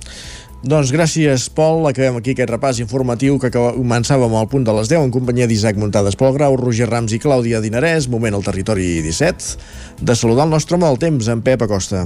Doncs 0.66 0.90
gràcies, 0.90 1.46
Pol. 1.54 1.84
Acabem 1.86 2.18
aquí 2.18 2.32
aquest 2.34 2.50
repàs 2.50 2.80
informatiu 2.82 3.38
que 3.38 3.52
començàvem 3.54 4.32
al 4.34 4.48
punt 4.50 4.66
de 4.66 4.74
les 4.74 4.90
10 4.90 5.06
en 5.06 5.12
companyia 5.14 5.46
d'Isaac 5.46 5.78
Muntades, 5.78 6.18
Pol 6.18 6.34
Grau, 6.34 6.58
Roger 6.58 6.88
Rams 6.90 7.14
i 7.14 7.20
Clàudia 7.22 7.62
Dinarès. 7.62 8.10
Moment 8.10 8.34
al 8.34 8.42
territori 8.42 8.98
17. 9.06 10.02
De 10.02 10.18
saludar 10.18 10.48
el 10.50 10.56
nostre 10.56 10.78
del 10.82 10.98
temps, 10.98 11.30
en 11.30 11.46
Pep 11.46 11.62
Acosta. 11.62 12.02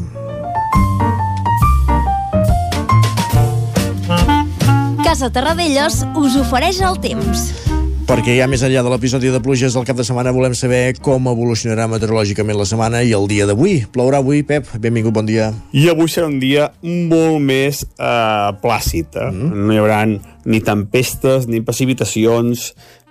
Casa 5.00 5.32
Terradellos 5.32 6.04
us 6.20 6.36
ofereix 6.44 6.84
el 6.84 7.00
temps. 7.00 7.79
Perquè 8.10 8.32
ja 8.34 8.48
més 8.50 8.58
enllà 8.66 8.80
de 8.82 8.90
l'episodi 8.90 9.28
de 9.30 9.38
pluges 9.38 9.76
del 9.76 9.84
cap 9.86 9.94
de 9.94 10.02
setmana 10.02 10.32
volem 10.34 10.50
saber 10.58 10.96
com 10.98 11.28
evolucionarà 11.30 11.84
meteorològicament 11.92 12.56
la 12.58 12.64
setmana 12.66 13.04
i 13.06 13.12
el 13.14 13.28
dia 13.30 13.44
d'avui. 13.46 13.84
Plourà 13.94 14.18
avui, 14.18 14.40
Pep? 14.42 14.66
Benvingut, 14.82 15.14
bon 15.14 15.28
dia. 15.28 15.52
I 15.70 15.84
avui 15.92 16.10
serà 16.10 16.26
un 16.26 16.40
dia 16.42 16.64
molt 16.82 17.38
més 17.44 17.84
eh, 17.86 18.48
plàcid. 18.64 19.14
Eh? 19.14 19.28
Mm. 19.30 19.60
No 19.62 19.76
hi 19.76 19.78
haurà 19.78 20.00
ni 20.10 20.58
tempestes, 20.66 21.46
ni 21.46 21.60
precipitacions, 21.62 22.64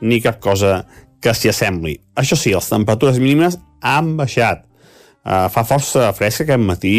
ni 0.03 0.19
cap 0.25 0.41
cosa 0.43 0.81
que 1.23 1.31
s'hi 1.31 1.53
assembli. 1.53 1.95
Això 2.19 2.35
sí, 2.35 2.51
les 2.51 2.67
temperatures 2.67 3.21
mínimes 3.23 3.55
han 3.79 4.11
baixat. 4.19 4.67
Eh, 5.23 5.45
fa 5.55 5.63
força 5.63 6.11
fresca 6.19 6.43
aquest 6.43 6.65
matí, 6.73 6.97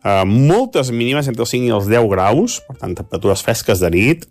eh, 0.00 0.16
moltes 0.32 0.94
mínimes 0.96 1.28
entre 1.28 1.44
els 1.44 1.52
5 1.58 1.68
i 1.68 1.76
els 1.76 1.92
10 1.92 2.08
graus, 2.16 2.62
per 2.64 2.80
tant, 2.80 2.96
temperatures 3.04 3.44
fresques 3.44 3.84
de 3.84 3.92
nit, 3.92 4.28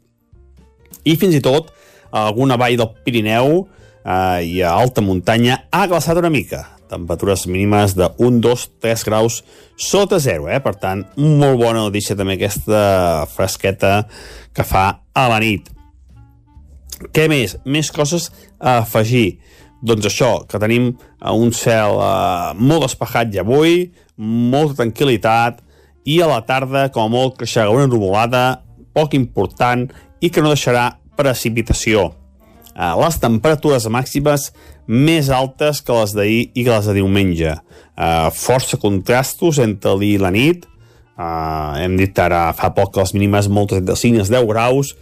i 1.05 1.13
fins 1.13 1.37
i 1.37 1.45
tot 1.45 1.69
a 2.13 2.27
alguna 2.29 2.57
vall 2.61 2.77
del 2.77 2.91
Pirineu 3.03 3.63
eh, 4.05 4.45
i 4.45 4.61
a 4.61 4.75
alta 4.77 5.01
muntanya 5.01 5.63
ha 5.73 5.87
glaçat 5.89 6.19
una 6.21 6.31
mica. 6.33 6.61
Temperatures 6.93 7.47
mínimes 7.49 7.95
de 7.97 8.05
1, 8.21 8.39
2, 8.43 8.65
3 8.85 9.05
graus 9.07 9.41
sota 9.75 10.19
zero, 10.21 10.45
eh? 10.45 10.59
Per 10.61 10.75
tant, 10.77 11.01
molt 11.17 11.57
bona 11.57 11.81
notícia 11.81 12.15
també 12.15 12.37
aquesta 12.37 13.25
fresqueta 13.33 14.03
que 14.53 14.65
fa 14.67 14.85
a 15.09 15.25
la 15.31 15.39
nit. 15.41 15.71
Què 17.13 17.25
més? 17.31 17.57
Més 17.65 17.89
coses 17.91 18.29
a 18.61 18.77
afegir. 18.83 19.39
Doncs 19.83 20.05
això, 20.07 20.45
que 20.47 20.61
tenim 20.61 20.93
un 21.33 21.51
cel 21.57 21.97
eh, 21.97 22.53
molt 22.61 22.85
despejat 22.85 23.33
ja 23.33 23.41
avui, 23.43 23.89
molta 24.15 24.83
tranquil·litat, 24.83 25.63
i 26.05 26.19
a 26.21 26.27
la 26.29 26.41
tarda, 26.45 26.89
com 26.93 27.07
a 27.07 27.11
molt, 27.11 27.37
creixerà 27.39 27.71
una 27.71 27.87
nuvolada 27.87 28.61
poc 28.93 29.15
important 29.17 29.87
i 30.21 30.29
que 30.29 30.43
no 30.43 30.51
deixarà 30.51 30.91
precipitació. 31.19 32.11
Uh, 32.73 32.95
les 32.97 33.19
temperatures 33.21 33.85
màximes 33.93 34.49
més 34.87 35.29
altes 35.29 35.81
que 35.85 35.95
les 35.95 36.13
d'ahir 36.17 36.41
i 36.53 36.63
que 36.63 36.71
les 36.71 36.89
de 36.89 36.97
diumenge. 36.97 37.55
Uh, 37.93 38.29
força 38.33 38.79
contrastos 38.81 39.61
entre 39.61 39.93
dia 40.01 40.17
i 40.17 40.21
la 40.21 40.33
nit. 40.33 40.65
Uh, 41.13 41.77
hem 41.77 41.95
dit 41.99 42.17
ara 42.19 42.47
fa 42.57 42.71
poc 42.73 42.95
que 42.95 43.03
les 43.03 43.13
mínimes 43.13 43.47
moltes 43.47 43.83
entre 43.83 43.97
5 43.99 44.17
i 44.17 44.25
10 44.25 44.49
graus. 44.49 44.95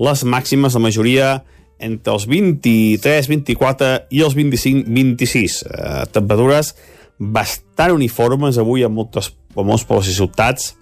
Les 0.00 0.24
màximes, 0.24 0.74
la 0.74 0.82
majoria, 0.82 1.30
entre 1.78 2.14
els 2.14 2.24
23, 2.26 3.28
24 3.30 3.90
i 4.14 4.22
els 4.24 4.34
25, 4.34 4.88
26. 4.88 5.60
Uh, 5.68 6.06
temperatures 6.14 6.72
bastant 7.18 7.94
uniformes 7.94 8.58
avui 8.58 8.84
a 8.86 8.88
moltes, 8.88 9.32
a 9.54 9.62
molts 9.66 9.84
pobles 9.86 10.10
i 10.10 10.16
ciutats. 10.16 10.74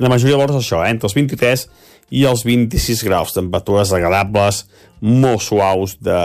La 0.00 0.08
majoria 0.08 0.38
de 0.38 0.58
això, 0.58 0.80
eh? 0.82 0.90
entre 0.90 1.06
els 1.10 1.14
23 1.14 1.66
i 1.66 1.68
els 2.28 2.44
26 2.44 3.04
graus, 3.06 3.34
temperatures 3.36 3.92
agradables, 3.94 4.64
molt 5.02 5.42
suaus 5.44 5.96
de, 6.00 6.22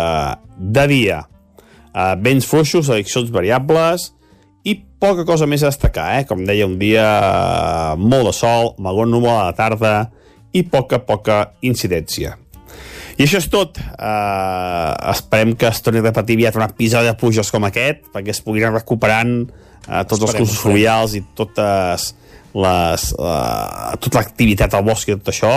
de 0.57 0.85
dia. 0.91 1.23
Uh, 1.93 2.13
vents 2.21 2.45
fluixos, 2.45 2.91
addiccions 2.93 3.31
variables 3.33 4.11
i 4.67 4.75
poca 4.99 5.25
cosa 5.25 5.47
més 5.49 5.63
a 5.63 5.71
destacar, 5.71 6.09
eh? 6.19 6.25
com 6.29 6.43
deia, 6.45 6.67
un 6.67 6.75
dia 6.81 7.05
uh, 7.05 7.93
molt 7.97 8.31
de 8.31 8.35
sol, 8.35 8.73
amb 8.77 8.91
algun 8.91 9.13
número 9.13 9.33
a 9.37 9.47
la 9.47 9.55
tarda 9.57 9.93
i 10.53 10.65
poca, 10.67 10.99
poca 11.05 11.39
incidència. 11.65 12.35
I 13.17 13.25
això 13.25 13.39
és 13.41 13.47
tot. 13.49 13.79
Uh, 13.97 14.93
esperem 15.09 15.55
que 15.57 15.71
es 15.71 15.81
torni 15.81 16.03
a 16.03 16.05
repetir 16.05 16.37
aviat 16.37 16.59
un 16.59 16.67
episodi 16.67 17.09
de 17.09 17.15
pluges 17.17 17.49
com 17.53 17.65
aquest, 17.65 18.03
perquè 18.13 18.35
es 18.35 18.43
puguin 18.45 18.75
recuperant 18.75 19.39
uh, 19.47 20.03
tots 20.03 20.19
esperem, 20.19 20.27
els 20.27 20.37
cursos 20.43 20.61
fluvials 20.61 21.15
i 21.17 21.23
totes 21.37 22.11
les, 22.63 23.09
uh, 23.17 23.95
tota 24.01 24.21
l'activitat 24.21 24.73
al 24.73 24.85
bosc 24.87 25.09
i 25.09 25.17
tot 25.17 25.33
això 25.33 25.53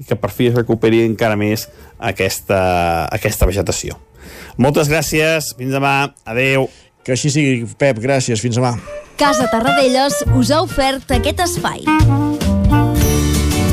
i 0.00 0.06
que 0.08 0.18
per 0.18 0.30
fi 0.34 0.50
es 0.50 0.56
recuperi 0.58 1.04
encara 1.06 1.38
més 1.38 1.68
aquesta, 1.98 2.58
aquesta 3.14 3.48
vegetació. 3.50 3.98
Moltes 4.58 4.90
gràcies, 4.90 5.52
fins 5.58 5.74
demà, 5.74 5.96
adeu. 6.26 6.68
Que 7.04 7.14
així 7.14 7.30
sigui, 7.30 7.66
Pep, 7.78 8.00
gràcies, 8.00 8.40
fins 8.40 8.56
demà. 8.56 8.74
Casa 9.20 9.46
Tarradellas 9.52 10.22
us 10.34 10.50
ha 10.50 10.62
ofert 10.64 11.12
aquest 11.14 11.44
espai. 11.44 11.84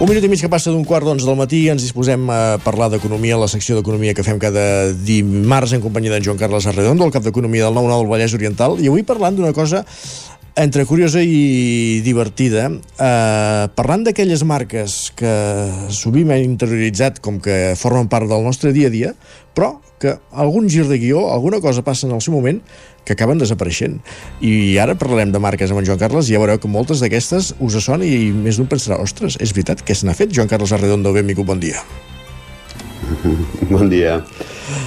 Un 0.00 0.08
minut 0.08 0.24
i 0.24 0.28
mig 0.32 0.40
que 0.40 0.48
passa 0.48 0.72
d'un 0.72 0.84
quart 0.88 1.04
d'onze 1.04 1.26
del 1.28 1.36
matí 1.36 1.58
ens 1.68 1.82
disposem 1.84 2.22
a 2.32 2.56
parlar 2.64 2.86
d'economia, 2.88 3.36
la 3.36 3.50
secció 3.52 3.76
d'economia 3.76 4.14
que 4.16 4.24
fem 4.24 4.38
cada 4.40 4.94
dimarts 4.96 5.74
en 5.76 5.82
companyia 5.84 6.14
d'en 6.14 6.24
Joan 6.24 6.40
Carles 6.40 6.64
Arredondo, 6.70 7.04
el 7.04 7.12
cap 7.12 7.26
d'economia 7.26 7.66
del 7.66 7.76
9-9 7.76 7.98
del 7.98 8.08
Vallès 8.08 8.36
Oriental, 8.38 8.78
i 8.80 8.88
avui 8.88 9.04
parlant 9.04 9.36
d'una 9.36 9.52
cosa 9.52 9.82
entre 10.56 10.86
curiosa 10.88 11.20
i 11.20 12.00
divertida, 12.00 12.70
eh, 12.72 13.68
parlant 13.76 14.08
d'aquelles 14.08 14.40
marques 14.48 14.96
que 15.20 15.34
sovint 15.92 16.32
hem 16.32 16.48
interioritzat 16.48 17.20
com 17.20 17.36
que 17.36 17.76
formen 17.76 18.08
part 18.08 18.24
del 18.24 18.40
nostre 18.48 18.72
dia 18.72 18.88
a 18.88 18.96
dia, 18.96 19.12
però 19.52 19.74
que 20.00 20.16
algun 20.32 20.72
gir 20.72 20.88
de 20.88 20.96
guió, 20.96 21.28
alguna 21.28 21.60
cosa 21.60 21.84
passa 21.84 22.08
en 22.08 22.16
el 22.16 22.24
seu 22.24 22.32
moment 22.32 22.62
que 23.04 23.16
acaben 23.16 23.40
desapareixent. 23.40 23.98
I 24.44 24.78
ara 24.82 24.96
parlarem 24.98 25.32
de 25.32 25.42
marques 25.42 25.72
amb 25.72 25.82
en 25.82 25.88
Joan 25.88 26.00
Carles 26.02 26.28
i 26.28 26.36
ja 26.36 26.42
veureu 26.42 26.60
que 26.60 26.70
moltes 26.70 27.02
d'aquestes 27.02 27.54
us 27.58 27.80
sona 27.84 28.06
i 28.06 28.30
més 28.34 28.60
d'un 28.60 28.68
pensarà, 28.70 29.00
ostres, 29.02 29.38
és 29.40 29.54
veritat, 29.56 29.82
què 29.86 29.96
se 29.96 30.06
n'ha 30.06 30.16
fet? 30.16 30.32
Joan 30.36 30.50
Carles 30.50 30.72
Arredondo, 30.76 31.14
benvingut, 31.16 31.48
bon 31.48 31.60
dia. 31.62 31.82
Bon 33.70 33.88
dia. 33.90 34.20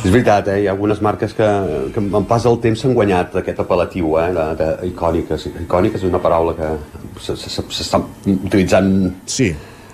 És 0.04 0.12
veritat, 0.12 0.48
eh? 0.52 0.62
hi 0.64 0.68
ha 0.68 0.74
algunes 0.74 1.02
marques 1.04 1.34
que, 1.36 1.48
que 1.96 2.02
en 2.04 2.26
pas 2.30 2.46
el 2.50 2.58
temps 2.64 2.82
s'han 2.84 2.96
guanyat 2.96 3.36
aquest 3.42 3.60
apel·latiu 3.64 4.18
eh? 4.20 4.30
de, 4.36 4.48
de, 4.60 4.70
icòniques. 4.90 5.48
Icòniques 5.66 6.04
és 6.04 6.10
una 6.10 6.22
paraula 6.24 6.56
que 6.58 6.72
s'està 7.24 8.02
utilitzant... 8.32 8.92
Sí, 9.30 9.52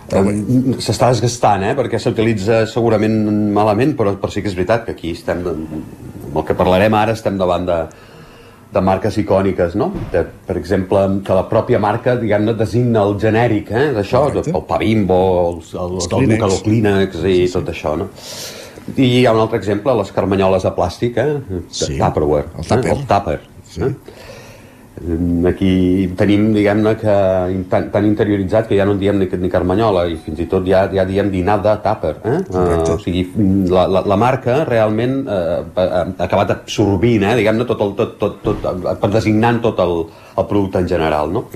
s'està 0.09 1.11
desgastant, 1.11 1.67
eh? 1.67 1.75
perquè 1.77 1.99
s'utilitza 2.01 2.63
segurament 2.69 3.17
malament, 3.53 3.93
però, 3.97 4.15
però 4.17 4.33
sí 4.33 4.41
que 4.41 4.49
és 4.49 4.57
veritat 4.57 4.87
que 4.87 4.95
aquí 4.97 5.13
estem, 5.13 5.43
amb 5.45 6.39
el 6.41 6.47
que 6.47 6.57
parlarem 6.57 6.95
ara, 6.97 7.13
estem 7.17 7.37
davant 7.37 7.67
de, 7.69 7.79
de 8.69 8.81
marques 8.85 9.17
icòniques, 9.17 9.73
no? 9.79 9.89
De, 10.13 10.21
per 10.45 10.55
exemple, 10.59 11.01
que 11.25 11.37
la 11.37 11.45
pròpia 11.49 11.79
marca, 11.81 12.15
diguem-ne, 12.21 12.53
designa 12.57 13.01
el 13.07 13.17
genèric, 13.21 13.71
eh? 13.73 13.87
D'això, 13.95 14.27
el 14.37 14.63
pa 14.69 14.77
Bimbo, 14.81 15.19
el, 15.49 15.59
el, 15.73 15.97
el, 15.97 16.33
el, 16.37 16.47
el 16.51 16.57
Kleenex 16.65 17.19
i 17.23 17.23
sí, 17.23 17.35
sí. 17.47 17.53
tot 17.57 17.73
això, 17.73 17.95
no? 17.97 18.09
I 18.95 19.07
hi 19.19 19.25
ha 19.25 19.33
un 19.35 19.41
altre 19.43 19.59
exemple, 19.61 19.93
les 19.99 20.13
carmanyoles 20.13 20.65
de 20.65 20.73
plàstic, 20.77 21.17
eh? 21.21 21.61
Sí. 21.69 21.97
Tupperware. 21.97 22.49
El 22.57 22.69
Tupper. 22.69 22.93
Eh? 22.93 22.97
El 22.97 23.05
Tupper. 23.09 23.39
Sí. 23.69 23.85
Eh? 23.85 24.27
Aquí 25.47 26.09
tenim, 26.19 26.49
diguem-ne, 26.51 26.91
que 26.99 27.13
tan, 27.71 27.87
tan 27.93 28.07
interioritzat 28.07 28.67
que 28.67 28.75
ja 28.75 28.83
no 28.87 28.97
en 28.97 28.99
diem 28.99 29.19
ni, 29.21 29.29
ni 29.39 29.51
carmanyola 29.51 30.03
i 30.11 30.17
fins 30.19 30.41
i 30.43 30.47
tot 30.51 30.67
ja, 30.67 30.83
ja 30.91 31.05
diem 31.07 31.31
dinar 31.31 31.59
de 31.63 31.75
tàper. 31.85 32.13
Eh? 32.27 32.37
Uh, 32.51 32.95
o 32.95 32.97
sigui, 32.99 33.23
la, 33.71 33.85
la, 33.87 34.03
la 34.11 34.17
marca 34.19 34.63
realment 34.67 35.21
uh, 35.23 35.61
ha 35.79 36.03
acabat 36.25 36.51
absorbint, 36.57 37.23
eh, 37.23 37.37
diguem-ne, 37.39 37.67
tot, 37.69 37.85
el, 37.85 37.95
tot, 37.95 38.17
tot, 38.19 38.41
tot, 38.43 38.65
tot, 38.65 39.07
designant 39.13 39.61
tot 39.63 39.79
el, 39.85 39.95
el 40.35 40.49
producte 40.51 40.83
en 40.83 40.91
general, 40.91 41.31
no? 41.31 41.47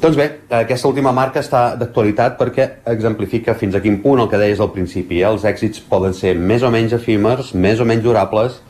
Doncs 0.00 0.16
bé, 0.16 0.26
aquesta 0.52 0.88
última 0.90 1.12
marca 1.16 1.40
està 1.40 1.70
d'actualitat 1.80 2.34
perquè 2.40 2.66
exemplifica 2.92 3.54
fins 3.56 3.76
a 3.76 3.80
quin 3.84 4.00
punt 4.02 4.20
el 4.20 4.28
que 4.32 4.40
deies 4.40 4.60
al 4.60 4.72
principi. 4.72 5.22
Eh? 5.22 5.28
Els 5.28 5.44
èxits 5.48 5.84
poden 5.88 6.16
ser 6.16 6.34
més 6.36 6.64
o 6.64 6.72
menys 6.72 6.96
efímers, 6.96 7.54
més 7.56 7.80
o 7.80 7.86
menys 7.88 8.04
durables, 8.04 8.60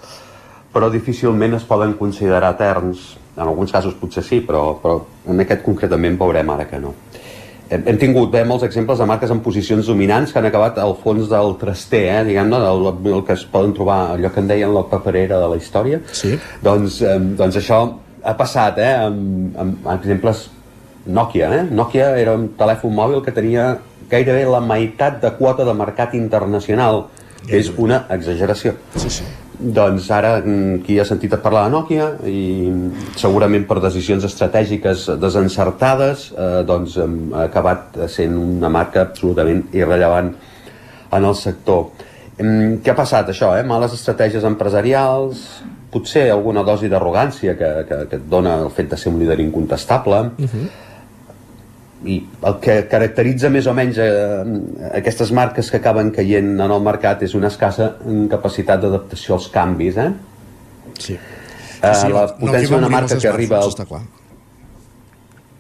però 0.77 0.91
difícilment 0.93 1.57
es 1.57 1.65
poden 1.65 1.97
considerar 1.97 2.53
eterns 2.53 3.15
en 3.37 3.47
alguns 3.47 3.73
casos 3.73 3.95
potser 3.97 4.25
sí, 4.25 4.43
però, 4.45 4.75
però 4.83 4.99
en 5.29 5.41
aquest 5.41 5.63
concretament 5.65 6.19
veurem 6.21 6.51
ara 6.53 6.67
que 6.69 6.81
no. 6.81 6.93
hem, 7.69 7.83
hem 7.91 7.99
tingut 8.01 8.31
bé, 8.33 8.43
molts 8.49 8.65
exemples 8.67 9.01
de 9.01 9.07
marques 9.09 9.33
en 9.33 9.41
posicions 9.45 9.89
dominants 9.89 10.33
que 10.33 10.41
han 10.41 10.49
acabat 10.49 10.79
al 10.81 10.97
fons 11.01 11.31
del 11.31 11.57
traster, 11.61 12.03
eh, 12.13 12.25
diguem-ne, 12.29 12.61
el, 12.71 12.91
el 13.13 13.25
que 13.27 13.37
es 13.37 13.47
poden 13.53 13.73
trobar, 13.77 13.99
allò 14.15 14.33
que 14.33 14.43
en 14.43 14.51
deien 14.53 14.75
la 14.75 14.85
paperera 14.91 15.41
de 15.43 15.49
la 15.53 15.61
història. 15.61 16.01
Sí. 16.13 16.35
Doncs, 16.65 17.01
eh, 17.03 17.17
doncs 17.41 17.61
això 17.61 17.81
ha 18.23 18.37
passat, 18.39 18.81
eh, 18.83 18.93
amb, 19.09 19.57
amb 19.63 19.91
exemples 19.97 20.47
Nokia, 21.07 21.53
eh? 21.55 21.65
Nokia 21.71 22.11
era 22.19 22.35
un 22.35 22.49
telèfon 22.59 22.95
mòbil 22.95 23.21
que 23.23 23.35
tenia 23.35 23.77
gairebé 24.11 24.45
la 24.51 24.61
meitat 24.61 25.21
de 25.23 25.31
quota 25.39 25.67
de 25.67 25.75
mercat 25.75 26.17
internacional. 26.19 27.07
És 27.47 27.69
una 27.79 28.01
exageració. 28.11 28.73
Sí, 28.99 29.11
sí. 29.21 29.27
Doncs 29.59 30.11
ara 30.13 30.35
mm, 30.43 30.83
qui 30.85 30.99
ha 31.01 31.05
sentit 31.09 31.33
a 31.33 31.39
parlar 31.41 31.65
de 31.67 31.73
Nokia 31.73 32.11
i 32.29 32.69
segurament 33.17 33.65
per 33.69 33.79
decisions 33.81 34.25
estratègiques 34.29 35.07
desencertades 35.23 36.27
eh, 36.37 36.61
doncs 36.69 36.99
hem 37.01 37.17
acabat 37.47 37.97
sent 38.13 38.37
una 38.37 38.69
marca 38.69 39.07
absolutament 39.07 39.65
irrellevant 39.73 40.35
en 41.17 41.25
el 41.25 41.35
sector. 41.39 41.89
Em, 42.37 42.79
Què 42.85 42.93
ha 42.93 42.99
passat 42.99 43.33
això? 43.33 43.55
Eh? 43.57 43.65
Males 43.65 43.95
estratègies 43.97 44.45
empresarials, 44.45 45.47
potser 45.93 46.27
alguna 46.31 46.65
dosi 46.67 46.91
d'arrogància 46.93 47.57
que, 47.57 47.71
que, 47.89 48.03
que 48.11 48.19
et 48.21 48.27
dona 48.29 48.59
el 48.67 48.73
fet 48.77 48.91
de 48.93 48.99
ser 49.01 49.13
un 49.15 49.23
líder 49.23 49.41
incontestable, 49.41 50.21
Uh 50.37 50.45
-huh. 50.45 50.67
I 52.05 52.19
el 52.45 52.59
que 52.61 52.75
caracteritza 52.91 53.49
més 53.49 53.67
o 53.67 53.73
menys 53.75 53.97
eh, 54.03 54.11
aquestes 54.99 55.33
marques 55.33 55.71
que 55.73 55.81
acaben 55.81 56.13
caient 56.15 56.53
en 56.61 56.71
el 56.71 56.83
mercat 56.85 57.23
és 57.25 57.35
una 57.39 57.49
escassa 57.49 57.95
capacitat 58.31 58.83
d'adaptació 58.83 59.39
als 59.39 59.49
canvis 59.55 59.97
eh? 60.05 60.11
sí. 61.01 61.17
Eh, 61.17 61.95
Sí, 61.95 62.13
la 62.13 62.27
potència 62.37 62.73
va 62.73 62.81
d'una 62.81 62.93
marca 62.93 63.19
que 63.21 63.29
arriba 63.29 63.61
al... 63.61 63.73
està 63.73 63.87
clar. 63.89 64.03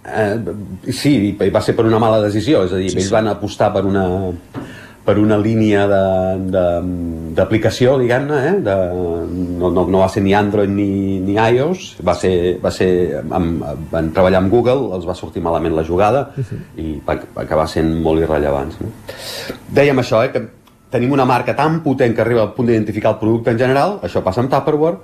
Eh, 0.07 0.93
sí, 0.95 1.13
i 1.33 1.51
va 1.51 1.61
ser 1.65 1.75
per 1.77 1.87
una 1.89 1.99
mala 2.03 2.21
decisió, 2.23 2.63
és 2.67 2.73
a 2.73 2.81
dir, 2.81 2.93
sí, 2.93 3.01
ells 3.01 3.09
sí. 3.09 3.15
van 3.15 3.29
apostar 3.33 3.73
per 3.75 3.83
una 3.89 4.05
per 5.07 5.15
una 5.23 5.37
línia 5.39 5.87
de- 5.87 6.51
de- 6.51 7.31
d'aplicació, 7.37 7.95
diguem-ne, 8.01 8.39
eh? 8.49 8.53
de, 8.67 8.75
no, 9.61 9.71
no, 9.71 9.85
no 9.87 9.99
va 10.03 10.09
ser 10.11 10.23
ni 10.25 10.35
Android 10.35 10.69
ni, 10.73 11.19
ni 11.23 11.37
iOS, 11.39 11.97
va 12.07 12.15
ser, 12.19 12.59
va 12.63 12.73
ser 12.75 12.89
amb, 13.23 13.63
van 13.93 14.11
treballar 14.17 14.41
amb 14.43 14.51
Google, 14.51 14.91
els 14.97 15.07
va 15.07 15.15
sortir 15.15 15.43
malament 15.45 15.77
la 15.77 15.85
jugada 15.87 16.27
i 16.77 16.97
va, 17.07 17.17
va 17.37 17.45
acabar 17.47 17.69
sent 17.71 17.95
molt 18.03 18.25
irrellevants. 18.25 18.81
No? 18.83 18.91
Dèiem 19.79 20.03
això, 20.03 20.25
eh? 20.27 20.33
que 20.35 20.43
tenim 20.91 21.13
una 21.13 21.25
marca 21.29 21.55
tan 21.57 21.81
potent 21.85 22.15
que 22.15 22.23
arriba 22.25 22.43
al 22.47 22.53
punt 22.57 22.67
d'identificar 22.71 23.15
el 23.15 23.19
producte 23.23 23.51
en 23.55 23.59
general, 23.59 23.99
això 24.07 24.23
passa 24.25 24.41
amb 24.43 24.51
Tupperware, 24.51 24.99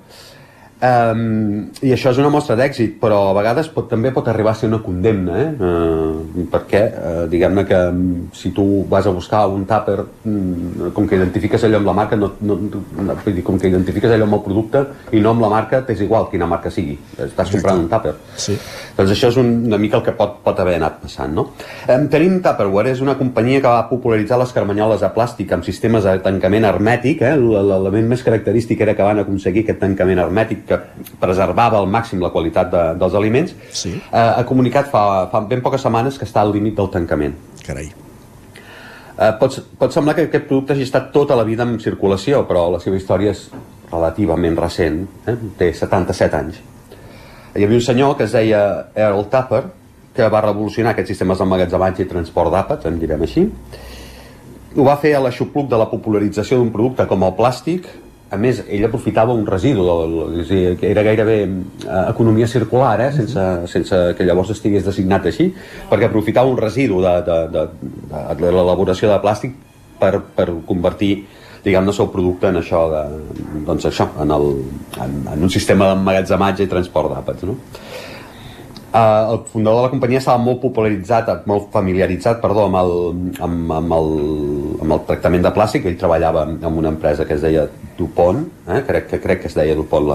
Um, 0.83 1.69
I 1.79 1.93
això 1.95 2.11
és 2.11 2.19
una 2.19 2.31
mostra 2.33 2.57
d'èxit, 2.59 2.97
però 2.99 3.21
a 3.29 3.35
vegades 3.37 3.69
pot, 3.71 3.85
també 3.87 4.11
pot 4.11 4.27
arribar 4.27 4.51
a 4.51 4.59
ser 4.59 4.67
una 4.67 4.81
condemna, 4.83 5.37
eh? 5.39 5.51
Uh, 5.63 6.47
perquè, 6.51 6.81
uh, 6.91 7.21
diguem-ne 7.31 7.63
que 7.69 7.79
um, 7.93 8.01
si 8.35 8.51
tu 8.51 8.65
vas 8.91 9.07
a 9.07 9.13
buscar 9.15 9.45
un 9.47 9.63
tàper, 9.69 10.01
um, 10.27 10.89
com 10.97 11.07
que 11.07 11.21
identifiques 11.21 11.63
allò 11.69 11.79
amb 11.79 11.87
la 11.87 11.95
marca, 12.01 12.19
no, 12.19 12.33
no, 12.43 12.57
no, 12.67 13.17
com 13.47 13.61
que 13.63 13.71
identifiques 13.71 14.11
allò 14.11 14.27
amb 14.27 14.41
el 14.41 14.43
producte 14.49 14.83
i 15.15 15.21
no 15.23 15.37
amb 15.37 15.45
la 15.47 15.53
marca, 15.53 15.85
t'és 15.87 16.03
igual 16.03 16.27
quina 16.33 16.49
marca 16.51 16.73
sigui. 16.75 16.97
Estàs 17.29 17.55
comprant 17.55 17.85
un 17.85 17.87
tàper. 17.93 18.17
Sí. 18.35 18.59
Doncs 18.99 19.15
això 19.15 19.31
és 19.31 19.39
un, 19.39 19.55
una 19.71 19.79
mica 19.79 20.01
el 20.01 20.05
que 20.09 20.17
pot, 20.19 20.41
pot 20.43 20.65
haver 20.67 20.81
anat 20.81 20.99
passant, 21.05 21.31
no? 21.39 21.47
Um, 21.87 22.11
tenim 22.11 22.41
Tupperware, 22.43 22.97
és 22.97 23.05
una 23.07 23.15
companyia 23.23 23.63
que 23.63 23.71
va 23.71 23.87
popularitzar 23.93 24.41
les 24.43 24.57
carmanyoles 24.59 25.07
de 25.07 25.15
plàstic 25.15 25.55
amb 25.55 25.63
sistemes 25.63 26.11
de 26.11 26.19
tancament 26.27 26.67
hermètic, 26.73 27.23
eh? 27.23 27.39
L'element 27.39 28.11
més 28.17 28.27
característic 28.27 28.83
era 28.83 28.99
que 28.99 29.07
van 29.07 29.23
aconseguir 29.23 29.63
aquest 29.63 29.83
tancament 29.87 30.27
hermètic 30.27 30.72
que 30.73 31.17
preservava 31.21 31.79
al 31.79 31.91
màxim 31.91 32.23
la 32.25 32.33
qualitat 32.35 32.71
de, 32.73 32.85
dels 33.01 33.19
aliments. 33.19 33.53
Sí. 33.71 33.95
Eh, 33.99 34.23
ha 34.23 34.47
comunicat 34.49 34.89
fa, 34.93 35.05
fa 35.33 35.45
ben 35.49 35.63
poques 35.65 35.85
setmanes 35.85 36.19
que 36.19 36.29
està 36.29 36.43
al 36.43 36.55
límit 36.57 36.79
del 36.79 36.91
tancament. 36.93 37.37
Carai. 37.67 37.93
Eh, 39.13 39.33
pot, 39.39 39.59
pot 39.79 39.93
semblar 39.95 40.17
que 40.17 40.27
aquest 40.27 40.49
producte 40.49 40.75
hagi 40.75 40.87
estat 40.89 41.13
tota 41.15 41.37
la 41.39 41.45
vida 41.45 41.67
en 41.69 41.77
circulació, 41.81 42.43
però 42.49 42.67
la 42.73 42.81
seva 42.83 42.99
història 42.99 43.37
és 43.37 43.47
relativament 43.93 44.57
recent, 44.57 45.03
eh? 45.29 45.37
té 45.59 45.71
77 45.77 46.39
anys. 46.39 46.61
Hi 47.53 47.67
havia 47.67 47.77
un 47.77 47.85
senyor 47.85 48.17
que 48.17 48.25
es 48.25 48.33
deia 48.33 48.63
Earl 48.97 49.27
Tupper, 49.29 49.63
que 50.17 50.29
va 50.33 50.41
revolucionar 50.45 50.93
aquests 50.93 51.13
sistemes 51.15 51.41
d'emmagatzematge 51.41 52.05
i 52.05 52.09
transport 52.09 52.53
d'àpats, 52.53 52.89
en 52.89 52.99
direm 53.01 53.25
així. 53.25 53.45
Ho 54.73 54.87
va 54.89 54.97
fer 55.01 55.13
a 55.17 55.21
l'aixopluc 55.21 55.69
de 55.69 55.81
la 55.81 55.89
popularització 55.91 56.59
d'un 56.59 56.73
producte 56.73 57.05
com 57.09 57.25
el 57.27 57.35
plàstic. 57.37 57.89
A 58.33 58.39
més, 58.41 58.63
ell 58.73 58.87
aprofitava 58.87 59.35
un 59.37 59.45
residu, 59.45 59.85
és 60.41 60.49
dir, 60.49 60.61
que 60.81 60.89
era 60.89 61.05
gairebé 61.05 61.37
eh, 61.45 62.05
economia 62.09 62.49
circular, 62.49 62.95
eh, 63.05 63.11
sense, 63.13 63.45
sense 63.69 64.01
que 64.17 64.25
llavors 64.25 64.55
estigués 64.55 64.87
designat 64.87 65.29
així, 65.29 65.51
perquè 65.91 66.09
aprofitava 66.09 66.49
un 66.49 66.57
residu 66.57 67.03
de, 67.05 67.13
de, 67.29 67.39
de, 67.53 67.67
de, 68.09 68.25
de 68.41 68.55
l'elaboració 68.57 69.13
de 69.13 69.21
plàstic 69.21 69.59
per, 70.01 70.15
per 70.37 70.49
convertir 70.67 71.15
diguem-ne, 71.63 71.93
el 71.93 71.97
seu 71.97 72.09
producte 72.11 72.49
en 72.51 72.59
això, 72.59 72.87
de, 72.91 73.03
doncs 73.69 73.87
això 73.87 74.09
en, 74.23 74.33
el, 74.35 74.49
en, 75.05 75.19
en 75.35 75.45
un 75.47 75.53
sistema 75.53 75.93
d'emmagatzematge 75.93 76.67
i 76.67 76.71
transport 76.73 77.13
d'àpats, 77.13 77.47
no? 77.47 77.59
Uh, 78.93 79.33
el 79.33 79.39
fundador 79.49 79.79
de 79.79 79.85
la 79.87 79.91
companyia 79.95 80.21
estava 80.21 80.37
molt 80.37 80.59
popularitzat, 80.61 81.31
molt 81.49 81.71
familiaritzat, 81.73 82.43
perdó, 82.43 82.67
amb 82.69 82.77
el, 82.77 82.91
amb, 83.41 83.71
amb 83.79 83.95
el, 83.97 84.11
amb 84.85 84.97
el 84.99 85.01
tractament 85.09 85.47
de 85.47 85.53
plàstic. 85.57 85.87
Ell 85.89 85.97
treballava 85.97 86.43
amb 86.45 86.77
una 86.77 86.93
empresa 86.93 87.25
que 87.25 87.39
es 87.39 87.41
deia 87.41 87.65
DuPont, 87.97 88.43
eh? 88.69 88.83
crec, 88.85 89.09
que, 89.09 89.21
crec 89.23 89.41
que 89.43 89.49
es 89.49 89.57
deia 89.57 89.77
DuPont 89.79 90.11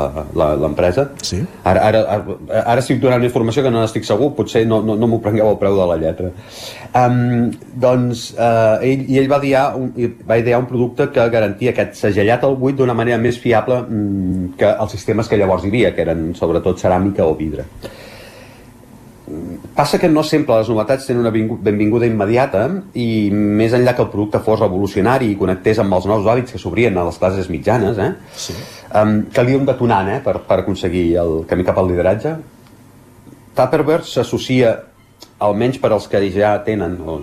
l'empresa. 0.61 1.07
Sí. 1.25 1.41
Ara, 1.65 1.87
ara, 1.89 2.03
ara, 2.19 2.37
ara 2.61 2.83
estic 2.83 3.01
donant 3.01 3.25
informació 3.25 3.65
que 3.65 3.73
no 3.73 3.81
n'estic 3.81 4.05
segur, 4.05 4.29
potser 4.37 4.67
no, 4.69 4.83
no, 4.85 4.93
no 4.93 5.09
m'ho 5.09 5.23
prengueu 5.25 5.49
al 5.49 5.57
preu 5.61 5.77
de 5.79 5.87
la 5.89 5.97
lletra. 6.01 6.29
Um, 6.93 7.49
doncs 7.81 8.27
uh, 8.37 8.77
ell, 8.85 9.07
i 9.09 9.17
ell 9.23 9.29
va 9.31 9.41
idear, 9.41 9.67
un, 9.79 9.89
va 10.29 10.37
idear 10.37 10.61
un 10.61 10.69
producte 10.69 11.09
que 11.15 11.29
garantia 11.33 11.73
aquest 11.73 11.97
segellat 11.97 12.45
al 12.45 12.57
buit 12.61 12.77
d'una 12.77 12.97
manera 12.97 13.17
més 13.21 13.41
fiable 13.41 13.81
mm, 13.87 14.57
que 14.61 14.75
els 14.85 14.93
sistemes 14.93 15.29
que 15.29 15.41
llavors 15.41 15.65
hi 15.65 15.73
havia, 15.73 15.95
que 15.97 16.05
eren 16.05 16.27
sobretot 16.37 16.77
ceràmica 16.81 17.25
o 17.25 17.33
vidre. 17.39 17.65
Passa 19.77 19.99
que 20.01 20.09
no 20.09 20.23
sempre 20.25 20.55
les 20.57 20.69
novetats 20.71 21.05
tenen 21.05 21.21
una 21.21 21.29
vingu- 21.29 21.59
benvinguda 21.61 22.07
immediata 22.09 22.63
i 22.97 23.29
més 23.29 23.75
enllà 23.77 23.93
que 23.93 24.01
el 24.01 24.09
producte 24.09 24.39
fos 24.41 24.59
revolucionari 24.63 25.27
i 25.31 25.35
connectés 25.37 25.77
amb 25.83 25.93
els 25.93 26.07
nous 26.09 26.25
hàbits 26.25 26.55
que 26.55 26.57
s'obrien 26.61 26.97
a 26.97 27.03
les 27.05 27.19
classes 27.21 27.49
mitjanes, 27.53 27.99
eh? 28.01 28.07
Sí. 28.33 28.55
Um, 28.97 29.19
calia 29.35 29.59
un 29.59 29.67
detonant 29.69 30.09
eh, 30.09 30.17
per, 30.25 30.39
per 30.49 30.63
aconseguir 30.63 31.03
el 31.21 31.43
camí 31.45 31.63
cap 31.67 31.77
al 31.77 31.91
lideratge. 31.91 32.33
Tupperware 33.57 34.01
s'associa, 34.09 34.73
almenys 35.45 35.77
per 35.81 35.91
als 35.93 36.09
que 36.09 36.23
ja 36.33 36.55
tenen, 36.65 36.97
o 37.05 37.19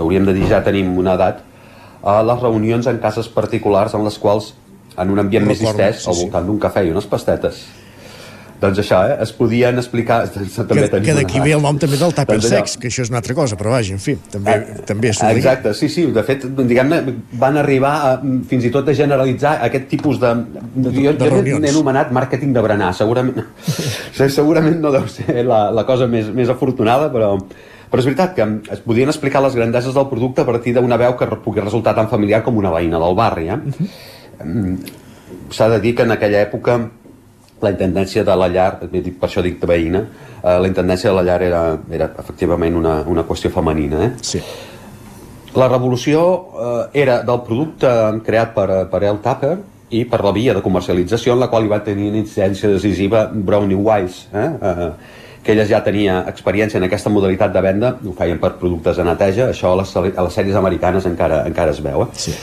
hauríem 0.00 0.24
de 0.24 0.32
dir 0.38 0.48
ja 0.48 0.62
tenim 0.64 0.96
una 0.96 1.18
edat, 1.20 1.44
a 2.02 2.22
les 2.24 2.40
reunions 2.40 2.88
en 2.88 2.98
cases 3.04 3.28
particulars 3.28 3.92
en 3.94 4.04
les 4.08 4.16
quals, 4.18 4.54
en 4.96 5.12
un 5.12 5.20
ambient 5.20 5.44
més 5.44 5.60
Recordo, 5.60 5.76
distès, 5.76 6.02
sí, 6.02 6.08
al 6.08 6.16
sí. 6.16 6.24
voltant 6.24 6.48
d'un 6.48 6.58
cafè 6.60 6.86
i 6.88 6.90
unes 6.96 7.04
pastetes, 7.08 7.60
doncs 8.62 8.78
això, 8.78 9.00
eh? 9.10 9.16
es 9.24 9.32
podien 9.34 9.78
explicar... 9.80 10.22
També 10.70 10.86
Que, 10.92 11.00
que 11.02 11.14
d'aquí 11.16 11.40
ve 11.42 11.54
el 11.56 11.62
nom 11.64 11.78
també 11.80 11.98
del 11.98 12.12
tàper 12.14 12.36
Doncs 12.38 12.50
sex, 12.52 12.76
que 12.80 12.90
això 12.90 13.04
és 13.04 13.10
una 13.10 13.18
altra 13.22 13.34
cosa, 13.36 13.56
però 13.58 13.72
vaja, 13.74 13.96
en 13.96 14.02
fi, 14.02 14.14
també, 14.30 14.54
també 14.86 15.10
és 15.10 15.22
Exacte, 15.26 15.72
sí, 15.78 15.88
sí, 15.92 16.04
de 16.14 16.22
fet, 16.26 16.44
diguem-ne, 16.58 17.00
van 17.40 17.58
arribar 17.60 17.92
a, 18.06 18.12
fins 18.50 18.68
i 18.68 18.72
tot 18.74 18.88
a 18.90 18.94
generalitzar 18.96 19.56
aquest 19.66 19.88
tipus 19.90 20.20
de... 20.22 20.32
de 20.74 20.94
jo, 20.94 21.14
de 21.18 21.30
jo 21.48 21.58
n'he 21.62 21.72
anomenat 21.72 22.14
màrqueting 22.14 22.54
de 22.54 22.64
berenar, 22.64 22.92
segurament, 22.98 23.42
segurament 24.38 24.80
no 24.82 24.94
deu 24.94 25.10
ser 25.10 25.42
la, 25.48 25.64
la 25.74 25.86
cosa 25.88 26.06
més, 26.10 26.30
més 26.34 26.52
afortunada, 26.52 27.10
però, 27.14 27.34
però 27.90 28.04
és 28.04 28.10
veritat 28.12 28.34
que 28.38 28.48
es 28.76 28.86
podien 28.86 29.10
explicar 29.10 29.42
les 29.44 29.58
grandeses 29.58 29.94
del 29.96 30.10
producte 30.12 30.44
a 30.44 30.48
partir 30.48 30.76
d'una 30.78 31.00
veu 31.00 31.18
que 31.18 31.30
pugui 31.42 31.64
resultar 31.64 31.96
tan 31.98 32.10
familiar 32.12 32.44
com 32.46 32.58
una 32.60 32.72
veïna 32.74 33.00
del 33.02 33.18
barri. 33.18 33.50
Eh? 33.52 33.60
Mm, 34.44 34.98
S'ha 35.52 35.66
de 35.68 35.78
dir 35.82 35.94
que 35.96 36.04
en 36.06 36.12
aquella 36.14 36.40
època 36.46 36.78
la 37.62 37.70
intendència 37.70 38.24
de 38.26 38.36
la 38.36 38.48
llar, 38.50 38.70
per 38.82 39.28
això 39.28 39.42
dic 39.44 39.60
de 39.60 39.70
veïna, 39.70 40.02
eh, 40.42 40.58
la 40.58 40.68
intendència 40.68 41.10
de 41.10 41.16
la 41.16 41.24
llar 41.26 41.40
era, 41.46 41.62
era 41.90 42.10
efectivament 42.18 42.76
una, 42.76 43.00
una 43.06 43.24
qüestió 43.28 43.52
femenina. 43.54 44.04
Eh? 44.06 44.12
Sí. 44.22 44.42
La 45.54 45.68
revolució 45.68 46.22
eh, 46.24 47.02
era 47.04 47.20
del 47.28 47.42
producte 47.46 47.88
creat 48.26 48.54
per, 48.56 48.68
per 48.90 49.02
El 49.04 49.20
Tupper 49.24 49.56
i 49.92 50.06
per 50.08 50.22
la 50.24 50.32
via 50.32 50.54
de 50.56 50.62
comercialització 50.64 51.34
en 51.36 51.42
la 51.42 51.50
qual 51.52 51.66
hi 51.66 51.72
va 51.72 51.82
tenir 51.84 52.08
una 52.10 52.22
incidència 52.22 52.70
decisiva 52.72 53.26
Brownie 53.32 53.76
Wise, 53.76 54.30
eh? 54.32 54.48
Eh, 54.70 55.20
que 55.42 55.52
ella 55.52 55.66
ja 55.66 55.82
tenia 55.82 56.20
experiència 56.30 56.78
en 56.78 56.86
aquesta 56.86 57.10
modalitat 57.10 57.52
de 57.52 57.60
venda, 57.64 57.96
ho 58.06 58.12
feien 58.14 58.38
per 58.38 58.52
productes 58.60 58.96
de 58.96 59.04
neteja, 59.04 59.48
això 59.50 59.72
a 59.74 59.80
les, 59.80 59.94
a 59.98 60.26
les 60.26 60.36
sèries 60.38 60.58
americanes 60.58 61.08
encara, 61.10 61.42
encara 61.50 61.74
es 61.74 61.80
veu. 61.82 62.04
Eh? 62.06 62.08
Sí. 62.14 62.34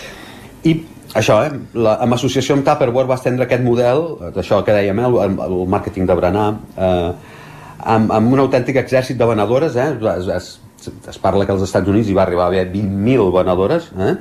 I 0.67 0.73
això, 1.17 1.39
eh, 1.45 1.51
la, 1.73 1.97
amb 2.03 2.15
associació 2.17 2.55
amb 2.55 2.65
Tupperware 2.67 3.09
va 3.09 3.17
estendre 3.19 3.45
aquest 3.47 3.63
model, 3.65 4.05
d'això 4.35 4.61
que 4.65 4.75
dèiem, 4.75 4.99
eh, 4.99 5.11
el, 5.25 5.37
el 5.47 5.59
màrqueting 5.73 6.09
de 6.09 6.17
berenar, 6.19 6.47
eh, 6.77 7.11
amb, 7.95 8.11
amb 8.11 8.33
un 8.33 8.43
autèntic 8.45 8.81
exèrcit 8.83 9.17
de 9.17 9.29
venedores, 9.29 9.75
eh, 9.75 9.89
es, 10.15 10.29
es, 10.35 10.51
es 11.09 11.17
parla 11.21 11.45
que 11.45 11.55
als 11.55 11.65
Estats 11.65 11.89
Units 11.89 12.09
hi 12.09 12.15
va 12.17 12.23
arribar 12.27 12.45
a 12.47 12.53
haver 12.53 12.67
20.000 12.71 13.33
venedores, 13.35 13.89
eh? 13.97 14.13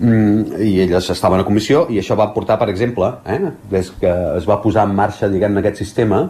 mm, 0.00 0.58
i 0.66 0.74
elles 0.84 1.12
estaven 1.14 1.44
a 1.44 1.46
comissió, 1.46 1.86
i 1.92 2.00
això 2.02 2.18
va 2.18 2.30
portar, 2.34 2.58
per 2.60 2.68
exemple, 2.72 3.12
eh, 3.26 3.40
des 3.70 3.92
que 4.00 4.12
es 4.36 4.48
va 4.48 4.60
posar 4.64 4.88
en 4.88 4.98
marxa, 4.98 5.30
diguem 5.32 5.62
aquest 5.62 5.80
sistema, 5.84 6.26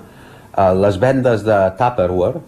eh, 0.52 0.70
les 0.84 1.00
vendes 1.00 1.44
de 1.46 1.58
Tupperware 1.80 2.44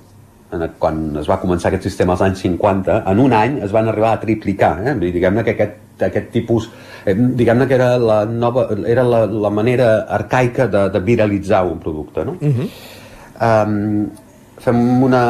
en, 0.52 0.66
quan 0.78 1.02
es 1.20 1.28
va 1.30 1.38
començar 1.42 1.70
aquest 1.70 1.86
sistema 1.88 2.14
als 2.16 2.24
anys 2.26 2.42
50, 2.44 3.02
en 3.10 3.22
un 3.22 3.34
any 3.36 3.58
es 3.64 3.74
van 3.74 3.88
arribar 3.90 4.14
a 4.14 4.20
triplicar. 4.22 4.72
Eh? 4.84 4.94
Diguem-ne 5.02 5.44
que 5.46 5.54
aquest, 5.56 6.02
aquest 6.10 6.30
tipus, 6.34 6.68
diguem-ne 7.14 7.66
que 7.66 7.74
era 7.74 7.92
la, 7.98 8.24
nova, 8.24 8.68
era 8.86 9.04
la, 9.04 9.24
la 9.26 9.50
manera 9.50 9.90
arcaica 10.08 10.66
de, 10.66 10.88
de 10.90 11.00
viralitzar 11.00 11.64
un 11.66 11.78
producte. 11.78 12.24
No? 12.24 12.36
Uh 12.40 12.48
-huh. 12.48 12.68
um, 13.40 14.10
fem 14.60 15.02
una 15.02 15.22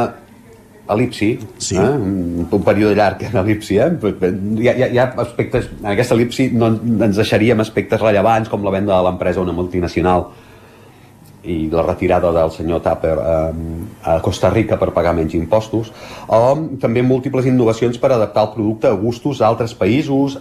elipsi, 0.90 1.39
sí. 1.59 1.77
eh? 1.77 1.81
un, 1.81 2.47
un 2.51 2.62
període 2.62 2.94
llarg 2.94 3.23
en 3.23 3.36
elipsi, 3.44 3.78
eh? 3.78 3.90
hi, 4.59 4.69
ha, 4.69 4.89
hi 4.89 4.98
ha 4.98 5.09
aspectes, 5.23 5.70
en 5.81 5.90
aquesta 5.93 6.16
elipsi 6.19 6.51
no 6.52 6.73
ens 6.74 7.16
deixaríem 7.16 7.62
aspectes 7.62 8.01
rellevants 8.02 8.51
com 8.51 8.65
la 8.66 8.74
venda 8.74 8.97
de 8.97 9.07
l'empresa 9.07 9.40
a 9.40 9.47
una 9.47 9.55
multinacional 9.57 10.27
i 11.43 11.70
la 11.73 11.82
retirada 11.86 12.32
del 12.35 12.51
senyor 12.52 12.82
Tapper 12.85 13.16
eh, 13.16 13.52
a 14.02 14.19
Costa 14.20 14.51
Rica 14.52 14.77
per 14.81 14.90
pagar 14.97 15.15
menys 15.16 15.35
impostos, 15.39 15.93
o 16.28 16.40
també 16.82 17.05
múltiples 17.07 17.48
innovacions 17.48 17.97
per 17.98 18.12
adaptar 18.12 18.48
el 18.48 18.55
producte 18.57 18.90
a 18.90 18.98
gustos 18.98 19.40
d'altres 19.40 19.74
països 19.78 20.40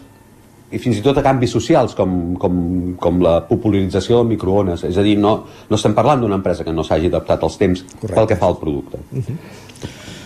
i 0.71 0.77
fins 0.81 0.99
i 0.99 1.05
tot 1.05 1.17
a 1.17 1.23
canvis 1.25 1.53
socials 1.55 1.95
com, 1.97 2.35
com, 2.41 2.59
com 3.01 3.23
la 3.25 3.39
popularització 3.47 4.19
del 4.19 4.29
microones. 4.35 4.83
És 4.85 4.97
a 4.97 5.05
dir, 5.05 5.15
no, 5.17 5.33
no 5.69 5.79
estem 5.79 5.95
parlant 5.97 6.21
d'una 6.21 6.37
empresa 6.37 6.67
que 6.67 6.75
no 6.75 6.85
s'hagi 6.85 7.09
adaptat 7.09 7.43
als 7.43 7.57
temps 7.57 7.81
Correcte. 7.95 8.13
pel 8.15 8.29
que 8.29 8.39
fa 8.39 8.51
al 8.51 8.61
producte. 8.61 9.01
Uh 9.09 9.23
-huh 9.23 9.67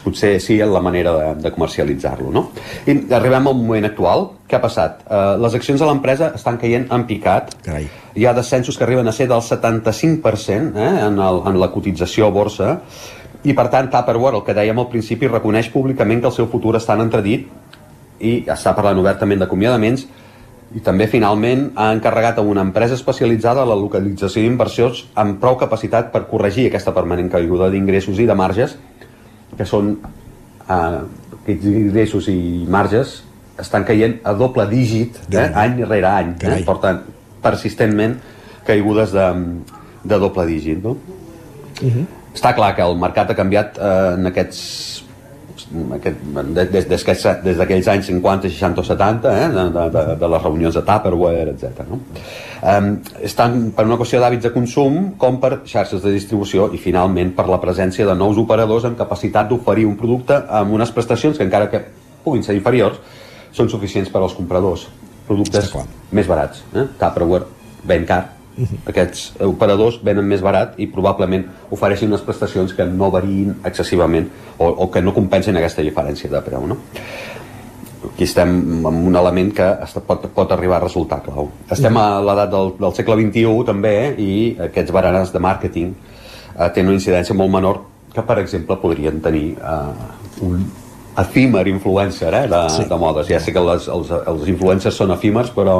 potser 0.04 0.40
sí 0.42 0.60
en 0.62 0.74
la 0.74 0.82
manera 0.82 1.14
de, 1.16 1.42
de 1.42 1.52
comercialitzar-lo. 1.52 2.30
No? 2.32 2.52
I 2.86 3.14
arribem 3.16 3.48
al 3.48 3.56
moment 3.56 3.88
actual. 3.88 4.28
Què 4.50 4.58
ha 4.58 4.62
passat? 4.64 5.04
Uh, 5.08 5.40
les 5.42 5.56
accions 5.56 5.80
de 5.80 5.88
l'empresa 5.88 6.34
estan 6.36 6.60
caient 6.62 6.90
en 6.92 7.06
picat. 7.10 7.56
Carai. 7.64 7.88
Hi 8.16 8.26
ha 8.26 8.34
descensos 8.34 8.78
que 8.78 8.84
arriben 8.84 9.08
a 9.08 9.16
ser 9.16 9.30
del 9.32 9.42
75% 9.42 10.76
eh, 10.76 10.90
en, 11.08 11.20
el, 11.20 11.42
en 11.50 11.60
la 11.60 11.72
cotització 11.74 12.28
a 12.28 12.36
borsa 12.36 12.82
i 13.44 13.56
per 13.56 13.68
tant 13.72 13.90
Tupperware, 13.92 14.38
el 14.40 14.44
que 14.48 14.56
dèiem 14.56 14.78
al 14.80 14.90
principi, 14.92 15.28
reconeix 15.28 15.72
públicament 15.74 16.22
que 16.22 16.30
el 16.30 16.36
seu 16.36 16.48
futur 16.52 16.78
està 16.80 16.96
en 16.96 17.08
entredit 17.08 17.50
i 18.24 18.36
està 18.48 18.72
parlant 18.76 19.02
obertament 19.02 19.42
d'acomiadaments 19.42 20.06
i 20.74 20.82
també 20.82 21.06
finalment 21.10 21.68
ha 21.78 21.92
encarregat 21.94 22.40
a 22.40 22.46
una 22.46 22.64
empresa 22.66 22.96
especialitzada 22.98 23.66
la 23.66 23.78
localització 23.78 24.42
d'inversions 24.42 25.04
amb 25.22 25.38
prou 25.42 25.58
capacitat 25.62 26.10
per 26.14 26.26
corregir 26.32 26.68
aquesta 26.70 26.94
permanent 26.96 27.30
caiguda 27.34 27.70
d'ingressos 27.74 28.20
i 28.20 28.26
de 28.30 28.38
marges 28.38 28.76
que 29.58 29.68
són 29.70 29.94
eh, 30.00 31.00
aquests 31.44 31.70
ingressos 31.70 32.30
i 32.34 32.40
marges 32.70 33.20
estan 33.62 33.86
caient 33.86 34.18
a 34.26 34.34
doble 34.34 34.66
dígit 34.72 35.22
eh, 35.30 35.50
any 35.66 35.84
rere 35.86 36.10
any 36.10 36.34
eh? 36.42 36.60
porten 36.66 37.04
persistentment 37.44 38.18
caigudes 38.66 39.14
de, 39.14 39.30
de 40.04 40.20
doble 40.26 40.48
dígit 40.50 40.82
no? 40.84 40.98
Uh 41.82 41.90
-huh. 41.90 42.06
està 42.34 42.56
clar 42.56 42.76
que 42.76 42.82
el 42.82 42.98
mercat 42.98 43.30
ha 43.30 43.36
canviat 43.36 43.78
eh, 43.78 44.14
en 44.18 44.26
aquests 44.26 45.03
aquest, 45.96 46.20
des, 46.54 46.88
des, 46.90 47.06
des 47.44 47.58
d'aquells 47.60 47.88
anys 47.94 48.10
50, 48.10 48.50
60 48.50 48.82
o 48.82 48.86
70 48.88 49.32
eh, 49.32 49.48
de, 49.54 49.86
de, 49.94 50.04
de 50.22 50.30
les 50.34 50.44
reunions 50.44 50.76
de 50.76 50.84
Tupperware, 50.86 51.54
etc. 51.54 51.86
No? 51.90 52.00
Um, 52.64 52.90
estan 53.26 53.72
per 53.76 53.88
una 53.90 53.98
qüestió 54.00 54.22
d'hàbits 54.24 54.48
de 54.48 54.54
consum 54.54 55.00
com 55.20 55.40
per 55.44 55.64
xarxes 55.68 56.04
de 56.04 56.14
distribució 56.16 56.70
i 56.74 56.82
finalment 56.82 57.34
per 57.38 57.48
la 57.52 57.60
presència 57.64 58.08
de 58.08 58.16
nous 58.20 58.40
operadors 58.40 58.88
amb 58.90 59.00
capacitat 59.00 59.50
d'oferir 59.50 59.88
un 59.90 59.98
producte 60.00 60.38
amb 60.48 60.78
unes 60.78 60.94
prestacions 60.96 61.38
que 61.38 61.48
encara 61.48 61.70
que 61.72 61.84
puguin 62.24 62.46
ser 62.46 62.56
inferiors 62.56 63.02
són 63.54 63.70
suficients 63.70 64.10
per 64.14 64.24
als 64.24 64.38
compradors 64.38 64.88
productes 65.28 65.74
més 66.12 66.30
barats 66.30 66.64
eh? 66.74 66.88
Tupperware 67.00 67.52
ben 67.84 68.08
car. 68.08 68.24
Aquests 68.90 69.32
operadors 69.42 70.00
venen 70.06 70.28
més 70.30 70.44
barat 70.46 70.78
i 70.78 70.88
probablement 70.92 71.46
ofereixin 71.74 72.12
unes 72.12 72.24
prestacions 72.26 72.74
que 72.78 72.86
no 72.86 73.10
variïn 73.14 73.56
excessivament 73.66 74.28
o, 74.58 74.68
o 74.68 74.90
que 74.94 75.02
no 75.02 75.14
compensen 75.16 75.58
aquesta 75.58 75.86
diferència 75.86 76.30
de 76.30 76.42
preu. 76.46 76.68
No? 76.70 76.78
Aquí 78.12 78.28
estem 78.28 78.52
amb 78.86 79.08
un 79.08 79.16
element 79.16 79.50
que 79.56 79.70
pot, 80.06 80.28
pot 80.36 80.52
arribar 80.54 80.78
a 80.78 80.84
resultar 80.84 81.22
clau. 81.26 81.50
Estem 81.72 81.98
a 81.98 82.08
l'edat 82.22 82.52
del, 82.52 82.74
del 82.82 82.94
segle 82.98 83.18
XXI 83.22 83.66
també 83.70 83.94
eh? 84.04 84.12
i 84.20 84.32
aquests 84.68 84.94
baranars 84.94 85.34
de 85.34 85.42
màrqueting 85.42 85.94
eh, 85.94 86.70
tenen 86.76 86.92
una 86.92 87.00
incidència 87.00 87.38
molt 87.38 87.54
menor 87.54 87.82
que, 88.14 88.22
per 88.22 88.38
exemple, 88.44 88.78
podrien 88.82 89.22
tenir 89.24 89.54
eh, 89.58 90.46
un 90.46 90.66
efímer 91.18 91.68
influencer 91.72 92.34
eh, 92.34 92.48
de, 92.52 92.64
sí. 92.70 92.86
de 92.90 92.98
modes. 93.00 93.30
Ja 93.32 93.40
sé 93.42 93.54
que 93.56 93.64
les, 93.64 93.88
els, 93.90 94.12
els 94.12 94.50
influencers 94.52 95.00
són 95.00 95.16
efímers, 95.16 95.54
però 95.56 95.78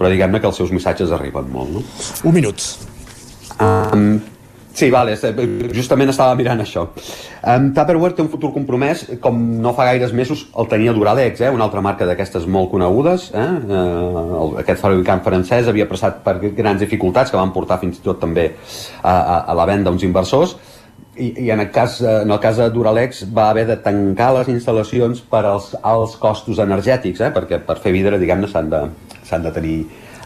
però 0.00 0.08
diguem-ne 0.08 0.40
que 0.40 0.48
els 0.48 0.56
seus 0.56 0.72
missatges 0.72 1.12
arriben 1.12 1.50
molt, 1.52 1.74
no? 1.76 1.82
Un 2.24 2.32
minut. 2.32 2.64
Um, 3.60 4.14
sí, 4.72 4.88
vale, 4.88 5.12
justament 5.76 6.08
estava 6.08 6.32
mirant 6.38 6.62
això. 6.64 6.86
Um, 7.44 7.66
Tupperware 7.76 8.16
té 8.16 8.24
un 8.24 8.30
futur 8.32 8.48
compromès, 8.54 9.04
com 9.20 9.36
no 9.60 9.74
fa 9.76 9.90
gaires 9.90 10.14
mesos 10.16 10.46
el 10.56 10.70
tenia 10.72 10.96
Duralex, 10.96 11.44
eh, 11.44 11.52
una 11.52 11.68
altra 11.68 11.84
marca 11.84 12.08
d'aquestes 12.08 12.48
molt 12.48 12.72
conegudes. 12.72 13.28
Eh? 13.36 13.46
Uh, 13.68 14.56
aquest 14.64 14.80
fabricant 14.80 15.20
francès 15.26 15.68
havia 15.68 15.88
passat 15.90 16.24
per 16.24 16.38
grans 16.48 16.80
dificultats 16.80 17.28
que 17.28 17.36
van 17.36 17.52
portar 17.52 17.82
fins 17.84 18.00
i 18.00 18.04
tot 18.08 18.24
també 18.24 18.54
a, 19.02 19.12
a, 19.12 19.38
a 19.52 19.60
la 19.60 19.68
venda 19.68 19.92
uns 19.92 20.08
inversors 20.08 20.56
i, 21.20 21.30
i 21.44 21.50
en, 21.52 21.60
el 21.60 21.70
cas, 21.74 22.00
en 22.00 22.30
el 22.30 22.40
cas 22.42 22.58
de 22.60 22.68
Duralex 22.72 23.24
va 23.36 23.50
haver 23.52 23.66
de 23.68 23.76
tancar 23.84 24.32
les 24.38 24.50
instal·lacions 24.52 25.22
per 25.30 25.44
als 25.44 25.72
alts 25.82 26.16
costos 26.20 26.60
energètics, 26.62 27.20
eh? 27.20 27.32
perquè 27.34 27.60
per 27.66 27.78
fer 27.82 27.92
vidre, 27.96 28.18
diguem-ne, 28.20 28.48
s'han 28.50 28.70
de, 28.72 28.84
de 29.30 29.52
tenir 29.56 29.76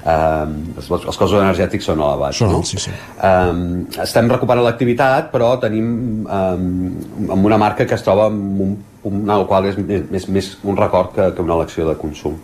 eh, 0.05 0.47
els, 0.77 0.91
els 0.91 1.19
costos 1.19 1.37
energètics 1.41 1.89
són 1.91 2.03
elevats. 2.05 2.41
Són 2.41 2.53
no? 2.55 2.62
sí, 2.66 2.81
sí. 2.83 2.93
Eh, 2.95 4.03
estem 4.05 4.31
recuperant 4.33 4.65
l'activitat, 4.66 5.31
però 5.35 5.55
tenim 5.62 6.27
eh, 6.27 7.31
amb 7.35 7.51
una 7.51 7.61
marca 7.61 7.89
que 7.89 7.99
es 7.99 8.07
troba 8.07 8.31
en 8.33 8.43
un 8.69 8.77
punt 9.05 9.25
al 9.31 9.47
qual 9.49 9.69
és 9.69 9.81
més, 9.81 10.29
més 10.33 10.55
un 10.65 10.79
record 10.81 11.12
que, 11.16 11.33
que 11.35 11.45
una 11.45 11.59
elecció 11.59 11.89
de 11.91 11.99
consum. 12.01 12.39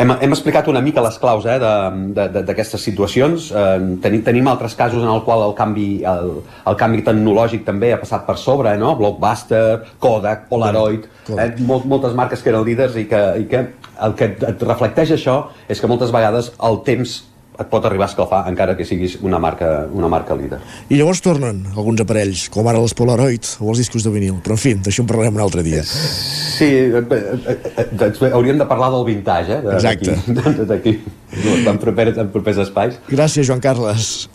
Hem, 0.00 0.08
hem 0.24 0.32
explicat 0.32 0.68
una 0.72 0.80
mica 0.80 1.02
les 1.04 1.18
claus 1.20 1.44
eh, 1.44 1.58
d'aquestes 1.60 2.80
situacions. 2.80 3.50
Eh, 3.52 3.64
tenim, 4.04 4.22
tenim 4.24 4.48
altres 4.48 4.76
casos 4.78 5.02
en 5.02 5.10
el 5.12 5.20
qual 5.26 5.44
el 5.50 5.52
canvi, 5.58 5.88
el, 6.08 6.38
el 6.70 6.78
canvi 6.80 7.04
tecnològic 7.04 7.66
també 7.66 7.92
ha 7.92 8.00
passat 8.00 8.24
per 8.28 8.38
sobre, 8.40 8.72
no? 8.80 8.94
Blockbuster, 8.96 9.82
Kodak, 10.00 10.46
Polaroid, 10.48 11.04
eh, 11.36 11.50
molt, 11.68 11.84
moltes 11.90 12.16
marques 12.16 12.40
que 12.40 12.52
eren 12.54 12.64
líders 12.68 12.96
i 12.96 13.04
que, 13.10 13.22
i 13.42 13.44
que 13.50 13.66
el 14.02 14.16
que 14.16 14.32
et 14.48 14.64
reflecteix 14.64 15.12
això 15.18 15.36
és 15.68 15.80
que 15.80 15.90
moltes 15.90 16.14
vegades 16.14 16.50
el 16.64 16.80
temps 16.88 17.20
et 17.52 17.68
pot 17.68 17.84
arribar 17.84 18.06
a 18.06 18.10
escalfar 18.10 18.42
encara 18.48 18.74
que 18.78 18.84
siguis 18.88 19.18
una 19.20 19.38
marca, 19.42 19.86
una 19.92 20.08
marca 20.08 20.36
líder. 20.36 20.58
I 20.88 20.96
llavors 20.96 21.20
tornen 21.24 21.62
alguns 21.74 22.00
aparells, 22.04 22.46
com 22.52 22.68
ara 22.70 22.80
els 22.80 22.94
Polaroid 22.96 23.50
o 23.60 23.68
els 23.72 23.82
discos 23.82 24.06
de 24.06 24.12
vinil, 24.14 24.38
però 24.44 24.56
en 24.56 24.62
fi, 24.62 24.74
d'això 24.74 25.04
en 25.04 25.10
parlarem 25.10 25.36
un 25.36 25.44
altre 25.44 25.64
dia. 25.66 25.84
Sí, 25.84 26.70
eh, 26.72 27.02
eh, 27.02 27.86
eh, 28.08 28.32
hauríem 28.32 28.58
de 28.60 28.68
parlar 28.70 28.90
del 28.94 29.04
vintage, 29.08 29.60
eh? 29.60 29.76
Exacte. 29.76 30.16
D'aquí, 30.64 30.96
en, 31.68 31.78
propers, 31.82 32.18
en 32.24 32.32
propers 32.32 32.64
espais. 32.64 32.98
Gràcies, 33.10 33.46
Joan 33.46 33.60
Carles. 33.60 34.28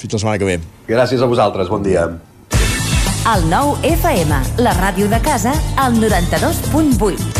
Fins 0.00 0.16
la 0.16 0.22
setmana 0.22 0.40
que 0.40 0.48
ve. 0.48 0.58
Gràcies 0.88 1.20
a 1.20 1.28
vosaltres, 1.28 1.68
bon 1.68 1.82
dia. 1.84 2.06
El 3.30 3.44
nou 3.50 3.74
FM, 3.84 4.38
la 4.64 4.72
ràdio 4.78 5.10
de 5.12 5.20
casa, 5.26 5.52
al 5.76 6.00
92.8. 6.00 7.39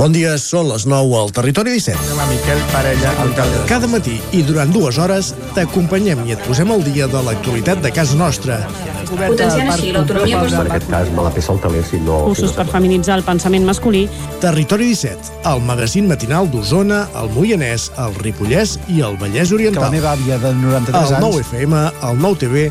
Bon 0.00 0.14
dia, 0.16 0.30
són 0.40 0.70
les 0.70 0.86
9 0.88 1.12
al 1.18 1.28
Territori 1.36 1.74
17. 1.76 2.06
Demà 2.08 2.24
Miquel 2.30 2.60
Parella, 2.72 3.10
alcalde. 3.20 3.58
Cada 3.68 3.88
matí 3.92 4.14
i 4.32 4.40
durant 4.48 4.70
dues 4.72 4.96
hores 4.96 5.34
t'acompanyem 5.52 6.22
i 6.24 6.32
et 6.32 6.40
posem 6.46 6.72
al 6.72 6.80
dia 6.86 7.04
de 7.12 7.20
l'actualitat 7.26 7.82
de 7.84 7.90
casa 7.92 8.16
nostra. 8.16 8.62
Potenciant 9.10 9.68
així 9.68 9.92
l'autonomia 9.92 10.40
En 10.46 10.70
aquest 10.70 10.88
cas 10.88 11.12
me 11.12 11.26
la 11.26 11.34
peça 11.34 11.52
el 11.52 11.60
taler, 11.60 11.84
si 11.84 12.00
no... 12.00 12.16
Cursos 12.30 12.56
per 12.56 12.64
feminitzar 12.72 13.18
el 13.20 13.26
pensament 13.28 13.68
masculí. 13.68 14.06
Territori 14.40 14.88
17, 14.94 15.42
el 15.52 15.60
magazín 15.68 16.08
matinal 16.08 16.48
d'Osona, 16.48 17.02
el 17.20 17.28
Moianès, 17.36 17.90
el 18.00 18.16
Ripollès 18.24 18.78
i 18.88 19.02
el 19.04 19.20
Vallès 19.20 19.52
Que 19.52 19.58
Oriental. 19.58 19.90
la 19.90 19.92
meva 19.98 20.14
àvia 20.16 20.40
de 20.40 20.54
93 20.62 20.96
El 20.96 21.18
anys... 21.18 21.26
9 21.28 21.44
FM, 21.44 21.84
el 22.08 22.24
9 22.24 22.40
TV, 22.46 22.70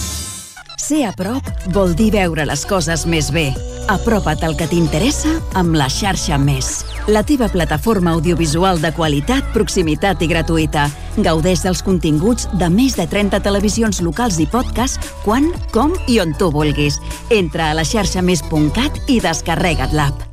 Ser 0.91 1.05
a 1.07 1.11
prop 1.15 1.45
vol 1.71 1.93
dir 1.95 2.09
veure 2.11 2.43
les 2.43 2.65
coses 2.67 3.05
més 3.07 3.29
bé. 3.31 3.45
Apropa't 3.93 4.41
al 4.43 4.57
que 4.59 4.65
t'interessa 4.67 5.29
amb 5.55 5.77
la 5.79 5.85
xarxa 5.87 6.35
Més. 6.35 6.81
La 7.07 7.21
teva 7.23 7.47
plataforma 7.47 8.11
audiovisual 8.11 8.81
de 8.83 8.91
qualitat, 8.97 9.53
proximitat 9.55 10.19
i 10.19 10.27
gratuïta. 10.27 10.89
Gaudeix 11.15 11.63
dels 11.63 11.79
continguts 11.87 12.49
de 12.59 12.67
més 12.73 12.97
de 12.99 13.05
30 13.07 13.39
televisions 13.45 14.01
locals 14.03 14.41
i 14.43 14.49
podcast 14.51 14.99
quan, 15.23 15.47
com 15.71 15.95
i 16.11 16.19
on 16.19 16.35
tu 16.35 16.51
vulguis. 16.51 16.99
Entra 17.31 17.69
a 17.69 17.77
la 17.77 17.87
xarxa 17.87 18.19
més.cat 18.19 18.99
i 19.07 19.21
descarrega't 19.23 19.95
l'app. 19.95 20.27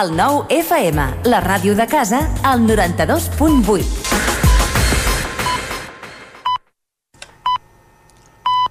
El 0.00 0.16
9 0.16 0.48
FM, 0.64 1.10
la 1.28 1.44
ràdio 1.44 1.76
de 1.76 1.84
casa, 1.92 2.24
al 2.40 2.64
92.8. 2.64 4.03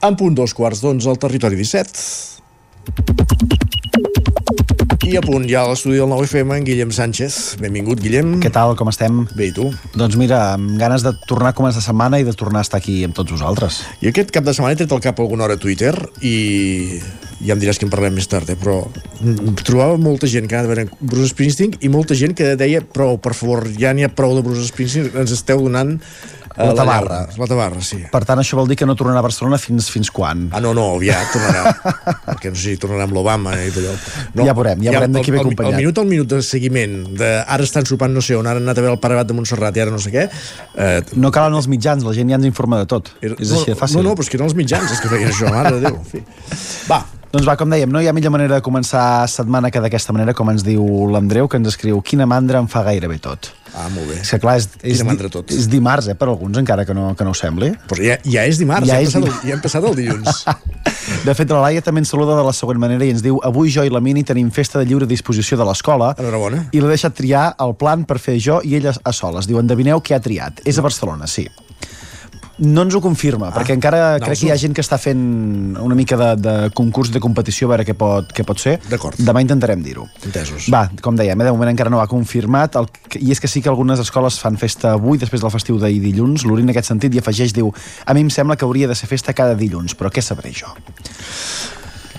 En 0.04 0.18
punt 0.20 0.34
dos 0.36 0.52
quarts 0.52 0.82
d'onze 0.84 1.08
al 1.08 1.16
territori 1.16 1.56
17. 1.56 2.02
I 5.08 5.14
a 5.16 5.22
punt 5.24 5.46
ja 5.48 5.62
a 5.64 5.70
l'estudi 5.70 6.02
del 6.02 6.10
9FM 6.12 6.58
en 6.58 6.66
Guillem 6.68 6.92
Sánchez. 6.92 7.56
Benvingut, 7.62 8.02
Guillem. 8.04 8.34
Què 8.44 8.52
tal, 8.52 8.76
com 8.76 8.92
estem? 8.92 9.22
Bé, 9.32 9.48
i 9.48 9.54
tu? 9.56 9.70
Doncs 9.96 10.18
mira, 10.20 10.42
amb 10.58 10.76
ganes 10.82 11.06
de 11.08 11.14
tornar 11.30 11.54
a 11.54 11.56
començar 11.56 11.80
setmana 11.86 12.20
i 12.20 12.28
de 12.28 12.36
tornar 12.36 12.60
a 12.60 12.68
estar 12.68 12.82
aquí 12.84 12.98
amb 13.08 13.16
tots 13.16 13.32
vosaltres. 13.32 13.80
I 14.04 14.12
aquest 14.12 14.36
cap 14.36 14.44
de 14.44 14.52
setmana 14.52 14.76
he 14.76 14.82
tret 14.82 14.92
al 14.92 15.04
cap 15.08 15.24
alguna 15.24 15.48
hora 15.48 15.56
a 15.56 15.64
Twitter 15.64 15.96
i 16.20 17.00
ja 17.40 17.56
em 17.56 17.64
diràs 17.64 17.80
que 17.80 17.88
en 17.88 17.96
parlem 17.96 18.20
més 18.20 18.28
tard, 18.28 18.52
eh? 18.52 18.60
però 18.60 18.82
mm, 18.84 19.56
trobava 19.64 19.96
molta 20.00 20.28
gent 20.28 20.52
que 20.52 20.60
anava 20.60 20.72
a 20.72 20.76
veure 20.76 21.00
Bruce 21.00 21.32
Springsteen 21.32 21.80
i 21.80 21.92
molta 21.92 22.16
gent 22.16 22.36
que 22.36 22.58
deia 22.60 22.84
prou, 22.84 23.16
per 23.24 23.36
favor, 23.40 23.70
ja 23.80 23.96
n'hi 23.96 24.04
ha 24.08 24.12
prou 24.12 24.36
de 24.36 24.44
Bruce 24.44 24.68
Springsteen, 24.72 25.14
ens 25.24 25.36
esteu 25.36 25.64
donant 25.64 25.98
La 26.58 26.74
tabarra. 26.78 27.20
La 27.40 27.48
tabarra, 27.50 27.82
sí. 27.82 27.98
Per 28.12 28.22
tant, 28.30 28.38
això 28.44 28.58
vol 28.60 28.68
dir 28.70 28.76
que 28.78 28.86
no 28.86 28.94
tornarà 28.98 29.24
a 29.24 29.26
Barcelona 29.26 29.58
fins 29.58 29.88
fins 29.90 30.12
quan? 30.14 30.44
Ah, 30.54 30.60
no, 30.62 30.74
no, 30.78 30.84
aviat 31.00 31.32
tornarà. 31.34 31.72
Perquè 32.28 32.52
no 32.54 32.60
sé 32.60 32.76
si 32.76 32.82
tornarà 32.82 33.08
amb 33.08 33.16
l'Obama 33.18 33.56
i 33.58 33.72
d'allò. 33.74 33.96
No, 34.38 34.46
Ja 34.46 34.54
veurem, 34.58 34.84
ja 34.86 34.94
veurem 34.94 35.16
de 35.18 35.24
qui 35.26 35.34
ve 35.34 35.40
el, 35.42 35.48
acompanyat. 35.48 35.74
El 35.74 35.82
minut 35.82 36.02
al 36.04 36.10
minut 36.12 36.30
de 36.36 36.42
seguiment, 36.46 36.94
de 37.18 37.32
ara 37.42 37.66
estan 37.66 37.88
sopant 37.90 38.14
no 38.14 38.22
sé 38.22 38.38
on, 38.38 38.46
ara 38.50 38.62
han 38.62 38.68
anat 38.70 38.78
a 38.78 38.86
veure 38.86 38.98
el 39.00 39.02
Parabat 39.02 39.32
de 39.32 39.38
Montserrat 39.40 39.80
i 39.82 39.86
ara 39.86 39.94
no 39.96 40.02
sé 40.04 40.14
què... 40.14 40.28
Eh, 40.78 41.02
No 41.18 41.32
calen 41.34 41.58
els 41.58 41.68
mitjans, 41.72 42.06
la 42.06 42.14
gent 42.14 42.30
ja 42.30 42.38
ens 42.38 42.46
informa 42.50 42.84
de 42.84 42.88
tot. 42.92 43.10
És 43.24 43.34
així 43.40 43.74
de 43.74 43.80
fàcil. 43.80 44.02
No, 44.02 44.10
no, 44.12 44.16
però 44.18 44.26
és 44.28 44.30
que 44.30 44.38
eren 44.38 44.50
els 44.52 44.58
mitjans 44.58 44.94
els 44.94 45.02
que 45.02 45.10
feien 45.12 45.34
això, 45.34 45.50
mare 45.54 45.74
de 45.78 45.84
Déu. 45.88 45.98
En 45.98 46.08
fi. 46.10 46.22
Va, 46.90 47.02
Doncs 47.34 47.47
va, 47.49 47.55
com 47.57 47.72
dèiem, 47.73 47.89
no 47.89 47.97
hi 47.97 48.05
ha 48.05 48.11
millor 48.14 48.30
manera 48.30 48.60
de 48.60 48.61
començar 48.61 49.26
setmana 49.31 49.72
que 49.73 49.81
d'aquesta 49.81 50.14
manera, 50.14 50.35
com 50.38 50.51
ens 50.51 50.61
diu 50.61 50.84
l'Andreu, 51.10 51.47
que 51.49 51.57
ens 51.57 51.72
escriu 51.72 51.97
quina 52.05 52.27
mandra 52.30 52.60
em 52.61 52.68
fa 52.69 52.84
gairebé 52.85 53.18
tot. 53.23 53.47
Ah, 53.73 53.88
molt 53.89 54.05
bé. 54.11 54.19
És 54.22 54.30
que 54.30 54.38
clar, 54.38 54.53
és, 54.60 54.68
és, 54.84 54.99
Quina 54.99 55.07
mandra 55.07 55.31
tot. 55.34 55.49
és 55.49 55.65
dimarts, 55.65 56.11
eh, 56.11 56.14
per 56.14 56.27
alguns, 56.30 56.60
encara 56.61 56.85
que 56.85 56.93
no, 56.93 57.15
que 57.18 57.26
no 57.26 57.31
ho 57.34 57.38
sembli. 57.39 57.72
Però 57.89 58.05
ja, 58.05 58.19
ja 58.22 58.43
és 58.45 58.60
dimarts, 58.61 58.85
Ja 58.85 58.99
ja, 59.01 59.07
és 59.07 59.15
hem, 59.18 59.26
passat 59.26 59.26
dimarts. 59.26 59.41
el, 59.41 59.49
ja 59.49 59.55
hem 59.57 59.64
passat 59.65 59.89
el 59.89 59.97
dilluns. 59.97 60.43
De 61.26 61.34
fet, 61.34 61.49
la 61.49 61.64
Laia 61.65 61.81
també 61.81 62.03
ens 62.03 62.14
saluda 62.14 62.38
de 62.38 62.45
la 62.45 62.53
següent 62.53 62.77
manera 62.80 63.03
i 63.03 63.10
ens 63.15 63.26
diu 63.26 63.41
avui 63.43 63.73
jo 63.73 63.81
i 63.84 63.89
la 63.89 63.99
Mini 63.99 64.22
tenim 64.23 64.51
festa 64.53 64.77
de 64.77 64.85
lliure 64.85 65.10
disposició 65.10 65.57
de 65.57 65.65
l'escola 65.65 66.14
i 66.72 66.80
l'he 66.80 66.88
deixat 66.93 67.18
triar 67.18 67.55
el 67.65 67.73
plan 67.81 68.05
per 68.05 68.19
fer 68.22 68.38
jo 68.38 68.61
i 68.64 68.77
ella 68.77 68.93
a 69.03 69.11
soles. 69.11 69.49
Diu, 69.49 69.57
endevineu 69.60 70.05
què 70.05 70.14
ha 70.15 70.22
triat. 70.22 70.61
És 70.69 70.77
a 70.77 70.85
Barcelona, 70.85 71.26
sí. 71.27 71.47
No 72.62 72.84
ens 72.86 72.94
ho 72.94 73.02
confirma, 73.02 73.48
ah, 73.50 73.56
perquè 73.56 73.74
encara 73.74 74.02
no, 74.20 74.26
crec 74.28 74.44
que 74.44 74.48
hi 74.48 74.52
ha 74.54 74.58
gent 74.62 74.76
que 74.78 74.84
està 74.84 75.00
fent 75.02 75.24
una 75.82 75.98
mica 75.98 76.18
de, 76.20 76.30
de 76.38 76.54
concurs 76.78 77.10
de 77.14 77.22
competició 77.24 77.66
a 77.66 77.74
veure 77.74 77.88
què 77.88 77.96
pot, 77.98 78.30
què 78.36 78.46
pot 78.46 78.62
ser. 78.62 78.76
D'acord. 78.92 79.18
Demà 79.18 79.42
intentarem 79.42 79.82
dir-ho. 79.82 80.06
Entesos. 80.22 80.70
Va, 80.74 80.86
com 81.02 81.18
dèiem, 81.18 81.34
eh, 81.34 81.50
de 81.50 81.54
moment 81.56 81.74
encara 81.74 81.90
no 81.90 82.04
ha 82.04 82.08
confirmat, 82.12 82.78
el, 82.78 82.90
i 83.18 83.34
és 83.34 83.42
que 83.42 83.50
sí 83.50 83.64
que 83.64 83.74
algunes 83.74 84.02
escoles 84.04 84.38
fan 84.42 84.60
festa 84.62 84.94
avui, 85.00 85.18
després 85.22 85.42
del 85.42 85.54
festiu 85.54 85.82
d'ahir 85.82 86.02
dilluns, 86.04 86.46
l'Uri 86.46 86.66
en 86.66 86.74
aquest 86.76 86.94
sentit 86.94 87.18
i 87.18 87.24
afegeix, 87.24 87.56
diu, 87.58 87.74
a 88.06 88.14
mi 88.14 88.28
em 88.28 88.34
sembla 88.34 88.60
que 88.60 88.70
hauria 88.70 88.92
de 88.92 88.98
ser 88.98 89.10
festa 89.10 89.34
cada 89.34 89.58
dilluns, 89.58 89.98
però 89.98 90.14
què 90.14 90.22
sabré 90.22 90.54
jo? 90.54 90.70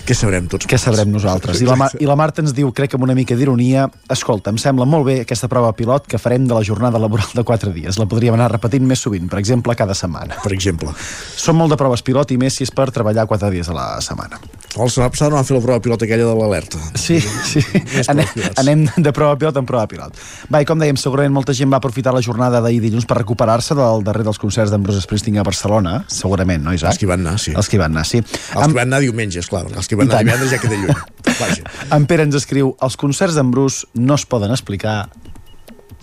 Què 0.04 0.12
sabrem 0.12 0.44
tots? 0.52 0.68
Què 0.68 0.76
sabrem 0.76 1.08
nosaltres? 1.08 1.62
I 1.64 1.68
la, 1.68 1.78
Mar 1.80 1.88
I 1.96 2.04
la 2.04 2.16
Marta 2.18 2.42
ens 2.44 2.52
diu, 2.52 2.68
crec 2.76 2.92
que 2.92 2.98
amb 2.98 3.06
una 3.06 3.14
mica 3.16 3.36
d'ironia, 3.38 3.86
escolta, 4.12 4.52
em 4.52 4.58
sembla 4.60 4.84
molt 4.84 5.06
bé 5.08 5.14
aquesta 5.22 5.48
prova 5.48 5.70
pilot 5.72 6.10
que 6.12 6.20
farem 6.20 6.44
de 6.44 6.52
la 6.52 6.60
jornada 6.66 7.00
laboral 7.00 7.32
de 7.32 7.44
4 7.48 7.72
dies. 7.72 7.96
La 7.96 8.04
podríem 8.10 8.36
anar 8.36 8.50
repetint 8.52 8.84
més 8.84 9.00
sovint, 9.00 9.30
per 9.32 9.40
exemple, 9.40 9.72
cada 9.78 9.96
setmana. 9.96 10.36
Per 10.44 10.52
exemple. 10.52 10.92
Som 11.40 11.56
molt 11.56 11.72
de 11.72 11.80
proves 11.80 12.04
pilot 12.04 12.36
i 12.36 12.40
més 12.40 12.60
si 12.60 12.68
és 12.68 12.74
per 12.74 12.90
treballar 12.92 13.24
4 13.30 13.48
dies 13.54 13.72
a 13.72 13.78
la 13.78 13.88
setmana. 14.04 14.42
La 14.74 14.88
setmana 14.90 15.12
passada 15.14 15.30
no 15.30 15.38
van 15.38 15.46
fer 15.46 15.54
la 15.54 15.62
prova 15.62 15.82
pilot 15.82 16.02
aquella 16.02 16.24
de 16.26 16.32
l'alerta. 16.34 16.80
Sí, 16.98 17.20
sí. 17.22 17.60
Anem, 18.10 18.26
anem 18.58 18.80
de 19.06 19.12
prova 19.14 19.36
pilot 19.38 19.60
en 19.60 19.68
prova 19.68 19.86
pilot. 19.90 20.18
Va, 20.50 20.62
i 20.64 20.66
com 20.66 20.80
dèiem, 20.82 20.98
segurament 20.98 21.34
molta 21.34 21.54
gent 21.54 21.70
va 21.70 21.78
aprofitar 21.78 22.14
la 22.16 22.22
jornada 22.26 22.58
d'ahir 22.64 22.80
dilluns 22.82 23.06
per 23.06 23.20
recuperar-se 23.20 23.76
del 23.78 24.02
darrer 24.06 24.26
dels 24.26 24.40
concerts 24.42 24.74
d'en 24.74 24.82
Bruce 24.82 25.04
Springsteen 25.06 25.38
a 25.38 25.46
Barcelona, 25.46 26.00
segurament, 26.10 26.64
no, 26.66 26.74
Isaac? 26.74 26.96
Els 26.96 27.04
que 27.04 27.10
van 27.10 27.22
anar, 27.22 27.36
sí. 27.38 27.54
Els 27.54 27.70
que 27.70 27.78
van 27.78 27.94
anar, 27.94 28.06
sí. 28.10 28.22
Els 28.24 28.66
que 28.66 28.74
van 28.74 28.88
anar 28.88 29.00
diumenge, 29.04 29.44
esclar. 29.44 29.62
Els 29.70 29.90
que 29.90 29.98
van 30.00 30.10
anar 30.10 30.24
divendres 30.26 30.50
ja 30.50 30.58
queda 30.62 30.80
lluny. 30.80 31.04
Vaja. 31.40 31.70
En 31.94 32.08
Pere 32.10 32.26
ens 32.26 32.40
escriu 32.42 32.74
els 32.82 32.98
concerts 32.98 33.38
d'en 33.38 33.54
Bruce 33.54 33.86
no 33.94 34.18
es 34.18 34.26
poden 34.26 34.50
explicar 34.54 35.04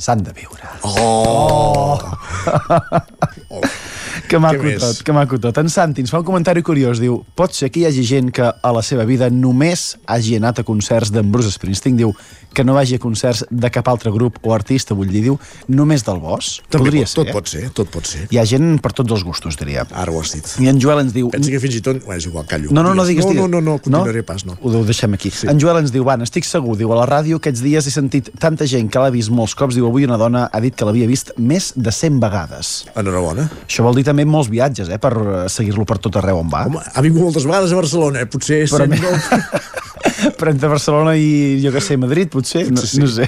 s'han 0.02 0.23
de 0.23 0.31
viure. 0.34 0.72
Oh! 0.88 1.99
Que 4.32 4.40
maco 4.40 4.62
Què 4.64 4.70
més? 4.72 4.80
tot, 4.80 5.02
que 5.03 5.12
maco 5.16 5.40
tot. 5.44 5.58
En 5.60 5.68
Santi 5.68 6.06
ens 6.06 6.12
fa 6.14 6.22
un 6.22 6.28
comentari 6.28 6.64
curiós, 6.64 7.02
diu 7.03 7.18
pot 7.36 7.52
ser 7.52 7.68
que 7.68 7.82
hi 7.82 7.88
hagi 7.90 8.06
gent 8.08 8.30
que 8.32 8.45
a 8.48 8.72
la 8.72 8.84
seva 8.86 9.03
vida 9.03 9.28
només 9.30 9.98
hagi 10.08 10.38
anat 10.40 10.62
a 10.62 10.64
concerts 10.64 11.12
d'en 11.12 11.28
Bruce 11.34 11.52
Springsteen, 11.52 11.98
diu 11.99 12.14
que 12.53 12.64
no 12.64 12.74
vagi 12.76 12.95
a 12.95 12.99
concerts 12.99 13.45
de 13.49 13.70
cap 13.72 13.88
altre 13.88 14.12
grup 14.12 14.40
o 14.44 14.53
artista, 14.53 14.95
vull 14.95 15.08
dir, 15.12 15.22
diu, 15.24 15.38
només 15.72 16.03
del 16.03 16.20
Bosch. 16.20 16.62
També 16.70 16.90
Podria 16.90 17.06
pot, 17.08 17.12
ser. 17.12 17.24
tot 17.24 17.32
pot 17.36 17.52
ser, 17.52 17.62
tot 17.76 17.91
pot 17.91 18.08
ser. 18.08 18.26
Hi 18.32 18.40
ha 18.41 18.45
gent 18.48 18.80
per 18.84 18.91
tots 18.95 19.12
els 19.16 19.24
gustos, 19.24 19.56
diria. 19.60 19.86
Ara 19.91 20.12
ho 20.12 20.20
has 20.20 20.34
dit. 20.36 20.49
I 20.64 20.68
en 20.72 20.80
Joel 20.84 21.06
ens 21.06 21.14
diu... 21.16 21.30
Pensa 21.32 21.52
que 21.52 21.62
fins 21.64 21.78
i 21.80 21.84
tot... 21.86 22.02
Bueno, 22.03 22.20
és 22.20 22.28
igual, 22.28 22.45
callo. 22.48 22.72
No, 22.76 22.84
no, 22.84 22.94
no 22.95 23.06
digues, 23.08 23.24
no, 23.26 23.32
digues. 23.32 23.48
no, 23.48 23.62
no, 23.62 23.62
no, 23.72 23.78
continuaré 23.80 24.24
pas, 24.28 24.44
no. 24.48 24.58
Ho 24.60 24.84
deixem 24.88 25.16
aquí. 25.16 25.32
Sí. 25.32 25.48
En 25.52 25.60
Joel 25.64 25.80
ens 25.80 25.94
diu, 25.95 26.03
van, 26.08 26.24
estic 26.28 26.48
segur, 26.48 26.76
diu, 26.80 26.91
a 26.91 26.99
la 26.99 27.08
ràdio 27.08 27.40
aquests 27.40 27.64
dies 27.64 27.88
he 27.88 27.94
sentit 27.95 28.32
tanta 28.40 28.68
gent 28.68 28.91
que 28.91 28.99
l'ha 28.99 29.14
vist 29.16 29.32
molts 29.32 29.56
cops, 29.56 29.80
diu, 29.80 29.88
avui 29.88 30.08
una 30.08 30.20
dona 30.20 30.48
ha 30.52 30.64
dit 30.64 30.76
que 30.76 30.88
l'havia 30.88 31.08
vist 31.08 31.32
més 31.40 31.72
de 31.76 31.95
100 31.95 32.20
vegades. 32.20 32.74
Enhorabona. 32.99 33.48
Això 33.64 33.88
vol 33.88 33.95
dir 33.95 34.03
també 34.08 34.20
molts 34.26 34.49
viatges, 34.52 34.89
eh, 34.89 34.98
per 35.02 35.14
eh, 35.18 35.49
seguir-lo 35.49 35.85
per 35.85 35.98
tot 35.99 36.15
arreu 36.22 36.39
on 36.43 36.49
va. 36.52 36.65
Home, 36.69 36.81
ha 36.93 37.02
vingut 37.06 37.23
moltes 37.30 37.45
vegades 37.48 37.72
a 37.72 37.80
Barcelona, 37.81 38.22
eh? 38.26 38.30
Potser... 38.31 38.64
Però 38.69 38.85
sent 38.85 38.98
molt- 39.02 39.69
Però 40.38 40.49
entre 40.52 40.69
Barcelona 40.69 41.14
i, 41.18 41.60
jo 41.64 41.72
que 41.73 41.81
sé, 41.81 41.95
Madrid, 41.98 42.30
potser, 42.34 42.64
no, 42.69 42.77
Potser 42.81 42.89
sí. 42.89 42.99
no 43.02 43.07
sé. 43.10 43.26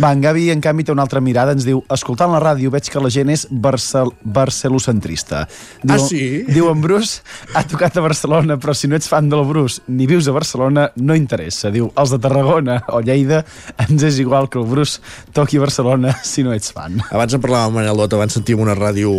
Va, 0.00 0.10
en 0.12 0.20
Gavi, 0.24 0.46
en 0.52 0.60
canvi, 0.64 0.84
té 0.84 0.92
una 0.92 1.04
altra 1.04 1.20
mirada, 1.24 1.52
ens 1.56 1.64
diu, 1.64 1.82
escoltant 1.92 2.32
la 2.32 2.40
ràdio 2.40 2.70
veig 2.72 2.88
que 2.92 3.00
la 3.00 3.10
gent 3.12 3.30
és 3.32 3.46
barcel 3.50 4.10
barcelocentrista. 4.24 5.44
Diu, 5.82 5.94
Ah, 5.94 5.98
sí? 6.00 6.44
Diu 6.48 6.68
en 6.72 6.80
Bruce, 6.84 7.20
ha 7.54 7.62
tocat 7.68 7.96
a 7.96 8.04
Barcelona, 8.04 8.56
però 8.60 8.74
si 8.76 8.88
no 8.88 8.96
ets 8.96 9.08
fan 9.08 9.28
del 9.32 9.44
Bruce 9.48 9.82
ni 9.88 10.08
vius 10.10 10.28
a 10.28 10.32
Barcelona, 10.36 10.88
no 10.96 11.16
interessa. 11.16 11.70
Diu, 11.74 11.90
els 11.96 12.12
de 12.12 12.20
Tarragona 12.24 12.80
o 12.92 13.00
Lleida 13.04 13.44
ens 13.88 14.02
és 14.02 14.18
igual 14.24 14.48
que 14.48 14.58
el 14.60 14.66
Bruce 14.68 15.00
toqui 15.36 15.60
a 15.60 15.64
Barcelona 15.64 16.16
si 16.24 16.42
no 16.44 16.52
ets 16.56 16.72
fan. 16.76 17.00
Abans 17.10 17.36
en 17.36 17.44
parlàvem 17.44 17.72
amb 17.72 17.80
Manel 17.82 18.00
Dot, 18.04 18.16
abans 18.16 18.36
sentíem 18.40 18.60
una 18.64 18.76
ràdio 18.76 19.12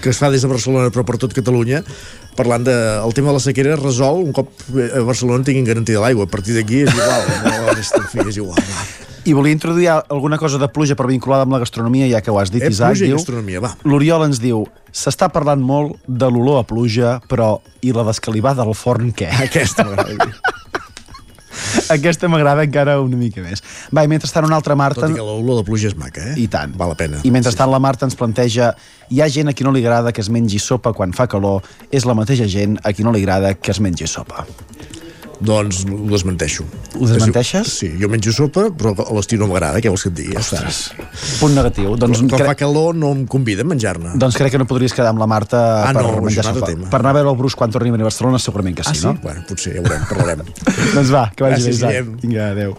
que 0.00 0.10
es 0.12 0.18
fa 0.20 0.30
des 0.32 0.42
de 0.42 0.48
Barcelona 0.50 0.90
però 0.94 1.04
per 1.06 1.18
tot 1.20 1.34
Catalunya 1.36 1.82
parlant 2.38 2.64
de, 2.64 2.74
el 3.04 3.12
tema 3.16 3.30
de 3.32 3.38
la 3.38 3.44
sequera 3.44 3.74
es 3.76 3.82
resol 3.82 4.22
un 4.24 4.32
cop 4.36 4.50
eh, 4.76 4.88
a 5.00 5.04
Barcelona 5.06 5.44
tinguin 5.44 5.66
garantida 5.68 6.00
l'aigua 6.02 6.24
a 6.28 6.30
partir 6.30 6.56
d'aquí 6.56 6.84
és 6.86 6.94
igual 6.94 7.30
no, 7.44 7.76
en 7.76 8.08
fi, 8.10 8.24
és 8.28 8.36
igual. 8.40 8.58
I 9.28 9.34
volia 9.36 9.52
introduir 9.52 9.88
alguna 9.92 10.38
cosa 10.40 10.56
de 10.58 10.66
pluja 10.72 10.96
per 10.96 11.04
vinculada 11.06 11.44
amb 11.44 11.52
la 11.52 11.58
gastronomia, 11.60 12.06
ja 12.08 12.22
que 12.24 12.32
ho 12.32 12.38
has 12.40 12.48
dit, 12.50 12.62
Eh, 12.64 12.70
Isaac. 12.72 12.94
pluja 12.94 13.04
i 13.04 13.12
gastronomia, 13.12 13.60
va. 13.60 13.74
L'Oriol 13.84 14.24
ens 14.24 14.40
diu, 14.40 14.62
s'està 14.90 15.28
parlant 15.28 15.60
molt 15.60 15.98
de 16.08 16.30
l'olor 16.32 16.62
a 16.62 16.64
pluja, 16.64 17.18
però 17.28 17.58
i 17.84 17.92
la 17.92 18.06
descalivada 18.08 18.64
del 18.64 18.74
forn, 18.74 19.12
què? 19.12 19.28
Aquesta 19.44 19.84
m'agrada. 19.84 20.30
Aquesta 21.96 22.30
m'agrada 22.30 22.64
encara 22.66 22.98
una 23.02 23.18
mica 23.18 23.42
més. 23.44 23.64
Va, 23.94 24.04
i 24.04 24.10
mentrestant 24.10 24.46
una 24.48 24.58
altra 24.60 24.76
Marta... 24.78 25.04
Tot 25.06 25.16
i 25.16 25.18
que 25.18 25.26
l'olor 25.26 25.60
de 25.60 25.66
pluja 25.68 25.90
és 25.90 25.98
maca, 25.98 26.30
eh? 26.32 26.38
I 26.40 26.46
tant. 26.52 26.76
Val 26.78 26.94
la 26.94 26.98
pena. 26.98 27.20
I 27.26 27.34
mentrestant 27.34 27.72
la 27.72 27.82
Marta 27.82 28.08
ens 28.08 28.18
planteja 28.18 28.72
hi 29.10 29.20
ha 29.20 29.28
gent 29.32 29.50
a 29.50 29.56
qui 29.56 29.66
no 29.66 29.74
li 29.74 29.84
agrada 29.84 30.14
que 30.14 30.22
es 30.22 30.30
mengi 30.30 30.62
sopa 30.62 30.94
quan 30.96 31.14
fa 31.16 31.28
calor, 31.30 31.66
és 31.90 32.06
la 32.06 32.16
mateixa 32.18 32.48
gent 32.50 32.78
a 32.84 32.94
qui 32.94 33.06
no 33.06 33.14
li 33.14 33.24
agrada 33.24 33.54
que 33.58 33.74
es 33.74 33.82
mengi 33.82 34.08
sopa. 34.10 34.46
Doncs 35.40 35.86
ho 35.88 35.96
desmenteixo. 36.10 36.66
Ho 37.00 37.06
desmenteixes? 37.08 37.70
Sí, 37.80 37.88
jo 37.96 38.10
menjo 38.12 38.32
sopa, 38.36 38.66
però 38.76 38.92
a 38.92 39.14
l'estiu 39.16 39.38
no 39.40 39.46
m'agrada, 39.48 39.80
què 39.80 39.88
vols 39.88 40.02
que 40.04 40.10
et 40.12 40.16
digui? 40.18 40.36
Ostres. 40.36 40.80
Punt 41.40 41.54
negatiu. 41.56 41.94
Doncs, 41.96 42.20
Quan 42.26 42.34
cre... 42.42 42.48
fa 42.50 42.56
calor 42.60 42.94
no 42.98 43.14
em 43.16 43.22
convida 43.30 43.64
a 43.64 43.68
menjar-ne. 43.70 44.12
doncs 44.20 44.36
crec 44.36 44.52
que 44.52 44.60
no 44.60 44.66
podries 44.68 44.92
quedar 44.92 45.14
amb 45.14 45.22
la 45.24 45.30
Marta 45.30 45.62
Ah, 45.88 45.94
per 45.96 46.02
no, 46.04 46.20
menjar 46.28 46.44
sopa. 46.44 46.66
tema. 46.68 46.90
Per 46.92 47.00
anar 47.00 47.14
a 47.14 47.18
veure 47.22 47.32
el 47.32 47.38
Bruce 47.40 47.56
quan 47.56 47.72
torni 47.72 47.88
a 47.88 47.96
venir 47.96 48.04
a 48.04 48.10
Barcelona, 48.10 48.38
segurament 48.38 48.76
que 48.76 48.84
sí, 48.84 48.90
ah, 48.92 49.00
sí? 49.00 49.06
no? 49.08 49.16
Bueno, 49.24 49.40
potser, 49.48 49.78
ja 49.78 49.80
veurem, 49.86 50.04
parlarem. 50.12 50.44
doncs 50.98 51.14
va, 51.16 51.24
que 51.34 51.48
vagi 51.48 51.56
Gràcies, 51.56 51.72
bé, 51.72 51.76
Isaac. 51.78 51.90
Guillem. 51.90 52.16
Vinga, 52.20 52.50
adeu. 52.52 52.76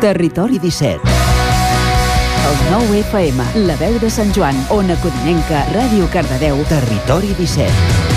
Territori 0.00 0.58
17. 0.58 1.29
El 2.48 2.56
9 2.72 3.00
FM, 3.04 3.44
la 3.66 3.76
veu 3.76 3.98
de 4.00 4.08
Sant 4.10 4.30
Joan, 4.32 4.56
Ona 4.72 4.96
Codinenca, 5.02 5.66
Ràdio 5.74 6.08
Cardedeu, 6.12 6.62
Territori 6.70 7.34
17. 7.36 8.08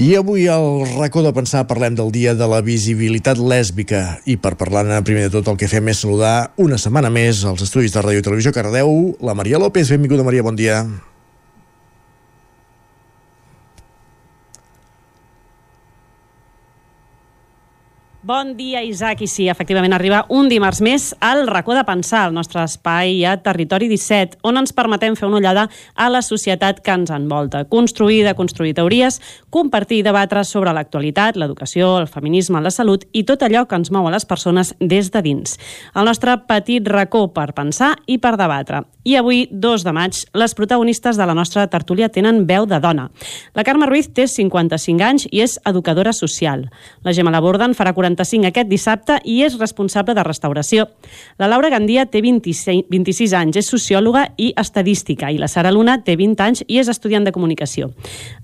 I 0.00 0.14
avui 0.16 0.46
al 0.48 0.86
racó 0.94 1.20
de 1.20 1.34
pensar 1.36 1.66
parlem 1.68 1.92
del 1.98 2.08
dia 2.14 2.32
de 2.32 2.48
la 2.48 2.62
visibilitat 2.64 3.36
lèsbica 3.36 4.16
i 4.24 4.38
per 4.40 4.54
parlar-ne 4.56 5.02
primer 5.04 5.26
de 5.28 5.34
tot 5.34 5.52
el 5.52 5.60
que 5.60 5.68
fem 5.68 5.92
és 5.92 6.00
saludar 6.00 6.54
una 6.56 6.80
setmana 6.80 7.12
més 7.12 7.44
als 7.44 7.68
estudis 7.68 7.92
de 7.92 8.00
Ràdio 8.00 8.24
i 8.24 8.24
Televisió 8.24 8.56
Cardeu 8.56 9.12
la 9.20 9.36
Maria 9.36 9.60
López. 9.60 9.92
Benvinguda 9.92 10.24
Maria, 10.24 10.46
bon 10.46 10.56
dia. 10.56 10.86
Bon 18.30 18.56
dia, 18.56 18.84
Isaac. 18.84 19.22
I 19.22 19.26
sí, 19.26 19.48
efectivament, 19.50 19.90
arriba 19.90 20.20
un 20.30 20.46
dimarts 20.46 20.78
més 20.86 21.08
al 21.18 21.48
racó 21.48 21.74
de 21.74 21.82
pensar, 21.82 22.28
el 22.28 22.34
nostre 22.36 22.62
espai 22.62 23.24
a 23.26 23.32
Territori 23.42 23.88
17, 23.90 24.38
on 24.46 24.60
ens 24.60 24.70
permetem 24.70 25.16
fer 25.18 25.26
una 25.26 25.40
ullada 25.40 25.64
a 25.98 26.06
la 26.14 26.20
societat 26.22 26.78
que 26.78 26.94
ens 26.94 27.10
envolta, 27.10 27.64
construir 27.72 28.20
i 28.20 28.28
deconstruir 28.28 28.76
teories, 28.78 29.18
compartir 29.50 29.98
i 29.98 30.04
debatre 30.06 30.44
sobre 30.46 30.70
l'actualitat, 30.76 31.40
l'educació, 31.42 31.96
el 31.98 32.06
feminisme, 32.06 32.62
la 32.62 32.70
salut 32.70 33.02
i 33.10 33.24
tot 33.26 33.42
allò 33.42 33.64
que 33.66 33.80
ens 33.82 33.90
mou 33.90 34.06
a 34.06 34.14
les 34.14 34.28
persones 34.30 34.76
des 34.78 35.10
de 35.10 35.24
dins. 35.26 35.58
El 35.98 36.06
nostre 36.06 36.38
petit 36.46 36.86
racó 36.86 37.24
per 37.34 37.48
pensar 37.58 37.96
i 38.06 38.20
per 38.22 38.36
debatre. 38.38 38.84
I 39.02 39.16
avui, 39.16 39.46
2 39.50 39.82
de 39.82 39.96
maig, 39.96 40.22
les 40.36 40.54
protagonistes 40.54 41.16
de 41.16 41.26
la 41.26 41.34
nostra 41.34 41.66
tertúlia 41.72 42.10
tenen 42.12 42.44
veu 42.46 42.66
de 42.68 42.78
dona. 42.78 43.08
La 43.56 43.64
Carme 43.64 43.90
Ruiz 43.90 44.10
té 44.14 44.28
55 44.28 45.02
anys 45.02 45.26
i 45.32 45.40
és 45.42 45.58
educadora 45.66 46.12
social. 46.12 46.68
La 47.02 47.14
Gemma 47.16 47.32
Laborden 47.32 47.74
farà 47.74 47.94
45 48.20 48.48
aquest 48.50 48.68
dissabte 48.68 49.18
i 49.24 49.40
és 49.44 49.56
responsable 49.58 50.14
de 50.14 50.24
restauració. 50.26 50.86
La 51.38 51.48
Laura 51.48 51.70
Gandia 51.72 52.06
té 52.06 52.20
26, 52.22 52.86
26 52.90 53.34
anys, 53.36 53.60
és 53.60 53.70
sociòloga 53.70 54.26
i 54.38 54.52
estadística, 54.60 55.30
i 55.30 55.38
la 55.40 55.48
Sara 55.48 55.72
Luna 55.72 55.98
té 56.04 56.16
20 56.20 56.44
anys 56.44 56.64
i 56.66 56.80
és 56.80 56.90
estudiant 56.92 57.24
de 57.24 57.32
comunicació. 57.32 57.90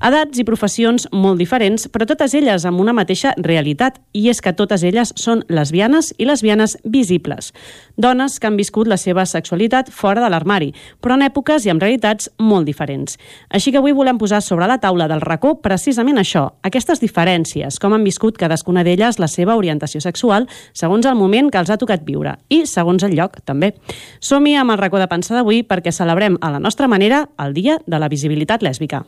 Edats 0.00 0.40
i 0.40 0.46
professions 0.48 1.08
molt 1.12 1.40
diferents, 1.42 1.88
però 1.92 2.06
totes 2.08 2.34
elles 2.34 2.64
amb 2.64 2.80
una 2.80 2.94
mateixa 2.96 3.34
realitat, 3.36 4.00
i 4.16 4.28
és 4.30 4.40
que 4.40 4.54
totes 4.56 4.84
elles 4.86 5.12
són 5.20 5.44
lesbianes 5.48 6.12
i 6.18 6.28
lesbianes 6.28 6.76
visibles. 6.84 7.52
Dones 7.96 8.38
que 8.40 8.48
han 8.48 8.56
viscut 8.56 8.88
la 8.88 8.98
seva 9.00 9.26
sexualitat 9.26 9.90
fora 9.92 10.22
de 10.24 10.30
l'armari, 10.32 10.72
però 11.02 11.16
en 11.16 11.26
èpoques 11.26 11.66
i 11.66 11.72
amb 11.72 11.82
realitats 11.82 12.30
molt 12.38 12.66
diferents. 12.68 13.18
Així 13.50 13.72
que 13.72 13.80
avui 13.82 13.94
volem 13.96 14.18
posar 14.18 14.42
sobre 14.42 14.68
la 14.68 14.78
taula 14.80 15.08
del 15.08 15.24
racó 15.24 15.56
precisament 15.62 16.20
això, 16.20 16.46
aquestes 16.64 17.02
diferències, 17.02 17.80
com 17.80 17.92
han 17.92 18.06
viscut 18.06 18.38
cadascuna 18.40 18.84
d'elles 18.86 19.20
la 19.20 19.28
seva 19.28 19.56
orientació 19.56 19.65
sexual 20.00 20.48
segons 20.72 21.06
el 21.06 21.16
moment 21.18 21.50
que 21.50 21.58
els 21.58 21.70
ha 21.70 21.78
tocat 21.80 22.04
viure 22.06 22.36
i 22.48 22.64
segons 22.66 23.02
el 23.02 23.16
lloc, 23.16 23.40
també. 23.44 23.74
Som-hi 24.20 24.56
amb 24.56 24.74
el 24.74 24.78
racó 24.78 24.98
de 24.98 25.08
pensar 25.10 25.36
d'avui 25.36 25.62
perquè 25.62 25.92
celebrem 25.92 26.38
a 26.40 26.50
la 26.50 26.60
nostra 26.62 26.88
manera 26.88 27.28
el 27.38 27.54
Dia 27.54 27.78
de 27.86 27.98
la 27.98 28.08
Visibilitat 28.08 28.62
Lèsbica. 28.62 29.04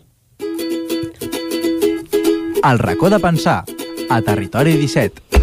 El 2.59 2.79
racó 2.79 3.09
de 3.09 3.21
pensar, 3.21 3.65
a 4.11 4.23
Territori 4.23 4.77
17. 4.77 5.38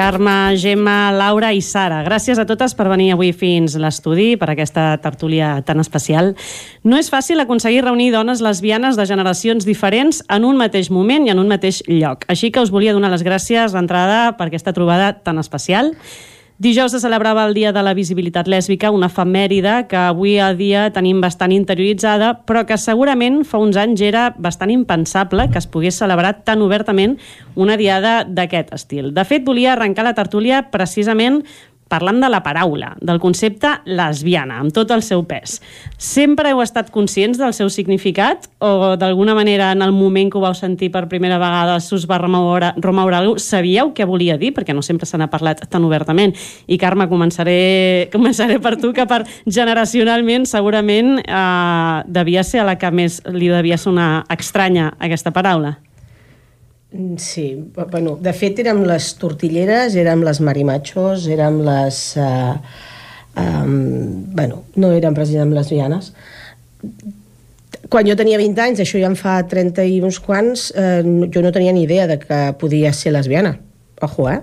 Carme, 0.00 0.56
Gemma, 0.56 1.12
Laura 1.12 1.50
i 1.52 1.58
Sara. 1.60 1.98
Gràcies 2.06 2.38
a 2.40 2.46
totes 2.48 2.72
per 2.72 2.86
venir 2.88 3.10
avui 3.12 3.34
fins 3.36 3.74
l'estudi, 3.76 4.30
per 4.40 4.46
aquesta 4.48 4.94
tertúlia 5.04 5.50
tan 5.68 5.82
especial. 5.82 6.30
No 6.88 6.96
és 6.96 7.10
fàcil 7.12 7.42
aconseguir 7.42 7.82
reunir 7.84 8.08
dones 8.14 8.40
lesbianes 8.40 8.96
de 8.96 9.04
generacions 9.04 9.68
diferents 9.68 10.22
en 10.32 10.48
un 10.48 10.56
mateix 10.56 10.88
moment 10.88 11.28
i 11.28 11.34
en 11.34 11.44
un 11.44 11.52
mateix 11.52 11.82
lloc. 11.84 12.24
Així 12.32 12.48
que 12.48 12.64
us 12.64 12.72
volia 12.72 12.96
donar 12.96 13.12
les 13.12 13.26
gràcies 13.28 13.76
d'entrada 13.76 14.38
per 14.40 14.48
aquesta 14.48 14.72
trobada 14.72 15.12
tan 15.20 15.36
especial. 15.36 15.92
Dijous 16.60 16.92
se 16.92 17.00
celebrava 17.00 17.46
el 17.48 17.54
Dia 17.54 17.70
de 17.72 17.80
la 17.80 17.94
Visibilitat 17.96 18.44
Lèsbica, 18.44 18.90
una 18.92 19.08
efemèride 19.08 19.86
que 19.88 19.96
avui 19.96 20.34
a 20.44 20.50
dia 20.52 20.82
tenim 20.92 21.22
bastant 21.24 21.54
interioritzada, 21.56 22.34
però 22.44 22.66
que 22.68 22.76
segurament 22.76 23.38
fa 23.48 23.56
uns 23.64 23.78
anys 23.80 24.02
era 24.04 24.26
bastant 24.36 24.68
impensable 24.68 25.46
que 25.48 25.56
es 25.56 25.64
pogués 25.64 25.96
celebrar 25.96 26.34
tan 26.44 26.60
obertament 26.60 27.16
una 27.56 27.78
diada 27.80 28.26
d'aquest 28.28 28.74
estil. 28.76 29.08
De 29.16 29.24
fet, 29.24 29.48
volia 29.48 29.72
arrencar 29.72 30.04
la 30.04 30.12
tertúlia 30.12 30.66
precisament 30.68 31.40
parlant 31.90 32.20
de 32.22 32.30
la 32.30 32.42
paraula, 32.44 32.94
del 33.02 33.18
concepte 33.20 33.72
lesbiana, 33.90 34.60
amb 34.62 34.72
tot 34.74 34.92
el 34.94 35.02
seu 35.02 35.24
pes. 35.26 35.58
Sempre 35.98 36.52
heu 36.52 36.62
estat 36.62 36.92
conscients 36.94 37.40
del 37.40 37.52
seu 37.56 37.68
significat 37.72 38.46
o 38.62 38.94
d'alguna 39.00 39.34
manera 39.34 39.72
en 39.74 39.82
el 39.82 39.92
moment 39.92 40.30
que 40.30 40.38
ho 40.38 40.44
vau 40.44 40.54
sentir 40.54 40.92
per 40.94 41.08
primera 41.10 41.40
vegada 41.42 41.80
s'us 41.82 42.06
va 42.06 42.20
remoure, 42.22 42.72
remoure 42.78 43.18
alguna 43.18 43.42
Sabíeu 43.42 43.90
què 43.96 44.06
volia 44.06 44.36
dir? 44.38 44.52
Perquè 44.54 44.74
no 44.76 44.84
sempre 44.86 45.08
se 45.08 45.18
n'ha 45.18 45.30
parlat 45.32 45.64
tan 45.70 45.84
obertament. 45.84 46.36
I 46.70 46.78
Carme, 46.78 47.08
començaré, 47.10 47.58
començaré 48.14 48.60
per 48.62 48.76
tu, 48.80 48.94
que 48.94 49.06
per 49.10 49.24
generacionalment 49.46 50.46
segurament 50.46 51.18
eh, 51.24 52.02
devia 52.06 52.46
ser 52.46 52.62
a 52.62 52.70
la 52.70 52.78
que 52.78 52.94
més 52.94 53.20
li 53.34 53.50
devia 53.50 53.80
sonar 53.80 54.10
estranya 54.30 54.92
aquesta 55.00 55.34
paraula. 55.34 55.78
Sí, 57.22 57.54
bueno, 57.76 58.16
de 58.18 58.32
fet 58.34 58.58
érem 58.58 58.82
les 58.88 59.12
tortilleres, 59.20 59.94
érem 59.94 60.24
les 60.26 60.40
marimachos, 60.42 61.28
érem 61.30 61.60
les... 61.62 62.00
Uh, 62.18 62.58
um, 63.38 64.26
bueno, 64.34 64.64
no 64.74 64.90
érem 64.96 65.14
precisament 65.14 65.54
lesbianes. 65.54 66.10
Quan 67.90 68.06
jo 68.06 68.14
tenia 68.18 68.38
20 68.38 68.62
anys, 68.64 68.82
això 68.82 68.98
ja 68.98 69.10
em 69.10 69.16
fa 69.18 69.38
30 69.50 69.86
i 69.86 70.00
uns 70.02 70.18
quants, 70.22 70.68
eh, 70.78 71.02
jo 71.30 71.42
no 71.42 71.50
tenia 71.54 71.72
ni 71.74 71.84
idea 71.86 72.06
de 72.10 72.18
que 72.22 72.40
podia 72.58 72.92
ser 72.94 73.14
lesbiana. 73.14 73.56
Ojo, 74.02 74.28
eh? 74.30 74.40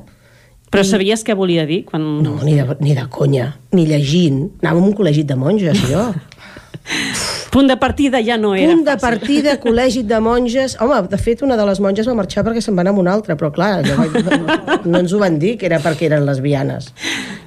Però 0.72 0.84
sabies 0.84 1.24
què 1.24 1.36
volia 1.36 1.64
dir? 1.68 1.84
Quan... 1.88 2.04
No, 2.24 2.36
ni 2.44 2.58
de, 2.58 2.76
ni 2.84 2.96
de 2.96 3.06
conya, 3.12 3.54
ni 3.76 3.88
llegint. 3.88 4.50
Anàvem 4.64 4.84
a 4.84 4.90
un 4.92 4.98
col·legi 4.98 5.24
de 5.28 5.40
monges, 5.40 5.84
jo. 5.88 6.10
Punt 7.52 7.70
de 7.72 7.78
partida 7.80 8.20
ja 8.24 8.36
no 8.38 8.54
era 8.56 8.74
Punt 8.74 8.84
de 8.86 8.96
fàcil. 8.96 9.04
partida, 9.04 9.56
col·legi 9.62 10.04
de 10.08 10.20
monges... 10.24 10.76
Home, 10.84 11.00
de 11.12 11.20
fet, 11.22 11.42
una 11.46 11.56
de 11.60 11.66
les 11.70 11.80
monges 11.84 12.08
va 12.10 12.16
marxar 12.18 12.44
perquè 12.46 12.62
se'n 12.64 12.76
va 12.76 12.84
anar 12.84 12.94
amb 12.96 13.04
una 13.04 13.14
altra, 13.16 13.38
però 13.40 13.52
clar, 13.56 13.82
no, 13.88 14.60
no 14.86 15.00
ens 15.00 15.14
ho 15.14 15.22
van 15.22 15.40
dir 15.40 15.56
que 15.58 15.70
era 15.70 15.80
perquè 15.84 16.10
eren 16.10 16.26
lesbianes. 16.28 16.92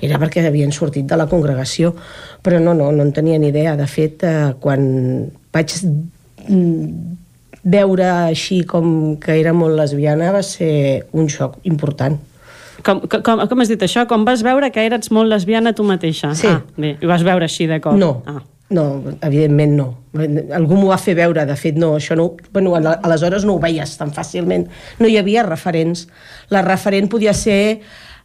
Era 0.01 0.18
perquè 0.22 0.47
havien 0.48 0.72
sortit 0.72 1.06
de 1.10 1.18
la 1.20 1.28
congregació. 1.31 1.93
Però 2.43 2.60
no, 2.62 2.74
no, 2.74 2.90
no 2.93 3.05
en 3.05 3.12
tenia 3.12 3.39
ni 3.39 3.51
idea. 3.52 3.77
De 3.77 3.86
fet, 3.90 4.24
eh, 4.24 4.52
quan 4.60 4.82
vaig 5.52 5.77
mm, 6.48 7.18
veure 7.64 8.09
així 8.31 8.62
com 8.64 9.16
que 9.20 9.36
era 9.40 9.52
molt 9.52 9.77
lesbiana 9.77 10.32
va 10.32 10.43
ser 10.47 11.06
un 11.12 11.28
xoc 11.28 11.59
important. 11.68 12.16
Com, 12.81 13.02
com, 13.05 13.43
com 13.44 13.60
has 13.60 13.68
dit 13.68 13.82
això? 13.85 14.06
Com 14.09 14.24
vas 14.24 14.40
veure 14.47 14.70
que 14.72 14.85
eres 14.86 15.10
molt 15.12 15.28
lesbiana 15.28 15.74
tu 15.77 15.85
mateixa? 15.85 16.32
Sí. 16.39 16.48
Ah, 16.48 16.62
bé, 16.81 16.94
ho 17.02 17.10
vas 17.10 17.24
veure 17.27 17.44
així 17.44 17.68
de 17.68 17.81
cop? 17.85 17.98
No. 18.01 18.22
Ah. 18.24 18.40
No, 18.70 19.02
evidentment 19.26 19.72
no. 19.74 19.86
Algú 20.55 20.76
m'ho 20.78 20.90
va 20.92 20.98
fer 21.02 21.16
veure, 21.18 21.42
de 21.47 21.56
fet 21.59 21.78
no, 21.78 21.97
això 21.98 22.14
no... 22.18 22.28
Bueno, 22.55 22.76
al- 22.78 23.01
aleshores 23.02 23.42
no 23.47 23.56
ho 23.56 23.62
veies 23.62 23.97
tan 23.98 24.12
fàcilment. 24.14 24.68
No 25.02 25.09
hi 25.10 25.16
havia 25.18 25.42
referents. 25.47 26.05
La 26.55 26.62
referent 26.62 27.09
podia 27.10 27.34
ser 27.34 27.80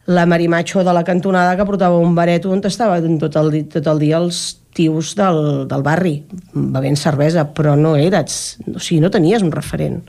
la 0.06 0.28
marimacho 0.30 0.84
de 0.86 0.94
la 0.94 1.04
cantonada 1.04 1.56
que 1.58 1.66
portava 1.66 1.98
un 1.98 2.14
baret 2.14 2.46
on 2.46 2.62
estava 2.70 3.00
tot 3.02 3.36
el, 3.42 3.64
tot 3.74 3.88
el 3.90 4.00
dia 4.04 4.20
els 4.22 4.60
tios 4.76 5.16
del, 5.18 5.66
del 5.72 5.82
barri 5.82 6.20
bevent 6.54 6.98
cervesa, 7.00 7.48
però 7.58 7.74
no 7.80 7.96
eres... 7.98 8.58
O 8.70 8.78
sigui, 8.78 9.02
no 9.02 9.10
tenies 9.10 9.42
un 9.42 9.50
referent. 9.56 10.04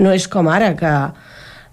No 0.00 0.12
és 0.12 0.28
com 0.28 0.48
ara 0.52 0.74
que 0.76 0.92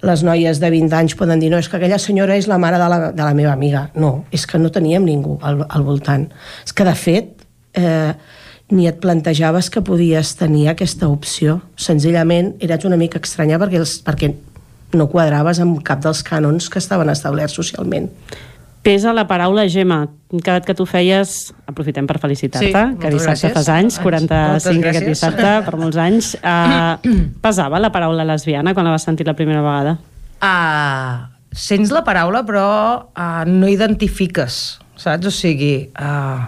les 0.08 0.22
noies 0.24 0.60
de 0.62 0.70
20 0.72 0.94
anys 0.96 1.16
poden 1.20 1.40
dir 1.42 1.50
no, 1.52 1.58
és 1.60 1.68
que 1.68 1.76
aquella 1.80 1.98
senyora 2.00 2.36
és 2.40 2.48
la 2.48 2.60
mare 2.62 2.78
de 2.80 2.88
la, 2.88 3.00
de 3.12 3.24
la 3.24 3.34
meva 3.36 3.52
amiga. 3.52 3.88
No, 4.00 4.24
és 4.32 4.46
que 4.48 4.60
no 4.62 4.72
teníem 4.72 5.04
ningú 5.04 5.40
al, 5.42 5.66
al 5.68 5.84
voltant. 5.84 6.28
És 6.64 6.72
que, 6.78 6.86
de 6.88 6.94
fet, 6.96 7.34
eh, 7.78 8.14
ni 8.74 8.88
et 8.90 8.98
plantejaves 9.00 9.70
que 9.72 9.84
podies 9.86 10.34
tenir 10.36 10.68
aquesta 10.74 11.08
opció. 11.08 11.62
Senzillament 11.80 12.56
eres 12.60 12.84
una 12.90 12.98
mica 13.00 13.22
estranya 13.24 13.60
perquè, 13.62 13.80
els, 13.80 14.00
perquè 14.04 14.34
no 14.98 15.08
quadraves 15.12 15.62
amb 15.64 15.80
cap 15.88 16.02
dels 16.04 16.20
cànons 16.28 16.68
que 16.72 16.82
estaven 16.84 17.10
establerts 17.14 17.56
socialment. 17.56 18.10
Pesa 18.88 19.12
la 19.12 19.26
paraula 19.28 19.66
Gemma. 19.68 20.06
Cada 20.44 20.62
que 20.64 20.74
tu 20.76 20.86
feies, 20.88 21.54
aprofitem 21.68 22.06
per 22.08 22.20
felicitar-te, 22.24 22.68
Sí, 22.72 23.00
que 23.02 23.10
dissabte 23.12 23.50
gràcies. 23.50 23.54
fas 23.56 23.70
anys, 23.72 23.98
45 24.00 24.74
Moltes 24.74 24.92
aquest 24.92 25.08
dissabte, 25.08 25.50
per 25.66 25.80
molts 25.80 25.98
anys. 26.00 26.30
Uh, 26.40 26.96
pesava 27.44 27.80
la 27.84 27.90
paraula 27.92 28.24
lesbiana 28.28 28.74
quan 28.76 28.88
la 28.88 28.94
vas 28.96 29.04
sentir 29.08 29.28
la 29.28 29.36
primera 29.36 29.62
vegada? 29.66 29.98
uh, 30.44 31.28
sents 31.52 31.92
la 31.92 32.04
paraula 32.06 32.44
però 32.46 32.68
uh, 33.10 33.44
no 33.50 33.68
identifiques 33.68 34.78
saps? 34.96 35.26
o 35.26 35.32
sigui 35.34 35.90
uh, 35.98 36.46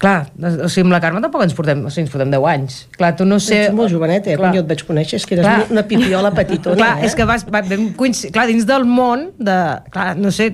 clar, 0.00 0.30
o 0.34 0.68
sigui, 0.68 0.86
amb 0.86 0.94
la 0.96 1.00
Carme 1.02 1.22
tampoc 1.24 1.44
ens 1.44 1.54
portem, 1.56 1.84
o 1.86 1.92
sigui, 1.92 2.06
ens 2.06 2.14
portem 2.14 2.32
10 2.32 2.48
anys 2.50 2.78
clar, 2.96 3.12
tu 3.18 3.26
no 3.28 3.38
sé... 3.42 3.66
Ets 3.68 3.76
molt 3.76 3.92
jovenet, 3.92 4.26
eh? 4.32 4.38
Quan 4.40 4.56
jo 4.56 4.64
et 4.64 4.70
vaig 4.70 4.82
conèixer, 4.88 5.20
és 5.20 5.28
que 5.28 5.38
eres 5.38 5.46
Clar. 5.46 5.68
una 5.74 5.84
pipiola 5.88 6.32
petitona, 6.34 6.78
clar, 6.80 6.96
eh? 6.98 7.06
és 7.08 7.14
que 7.18 7.28
vas, 7.28 7.46
va, 7.46 7.62
vam 7.68 7.86
coincidir, 7.98 8.32
clar, 8.34 8.48
dins 8.50 8.66
del 8.68 8.88
món 8.88 9.28
de, 9.38 9.58
clar, 9.94 10.12
no 10.18 10.34
sé, 10.34 10.50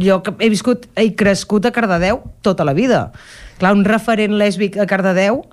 jo 0.00 0.20
he 0.38 0.50
viscut, 0.50 0.88
he 0.98 1.14
crescut 1.14 1.66
a 1.66 1.72
Cardedeu 1.74 2.20
tota 2.42 2.64
la 2.66 2.74
vida. 2.74 3.06
Clar, 3.60 3.74
un 3.76 3.84
referent 3.86 4.34
lèsbic 4.38 4.78
a 4.82 4.86
Cardedeu, 4.90 5.44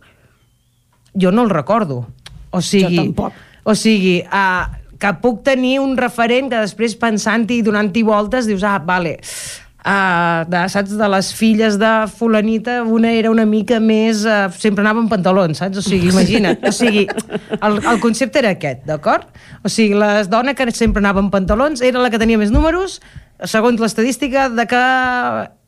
jo 1.14 1.32
no 1.32 1.46
el 1.46 1.54
recordo. 1.54 2.06
O 2.52 2.62
sigui, 2.62 2.98
Jo 2.98 3.04
tampoc. 3.04 3.34
O 3.64 3.76
sigui, 3.78 4.22
uh, 4.26 4.66
que 5.02 5.12
puc 5.22 5.44
tenir 5.46 5.80
un 5.82 5.96
referent 5.98 6.50
que 6.50 6.62
després 6.62 6.96
pensant-hi 7.00 7.62
i 7.62 7.66
donant-hi 7.66 8.04
voltes 8.06 8.50
dius, 8.50 8.66
ah, 8.66 8.80
vale, 8.86 9.20
uh, 9.86 10.44
de, 10.50 10.62
saps, 10.72 10.94
de 10.98 11.10
les 11.14 11.32
filles 11.38 11.78
de 11.82 11.92
fulanita 12.12 12.82
una 12.84 13.14
era 13.18 13.32
una 13.32 13.46
mica 13.46 13.80
més 13.84 14.26
uh, 14.26 14.46
sempre 14.58 14.86
anava 14.86 15.04
amb 15.04 15.12
pantalons, 15.12 15.62
saps? 15.62 15.82
O 15.82 15.86
sigui, 15.86 16.12
imagina't 16.12 16.62
o 16.68 16.74
sigui, 16.76 17.08
el, 17.08 17.80
el 17.80 18.04
concepte 18.04 18.42
era 18.44 18.54
aquest 18.58 18.86
d'acord? 18.90 19.28
O 19.64 19.72
sigui, 19.72 19.98
la 19.98 20.22
dona 20.30 20.56
que 20.58 20.70
sempre 20.76 21.04
anava 21.04 21.24
amb 21.24 21.34
pantalons 21.34 21.82
era 21.86 22.02
la 22.02 22.12
que 22.14 22.22
tenia 22.22 22.40
més 22.42 22.54
números 22.54 23.00
segons 23.50 23.80
l'estadística 23.82 24.50
de 24.54 24.68
que 24.70 24.80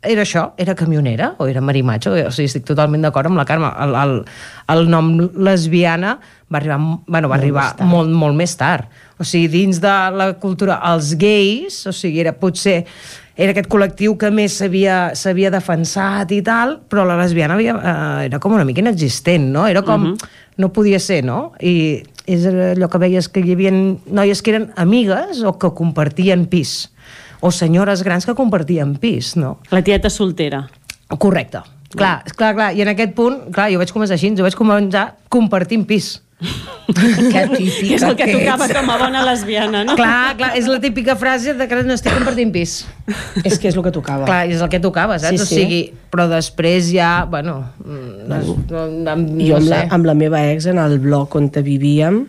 era 0.03 0.22
això, 0.22 0.44
era 0.60 0.76
camionera 0.76 1.31
o 1.40 1.48
era 1.48 1.61
marimatxo, 1.64 2.11
o 2.11 2.31
sigui, 2.34 2.49
estic 2.52 2.68
totalment 2.68 3.02
d'acord 3.06 3.31
amb 3.31 3.40
la 3.40 3.48
Carme 3.49 3.72
el, 3.81 3.95
el, 3.98 4.18
el 4.76 4.90
nom 4.91 5.14
lesbiana 5.48 6.18
va 6.53 6.60
arribar, 6.60 6.77
bueno, 7.07 7.31
va 7.31 7.38
Molt 7.38 7.40
arribar 7.40 7.64
més 7.64 7.80
tard. 7.80 7.90
molt, 7.90 8.14
molt 8.26 8.38
més 8.38 8.56
tard 8.60 9.02
o 9.18 9.26
sigui, 9.26 9.48
dins 9.48 9.80
de 9.81 9.94
la 10.14 10.34
cultura 10.41 10.80
els 10.91 11.14
gais, 11.19 11.80
o 11.88 11.94
sigui, 11.95 12.22
era 12.23 12.34
potser 12.35 12.84
era 13.36 13.52
aquest 13.54 13.70
col·lectiu 13.72 14.16
que 14.22 14.30
més 14.34 14.60
s'havia 14.60 15.52
defensat 15.54 16.32
i 16.36 16.42
tal, 16.46 16.78
però 16.90 17.06
la 17.08 17.18
lesbiana 17.18 17.58
havia, 17.58 17.74
eh, 17.76 18.26
era 18.28 18.40
com 18.40 18.54
una 18.54 18.66
mica 18.66 18.84
inexistent, 18.84 19.52
no? 19.54 19.68
Era 19.68 19.82
com... 19.82 20.14
Mhm. 20.14 20.40
No 20.54 20.68
podia 20.70 21.00
ser, 21.02 21.24
no? 21.26 21.56
I 21.66 22.04
és 22.30 22.44
allò 22.46 22.86
que 22.86 23.00
veies 23.02 23.26
que 23.28 23.42
hi 23.42 23.56
havia 23.56 23.72
noies 23.74 24.44
que 24.46 24.52
eren 24.54 24.68
amigues 24.78 25.42
o 25.42 25.56
que 25.58 25.72
compartien 25.74 26.46
pis 26.46 26.92
o 27.42 27.50
senyores 27.52 28.04
grans 28.06 28.28
que 28.28 28.36
compartien 28.38 28.94
pis, 29.02 29.34
no? 29.36 29.58
La 29.74 29.82
tieta 29.82 30.12
soltera. 30.14 30.68
Correcte. 31.18 31.60
Clar, 31.94 32.24
clar, 32.38 32.54
clar. 32.56 32.70
I 32.78 32.86
en 32.86 32.94
aquest 32.94 33.12
punt, 33.18 33.50
clar, 33.54 33.68
jo 33.74 33.82
vaig 33.82 33.92
començar 33.92 34.16
així, 34.16 34.32
jo 34.38 34.46
vaig 34.46 34.56
començar 34.56 35.16
compartint 35.34 35.84
pis. 35.90 36.22
Que 36.44 37.44
típica 37.56 37.94
És 37.95 38.03
el 38.03 38.15
que 38.20 38.26
que 38.28 38.34
tocava 38.38 38.65
ets. 38.68 38.74
com 38.76 38.90
a 38.91 38.98
bona 38.99 39.24
lesbiana, 39.26 39.84
no? 39.88 39.95
Clar, 39.95 40.36
clar, 40.38 40.52
és 40.60 40.68
la 40.68 40.80
típica 40.84 41.15
frase 41.20 41.53
de 41.57 41.68
que 41.70 41.82
no 41.88 41.95
estic 41.95 42.14
compartint 42.18 42.52
pis. 42.53 42.76
És 43.44 43.57
que 43.60 43.70
és 43.72 43.78
el 43.80 43.84
que 43.86 43.94
tocava. 43.95 44.28
Clar, 44.28 44.44
és 44.52 44.61
el 44.61 44.70
que 44.70 44.82
tocava, 44.84 45.18
saps? 45.24 45.40
Sí, 45.40 45.44
O 45.44 45.48
sí. 45.48 45.56
sigui, 45.61 45.82
però 46.14 46.28
després 46.32 46.91
ja, 46.91 47.24
bueno... 47.30 47.61
mm, 47.84 48.28
No, 48.28 48.38
no, 48.70 48.86
no, 48.91 49.15
no 49.15 49.45
Jo 49.48 49.57
amb, 49.57 49.68
la, 49.72 49.82
sé. 49.84 49.88
amb 49.98 50.06
la 50.11 50.14
meva 50.20 50.44
ex 50.52 50.68
en 50.72 50.80
el 50.84 50.99
bloc 51.03 51.36
on 51.40 51.49
vivíem 51.64 52.26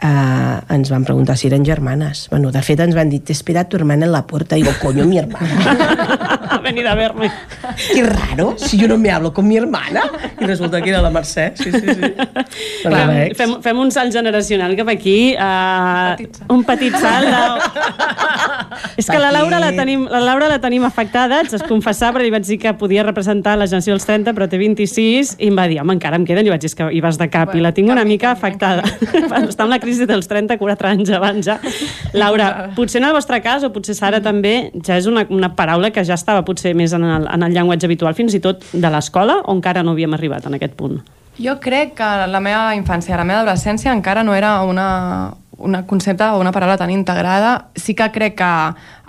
eh, 0.00 0.74
ens 0.74 0.90
van 0.90 1.04
preguntar 1.04 1.36
si 1.36 1.46
eren 1.46 1.64
germanes. 1.64 2.28
Bueno, 2.30 2.50
de 2.52 2.62
fet 2.62 2.80
ens 2.80 2.94
van 2.96 3.10
dir, 3.10 3.22
te 3.24 3.32
espera 3.32 3.64
tu 3.68 3.76
hermana 3.76 4.06
en 4.06 4.12
la 4.12 4.26
puerta. 4.26 4.56
Digo, 4.56 4.72
coño, 4.80 5.04
mi 5.04 5.18
hermana. 5.18 6.30
Ha 6.54 6.58
venido 6.58 6.88
a 6.88 6.94
verme. 6.94 7.32
Qué 7.92 8.04
raro, 8.04 8.54
si 8.56 8.76
yo 8.76 8.86
no 8.86 8.96
me 8.96 9.10
hablo 9.10 9.32
con 9.32 9.48
mi 9.48 9.56
hermana. 9.56 10.02
I 10.38 10.44
resulta 10.44 10.80
que 10.80 10.90
era 10.90 11.02
la 11.02 11.10
Mercè. 11.10 11.52
Sí, 11.56 11.72
sí, 11.72 11.80
sí. 11.80 12.12
Clar, 12.84 13.34
fem, 13.34 13.56
fem 13.60 13.78
un 13.80 13.90
salt 13.90 14.12
generacional 14.12 14.76
cap 14.78 14.92
aquí. 14.92 15.34
Uh, 15.34 16.54
un 16.54 16.62
petit 16.62 16.94
salt. 16.94 17.26
De... 17.26 18.84
És 19.00 19.08
que 19.10 19.18
la 19.18 19.32
Laura 19.34 19.58
la 19.58 19.72
tenim, 19.74 20.04
la 20.10 20.20
Laura 20.22 20.48
la 20.52 20.60
tenim 20.62 20.84
afectada, 20.86 21.40
haig 21.40 21.50
de 21.50 21.58
confessar, 21.66 22.12
perquè 22.14 22.28
li 22.28 22.34
vaig 22.34 22.46
dir 22.46 22.60
que 22.62 22.74
podia 22.78 23.02
representar 23.06 23.56
la 23.58 23.66
generació 23.66 23.96
dels 23.96 24.06
30, 24.06 24.34
però 24.36 24.48
té 24.50 24.60
26, 24.60 25.34
i 25.40 25.50
em 25.50 25.58
va 25.58 25.66
dir, 25.70 25.80
home, 25.82 25.96
encara 25.98 26.20
em 26.20 26.26
queden, 26.28 26.46
i 26.46 26.54
vaig 26.54 26.62
dir, 26.62 26.70
és 26.70 26.78
que 26.78 26.86
hi 26.94 27.02
vas 27.02 27.18
de 27.18 27.28
cap, 27.32 27.54
i 27.56 27.64
la 27.64 27.74
tinc 27.74 27.90
una 27.90 28.06
mica 28.06 28.30
afectada. 28.34 28.86
Està 29.48 29.66
amb 29.66 29.74
la 29.74 29.80
crisi 29.84 30.08
dels 30.10 30.28
30, 30.30 30.58
4 30.60 30.90
anys 30.90 31.12
abans 31.14 31.48
ja. 31.48 31.58
Laura, 32.16 32.70
potser 32.76 33.02
en 33.02 33.08
el 33.10 33.16
vostre 33.16 33.40
cas, 33.44 33.64
o 33.66 33.72
potser 33.74 33.96
Sara 33.98 34.22
també, 34.24 34.54
ja 34.84 34.98
és 35.00 35.08
una, 35.10 35.26
una 35.30 35.52
paraula 35.56 35.92
que 35.94 36.04
ja 36.06 36.18
estava 36.18 36.44
potser 36.46 36.74
més 36.76 36.96
en 36.96 37.04
el, 37.06 37.28
en 37.30 37.46
el 37.46 37.54
llenguatge 37.54 37.88
habitual, 37.88 38.16
fins 38.18 38.36
i 38.36 38.42
tot 38.44 38.64
de 38.72 38.90
l'escola, 38.90 39.42
o 39.44 39.54
encara 39.54 39.84
no 39.84 39.94
havíem 39.94 40.16
arribat 40.16 40.48
en 40.48 40.58
aquest 40.58 40.74
punt? 40.78 41.02
Jo 41.34 41.56
crec 41.58 41.96
que 41.98 42.08
la 42.30 42.40
meva 42.42 42.74
infància, 42.78 43.16
la 43.18 43.26
meva 43.26 43.42
adolescència 43.42 43.92
encara 43.92 44.22
no 44.22 44.36
era 44.38 44.60
una, 44.62 44.86
una 45.58 45.84
concepte 45.86 46.24
o 46.24 46.40
una 46.40 46.52
paraula 46.52 46.76
tan 46.76 46.90
integrada. 46.90 47.68
Sí 47.76 47.94
que 47.94 48.10
crec 48.12 48.36
que 48.38 48.50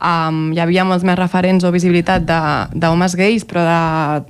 um, 0.02 0.52
hi 0.54 0.60
havia 0.62 0.86
molts 0.86 1.06
més 1.08 1.18
referents 1.20 1.66
o 1.66 1.72
visibilitat 1.74 2.26
d'homes 2.74 3.16
gais, 3.18 3.46
però 3.48 3.64
de 3.66 3.80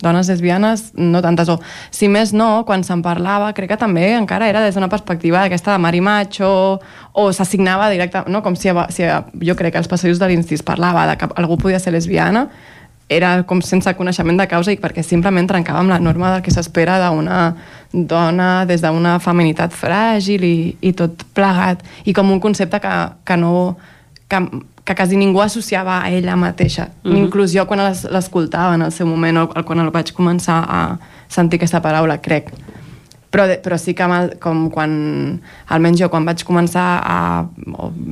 dones 0.03 0.29
lesbianes 0.31 0.87
no 0.99 1.21
tantes. 1.25 1.49
O, 1.51 1.59
si 1.91 2.09
més 2.11 2.33
no, 2.33 2.65
quan 2.67 2.85
se'n 2.87 3.03
parlava, 3.05 3.51
crec 3.57 3.73
que 3.73 3.79
també 3.81 4.13
encara 4.15 4.49
era 4.51 4.63
des 4.63 4.75
d'una 4.75 4.91
perspectiva 4.91 5.43
d'aquesta 5.43 5.75
de 5.75 5.83
mari 5.83 6.01
macho, 6.01 6.79
o 7.13 7.31
s'assignava 7.31 7.89
directe, 7.91 8.25
no? 8.27 8.43
com 8.43 8.55
si, 8.55 8.71
si 8.89 9.09
jo 9.41 9.55
crec 9.55 9.75
que 9.75 9.83
als 9.83 9.91
passadors 9.91 10.19
de 10.21 10.31
l'Insti 10.31 10.59
es 10.59 10.65
parlava 10.65 11.07
de 11.11 11.19
que 11.19 11.29
algú 11.35 11.57
podia 11.57 11.79
ser 11.79 11.95
lesbiana, 11.95 12.47
era 13.09 13.43
com 13.45 13.61
sense 13.61 13.93
coneixement 13.93 14.37
de 14.39 14.47
causa 14.47 14.71
i 14.73 14.77
perquè 14.81 15.03
simplement 15.03 15.45
trencava 15.47 15.79
amb 15.79 15.89
la 15.89 15.99
norma 15.99 16.31
del 16.33 16.41
que 16.41 16.51
s'espera 16.51 16.97
d'una 17.03 17.55
dona 17.93 18.65
des 18.65 18.81
d'una 18.81 19.19
feminitat 19.19 19.71
fràgil 19.71 20.43
i, 20.43 20.75
i 20.81 20.91
tot 20.93 21.23
plegat 21.33 21.83
i 22.05 22.13
com 22.13 22.31
un 22.31 22.39
concepte 22.39 22.79
que, 22.81 22.93
que 23.25 23.37
no 23.37 23.77
que, 24.27 24.37
que 24.83 24.95
quasi 24.95 25.17
ningú 25.17 25.41
associava 25.41 26.01
a 26.01 26.09
ella 26.09 26.35
mateixa 26.35 26.85
mm 26.89 27.09
Mhm. 27.09 27.13
-hmm. 27.15 27.25
inclús 27.25 27.53
jo 27.53 27.65
quan 27.67 27.79
les- 27.79 28.05
l'escoltava 28.09 28.73
en 28.75 28.81
el 28.81 28.91
seu 28.91 29.05
moment 29.07 29.37
o 29.37 29.47
quan 29.63 29.79
el 29.79 29.91
vaig 29.91 30.11
començar 30.13 30.65
a 30.67 30.97
sentir 31.27 31.57
aquesta 31.57 31.81
paraula 31.81 32.17
crec 32.17 32.49
però, 33.35 33.47
de- 33.51 33.59
però 33.61 33.77
sí 33.77 33.93
que 33.93 34.03
amb 34.07 34.15
el, 34.21 34.31
com 34.39 34.69
quan, 34.71 34.95
almenys 35.75 35.99
jo 35.99 36.09
quan 36.09 36.25
vaig 36.25 36.45
començar 36.47 36.87
a 37.03 37.19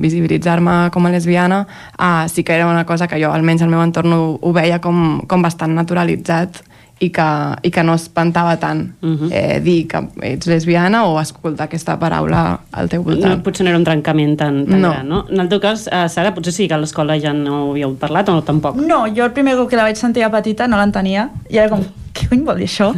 visibilitzar-me 0.04 0.90
com 0.92 1.06
a 1.06 1.10
lesbiana 1.14 1.64
uh, 1.98 2.28
sí 2.28 2.44
que 2.44 2.52
era 2.54 2.68
una 2.68 2.84
cosa 2.84 3.08
que 3.08 3.18
jo 3.22 3.32
almenys 3.32 3.62
al 3.64 3.72
meu 3.72 3.82
entorn 3.82 4.12
ho, 4.12 4.22
ho 4.40 4.52
veia 4.52 4.80
com, 4.84 5.22
com 5.28 5.42
bastant 5.42 5.74
naturalitzat 5.74 6.62
i 7.02 7.08
que, 7.10 7.24
i 7.66 7.70
que 7.74 7.82
no 7.82 7.96
espantava 7.98 8.52
tant 8.62 8.84
uh 9.02 9.08
-huh. 9.08 9.28
eh, 9.32 9.60
dir 9.60 9.88
que 9.88 9.98
ets 10.22 10.46
lesbiana 10.46 11.04
o 11.06 11.18
escoltar 11.20 11.64
aquesta 11.66 11.98
paraula 11.98 12.60
al 12.70 12.88
teu 12.88 13.02
voltant. 13.02 13.34
No, 13.34 13.42
potser 13.42 13.64
no 13.64 13.70
era 13.70 13.78
un 13.78 13.84
trencament 13.84 14.38
tan, 14.38 14.64
tan 14.66 14.80
No. 14.80 14.90
gran, 14.92 15.08
no? 15.08 15.24
En 15.28 15.40
el 15.40 15.48
teu 15.48 15.58
cas, 15.60 15.88
uh, 15.92 16.08
Sara, 16.08 16.32
potser 16.34 16.52
sí 16.52 16.68
que 16.68 16.74
a 16.74 16.78
l'escola 16.78 17.18
ja 17.20 17.32
no 17.32 17.70
havíeu 17.72 17.96
parlat 17.96 18.28
o 18.28 18.32
no 18.32 18.42
tampoc? 18.42 18.76
No, 18.76 19.06
jo 19.08 19.24
el 19.24 19.32
primer 19.32 19.56
cop 19.56 19.68
que 19.68 19.76
la 19.76 19.82
vaig 19.82 19.96
sentir 19.96 20.22
a 20.22 20.30
petita 20.30 20.68
no 20.68 20.76
l'entenia 20.76 21.30
i 21.50 21.56
era 21.58 21.68
com, 21.68 21.80
què 22.16 22.28
cony 22.30 22.44
vol 22.46 22.60
dir 22.62 22.68
això? 22.68 22.90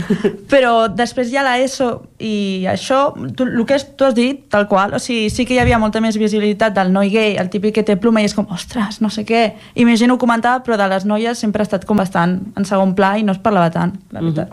Però 0.51 0.73
després 0.93 1.31
ja 1.33 1.45
la 1.47 1.57
ESO 1.63 1.89
i 2.21 2.67
això, 2.69 3.01
tu, 3.37 3.47
el 3.49 3.65
que 3.69 3.79
tu 3.97 4.07
has 4.07 4.17
dit, 4.17 4.43
tal 4.53 4.67
qual, 4.69 4.95
o 4.97 5.01
sigui, 5.03 5.31
sí 5.33 5.47
que 5.49 5.57
hi 5.57 5.61
havia 5.63 5.81
molta 5.81 6.03
més 6.05 6.19
visibilitat 6.21 6.77
del 6.77 6.93
noi 6.93 7.11
gay, 7.15 7.37
el 7.41 7.51
típic 7.53 7.79
que 7.79 7.87
té 7.87 7.97
pluma 8.01 8.21
i 8.23 8.29
és 8.29 8.37
com, 8.37 8.49
ostres, 8.53 9.01
no 9.05 9.11
sé 9.13 9.25
què. 9.29 9.47
I 9.75 9.89
més 9.89 10.01
gent 10.03 10.13
ho 10.13 10.21
comentava, 10.21 10.63
però 10.67 10.79
de 10.81 10.91
les 10.93 11.09
noies 11.09 11.41
sempre 11.41 11.65
ha 11.65 11.69
estat 11.69 11.89
com 11.89 11.99
bastant 12.03 12.39
en 12.57 12.69
segon 12.69 12.95
pla 12.99 13.17
i 13.17 13.25
no 13.25 13.37
es 13.37 13.43
parlava 13.43 13.73
tant, 13.75 13.97
la 14.13 14.23
veritat. 14.25 14.53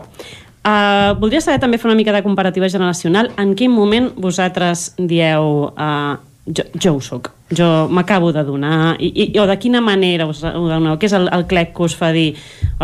Uh, 0.64 1.12
voldria 1.20 1.42
saber 1.44 1.60
també 1.60 1.76
fer 1.76 1.90
una 1.90 1.98
mica 1.98 2.12
de 2.14 2.22
comparativa 2.24 2.70
generacional. 2.72 3.28
En 3.36 3.52
quin 3.58 3.72
moment 3.72 4.08
vosaltres 4.16 4.94
dieu 4.96 5.68
uh, 5.68 6.14
jo, 6.46 6.64
jo 6.76 6.94
ho 6.96 7.00
soc, 7.00 7.30
jo 7.56 7.88
m'acabo 7.88 8.32
de 8.32 8.44
donar, 8.44 8.96
i, 9.00 9.10
i, 9.24 9.26
o 9.40 9.46
de 9.48 9.56
quina 9.60 9.80
manera 9.84 10.26
us 10.28 10.42
ho 10.44 10.66
doneu? 10.68 10.98
Què 11.00 11.08
és 11.08 11.16
el, 11.16 11.28
el 11.32 11.46
clec 11.50 11.72
que 11.76 11.86
us 11.88 11.96
fa 11.96 12.12
dir 12.14 12.32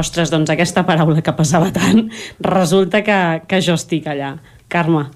ostres, 0.00 0.32
doncs 0.32 0.52
aquesta 0.52 0.86
paraula 0.88 1.22
que 1.24 1.36
passava 1.36 1.72
tant 1.74 2.06
resulta 2.54 3.04
que, 3.06 3.20
que 3.46 3.62
jo 3.64 3.76
estic 3.78 4.08
allà. 4.10 4.36
Carme. 4.70 5.08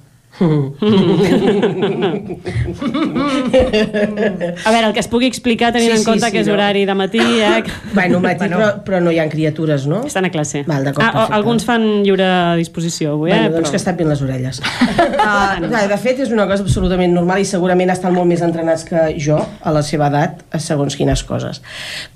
A 4.64 4.70
veure, 4.70 4.86
el 4.88 4.92
que 4.94 5.00
es 5.02 5.08
pugui 5.10 5.26
explicar 5.30 5.72
tenint 5.74 5.90
Sí, 5.92 5.96
en 5.96 6.02
sí, 6.02 6.06
compte 6.08 6.26
sí, 6.26 6.32
que 6.34 6.40
és 6.42 6.48
no. 6.48 6.54
horari 6.56 6.84
de 6.88 6.94
matí, 6.98 7.20
eh? 7.22 7.62
Bueno, 7.94 8.20
matí, 8.20 8.38
bueno. 8.44 8.56
Però, 8.58 8.68
però 8.86 9.00
no 9.04 9.12
hi 9.14 9.18
ha 9.22 9.26
criatures, 9.30 9.86
no? 9.90 10.02
Estan 10.08 10.24
a 10.28 10.30
classe. 10.34 10.64
Val, 10.68 10.88
Ah, 10.98 11.10
o, 11.14 11.32
alguns 11.34 11.64
fan 11.66 11.84
lliure 12.04 12.26
disposició 12.58 13.12
avui, 13.14 13.30
Bueno, 13.30 13.46
eh? 13.46 13.52
doncs 13.54 13.70
que 13.70 13.76
Però... 13.76 13.82
es 13.82 13.86
tapin 13.86 14.08
les 14.10 14.22
orelles. 14.24 14.60
Uh, 14.60 15.66
clar, 15.70 15.84
de 15.90 15.98
fet, 16.02 16.20
és 16.24 16.30
una 16.34 16.46
cosa 16.50 16.62
absolutament 16.66 17.14
normal 17.14 17.42
i 17.42 17.48
segurament 17.48 17.90
estan 17.94 18.14
molt 18.16 18.28
més 18.30 18.42
entrenats 18.44 18.84
que 18.88 19.06
jo, 19.20 19.38
a 19.38 19.70
la 19.74 19.82
seva 19.86 20.08
edat, 20.12 20.42
a 20.54 20.58
segons 20.62 20.96
quines 20.98 21.22
coses. 21.28 21.62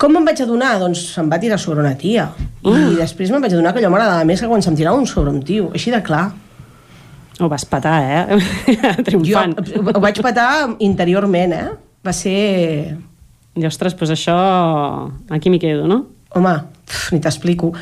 Com 0.01 0.12
me'n 0.16 0.27
vaig 0.28 0.43
adonar? 0.45 0.74
Doncs 0.82 1.07
se'm 1.15 1.31
va 1.32 1.39
tirar 1.43 1.59
sobre 1.62 1.81
una 1.85 1.95
tia. 1.99 2.28
I 2.65 2.69
Mm. 2.69 2.97
després 2.99 3.31
me'n 3.31 3.40
vaig 3.43 3.53
adonar 3.55 3.73
que 3.74 3.81
allò 3.81 3.90
m'agradava 3.95 4.24
més 4.28 4.40
que 4.40 4.49
quan 4.51 4.62
se'm 4.62 4.77
tirava 4.77 4.99
un 4.99 5.07
sobre 5.07 5.31
un 5.31 5.43
tio. 5.43 5.70
Així 5.74 5.90
de 5.95 6.03
clar. 6.03 6.31
Ho 7.39 7.48
vas 7.48 7.65
patar, 7.65 7.98
eh? 8.02 8.39
Triomfant. 9.06 9.59
Jo 9.69 9.82
ho 9.94 10.02
vaig 10.02 10.19
patar 10.24 10.48
interiorment, 10.82 11.55
eh? 11.55 11.69
Va 12.05 12.15
ser... 12.15 12.97
I, 13.59 13.66
ostres, 13.66 13.94
doncs 13.98 14.15
això... 14.15 14.39
Aquí 15.35 15.51
m'hi 15.51 15.60
quedo, 15.62 15.86
no? 15.90 16.02
Home, 16.39 16.55
pf, 16.86 17.12
ni 17.15 17.23
t'explico. 17.23 17.73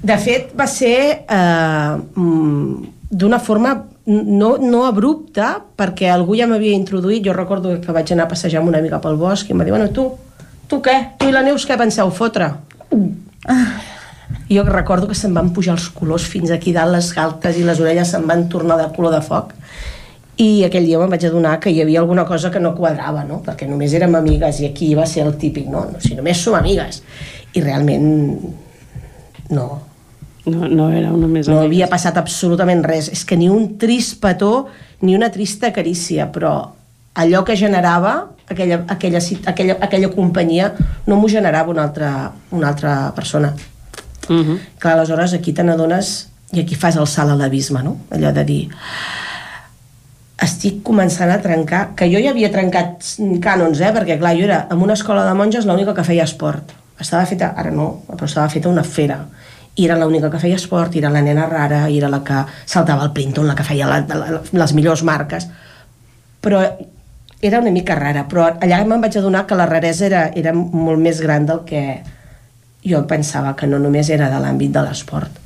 De 0.00 0.16
fet, 0.20 0.54
va 0.56 0.66
ser 0.68 0.96
eh, 1.28 1.92
mm, 2.16 2.90
d'una 3.10 3.40
forma 3.44 3.74
no, 4.10 4.54
no 4.58 4.82
abrupta, 4.88 5.52
perquè 5.76 6.08
algú 6.10 6.38
ja 6.38 6.48
m'havia 6.48 6.76
introduït. 6.76 7.22
Jo 7.26 7.36
recordo 7.36 7.76
que 7.84 7.94
vaig 7.94 8.12
anar 8.14 8.26
a 8.26 8.32
passejar 8.32 8.62
amb 8.62 8.72
una 8.72 8.80
amiga 8.80 9.00
pel 9.02 9.20
bosc 9.20 9.48
i 9.48 9.54
em 9.54 9.60
va 9.60 9.68
dir, 9.68 9.76
bueno, 9.76 9.92
tu, 9.92 10.08
tu 10.70 10.80
què? 10.84 10.96
Tu 11.20 11.28
i 11.28 11.36
la 11.36 11.44
Neus 11.46 11.68
què 11.68 11.76
penseu 11.80 12.10
fotre? 12.16 12.54
I 12.90 13.99
jo 14.50 14.64
recordo 14.66 15.08
que 15.08 15.14
se'm 15.14 15.34
van 15.34 15.52
pujar 15.54 15.76
els 15.76 15.88
colors 15.94 16.26
fins 16.26 16.50
aquí 16.50 16.72
dalt, 16.74 16.92
les 16.94 17.12
galtes 17.14 17.58
i 17.58 17.64
les 17.66 17.80
orelles 17.80 18.10
se'm 18.10 18.26
van 18.26 18.48
tornar 18.48 18.78
de 18.80 18.88
color 18.96 19.14
de 19.14 19.22
foc. 19.22 19.54
I 20.40 20.64
aquell 20.64 20.86
dia 20.88 20.98
me'n 20.98 21.12
vaig 21.12 21.26
adonar 21.28 21.58
que 21.60 21.70
hi 21.70 21.82
havia 21.82 22.00
alguna 22.00 22.24
cosa 22.24 22.50
que 22.50 22.62
no 22.62 22.72
quadrava, 22.74 23.22
no? 23.28 23.42
Perquè 23.44 23.68
només 23.68 23.92
érem 23.94 24.14
amigues 24.16 24.62
i 24.62 24.70
aquí 24.70 24.94
va 24.96 25.06
ser 25.06 25.26
el 25.26 25.36
típic, 25.38 25.68
no? 25.68 25.84
no 25.92 26.00
si 26.00 26.16
només 26.16 26.40
som 26.40 26.56
amigues. 26.56 27.02
I 27.54 27.62
realment 27.62 28.08
no. 29.50 29.68
No, 30.46 30.68
no 30.68 30.88
era 30.90 31.10
una 31.12 31.28
més 31.28 31.48
No 31.50 31.60
havia 31.60 31.90
passat 31.90 32.16
absolutament 32.16 32.82
res. 32.86 33.10
És 33.12 33.26
que 33.28 33.36
ni 33.36 33.50
un 33.52 33.74
trist 33.78 34.16
petó 34.22 34.68
ni 35.02 35.14
una 35.14 35.28
trista 35.30 35.70
carícia, 35.76 36.30
però 36.32 36.54
allò 37.14 37.44
que 37.44 37.56
generava 37.56 38.30
aquella, 38.48 38.84
aquella, 38.88 39.20
aquella, 39.46 39.76
aquella 39.80 40.10
companyia 40.14 40.72
no 41.06 41.20
m'ho 41.20 41.28
generava 41.28 41.70
una 41.70 41.84
altra, 41.84 42.32
una 42.50 42.72
altra 42.72 43.12
persona. 43.14 43.52
Uh 44.30 44.36
-huh. 44.36 44.58
Clar, 44.78 44.94
aleshores 44.94 45.34
aquí 45.34 45.52
te 45.52 45.62
n'adones 45.62 46.28
i 46.52 46.60
aquí 46.60 46.74
fas 46.74 46.96
el 46.96 47.06
salt 47.06 47.30
a 47.30 47.34
l'abisme, 47.34 47.82
no? 47.82 47.98
Allò 48.10 48.32
de 48.32 48.44
dir 48.44 48.70
estic 50.40 50.80
començant 50.86 51.30
a 51.30 51.40
trencar, 51.42 51.90
que 51.96 52.08
jo 52.08 52.20
ja 52.22 52.32
havia 52.32 52.50
trencat 52.52 53.04
cànons, 53.44 53.80
eh? 53.80 53.92
perquè 53.92 54.18
clar, 54.20 54.34
jo 54.38 54.46
era 54.48 54.66
en 54.72 54.80
una 54.80 54.96
escola 54.96 55.26
de 55.26 55.34
monges 55.36 55.66
l'única 55.68 55.94
que 55.94 56.04
feia 56.06 56.24
esport. 56.24 56.72
Estava 57.00 57.26
feta, 57.28 57.52
ara 57.56 57.72
no, 57.72 58.02
però 58.08 58.28
estava 58.28 58.48
feta 58.52 58.68
una 58.68 58.84
fera. 58.84 59.20
I 59.76 59.86
era 59.86 59.98
l'única 60.00 60.30
que 60.32 60.40
feia 60.40 60.56
esport, 60.56 60.94
i 60.94 61.02
era 61.02 61.10
la 61.12 61.22
nena 61.24 61.46
rara, 61.48 61.88
i 61.88 61.98
era 61.98 62.08
la 62.12 62.22
que 62.24 62.44
saltava 62.66 63.04
el 63.04 63.12
Printon, 63.16 63.46
la 63.48 63.56
que 63.56 63.64
feia 63.64 63.88
la, 63.88 64.00
la, 64.08 64.40
les 64.52 64.74
millors 64.76 65.04
marques. 65.04 65.46
Però 66.40 66.62
era 67.40 67.60
una 67.60 67.72
mica 67.72 67.96
rara, 67.96 68.24
però 68.28 68.48
allà 68.50 68.80
me'n 68.84 69.00
vaig 69.00 69.16
adonar 69.16 69.46
que 69.48 69.56
la 69.56 69.68
raresa 69.68 70.06
era, 70.08 70.24
era 70.36 70.52
molt 70.56 71.00
més 71.00 71.20
gran 71.20 71.46
del 71.48 71.64
que 71.68 71.84
jo 72.84 73.02
pensava, 73.06 73.54
que 73.56 73.66
no 73.66 73.78
només 73.78 74.10
era 74.10 74.30
de 74.32 74.40
l'àmbit 74.40 74.72
de 74.72 74.82
l'esport. 74.86 75.38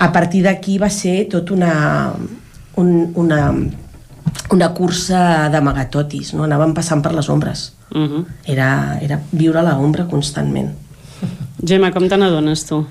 A 0.00 0.10
partir 0.12 0.42
d'aquí 0.46 0.78
va 0.80 0.88
ser 0.90 1.26
tot 1.28 1.50
una, 1.52 2.12
un, 2.80 2.90
una, 3.20 3.40
una 4.50 4.68
cursa 4.74 5.48
d'amagatotis, 5.52 6.34
no? 6.34 6.46
anàvem 6.46 6.72
passant 6.74 7.02
per 7.04 7.12
les 7.16 7.28
ombres. 7.28 7.72
Uh 7.90 8.06
-huh. 8.06 8.24
Era, 8.44 8.98
era 9.02 9.20
viure 9.32 9.58
a 9.58 9.62
l'ombra 9.62 10.06
constantment. 10.06 10.70
Gemma, 11.64 11.92
com 11.92 12.08
te 12.08 12.16
n'adones 12.16 12.64
tu? 12.64 12.86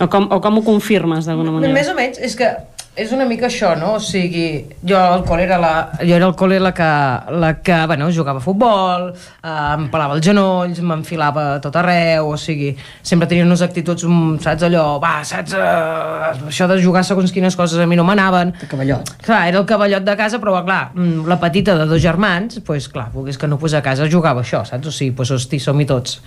O 0.00 0.08
com, 0.08 0.28
o 0.30 0.40
com 0.40 0.58
ho 0.58 0.62
confirmes 0.62 1.26
d'alguna 1.26 1.50
manera? 1.50 1.72
Més 1.72 1.88
o 1.88 1.94
menys, 1.94 2.18
és 2.18 2.34
que 2.34 2.48
és 2.94 3.10
una 3.12 3.24
mica 3.26 3.48
això, 3.48 3.72
no? 3.78 3.94
O 3.98 4.00
sigui, 4.02 4.64
jo 4.86 4.98
al 4.98 5.24
col·le 5.26 5.44
era 5.48 5.58
la, 5.58 5.72
jo 5.98 6.14
era 6.14 6.28
al 6.28 6.34
col·le 6.38 6.60
la 6.62 6.70
que, 6.76 6.88
la 7.42 7.50
que 7.66 7.78
bueno, 7.90 8.06
jugava 8.14 8.38
a 8.38 8.44
futbol, 8.44 9.08
eh, 9.14 9.50
em 9.50 9.88
pelava 9.90 10.14
els 10.18 10.24
genolls, 10.26 10.78
m'enfilava 10.78 11.46
tot 11.64 11.74
arreu, 11.80 12.30
o 12.30 12.38
sigui, 12.40 12.70
sempre 13.02 13.28
tenia 13.30 13.46
unes 13.46 13.64
actituds, 13.66 14.06
mm, 14.06 14.38
saps, 14.44 14.66
allò, 14.68 14.84
va, 15.02 15.16
saps, 15.26 15.56
eh, 15.58 16.46
això 16.52 16.68
de 16.70 16.78
jugar 16.82 17.02
segons 17.04 17.34
quines 17.34 17.58
coses 17.58 17.82
a 17.82 17.88
mi 17.90 17.98
no 17.98 18.06
m'anaven. 18.06 18.54
De 18.60 18.70
cavallot. 18.70 19.16
Clar, 19.26 19.42
era 19.50 19.58
el 19.58 19.66
cavallot 19.66 20.06
de 20.06 20.16
casa, 20.20 20.38
però 20.38 20.62
clar, 20.64 20.92
mm, 20.94 21.26
la 21.26 21.40
petita 21.42 21.74
de 21.78 21.86
dos 21.90 22.02
germans, 22.02 22.60
pues, 22.64 22.88
clar, 22.88 23.10
volgués 23.12 23.38
que 23.38 23.48
no 23.50 23.58
fos 23.58 23.74
a 23.74 23.82
casa, 23.82 24.06
jugava 24.10 24.42
això, 24.42 24.64
saps? 24.64 24.86
O 24.86 24.94
sigui, 24.94 25.16
pues, 25.16 25.34
hosti, 25.34 25.58
som-hi 25.58 25.86
tots. 25.86 26.20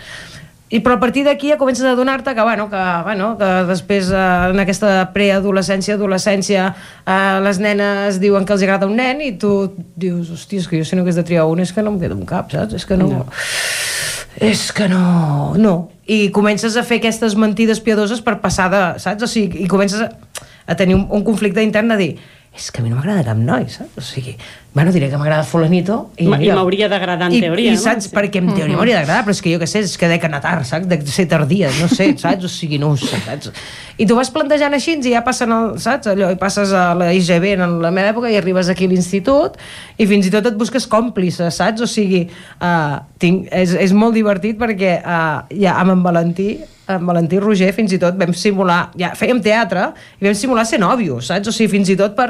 I 0.69 0.81
però 0.83 0.97
a 0.97 0.99
partir 0.99 1.23
d'aquí 1.23 1.47
ja 1.47 1.55
comences 1.55 1.85
a 1.87 1.93
adonar-te 1.95 2.33
que, 2.35 2.43
bueno, 2.43 2.65
que, 2.69 2.81
bueno, 3.05 3.29
que 3.39 3.51
després 3.69 4.09
eh, 4.11 4.23
en 4.51 4.59
aquesta 4.59 5.13
preadolescència, 5.15 5.95
adolescència, 5.95 6.65
eh, 7.07 7.37
les 7.45 7.61
nenes 7.63 8.19
diuen 8.19 8.43
que 8.43 8.51
els 8.57 8.65
agrada 8.67 8.89
un 8.89 8.97
nen 8.99 9.23
i 9.23 9.31
tu 9.39 9.53
dius, 9.95 10.33
hòstia, 10.35 10.59
és 10.59 10.67
que 10.67 10.81
jo 10.81 10.87
si 10.87 10.99
no 10.99 11.05
hagués 11.05 11.15
de 11.15 11.23
triar 11.23 11.47
un 11.47 11.63
és 11.63 11.71
que 11.71 11.85
no 11.85 11.95
em 11.95 12.01
queda 12.01 12.19
un 12.19 12.27
cap, 12.27 12.51
saps? 12.51 12.75
És 12.75 12.87
que 12.87 12.99
no... 12.99 13.07
no. 13.13 13.25
És 14.43 14.67
que 14.75 14.89
no... 14.91 15.55
No. 15.55 15.75
I 16.03 16.27
comences 16.35 16.75
a 16.75 16.83
fer 16.87 16.99
aquestes 16.99 17.39
mentides 17.39 17.79
piadoses 17.83 18.19
per 18.23 18.35
passar 18.43 18.67
de... 18.73 18.81
Saps? 18.99 19.23
O 19.23 19.31
sigui, 19.31 19.63
i 19.63 19.71
comences 19.71 20.03
a, 20.03 20.11
a 20.67 20.75
tenir 20.75 20.99
un, 20.99 21.07
un 21.15 21.23
conflicte 21.23 21.63
intern 21.63 21.95
de 21.95 22.01
dir 22.03 22.11
és 22.57 22.71
que 22.71 22.81
a 22.81 22.83
mi 22.83 22.89
no 22.89 22.97
m'agrada 22.97 23.23
cap 23.27 23.37
noi, 23.37 23.67
saps? 23.69 23.99
O 23.99 24.03
sigui, 24.03 24.33
bueno, 24.77 24.91
diré 24.93 25.07
que 25.09 25.17
m'agrada 25.17 25.41
fulanito 25.43 25.95
i, 26.21 26.27
i 26.27 26.51
m'hauria 26.53 26.85
d'agradar 26.91 27.31
en 27.31 27.33
i, 27.33 27.39
teoria, 27.41 27.71
i 27.73 27.77
no? 27.79 27.81
saps, 27.81 28.05
Sí. 28.05 28.11
perquè 28.13 28.43
en 28.43 28.51
teoria 28.53 28.75
m'hauria 28.77 28.99
d'agradar, 28.99 29.23
però 29.25 29.33
és 29.33 29.41
que 29.41 29.49
jo 29.49 29.57
què 29.57 29.65
sé, 29.65 29.81
és 29.87 29.95
que 29.97 30.09
dec 30.11 30.27
anar 30.27 30.37
tard, 30.43 30.67
saps? 30.69 30.85
De 30.85 30.99
ser 31.09 31.25
tardia, 31.31 31.71
no 31.79 31.87
sé, 31.89 32.11
saps? 32.23 32.45
O 32.45 32.51
sigui, 32.51 32.77
no 32.77 32.91
ho 32.93 32.99
sé, 33.01 33.17
saps? 33.25 33.49
I 33.97 34.05
tu 34.05 34.13
vas 34.13 34.29
plantejant 34.29 34.77
així 34.77 34.93
i 35.01 35.15
ja 35.15 35.23
passen, 35.25 35.49
el, 35.55 35.73
saps? 35.81 36.11
Allò, 36.13 36.29
i 36.29 36.37
passes 36.37 36.69
a 36.77 36.91
la 36.99 37.09
IGB 37.17 37.55
en 37.55 37.79
la 37.81 37.89
meva 37.95 38.13
època 38.13 38.29
i 38.29 38.37
arribes 38.37 38.69
aquí 38.69 38.85
a 38.85 38.93
l'institut 38.93 39.57
i 39.97 40.05
fins 40.05 40.29
i 40.29 40.33
tot 40.37 40.45
et 40.51 40.59
busques 40.61 40.85
còmplices, 40.91 41.57
saps? 41.57 41.81
O 41.81 41.89
sigui, 41.89 42.27
uh, 42.61 42.99
tinc, 43.17 43.49
és, 43.49 43.73
és 43.87 43.97
molt 43.97 44.13
divertit 44.13 44.61
perquè 44.61 44.99
uh, 45.01 45.41
ja 45.57 45.79
amb 45.81 45.97
en 45.97 46.05
Valentí 46.05 46.51
en 46.87 47.03
Valentí 47.03 47.41
Roger 47.43 47.73
fins 47.75 47.91
i 47.91 47.97
tot 47.99 48.15
vam 48.15 48.31
simular, 48.31 48.85
ja 48.95 49.09
fèiem 49.17 49.41
teatre 49.43 49.89
i 50.21 50.29
vam 50.29 50.37
simular 50.39 50.63
ser 50.69 50.79
nòvios, 50.79 51.27
saps? 51.33 51.49
O 51.49 51.55
sigui, 51.55 51.73
fins 51.73 51.89
i 51.91 51.97
tot 51.99 52.13
per 52.15 52.29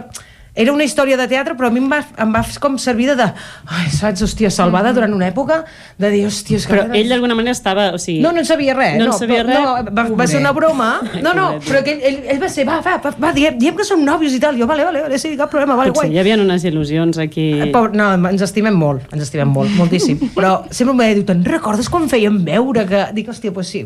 era 0.57 0.73
una 0.73 0.84
història 0.88 1.15
de 1.19 1.27
teatre, 1.29 1.53
però 1.55 1.69
a 1.69 1.73
mi 1.73 1.79
em 1.84 1.88
va, 1.91 1.99
em 2.23 2.31
va 2.34 2.41
com 2.63 2.75
servir 2.81 3.11
de, 3.15 3.27
ai, 3.77 3.88
saps, 3.93 4.23
hòstia, 4.25 4.49
salvada 4.53 4.91
durant 4.97 5.13
una 5.13 5.27
època, 5.29 5.61
de 6.01 6.09
dir, 6.13 6.23
hòstia, 6.27 6.57
és 6.57 6.65
que... 6.65 6.73
Però 6.73 6.88
ell 6.97 7.11
d'alguna 7.13 7.35
manera 7.38 7.53
estava... 7.55 7.91
O 7.93 7.99
sigui... 8.01 8.19
No, 8.25 8.31
no 8.34 8.41
en 8.41 8.47
sabia 8.49 8.73
res. 8.73 8.97
No 8.97 9.11
no, 9.11 9.17
sabia 9.19 9.43
però, 9.45 9.61
res. 9.77 9.85
No, 9.88 9.95
va, 9.99 10.07
va 10.23 10.27
ser 10.27 10.41
una 10.41 10.51
broma. 10.57 10.89
No, 11.27 11.34
no, 11.38 11.45
però 11.65 11.81
que 11.85 11.93
ell, 11.95 12.01
ell, 12.09 12.17
ell 12.34 12.41
va 12.41 12.49
ser, 12.51 12.63
va, 12.67 12.79
va, 12.85 12.97
va, 13.03 13.11
va 13.21 13.31
diem, 13.35 13.55
diem 13.59 13.75
que 13.77 13.85
som 13.88 14.01
nòvios 14.05 14.34
i 14.35 14.39
tal. 14.41 14.57
Jo, 14.59 14.67
vale, 14.69 14.85
vale, 14.88 15.01
vale 15.07 15.17
sí, 15.21 15.34
cap 15.39 15.49
problema, 15.51 15.75
vale, 15.79 15.91
Potser 15.93 16.07
guai. 16.09 16.15
hi 16.15 16.21
havia 16.21 16.38
unes 16.41 16.65
il·lusions 16.69 17.19
aquí... 17.21 17.47
Eh, 17.67 17.69
Pobre, 17.73 17.93
no, 17.97 18.07
ens 18.29 18.43
estimem 18.45 18.75
molt, 18.77 19.05
ens 19.13 19.25
estimem 19.27 19.49
molt, 19.53 19.71
moltíssim. 19.77 20.19
Però 20.38 20.53
sempre 20.71 20.93
em 20.95 21.01
va 21.01 21.07
dir, 21.13 21.25
te'n 21.27 21.43
recordes 21.47 21.89
quan 21.93 22.07
fèiem 22.11 22.41
veure 22.47 22.85
que... 22.89 23.03
Dic, 23.17 23.29
hòstia, 23.34 23.53
pues 23.55 23.69
sí. 23.73 23.84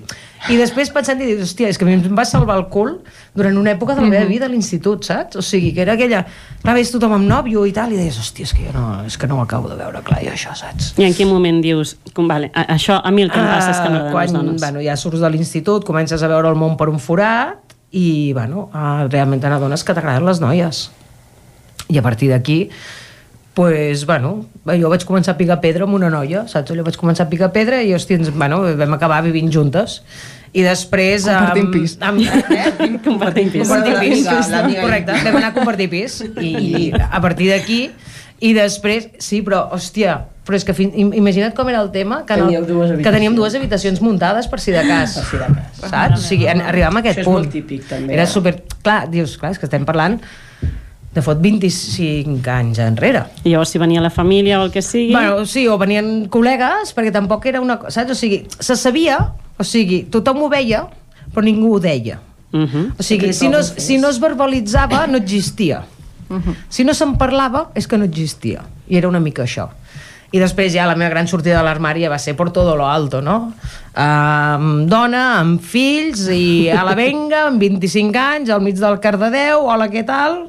I 0.52 0.57
després 0.60 0.91
pensant 0.93 1.19
i 1.22 1.27
dic, 1.34 1.43
hòstia, 1.45 1.72
és 1.73 1.80
que 1.81 1.88
em 1.89 2.15
va 2.18 2.26
salvar 2.27 2.57
el 2.61 2.68
cul 2.73 2.98
durant 3.38 3.57
una 3.60 3.73
època 3.76 3.95
de 3.98 4.02
la 4.06 4.10
meva 4.11 4.26
Mhm. 4.26 4.30
vida 4.34 4.45
a 4.45 4.52
l'institut, 4.52 5.03
saps? 5.07 5.35
O 5.39 5.41
sigui, 5.45 5.73
que 5.73 5.81
era 5.85 5.93
aquella... 5.98 6.26
Clar, 6.62 6.76
veus 6.78 6.92
tothom 6.94 7.16
amb 7.16 7.26
nòvio 7.26 7.64
i 7.66 7.72
tal, 7.74 7.90
i 7.94 7.98
deies, 7.98 8.20
hòstia, 8.22 8.46
és 8.46 8.54
que 8.54 8.68
jo 8.68 8.74
no, 8.76 8.86
és 9.08 9.18
que 9.18 9.26
no 9.30 9.40
ho 9.40 9.42
acabo 9.42 9.70
de 9.72 9.78
veure 9.80 10.04
clar, 10.06 10.20
jo 10.22 10.34
això, 10.36 10.54
saps? 10.58 10.92
I 11.02 11.08
en 11.08 11.16
quin 11.18 11.30
moment 11.32 11.58
dius, 11.64 11.96
com, 12.14 12.28
vale, 12.30 12.52
a, 12.54 12.68
això 12.76 13.00
a 13.02 13.12
mi 13.14 13.26
el 13.26 13.32
que 13.34 13.42
em 13.42 13.50
passa 13.50 13.72
és 13.74 13.82
que 13.82 13.90
m'agraden 13.90 14.12
Ah, 14.12 14.14
quan, 14.14 14.28
les 14.30 14.36
dones? 14.36 14.62
Bueno, 14.62 14.84
ja 14.86 14.98
surts 15.00 15.24
de 15.24 15.32
l'institut, 15.34 15.88
comences 15.88 16.22
a 16.22 16.30
veure 16.30 16.52
el 16.54 16.60
món 16.62 16.78
per 16.78 16.92
un 16.94 17.02
forat 17.02 17.74
i, 17.90 18.32
bueno, 18.38 18.68
uh, 18.70 19.08
realment 19.10 19.42
te 19.42 19.50
n'adones 19.50 19.84
que 19.84 19.96
t'agraden 19.98 20.28
les 20.30 20.42
noies. 20.44 20.84
I 21.90 21.98
a 21.98 22.04
partir 22.06 22.30
d'aquí, 22.30 22.60
pues, 23.58 24.06
bueno, 24.06 24.46
jo 24.70 24.92
vaig 24.94 25.04
començar 25.10 25.34
a 25.34 25.40
picar 25.42 25.58
pedra 25.66 25.90
amb 25.90 25.98
una 25.98 26.14
noia, 26.14 26.46
saps? 26.48 26.72
Jo 26.72 26.86
vaig 26.86 27.00
començar 27.02 27.26
a 27.26 27.32
picar 27.32 27.50
pedra 27.52 27.82
i, 27.82 27.96
hòstia, 27.98 28.22
ens, 28.22 28.30
bueno, 28.32 28.62
vam 28.78 28.94
acabar 28.96 29.24
vivint 29.26 29.50
juntes. 29.52 30.04
I 30.53 30.64
després... 30.65 31.23
Compartint 31.30 31.68
amb- 31.68 31.76
pis. 31.76 31.98
Amb, 32.02 32.22
eh? 32.22 32.98
Compartint 33.07 33.52
pis. 33.53 33.61
Compartint 33.68 33.99
pis, 34.03 34.26
correcte. 34.82 35.19
Vam 35.23 35.38
anar 35.40 35.52
a 35.52 35.56
compartir 35.56 35.90
pis. 35.94 36.22
I 36.41 36.91
a 36.98 37.22
partir 37.23 37.52
d'aquí... 37.53 37.84
I 38.41 38.56
després, 38.57 39.03
sí, 39.22 39.44
però, 39.45 39.68
hòstia, 39.69 40.15
però 40.48 40.57
és 40.57 40.64
que 40.65 40.73
fin, 40.73 40.88
im- 40.98 41.11
imagina't 41.14 41.53
com 41.53 41.68
era 41.69 41.78
el 41.84 41.91
tema, 41.94 42.23
que, 42.26 42.34
el, 42.34 42.64
dues 42.65 42.95
que 42.98 43.11
teníem 43.14 43.36
dues 43.38 43.53
habitacions 43.53 43.99
muntades 44.02 44.48
per 44.49 44.57
si 44.64 44.73
de 44.73 44.82
cas. 44.82 45.14
Per 45.19 45.26
si 45.28 45.38
de 45.38 45.49
cas. 45.60 45.82
Saps? 45.91 46.15
O 46.18 46.23
sigui, 46.26 46.48
arribàvem 46.49 46.98
a 46.98 47.03
aquest 47.03 47.19
Això 47.19 47.22
és 47.22 47.28
punt. 47.30 47.38
molt 47.38 47.53
típic, 47.53 47.84
també, 47.86 48.15
Era 48.18 48.26
eh? 48.26 48.32
super... 48.32 48.56
Clar, 48.82 49.03
dius, 49.14 49.36
clar, 49.38 49.52
és 49.53 49.61
que 49.61 49.69
estem 49.69 49.86
parlant 49.86 50.18
de 51.14 51.22
fot 51.22 51.42
25 51.44 52.48
anys 52.52 52.80
enrere. 52.80 53.26
I 53.44 53.50
llavors 53.52 53.70
si 53.74 53.80
venia 53.82 54.00
la 54.02 54.10
família 54.10 54.60
o 54.62 54.66
el 54.66 54.72
que 54.72 54.82
sigui... 54.82 55.12
Bueno, 55.14 55.46
sí, 55.46 55.66
o 55.68 55.78
venien 55.78 56.28
col·legues, 56.32 56.94
perquè 56.96 57.12
tampoc 57.12 57.46
era 57.52 57.60
una 57.62 57.78
cosa, 57.80 57.92
saps? 58.02 58.12
O 58.12 58.16
sigui, 58.16 58.46
se 58.60 58.76
sabia, 58.80 59.18
o 59.60 59.64
sigui, 59.68 60.06
tothom 60.12 60.44
ho 60.46 60.50
veia, 60.50 60.86
però 61.34 61.44
ningú 61.44 61.76
ho 61.76 61.80
deia. 61.84 62.20
Uh 62.54 62.60
-huh. 62.68 62.86
O 63.00 63.04
sigui, 63.04 63.34
si 63.34 63.50
no, 63.50 63.60
es- 63.60 63.74
si 63.78 63.98
no 63.98 64.10
es 64.10 64.20
verbalitzava, 64.20 65.08
no 65.08 65.18
existia. 65.18 65.84
-huh. 66.30 66.56
Si 66.70 66.84
no 66.84 66.94
se'n 66.94 67.18
parlava, 67.18 67.72
és 67.76 67.88
que 67.88 67.98
no 67.98 68.06
existia. 68.06 68.62
I 68.88 68.98
era 68.98 69.08
una 69.08 69.20
mica 69.20 69.44
això. 69.44 69.68
I 70.34 70.40
després 70.40 70.72
ja 70.74 70.86
la 70.88 70.96
meva 70.96 71.10
gran 71.10 71.28
sortida 71.28 71.58
de 71.58 71.64
l'armari 71.64 72.02
ja 72.04 72.10
va 72.10 72.18
ser 72.18 72.36
por 72.38 72.52
todo 72.54 72.78
lo 72.78 72.88
alto, 72.88 73.22
no? 73.22 73.52
Amb 73.94 74.88
dona, 74.90 75.40
amb 75.42 75.60
fills, 75.62 76.30
i 76.30 76.70
a 76.70 76.84
la 76.86 76.96
venga, 76.96 77.48
amb 77.48 77.60
25 77.60 78.18
anys, 78.18 78.50
al 78.50 78.62
mig 78.62 78.76
del 78.80 79.00
Cardedeu, 79.00 79.66
hola, 79.68 79.90
què 79.90 80.06
tal? 80.06 80.48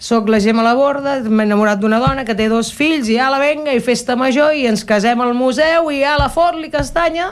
Soc 0.00 0.30
la 0.32 0.38
Gemma 0.40 0.62
la 0.64 0.70
Borda, 0.72 1.18
m'he 1.28 1.44
enamorat 1.44 1.76
d'una 1.82 1.98
dona 2.00 2.22
que 2.24 2.32
té 2.32 2.46
dos 2.48 2.70
fills, 2.72 3.10
i 3.12 3.18
a 3.20 3.26
la 3.28 3.36
venga, 3.38 3.74
i 3.76 3.82
festa 3.84 4.14
major, 4.16 4.54
i 4.56 4.62
ens 4.70 4.80
casem 4.88 5.20
al 5.20 5.34
museu, 5.36 5.90
i 5.92 5.98
a 6.08 6.14
la 6.16 6.30
Forli 6.32 6.70
Castanya, 6.72 7.26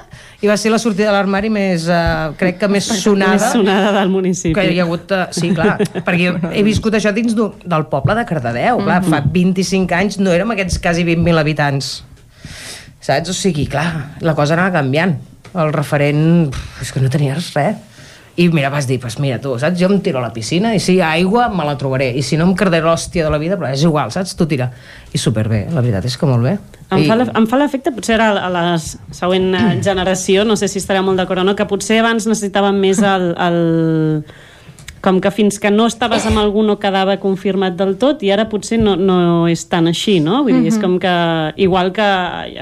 i 0.44 0.50
va 0.50 0.56
ser 0.60 0.68
la 0.74 0.76
sortida 0.82 1.08
de 1.08 1.14
l'armari 1.16 1.48
més, 1.48 1.86
uh, 1.88 2.34
crec 2.36 2.58
que 2.60 2.68
més 2.68 2.84
sonada. 3.00 3.38
Més 3.38 3.56
sonada 3.56 3.94
del 3.96 4.12
municipi. 4.12 4.52
Que 4.58 4.66
hi 4.68 4.82
ha 4.82 4.84
hagut, 4.84 5.08
uh, 5.16 5.22
sí, 5.32 5.48
clar, 5.56 5.78
perquè 6.06 6.52
he 6.52 6.66
viscut 6.66 6.92
això 7.00 7.14
dins 7.16 7.32
del 7.38 7.88
poble 7.88 8.18
de 8.20 8.26
Cardedeu, 8.28 8.84
clar, 8.84 9.00
Mhm. 9.00 9.16
fa 9.16 9.22
25 9.24 9.96
anys 10.02 10.20
no 10.20 10.36
érem 10.36 10.52
aquests 10.52 10.76
quasi 10.84 11.08
20.000 11.08 11.40
habitants. 11.40 11.90
Saps? 13.00 13.32
O 13.32 13.32
sigui, 13.32 13.64
clar, 13.66 14.18
la 14.20 14.34
cosa 14.36 14.52
anava 14.60 14.76
canviant. 14.76 15.16
El 15.56 15.72
referent, 15.72 16.52
és 16.84 16.92
que 16.92 17.00
no 17.00 17.08
tenies 17.08 17.54
res. 17.56 17.80
I 18.38 18.48
mira, 18.54 18.68
vas 18.70 18.86
dir, 18.86 19.00
pues 19.02 19.16
mira 19.18 19.40
tu, 19.42 19.56
saps? 19.58 19.80
Jo 19.80 19.88
em 19.90 19.98
tiro 19.98 20.20
a 20.20 20.22
la 20.22 20.30
piscina 20.30 20.70
i 20.70 20.78
si 20.78 20.94
hi 20.94 21.00
ha 21.02 21.08
aigua 21.16 21.48
me 21.50 21.64
la 21.66 21.74
trobaré. 21.78 22.12
I 22.14 22.22
si 22.22 22.36
no 22.38 22.46
em 22.46 22.52
quedaré 22.54 22.84
l'hòstia 22.84 23.24
de 23.26 23.32
la 23.34 23.40
vida, 23.42 23.56
però 23.58 23.72
és 23.74 23.82
igual, 23.82 24.12
saps? 24.14 24.36
Tu 24.38 24.46
tira. 24.46 24.68
I 25.10 25.18
superbé, 25.18 25.64
la 25.74 25.82
veritat 25.82 26.06
és 26.06 26.14
que 26.14 26.28
molt 26.30 26.46
bé. 26.46 26.52
Em 26.94 27.02
I... 27.02 27.08
fa, 27.10 27.58
l'efecte, 27.58 27.90
potser 27.96 28.14
ara 28.14 28.30
a 28.46 28.50
la 28.52 28.62
següent 28.78 29.50
eh, 29.58 29.64
generació, 29.82 30.46
no 30.46 30.54
sé 30.54 30.70
si 30.70 30.78
estarà 30.78 31.02
molt 31.02 31.18
d'acord 31.18 31.42
o 31.42 31.48
no, 31.48 31.56
que 31.58 31.66
potser 31.66 31.98
abans 31.98 32.28
necessitàvem 32.30 32.78
més 32.78 33.02
el, 33.02 33.32
el, 33.34 33.58
com 35.00 35.20
que 35.20 35.30
fins 35.30 35.60
que 35.62 35.70
no 35.70 35.86
estaves 35.86 36.24
amb 36.26 36.38
algú 36.38 36.62
no 36.66 36.78
quedava 36.78 37.16
confirmat 37.22 37.76
del 37.78 37.96
tot 37.98 38.22
i 38.26 38.32
ara 38.34 38.48
potser 38.50 38.80
no, 38.80 38.96
no 38.96 39.46
és 39.46 39.62
tan 39.70 39.86
així, 39.86 40.18
no? 40.20 40.42
Vull 40.42 40.58
dir, 40.60 40.66
és 40.72 40.76
Mhm. 40.78 40.82
com 40.82 40.98
que 40.98 41.62
igual 41.62 41.92
que 41.92 42.02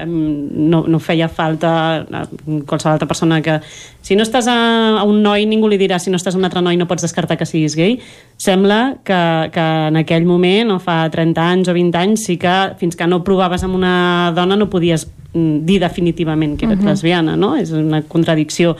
no, 0.05 0.83
no 0.87 0.99
feia 0.99 1.27
falta 1.29 1.71
a 2.01 2.27
qualsevol 2.65 2.93
altra 2.93 3.07
persona 3.07 3.41
que 3.41 3.59
si 4.01 4.15
no 4.15 4.23
estàs 4.23 4.47
a, 4.47 4.99
a 4.99 5.03
un 5.03 5.21
noi 5.23 5.45
ningú 5.45 5.67
li 5.67 5.77
dirà 5.77 5.99
si 5.99 6.09
no 6.09 6.17
estàs 6.17 6.35
a 6.35 6.37
un 6.37 6.45
altre 6.47 6.61
noi 6.61 6.77
no 6.77 6.87
pots 6.87 7.01
descartar 7.03 7.37
que 7.37 7.45
siguis 7.45 7.75
gay 7.75 7.99
sembla 8.37 8.97
que, 9.03 9.49
que 9.51 9.65
en 9.89 9.97
aquell 9.97 10.25
moment 10.25 10.71
o 10.71 10.79
fa 10.79 11.09
30 11.11 11.41
anys 11.51 11.67
o 11.69 11.73
20 11.73 11.97
anys 11.97 12.25
sí 12.29 12.37
que 12.37 12.55
fins 12.79 12.95
que 12.95 13.07
no 13.07 13.23
provaves 13.23 13.63
amb 13.63 13.75
una 13.75 14.31
dona 14.35 14.55
no 14.55 14.69
podies 14.69 15.07
mm, 15.33 15.65
dir 15.65 15.79
definitivament 15.81 16.57
que 16.57 16.65
eres 16.65 16.79
Mhm. 16.79 16.87
lesbiana, 16.87 17.35
no? 17.35 17.55
És 17.57 17.71
una 17.71 18.01
contradicció 18.03 18.75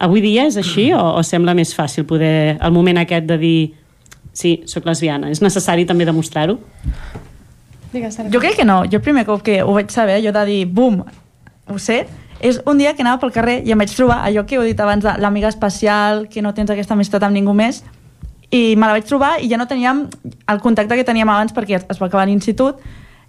Avui 0.00 0.22
dia 0.24 0.46
és 0.48 0.56
així 0.56 0.90
o, 0.96 1.00
o 1.18 1.22
sembla 1.26 1.52
més 1.56 1.74
fàcil 1.76 2.06
poder, 2.08 2.56
el 2.56 2.72
moment 2.72 3.02
aquest 3.02 3.26
de 3.28 3.36
dir 3.40 3.58
sí, 4.32 4.62
sóc 4.70 4.86
lesbiana, 4.88 5.28
és 5.28 5.42
necessari 5.44 5.84
també 5.88 6.06
demostrar-ho? 6.08 6.56
Jo 8.32 8.40
crec 8.40 8.56
que 8.60 8.64
no. 8.64 8.84
Jo 8.88 9.00
el 9.00 9.04
primer 9.04 9.26
cop 9.28 9.42
que 9.44 9.60
ho 9.62 9.74
vaig 9.76 9.90
saber, 9.92 10.20
jo 10.24 10.32
de 10.32 10.44
dir, 10.48 10.60
bum, 10.64 11.02
ho 11.02 11.78
sé, 11.78 12.04
és 12.40 12.60
un 12.70 12.78
dia 12.80 12.94
que 12.96 13.04
anava 13.04 13.20
pel 13.20 13.34
carrer 13.34 13.58
i 13.66 13.74
em 13.74 13.80
vaig 13.82 13.92
trobar 13.92 14.22
allò 14.24 14.46
que 14.48 14.56
heu 14.56 14.64
dit 14.64 14.80
abans, 14.80 15.04
de 15.04 15.16
l'amiga 15.20 15.50
especial, 15.52 16.24
que 16.32 16.40
no 16.40 16.54
tens 16.56 16.70
aquesta 16.72 16.96
amistat 16.96 17.26
amb 17.26 17.36
ningú 17.36 17.52
més, 17.56 17.82
i 18.50 18.74
me 18.76 18.88
la 18.88 18.96
vaig 18.96 19.06
trobar 19.06 19.36
i 19.42 19.50
ja 19.50 19.58
no 19.60 19.68
teníem 19.70 20.06
el 20.50 20.60
contacte 20.62 20.96
que 20.98 21.06
teníem 21.06 21.28
abans 21.28 21.52
perquè 21.54 21.82
es 21.82 22.00
va 22.00 22.08
acabar 22.08 22.24
l'institut, 22.26 22.80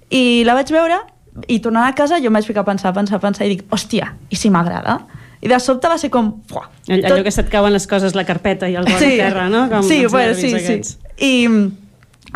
i 0.09 0.43
la 0.47 0.55
vaig 0.57 0.71
veure 0.73 1.01
i 1.47 1.59
tornant 1.63 1.87
a 1.87 1.95
casa 1.95 2.19
jo 2.19 2.31
em 2.31 2.37
vaig 2.39 2.47
ficar 2.47 2.63
a 2.63 2.67
pensar, 2.67 2.93
pensar, 2.95 3.19
pensar 3.23 3.47
i 3.47 3.55
dic, 3.55 3.65
hòstia, 3.71 4.13
i 4.29 4.39
si 4.39 4.49
m'agrada? 4.53 4.99
I 5.41 5.49
de 5.49 5.59
sobte 5.59 5.89
va 5.89 5.97
ser 5.97 6.11
com... 6.13 6.31
Fuà, 6.49 6.67
All, 6.89 7.05
allò 7.09 7.23
que 7.25 7.33
se't 7.33 7.49
cauen 7.49 7.73
les 7.73 7.87
coses, 7.89 8.15
la 8.17 8.25
carpeta 8.27 8.69
i 8.69 8.75
el 8.77 8.85
got 8.85 9.01
sí. 9.01 9.15
terra, 9.17 9.47
no? 9.49 9.67
Com 9.71 9.85
sí, 9.87 10.03
els 10.05 10.13
bueno, 10.13 10.35
sí, 10.37 10.51
aquests. 10.57 10.97
sí. 10.97 11.21
I 11.25 11.47
mm, 11.47 11.63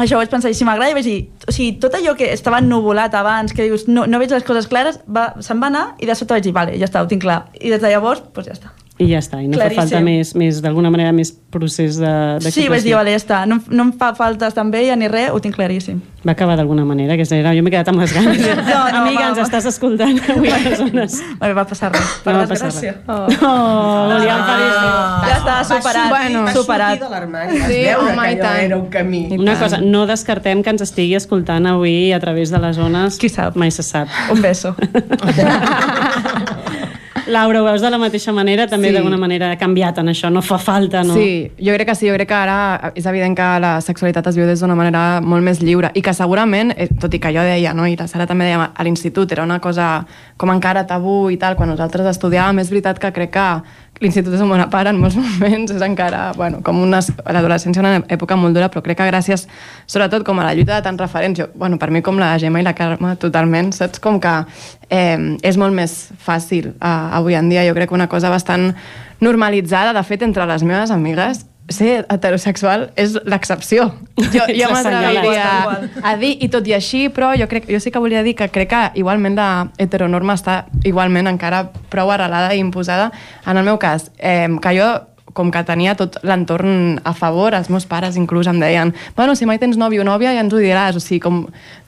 això 0.02 0.18
ho 0.18 0.22
vaig 0.23 0.32
pensar, 0.34 0.52
i 0.52 0.57
si 0.57 0.65
m'agrada, 0.68 0.91
i 0.94 0.98
vaig 0.98 1.06
dir, 1.06 1.19
o 1.45 1.53
sigui, 1.53 1.76
tot 1.82 1.94
allò 1.98 2.15
que 2.18 2.32
estava 2.34 2.64
ennuvolat 2.64 3.14
abans, 3.18 3.53
que 3.53 3.68
dius, 3.69 3.86
no, 3.91 4.07
no 4.10 4.22
veig 4.22 4.34
les 4.34 4.48
coses 4.48 4.69
clares, 4.72 4.98
va, 5.06 5.30
se'n 5.45 5.61
va 5.61 5.69
anar, 5.72 5.86
i 6.02 6.10
de 6.10 6.18
sobte 6.18 6.38
vaig 6.38 6.48
dir, 6.48 6.56
vale, 6.56 6.73
ja 6.82 6.90
està, 6.90 7.06
ho 7.06 7.11
tinc 7.11 7.23
clar. 7.26 7.44
I 7.61 7.76
des 7.76 7.84
de 7.84 7.94
llavors, 7.94 8.26
doncs 8.34 8.49
ja 8.49 8.57
està. 8.57 8.73
I 8.97 9.09
ja 9.11 9.19
està, 9.19 9.41
i 9.43 9.47
no 9.49 9.57
Claríssim. 9.57 9.76
fa 9.76 9.81
falta 9.89 9.99
més, 9.99 10.30
més 10.39 10.61
d'alguna 10.63 10.88
manera, 10.89 11.11
més 11.11 11.34
procés 11.51 11.97
de, 11.99 12.11
de 12.39 12.51
Sí, 12.51 12.69
vaig 12.72 12.80
dir, 12.85 12.93
vale, 12.95 13.11
ja 13.11 13.17
està, 13.19 13.41
no, 13.45 13.57
no 13.67 13.84
em 13.89 13.91
fa 13.99 14.13
falta 14.15 14.47
estar 14.47 14.63
amb 14.63 14.73
ella 14.80 14.95
ni 14.95 15.09
res, 15.11 15.30
ho 15.35 15.39
tinc 15.43 15.55
claríssim. 15.57 15.97
Va 16.26 16.31
acabar 16.31 16.55
d'alguna 16.55 16.85
manera, 16.88 17.17
que 17.19 17.26
era, 17.35 17.51
jo 17.53 17.61
m'he 17.61 17.69
quedat 17.73 17.89
amb 17.91 17.99
les 17.99 18.13
ganes. 18.15 18.39
no, 18.39 18.80
Amiga, 19.01 19.19
va, 19.19 19.27
ens 19.34 19.38
va. 19.38 19.43
estàs 19.43 19.67
escoltant 19.67 20.15
avui 20.31 20.47
a 20.49 20.57
les 20.63 20.77
zones. 20.80 21.17
Va, 21.41 21.51
va 21.53 21.65
passar 21.67 21.91
res, 21.91 22.07
per 22.23 22.34
No 22.34 22.39
va 22.39 22.47
passar 22.47 22.72
desgràcia. 22.72 22.93
res. 22.95 23.43
Oh, 23.43 24.07
volíem 24.13 24.41
Ja 24.47 25.35
està, 25.35 25.57
superat, 25.73 26.09
Bueno. 26.15 26.45
superat. 26.55 26.99
de 27.03 27.09
l'armari, 27.11 27.59
Sí, 27.67 27.81
veure 27.84 27.97
home, 28.13 28.31
que 28.39 28.47
allò 28.47 28.63
era 28.69 28.77
un 28.80 28.88
camí. 28.95 29.26
Una 29.38 29.59
cosa, 29.59 29.81
no 29.84 30.05
descartem 30.07 30.63
que 30.63 30.69
ens 30.72 30.81
estigui 30.88 31.15
escoltant 31.19 31.67
avui 31.67 32.13
a 32.15 32.19
través 32.23 32.49
de 32.49 32.59
les 32.63 32.76
zones. 32.80 33.19
Qui 33.19 33.27
sap? 33.27 33.55
Mai 33.59 33.72
se 33.76 33.84
sap. 33.84 34.07
Un 34.31 34.41
beso. 34.41 34.72
Laura, 37.27 37.61
ho 37.61 37.65
veus 37.65 37.81
de 37.81 37.89
la 37.89 37.97
mateixa 37.97 38.31
manera? 38.31 38.68
També 38.68 38.89
Sí. 38.89 38.93
d'alguna 38.93 39.18
manera 39.18 39.52
ha 39.52 39.57
canviat 39.57 39.97
en 39.97 40.07
això, 40.07 40.30
no 40.31 40.41
fa 40.41 40.57
falta, 40.60 41.03
no? 41.03 41.14
Sí, 41.15 41.52
jo 41.57 41.73
crec 41.73 41.88
que 41.88 41.95
sí, 41.95 42.07
jo 42.07 42.14
crec 42.14 42.27
que 42.27 42.34
ara 42.35 42.91
és 42.95 43.06
evident 43.06 43.35
que 43.35 43.60
la 43.60 43.81
sexualitat 43.81 44.27
es 44.27 44.35
viu 44.35 44.45
des 44.45 44.60
d'una 44.60 44.76
manera 44.76 45.22
molt 45.22 45.43
més 45.43 45.60
lliure 45.61 45.89
i 45.95 46.02
que 46.02 46.14
segurament, 46.14 46.72
eh, 46.77 46.88
tot 46.99 47.14
i 47.14 47.19
que 47.19 47.34
jo 47.34 47.41
deia, 47.41 47.73
no, 47.73 47.88
i 47.88 47.95
la 47.95 48.07
Sara 48.07 48.27
també 48.27 48.45
deia, 48.45 48.72
a 48.76 48.84
l'institut 48.84 49.31
era 49.31 49.43
una 49.43 49.60
cosa 49.60 50.06
com 50.38 50.49
encara 50.52 50.85
tabú 50.85 51.30
i 51.31 51.38
tal, 51.38 51.56
quan 51.56 51.69
nosaltres 51.69 52.06
estudiàvem, 52.18 52.60
és 52.60 52.69
veritat 52.69 52.99
que 52.99 53.11
crec 53.11 53.31
que 53.31 53.61
l'institut 54.03 54.35
un 54.41 54.51
bona 54.51 54.67
part 54.72 54.89
en 54.91 54.99
molts 54.99 55.15
moments, 55.22 55.72
és 55.72 55.84
encara, 55.85 56.27
bueno, 56.35 56.59
com 56.65 56.81
una, 56.84 56.99
l'adolescència 57.31 57.84
una 57.84 58.01
època 58.11 58.38
molt 58.39 58.57
dura, 58.57 58.67
però 58.72 58.84
crec 58.84 58.99
que 58.99 59.07
gràcies, 59.07 59.47
sobretot 59.88 60.26
com 60.27 60.39
a 60.39 60.49
la 60.49 60.53
lluita 60.57 60.76
de 60.76 60.85
tants 60.85 61.01
referents, 61.01 61.39
jo, 61.39 61.49
bueno, 61.55 61.80
per 61.81 61.91
mi 61.93 62.03
com 62.05 62.19
la 62.19 62.34
Gemma 62.41 62.61
i 62.61 62.67
la 62.67 62.76
Carme, 62.76 63.15
totalment, 63.22 63.72
saps? 63.76 64.03
Com 64.03 64.19
que 64.23 64.35
eh, 64.89 65.17
és 65.43 65.59
molt 65.61 65.76
més 65.76 65.95
fàcil 66.19 66.73
eh, 66.73 66.93
avui 67.19 67.39
en 67.39 67.49
dia, 67.51 67.65
jo 67.67 67.76
crec 67.77 67.91
que 67.91 67.97
una 67.97 68.11
cosa 68.11 68.34
bastant 68.34 68.73
normalitzada, 69.23 69.95
de 69.95 70.03
fet, 70.03 70.26
entre 70.27 70.47
les 70.49 70.63
meves 70.67 70.91
amigues, 70.91 71.45
ser 71.69 72.05
heterosexual 72.11 72.89
és 72.99 73.15
l'excepció. 73.25 73.87
Jo, 74.33 74.45
jo 74.59 74.69
m'atreviria 74.71 75.47
a 76.03 76.13
dir, 76.21 76.35
i 76.45 76.49
tot 76.51 76.67
i 76.69 76.75
així, 76.77 77.07
però 77.13 77.33
jo, 77.39 77.47
crec, 77.51 77.67
jo 77.71 77.79
sí 77.81 77.91
que 77.93 78.01
volia 78.01 78.23
dir 78.25 78.35
que 78.37 78.49
crec 78.53 78.69
que 78.71 78.83
igualment 79.01 79.37
la 79.39 79.49
heteronorma 79.81 80.37
està 80.37 80.63
igualment 80.85 81.31
encara 81.31 81.65
prou 81.91 82.13
arrelada 82.13 82.53
i 82.53 82.61
imposada. 82.61 83.11
En 83.47 83.57
el 83.57 83.65
meu 83.65 83.79
cas, 83.81 84.11
eh, 84.17 84.47
que 84.61 84.77
jo 84.77 84.89
com 85.35 85.49
que 85.51 85.65
tenia 85.67 85.97
tot 85.99 86.15
l'entorn 86.23 87.01
a 87.03 87.11
favor, 87.11 87.53
els 87.57 87.67
meus 87.69 87.83
pares 87.89 88.15
inclús 88.15 88.47
em 88.47 88.61
deien 88.61 88.93
bueno, 89.17 89.35
si 89.35 89.43
mai 89.43 89.59
tens 89.59 89.75
nòvio 89.75 90.05
o 90.05 90.07
nòvia 90.07 90.31
ja 90.31 90.45
ens 90.45 90.53
ho 90.55 90.61
diràs, 90.63 90.95
o 90.95 91.03
sigui, 91.03 91.19
com, 91.25 91.41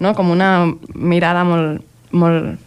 no? 0.04 0.14
com 0.18 0.34
una 0.34 0.68
mirada 0.94 1.46
molt, 1.48 1.86
molt 2.12 2.58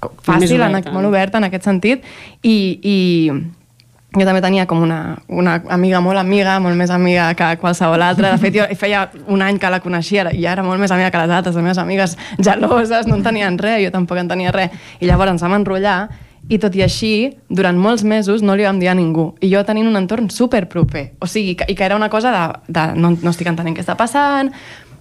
Molt 0.00 0.22
fàcil, 0.24 0.62
en, 0.64 0.72
oberta, 0.72 0.92
molt 0.94 1.04
no? 1.04 1.08
oberta 1.12 1.36
en 1.36 1.44
aquest 1.44 1.66
sentit, 1.68 2.06
i, 2.40 2.56
i 2.80 2.96
jo 4.16 4.24
també 4.26 4.40
tenia 4.42 4.66
com 4.66 4.80
una, 4.82 5.18
una 5.28 5.60
amiga 5.70 6.00
molt 6.02 6.18
amiga, 6.18 6.56
molt 6.62 6.74
més 6.78 6.90
amiga 6.90 7.28
que 7.38 7.52
qualsevol 7.62 8.02
altra. 8.02 8.32
De 8.34 8.42
fet, 8.42 8.56
jo 8.56 8.66
feia 8.78 9.04
un 9.30 9.44
any 9.46 9.60
que 9.62 9.70
la 9.70 9.78
coneixia 9.84 10.26
i 10.32 10.42
ja 10.42 10.56
era 10.56 10.64
molt 10.66 10.82
més 10.82 10.90
amiga 10.90 11.12
que 11.14 11.20
les 11.22 11.36
altres, 11.36 11.54
les 11.54 11.64
meves 11.64 11.78
amigues 11.78 12.16
geloses, 12.38 13.06
no 13.06 13.20
en 13.20 13.22
tenien 13.26 13.58
res, 13.60 13.84
jo 13.84 13.92
tampoc 13.94 14.18
en 14.18 14.32
tenia 14.32 14.50
res. 14.54 14.74
I 14.98 15.06
llavors 15.06 15.36
ens 15.36 15.46
vam 15.46 15.54
enrotllar 15.60 16.00
i 16.50 16.58
tot 16.58 16.74
i 16.74 16.82
així, 16.82 17.30
durant 17.52 17.78
molts 17.78 18.02
mesos 18.02 18.42
no 18.42 18.56
li 18.58 18.66
vam 18.66 18.80
dir 18.80 18.90
a 18.90 18.96
ningú. 18.98 19.30
I 19.44 19.52
jo 19.52 19.62
tenint 19.66 19.86
un 19.86 19.98
entorn 20.00 20.30
super 20.34 20.64
proper. 20.72 21.12
O 21.22 21.28
sigui, 21.30 21.54
que, 21.60 21.68
i 21.70 21.76
que 21.78 21.86
era 21.86 21.98
una 21.98 22.10
cosa 22.10 22.32
de, 22.34 22.44
de 22.66 22.86
no, 22.98 23.12
no 23.14 23.30
estic 23.30 23.52
entenent 23.52 23.76
què 23.76 23.84
està 23.84 23.94
passant, 23.98 24.50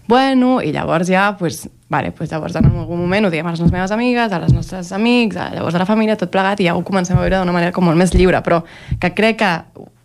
bueno, 0.09 0.59
i 0.61 0.73
llavors 0.73 1.09
ja, 1.09 1.31
pues, 1.39 1.67
vale, 1.89 2.11
pues 2.15 2.31
llavors 2.31 2.55
en 2.55 2.69
algun 2.69 2.99
moment 3.01 3.25
ho 3.25 3.31
diem 3.33 3.47
a 3.47 3.55
les 3.55 3.71
meves 3.71 3.91
amigues, 3.91 4.31
a 4.31 4.39
les 4.39 4.53
nostres 4.53 4.91
amics, 4.93 5.37
a, 5.37 5.49
llavors 5.55 5.75
a 5.75 5.81
la 5.81 5.89
família, 5.89 6.17
tot 6.17 6.31
plegat, 6.31 6.61
i 6.61 6.69
ja 6.69 6.75
ho 6.77 6.83
comencem 6.85 7.17
a 7.17 7.23
veure 7.23 7.41
d'una 7.41 7.55
manera 7.55 7.73
com 7.73 7.85
molt 7.89 7.97
més 7.97 8.13
lliure, 8.13 8.43
però 8.45 8.61
que 8.99 9.13
crec 9.17 9.41
que 9.41 9.53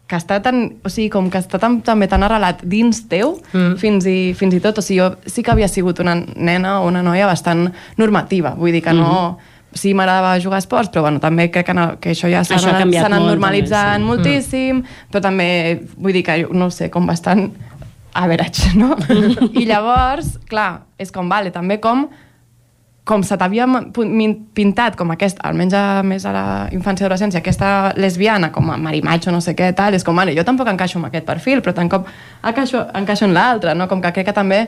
que 0.05 0.19
està 0.20 0.39
tan, 0.44 0.66
o 0.85 0.93
sigui, 0.93 1.09
com 1.12 1.31
que 1.32 1.40
està 1.40 1.59
tan, 1.61 1.78
també 1.85 2.09
tan 2.11 2.24
arrelat 2.27 2.61
dins 2.69 3.06
teu, 3.09 3.39
mm. 3.55 3.78
fins, 3.81 4.06
i, 4.09 4.19
fins 4.36 4.56
i 4.56 4.61
tot, 4.61 4.78
o 4.78 4.85
sigui, 4.85 5.01
jo 5.01 5.11
sí 5.31 5.43
que 5.43 5.55
havia 5.55 5.69
sigut 5.70 6.02
una 6.05 6.19
nena 6.20 6.78
o 6.82 6.89
una 6.90 7.02
noia 7.02 7.28
bastant 7.31 7.70
normativa, 8.01 8.55
vull 8.59 8.74
dir 8.74 8.85
que 8.85 8.97
no... 8.97 9.11
Mhm. 9.32 9.51
Sí, 9.74 9.90
m'agradava 9.90 10.36
jugar 10.39 10.61
a 10.61 10.62
esports, 10.62 10.86
però 10.94 11.01
bueno, 11.02 11.19
també 11.19 11.48
crec 11.51 11.66
que, 11.66 11.74
no, 11.74 11.86
que 11.98 12.12
això 12.12 12.28
ja 12.31 12.44
s'ha 12.47 12.61
anat, 12.61 12.85
anat 12.94 13.19
molt, 13.19 13.32
normalitzant 13.32 14.05
també, 14.05 14.05
sí. 14.05 14.06
moltíssim, 14.06 14.82
però 15.11 15.19
també, 15.24 15.48
vull 15.97 16.15
dir 16.15 16.23
que, 16.23 16.36
no 16.55 16.69
sé, 16.70 16.93
com 16.94 17.11
bastant 17.11 17.48
average, 18.15 18.74
no? 18.78 18.95
I 19.53 19.65
llavors, 19.66 20.39
clar, 20.49 20.85
és 20.99 21.11
com, 21.12 21.28
vale, 21.28 21.51
també 21.55 21.81
com 21.82 22.07
com 23.05 23.20
se 23.20 23.36
t'havia 23.36 23.66
pintat 24.57 24.95
com 24.97 25.11
aquest, 25.12 25.36
almenys 25.45 25.74
a, 25.77 25.81
més 26.09 26.24
a 26.24 26.31
la 26.32 26.45
infància 26.73 27.05
i 27.05 27.07
adolescència, 27.07 27.43
aquesta 27.43 27.93
lesbiana 28.01 28.49
com 28.55 28.70
a 28.73 28.78
marimatxo, 28.81 29.28
no 29.35 29.43
sé 29.45 29.53
què, 29.59 29.74
tal, 29.77 29.93
és 29.93 30.05
com, 30.07 30.16
vale, 30.16 30.32
jo 30.32 30.41
tampoc 30.49 30.70
encaixo 30.73 30.97
en 30.99 31.05
aquest 31.11 31.27
perfil, 31.28 31.61
però 31.61 31.74
tampoc 31.77 32.09
encaixo, 32.49 32.81
encaixo 32.97 33.27
en 33.28 33.35
l'altre, 33.36 33.74
no? 33.77 33.89
Com 33.93 34.01
que 34.01 34.12
crec 34.16 34.31
que 34.31 34.36
també 34.36 34.62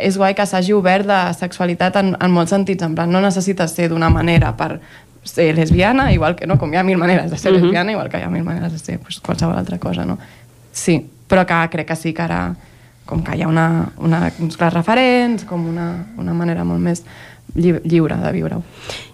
és 0.00 0.16
guai 0.16 0.32
que 0.34 0.46
s'hagi 0.48 0.72
obert 0.72 1.04
de 1.10 1.18
sexualitat 1.36 2.00
en, 2.00 2.14
en 2.16 2.32
molts 2.32 2.54
sentits, 2.56 2.82
en 2.88 2.96
plan, 2.96 3.12
no 3.12 3.20
necessites 3.20 3.76
ser 3.76 3.90
d'una 3.92 4.08
manera 4.08 4.54
per 4.56 4.78
ser 5.22 5.50
lesbiana, 5.56 6.08
igual 6.16 6.38
que, 6.40 6.48
no? 6.48 6.56
Com 6.56 6.72
hi 6.72 6.80
ha 6.80 6.88
mil 6.88 6.96
maneres 6.96 7.30
de 7.30 7.36
ser 7.36 7.52
Mhm. 7.52 7.60
lesbiana, 7.66 7.92
igual 7.92 8.08
que 8.08 8.16
hi 8.18 8.24
ha 8.24 8.30
mil 8.32 8.44
maneres 8.48 8.72
de 8.72 8.78
ser 8.80 8.98
pues, 8.98 9.20
qualsevol 9.20 9.58
altra 9.60 9.76
cosa, 9.78 10.06
no? 10.08 10.16
Sí, 10.72 11.02
però 11.28 11.44
que 11.44 11.60
crec 11.76 11.86
que 11.92 11.96
sí 11.96 12.14
que 12.14 12.22
ara 12.22 12.54
com 13.06 13.22
que 13.24 13.36
hi 13.36 13.44
ha 13.44 13.48
una, 13.48 13.92
una, 13.98 14.26
uns 14.40 14.58
clars 14.60 14.74
referents, 14.74 15.44
com 15.48 15.66
una, 15.68 15.88
una 16.20 16.34
manera 16.36 16.64
molt 16.64 16.80
més 16.82 17.04
lli 17.54 17.74
lliure 17.84 18.16
de 18.18 18.30
viure-ho. 18.34 18.62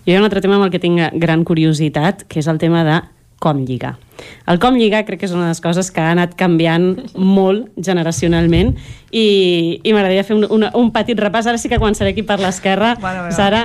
Jo 0.07 0.13
hi 0.13 0.17
ha 0.17 0.21
un 0.21 0.29
altre 0.29 0.43
tema 0.45 0.57
amb 0.59 0.69
el 0.69 0.75
que 0.75 0.83
tinc 0.83 1.19
gran 1.21 1.45
curiositat, 1.45 2.25
que 2.29 2.41
és 2.41 2.49
el 2.51 2.61
tema 2.63 2.85
de 2.87 3.01
com 3.41 3.65
lligar. 3.65 3.95
El 4.47 4.61
com 4.61 4.77
lligar 4.77 5.07
crec 5.09 5.23
que 5.23 5.27
és 5.27 5.35
una 5.35 5.49
de 5.49 5.55
les 5.55 5.63
coses 5.65 5.89
que 5.91 6.03
ha 6.05 6.11
anat 6.13 6.35
canviant 6.39 6.93
molt 7.17 7.71
generacionalment 7.81 8.75
i, 9.11 9.81
i 9.81 9.95
m'agradaria 9.95 10.27
fer 10.29 10.37
un, 10.37 10.45
un, 10.53 10.67
un 10.77 10.91
petit 10.93 11.19
repàs. 11.19 11.49
Ara 11.49 11.59
sí 11.59 11.73
que 11.73 11.81
començaré 11.81 12.13
aquí 12.13 12.23
per 12.27 12.37
l'esquerra. 12.43 12.95
Bueno, 13.01 13.25
bueno. 13.25 13.37
Sara, 13.37 13.65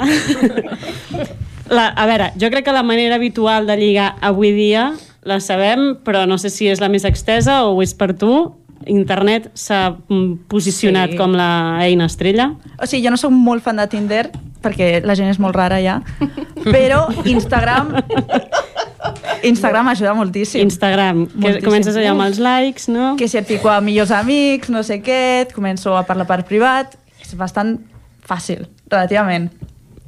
la, 1.76 1.90
a 1.92 2.08
veure, 2.08 2.32
jo 2.40 2.50
crec 2.54 2.70
que 2.70 2.76
la 2.76 2.86
manera 2.88 3.20
habitual 3.20 3.68
de 3.68 3.76
lligar 3.82 4.14
avui 4.24 4.56
dia 4.56 4.94
la 5.26 5.42
sabem, 5.42 5.98
però 6.06 6.24
no 6.30 6.38
sé 6.38 6.52
si 6.54 6.70
és 6.72 6.80
la 6.80 6.90
més 6.90 7.04
extesa 7.04 7.64
o 7.66 7.76
ho 7.76 7.84
és 7.84 7.96
per 7.98 8.14
tu. 8.16 8.56
Internet 8.86 9.50
s'ha 9.58 9.96
posicionat 10.48 11.12
Sí. 11.12 11.18
com 11.18 11.34
la 11.34 11.80
eina 11.86 12.06
estrella. 12.06 12.52
O 12.82 12.86
sigui, 12.86 13.04
jo 13.06 13.12
no 13.12 13.18
sóc 13.18 13.32
molt 13.32 13.64
fan 13.64 13.78
de 13.78 13.88
Tinder, 13.88 14.32
perquè 14.62 15.02
la 15.06 15.16
gent 15.16 15.30
és 15.30 15.40
molt 15.40 15.56
rara 15.56 15.80
ja, 15.82 16.02
però 16.74 17.08
Instagram... 17.26 17.96
Instagram 19.46 19.88
ajuda 19.90 20.14
moltíssim. 20.18 20.62
Instagram, 20.66 21.26
que 21.28 21.38
Moltíssim. 21.38 21.66
comences 21.68 21.96
allà 21.98 22.12
amb 22.16 22.24
els 22.26 22.40
likes, 22.42 22.88
no? 22.90 23.14
Que 23.20 23.28
si 23.30 23.38
et 23.38 23.46
fico 23.48 23.70
a 23.70 23.80
millors 23.82 24.12
amics, 24.16 24.72
no 24.74 24.82
sé 24.84 25.02
què, 25.06 25.20
et 25.46 25.54
començo 25.54 25.94
a 25.98 26.02
parlar 26.08 26.26
per 26.30 26.40
privat, 26.48 26.96
és 27.22 27.36
bastant 27.38 27.76
fàcil, 28.26 28.66
relativament. 28.90 29.52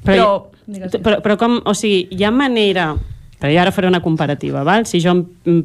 Però, 0.04 0.48
Però, 0.68 0.90
però, 1.00 1.20
però 1.24 1.38
com, 1.40 1.62
o 1.64 1.74
sigui, 1.78 2.08
hi 2.12 2.26
ha 2.28 2.32
manera... 2.32 2.90
Però 3.38 3.52
jo 3.54 3.60
ara 3.62 3.72
faré 3.72 3.88
una 3.88 4.02
comparativa, 4.02 4.64
val? 4.66 4.88
Si 4.90 4.98
jo 5.00 5.14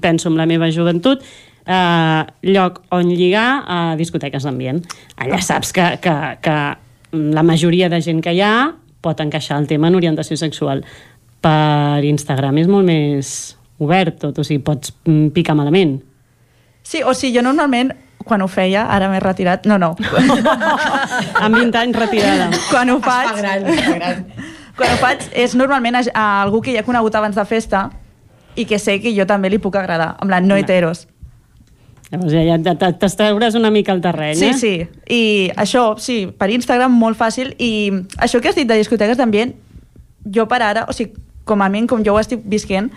penso 0.03 0.29
en 0.29 0.37
la 0.37 0.45
meva 0.47 0.69
joventut, 0.71 1.23
eh, 1.67 2.23
lloc 2.53 2.83
on 2.91 3.11
lligar 3.11 3.65
a 3.67 3.81
discoteques 3.99 4.45
d'ambient. 4.47 4.83
Allà 5.17 5.41
saps 5.43 5.73
que, 5.73 5.89
que, 6.03 6.15
que 6.43 6.57
la 7.13 7.43
majoria 7.43 7.89
de 7.93 8.01
gent 8.03 8.23
que 8.25 8.35
hi 8.35 8.41
ha 8.45 8.55
pot 9.03 9.21
encaixar 9.21 9.59
el 9.61 9.67
tema 9.67 9.91
en 9.91 9.99
orientació 9.99 10.39
sexual. 10.39 10.85
Per 11.43 12.05
Instagram 12.07 12.63
és 12.63 12.71
molt 12.71 12.87
més 12.87 13.35
obert 13.83 14.21
tot, 14.23 14.39
o 14.39 14.47
sigui, 14.47 14.63
pots 14.63 14.95
mm, 15.05 15.33
picar 15.35 15.57
malament. 15.59 15.99
Sí, 16.87 17.03
o 17.03 17.15
sigui, 17.15 17.37
jo 17.39 17.43
normalment, 17.43 17.91
quan 18.23 18.43
ho 18.43 18.49
feia, 18.51 18.87
ara 18.95 19.09
m'he 19.11 19.21
retirat... 19.23 19.67
No, 19.67 19.79
no. 19.83 19.97
Amb 21.45 21.59
20 21.59 21.81
anys 21.81 21.99
retirada. 21.99 22.51
quan 22.71 22.91
ho 22.95 23.01
faig... 23.03 23.35
gran, 23.41 23.67
es 23.67 23.87
fa 23.87 23.97
gran. 23.99 24.27
Quan 24.73 24.89
ho 24.89 24.97
faig 25.03 25.27
és 25.37 25.53
normalment 25.53 25.99
a, 25.99 26.01
a 26.17 26.23
algú 26.41 26.63
que 26.65 26.73
ja 26.73 26.81
he 26.81 26.87
conegut 26.87 27.13
abans 27.19 27.37
de 27.37 27.43
festa 27.45 27.91
i 28.57 28.65
que 28.65 28.79
sé 28.81 28.95
que 29.05 29.13
jo 29.13 29.27
també 29.29 29.51
li 29.53 29.59
puc 29.61 29.77
agradar, 29.77 30.15
en 30.17 30.31
plan, 30.31 30.47
no 30.49 30.57
heteros. 30.57 31.05
Llavors 32.13 32.33
ja, 32.35 32.43
ja 32.45 32.59
t- 32.77 32.93
t'estaures 33.01 33.55
una 33.57 33.71
mica 33.73 33.93
al 33.95 34.03
terreny, 34.05 34.37
Sí, 34.37 34.51
eh? 34.51 34.55
sí. 34.55 34.73
I 35.09 35.23
això, 35.57 35.95
sí, 35.99 36.27
per 36.39 36.51
Instagram 36.53 36.93
molt 36.93 37.17
fàcil. 37.19 37.55
I 37.59 37.91
això 38.21 38.41
que 38.41 38.51
has 38.53 38.59
dit 38.59 38.69
de 38.69 38.77
discoteques 38.77 39.17
d'ambient, 39.17 39.55
jo 40.35 40.45
per 40.49 40.61
ara, 40.63 40.85
o 40.89 40.93
sigui, 40.93 41.15
com 41.49 41.63
a 41.65 41.69
mi, 41.73 41.87
com 41.89 42.05
jo 42.05 42.13
ho 42.15 42.21
estic 42.21 42.45
visquent, 42.45 42.91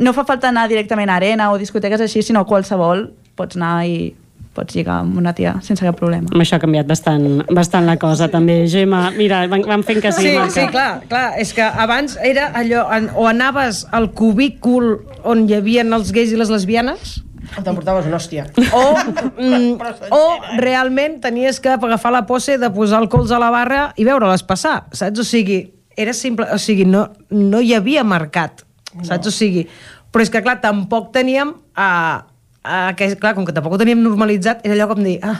no 0.00 0.12
fa 0.16 0.24
falta 0.26 0.48
anar 0.48 0.64
directament 0.68 1.10
a 1.12 1.16
arena 1.20 1.52
o 1.52 1.58
discoteques 1.60 2.00
així, 2.02 2.22
sinó 2.26 2.42
qualsevol 2.48 3.10
pots 3.36 3.54
anar 3.60 3.84
i 3.86 4.14
pots 4.54 4.74
lligar 4.74 5.00
amb 5.02 5.16
una 5.18 5.32
tia 5.34 5.56
sense 5.66 5.82
cap 5.84 5.96
problema. 5.98 6.28
Amb 6.32 6.40
això 6.42 6.56
ha 6.56 6.62
canviat 6.62 6.86
bastant, 6.86 7.44
bastant 7.54 7.86
la 7.86 7.96
cosa, 7.98 8.28
també. 8.30 8.64
Gemma, 8.70 9.08
mira, 9.16 9.40
van, 9.50 9.62
van 9.66 9.82
fent 9.86 10.00
que 10.02 10.12
sí. 10.14 10.28
Sí, 10.28 10.34
el 10.38 10.50
sí, 10.54 10.64
clar, 10.70 11.00
clar, 11.10 11.24
és 11.42 11.52
que 11.54 11.62
abans 11.62 12.16
era 12.22 12.48
allò, 12.54 12.84
o 13.18 13.26
anaves 13.30 13.84
al 13.92 14.12
cubícul 14.14 15.00
on 15.26 15.44
hi 15.50 15.56
havia 15.58 15.82
els 15.84 16.12
gais 16.14 16.30
i 16.32 16.38
les 16.38 16.50
lesbianes, 16.54 17.16
O 17.58 17.62
t'emportaves 17.62 18.08
una 18.08 18.18
hòstia. 18.18 18.46
o, 18.72 18.82
mm, 19.44 20.10
o 20.14 20.22
realment 20.60 21.20
tenies 21.24 21.60
que 21.60 21.72
agafar 21.74 22.12
la 22.14 22.24
posse 22.28 22.58
de 22.58 22.70
posar 22.74 23.02
el 23.04 23.08
colze 23.12 23.36
a 23.36 23.40
la 23.42 23.50
barra 23.54 23.88
i 23.96 24.06
veure-les 24.06 24.44
passar, 24.46 24.84
saps? 24.92 25.20
O 25.20 25.26
sigui, 25.26 25.62
era 25.96 26.14
simple, 26.16 26.48
o 26.50 26.58
sigui, 26.58 26.86
no, 26.88 27.08
no 27.30 27.62
hi 27.62 27.74
havia 27.76 28.04
mercat, 28.04 28.64
saps? 29.02 29.30
O 29.30 29.34
sigui, 29.34 29.66
però 30.12 30.24
és 30.24 30.30
que, 30.30 30.44
clar, 30.44 30.60
tampoc 30.64 31.12
teníem... 31.16 31.56
Uh, 31.74 32.22
Uh, 32.64 32.94
que, 32.96 33.10
clar, 33.20 33.34
com 33.36 33.44
que 33.44 33.52
tampoc 33.52 33.74
ho 33.76 33.76
teníem 33.76 34.00
normalitzat, 34.00 34.62
era 34.64 34.72
allò 34.72 34.86
com 34.94 35.02
dir... 35.04 35.18
Ah, 35.20 35.36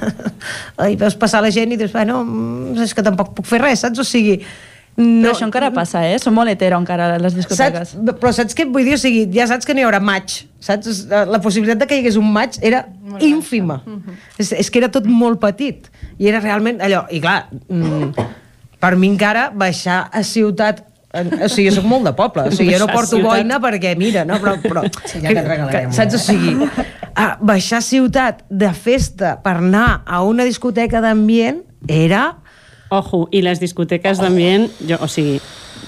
i 0.88 0.94
veus 0.96 1.12
passar 1.20 1.42
la 1.44 1.50
gent 1.52 1.74
i 1.74 1.76
dius, 1.76 1.92
bueno, 1.92 2.22
mm, 2.24 2.86
és 2.86 2.94
que 2.96 3.04
tampoc 3.04 3.34
puc 3.36 3.44
fer 3.50 3.58
res, 3.60 3.82
saps? 3.84 4.00
O 4.00 4.06
sigui, 4.08 4.38
No, 4.96 5.04
Però 5.24 5.32
això 5.34 5.46
encara 5.48 5.72
passa, 5.74 6.04
eh? 6.06 6.18
Són 6.22 6.36
molt 6.36 6.52
hetero 6.52 6.78
encara 6.78 7.16
les 7.18 7.34
discoteques. 7.34 7.94
Saps? 7.96 8.14
Però 8.20 8.30
saps 8.34 8.54
què 8.54 8.62
et 8.62 8.70
vull 8.74 8.86
dir? 8.86 8.94
O 8.94 9.00
sigui, 9.00 9.24
ja 9.34 9.48
saps 9.50 9.66
que 9.66 9.74
no 9.74 9.82
hi 9.82 9.86
haurà 9.88 9.98
maig. 10.02 10.36
Saps? 10.62 11.04
La 11.10 11.40
possibilitat 11.42 11.82
de 11.82 11.88
que 11.90 11.98
hi 11.98 12.04
hagués 12.04 12.18
un 12.20 12.30
maig 12.34 12.60
era 12.62 12.84
ínfima. 13.18 13.80
és, 14.38 14.52
és 14.52 14.70
que 14.70 14.78
era 14.78 14.90
tot 14.94 15.08
molt 15.10 15.42
petit. 15.42 15.90
I 16.18 16.30
era 16.30 16.42
realment 16.44 16.78
allò... 16.84 17.04
I 17.10 17.20
clar, 17.24 17.40
mm, 17.66 18.26
per 18.78 18.94
mi 19.00 19.10
encara 19.10 19.48
baixar 19.50 20.04
a 20.12 20.22
ciutat 20.22 20.84
o 21.14 21.48
sigui, 21.48 21.68
jo 21.68 21.76
soc 21.76 21.84
molt 21.86 22.08
de 22.08 22.12
poble, 22.18 22.48
o 22.50 22.54
sigui, 22.54 22.72
jo 22.74 22.80
no 22.82 22.88
porto 22.90 23.14
ciutat. 23.14 23.28
boina 23.28 23.60
perquè, 23.62 23.92
mira, 23.98 24.24
no, 24.26 24.40
però... 24.42 24.56
però 24.62 24.82
Sí, 25.06 25.20
ja 25.22 25.30
te'n 25.30 25.46
regalarem 25.46 25.92
saps? 25.94 26.16
O 26.18 26.22
sigui, 26.22 26.56
a 27.14 27.26
baixar 27.38 27.78
a 27.78 27.86
ciutat 27.86 28.42
de 28.50 28.72
festa 28.74 29.36
per 29.44 29.60
anar 29.60 30.02
a 30.06 30.24
una 30.26 30.46
discoteca 30.46 31.02
d'ambient 31.04 31.62
era... 31.86 32.32
Ojo, 32.98 33.28
i 33.32 33.42
les 33.42 33.60
discoteques 33.60 34.18
d'ambient, 34.22 34.68
jo, 34.88 34.96
o 35.00 35.08
sigui, 35.08 35.40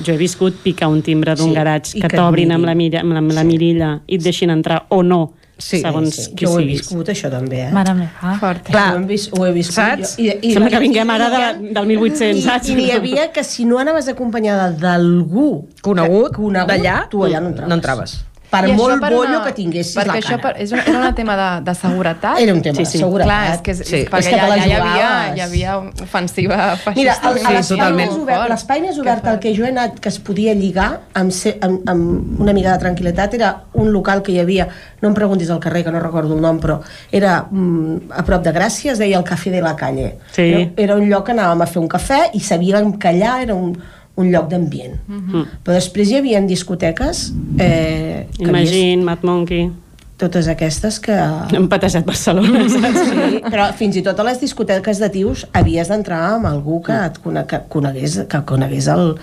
jo 0.05 0.13
he 0.13 0.17
viscut 0.21 0.55
picar 0.63 0.89
un 0.93 1.03
timbre 1.03 1.35
d'un 1.39 1.49
Sí, 1.51 1.55
garatge 1.55 1.97
i 1.97 2.01
que 2.03 2.09
que 2.09 2.17
t'obrin 2.17 2.53
amb, 2.53 2.65
la, 2.67 2.75
mira, 2.75 3.01
amb, 3.01 3.13
la, 3.15 3.19
amb 3.25 3.33
la 3.33 3.45
mirilla 3.45 4.01
i 4.07 4.17
et 4.19 4.23
deixin 4.23 4.51
entrar 4.51 4.85
o 4.91 5.03
no, 5.03 5.33
Sí, 5.59 5.79
segons 5.81 6.13
sí. 6.13 6.35
qui 6.37 6.45
Jo 6.45 6.51
ho 6.53 6.59
he 6.61 6.67
viscut, 6.69 7.09
això 7.09 7.31
també, 7.33 7.63
eh? 7.65 7.71
Mare 7.73 7.95
meva. 7.97 8.35
Fort. 8.39 8.67
Clar, 8.69 8.91
ho, 8.99 9.07
vist, 9.09 9.31
ho 9.33 9.47
he 9.47 9.53
viscut. 9.57 9.73
Saps? 9.79 10.11
Jo. 10.19 10.25
I, 10.27 10.35
i, 10.51 10.53
Sembla 10.53 10.69
que 10.75 10.81
vinguem 10.83 11.09
ara 11.15 11.31
de, 11.33 11.39
i- 11.71 11.73
del 11.73 11.87
1800, 11.95 12.43
saps? 12.45 12.69
I, 12.69 12.73
I 12.73 12.77
n'hi 12.77 12.91
havia 12.93 13.25
que 13.33 13.43
si 13.43 13.65
no 13.65 13.79
anaves 13.81 14.07
acompanyada 14.13 14.67
d'algú 14.77 15.67
Conegut, 15.81 16.29
que- 16.35 16.43
conegut 16.43 16.69
d'allà, 16.69 16.99
tu 17.09 17.25
allà 17.25 17.41
no 17.41 17.49
entraves. 17.55 17.69
no 17.71 17.75
entraves. 17.81 18.17
Per 18.51 18.61
I 18.63 18.71
això 18.71 18.77
molt 18.79 19.01
per 19.03 19.11
bollo 19.13 19.29
una- 19.41 19.45
que 19.45 19.53
tinguessis 19.53 19.97
perquè 19.97 20.07
la 20.07 20.21
això 20.21 20.37
cara. 20.39 20.43
per, 20.55 20.63
és, 20.63 20.71
era 20.73 21.01
un 21.09 21.15
tema 21.15 21.35
de, 21.37 21.65
de 21.67 21.75
seguretat. 21.75 22.39
Era 22.39 22.53
un 22.55 22.63
tema 22.63 22.77
sí, 22.77 22.83
de 22.85 22.91
sí. 22.91 22.99
seguretat. 22.99 23.27
Clar, 23.27 23.55
és 23.55 23.61
que, 23.61 23.71
és, 23.73 23.79
Sí. 23.89 23.97
perquè 24.07 24.19
És 24.19 24.29
que 24.29 24.37
ja, 24.37 24.47
ja, 24.47 24.67
hi 24.67 24.73
havia, 24.73 25.09
hi 25.37 25.41
havia 25.41 25.79
ofensiva 26.03 26.57
Mira, 26.57 26.77
feixista. 26.77 27.31
el, 27.31 27.39
sí, 27.39 27.45
l'espai 27.45 27.63
totalment. 27.77 28.11
més 28.13 28.19
obert, 28.23 28.49
l'espai 28.49 28.81
més 28.81 28.99
obert 28.99 29.27
al 29.27 29.39
que 29.43 29.53
jo 29.57 29.65
he 29.65 29.69
anat 29.73 29.99
que 30.01 30.09
es 30.09 30.19
podia 30.21 30.55
lligar 30.55 31.01
amb, 31.15 31.31
ser, 31.33 31.57
amb, 31.61 31.83
amb 31.91 32.41
una 32.41 32.53
mica 32.53 32.77
de 32.77 32.85
tranquil·litat 32.85 33.35
era 33.35 33.51
un 33.75 33.91
local 33.93 34.23
que 34.23 34.33
hi 34.33 34.39
havia, 34.41 34.69
no 35.03 35.09
em 35.09 35.15
preguntis 35.15 35.51
al 35.51 35.59
carrer 35.61 35.83
que 35.85 35.91
no 35.91 36.01
recordo 36.01 36.35
el 36.35 36.41
nom, 36.41 36.61
però 36.61 36.81
era 37.11 37.47
mm, 37.51 38.13
a 38.15 38.23
prop 38.25 38.43
de 38.47 38.53
Gràcia, 38.55 38.93
es 38.93 38.99
deia 38.99 39.19
el 39.19 39.25
Café 39.25 39.51
de 39.51 39.61
la 39.61 39.75
Calle 39.77 40.19
Sí. 40.33 40.43
era, 40.43 40.71
era 40.77 40.95
un 40.97 41.09
lloc 41.11 41.27
que 41.27 41.33
anàvem 41.33 41.63
a 41.63 41.67
fer 41.67 41.83
un 41.83 41.89
cafè 41.89 42.31
i 42.35 42.41
sabíem 42.41 42.93
que 42.99 43.09
allà 43.09 43.41
era 43.43 43.55
un, 43.55 43.77
un 44.17 44.31
lloc 44.33 44.49
d'ambient 44.51 44.95
Mm. 45.07 45.43
però 45.65 45.75
després 45.77 46.11
hi 46.11 46.17
havia 46.21 46.41
discoteques 46.41 47.33
eh, 47.59 48.27
que 48.37 48.49
Imagine, 48.49 49.05
Mad 49.05 49.23
Monkey, 49.23 49.71
totes 50.17 50.49
aquestes 50.49 50.99
que... 51.01 51.13
hem 51.53 51.69
patejat 51.69 52.07
Barcelona, 52.09 52.63
saps? 52.73 53.01
Sí, 53.11 53.41
però 53.45 53.69
fins 53.77 53.99
i 54.01 54.03
tot 54.03 54.19
a 54.19 54.25
les 54.25 54.41
discoteques 54.41 55.01
de 55.03 55.11
tios 55.13 55.45
havies 55.53 55.91
d'entrar 55.93 56.23
amb 56.35 56.49
algú 56.49 56.81
que 56.87 56.97
et 56.97 57.19
cone 57.21 57.45
que 57.47 57.61
conegués, 57.69 58.23
que 58.29 58.41
conegués 58.49 58.89
el... 58.89 59.15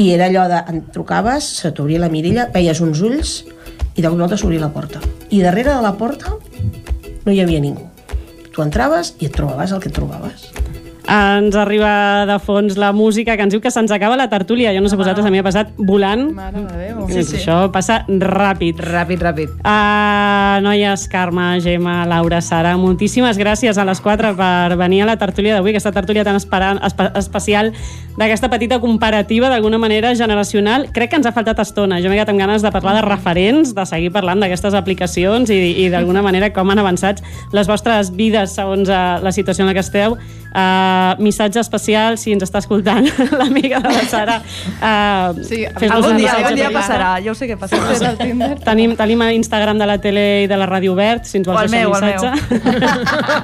I 0.00 0.10
era 0.14 0.30
allò 0.30 0.46
de... 0.48 0.62
En 0.72 0.82
trucaves, 0.94 1.44
se 1.60 1.72
t'obria 1.76 2.00
la 2.00 2.08
mirilla, 2.08 2.48
veies 2.54 2.80
uns 2.80 3.02
ulls 3.04 3.44
i 3.96 4.00
i 4.00 4.06
volta 4.06 4.36
s'obria 4.36 4.60
la 4.60 4.72
porta. 4.72 5.00
I 5.28 5.42
darrere 5.42 5.74
de 5.74 5.82
la 5.82 5.92
porta 5.98 6.32
no 7.26 7.32
hi 7.32 7.40
havia 7.40 7.60
ningú. 7.60 7.84
Tu 8.50 8.62
entraves 8.64 9.14
i 9.20 9.28
et 9.28 9.36
trobaves 9.36 9.72
el 9.72 9.80
que 9.80 9.90
et 9.92 9.94
trobaves. 9.94 10.49
Ens 11.10 11.56
arriba 11.58 12.24
de 12.24 12.36
fons 12.38 12.76
la 12.78 12.92
música 12.94 13.34
que 13.34 13.42
ens 13.42 13.50
diu 13.50 13.58
que 13.60 13.72
se'ns 13.74 13.90
acaba 13.90 14.14
la 14.14 14.28
tertúlia. 14.30 14.70
Jo 14.70 14.78
no 14.78 14.88
sé 14.88 14.94
vosaltres, 14.94 15.26
a 15.26 15.30
mi 15.32 15.40
m'ha 15.40 15.46
passat 15.46 15.72
volant. 15.76 16.28
Mare 16.36 16.62
de 16.62 16.76
Déu. 16.78 17.00
Sí, 17.10 17.24
sí. 17.26 17.40
Això 17.40 17.56
passa 17.74 18.04
ràpid. 18.06 18.78
Ràpid, 18.78 19.24
ràpid. 19.26 19.56
Uh, 19.66 20.60
noies, 20.62 21.08
Carme, 21.10 21.48
Gemma, 21.64 22.04
Laura, 22.06 22.38
Sara, 22.40 22.76
moltíssimes 22.78 23.40
gràcies 23.42 23.74
a 23.74 23.86
les 23.88 23.98
quatre 24.00 24.30
per 24.38 24.76
venir 24.78 25.02
a 25.02 25.08
la 25.10 25.16
tertúlia 25.18 25.56
d'avui, 25.56 25.72
aquesta 25.74 25.90
tertúlia 25.90 26.22
tan 26.22 26.38
esperant, 26.38 26.78
espe 26.86 27.10
especial 27.18 27.72
d'aquesta 28.20 28.50
petita 28.52 28.78
comparativa 28.78 29.48
d'alguna 29.50 29.80
manera 29.82 30.14
generacional. 30.14 30.92
Crec 30.94 31.10
que 31.10 31.18
ens 31.18 31.26
ha 31.26 31.34
faltat 31.34 31.58
estona. 31.58 31.98
Jo 31.98 32.12
m'he 32.12 32.20
quedat 32.20 32.30
amb 32.30 32.38
ganes 32.38 32.62
de 32.62 32.70
parlar 32.70 32.94
de 33.00 33.02
referents, 33.08 33.74
de 33.74 33.86
seguir 33.88 34.12
parlant 34.14 34.38
d'aquestes 34.38 34.78
aplicacions 34.78 35.50
i, 35.50 35.58
i 35.86 35.88
d'alguna 35.90 36.22
manera 36.22 36.52
com 36.54 36.70
han 36.70 36.78
avançat 36.78 37.24
les 37.56 37.66
vostres 37.66 38.12
vides 38.14 38.54
segons 38.54 38.86
uh, 38.86 39.18
la 39.24 39.34
situació 39.34 39.66
en 39.66 39.72
la 39.72 39.74
que 39.74 39.82
esteu. 39.82 40.20
Uh, 40.50 41.14
missatge 41.22 41.60
especial, 41.62 42.18
si 42.18 42.32
ens 42.34 42.42
està 42.42 42.58
escoltant 42.58 43.06
l'amiga 43.38 43.78
de 43.84 43.92
la 43.94 44.04
Sara. 44.10 44.40
Uh, 44.80 45.44
Sí, 45.46 45.62
Algun 45.64 46.16
un 46.16 46.18
dia, 46.18 46.32
algun 46.34 46.58
dia 46.58 46.70
passarà, 46.74 47.12
jo 47.22 47.34
sé 47.38 47.46
què 47.46 47.56
passarà. 47.58 48.14
Tenim, 48.64 48.96
tenim 48.98 49.22
a 49.22 49.30
Instagram 49.36 49.78
de 49.78 49.86
la 49.86 49.98
tele 50.02 50.24
i 50.44 50.48
de 50.50 50.58
la 50.58 50.66
ràdio 50.66 50.94
obert, 50.96 51.28
si 51.28 51.38
ens 51.38 51.46
vols 51.48 51.60
deixar 51.64 51.78
meu, 51.78 51.90
un 51.90 51.96
el 51.96 52.02
missatge. 52.10 52.30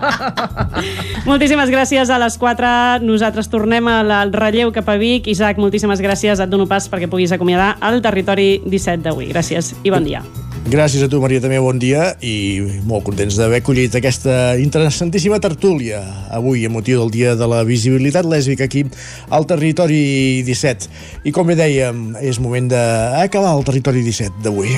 moltíssimes 1.30 1.70
gràcies 1.70 2.10
a 2.10 2.18
les 2.22 2.38
quatre. 2.40 2.66
Nosaltres 3.06 3.50
tornem 3.52 3.86
al 3.92 4.10
al 4.10 4.32
relleu 4.34 4.72
cap 4.74 4.88
a 4.88 4.96
Vic. 5.00 5.30
Isaac, 5.30 5.60
moltíssimes 5.62 6.02
gràcies. 6.02 6.42
Et 6.42 6.50
dono 6.50 6.66
pas 6.70 6.90
perquè 6.90 7.10
puguis 7.10 7.32
acomiadar 7.36 7.76
el 7.90 8.02
territori 8.02 8.60
17 8.64 9.02
d'avui. 9.06 9.30
Gràcies 9.34 9.74
i 9.84 9.94
bon 9.94 10.04
dia. 10.06 10.24
Gràcies 10.66 11.04
a 11.04 11.06
tu, 11.06 11.20
Maria, 11.22 11.38
també 11.38 11.60
bon 11.62 11.78
dia 11.78 12.08
i 12.26 12.58
molt 12.90 13.04
contents 13.06 13.36
d'haver 13.38 13.60
collit 13.62 13.94
aquesta 13.94 14.56
interessantíssima 14.58 15.38
tertúlia 15.38 16.00
avui, 16.34 16.64
a 16.66 16.72
motiu 16.74 17.04
del 17.04 17.12
Dia 17.14 17.36
de 17.38 17.46
la 17.46 17.62
Visibilitat 17.62 18.26
Lèsbica 18.26 18.66
aquí 18.66 18.82
al 19.30 19.46
Territori 19.46 20.42
17. 20.42 20.90
I 21.22 21.30
com 21.30 21.46
bé 21.46 21.54
dèiem, 21.54 22.16
és 22.18 22.42
moment 22.42 22.66
d'acabar 22.74 23.54
el 23.54 23.62
Territori 23.70 24.02
17 24.10 24.42
d'avui. 24.42 24.74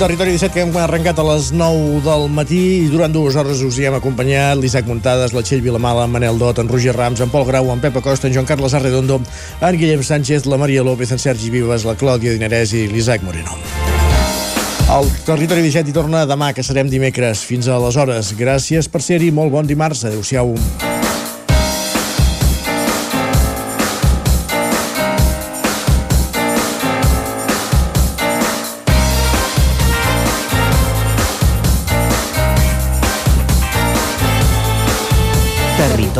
Territori 0.00 0.30
17 0.32 0.54
que 0.54 0.62
hem 0.64 0.76
arrencat 0.80 1.18
a 1.20 1.24
les 1.28 1.50
9 1.52 1.98
del 2.00 2.22
matí 2.32 2.60
i 2.86 2.86
durant 2.88 3.12
dues 3.12 3.34
hores 3.36 3.60
us 3.66 3.76
hi 3.76 3.84
hem 3.84 3.98
acompanyat 3.98 4.56
l'Isaac 4.56 4.86
Muntades, 4.88 5.34
la 5.36 5.42
Txell 5.44 5.60
Vilamala, 5.60 6.06
en 6.08 6.14
Manel 6.14 6.40
Dot, 6.40 6.56
en 6.62 6.70
Roger 6.72 6.94
Rams, 6.96 7.20
en 7.20 7.28
Pol 7.28 7.44
Grau, 7.44 7.68
en 7.68 7.82
Pep 7.84 7.98
Acosta, 8.00 8.30
en 8.30 8.32
Joan 8.32 8.48
Carles 8.48 8.72
Arredondo, 8.72 9.20
en 9.60 9.76
Guillem 9.76 10.00
Sánchez, 10.02 10.46
la 10.48 10.56
Maria 10.56 10.82
López, 10.82 11.12
en 11.12 11.20
Sergi 11.20 11.50
Vives, 11.52 11.84
la 11.84 11.98
Clàudia 12.00 12.32
Dinarès 12.32 12.72
i 12.72 12.86
l'Isaac 12.88 13.26
Moreno. 13.28 13.60
El 14.96 15.12
Territori 15.28 15.68
17 15.68 15.92
hi 15.92 15.98
torna 16.00 16.24
demà, 16.24 16.54
que 16.56 16.64
serem 16.64 16.88
dimecres. 16.88 17.44
Fins 17.44 17.68
aleshores, 17.68 18.32
gràcies 18.40 18.88
per 18.88 19.04
ser-hi. 19.04 19.28
Molt 19.36 19.52
bon 19.52 19.68
dimarts. 19.68 20.06
Adéu-siau. 20.08 20.56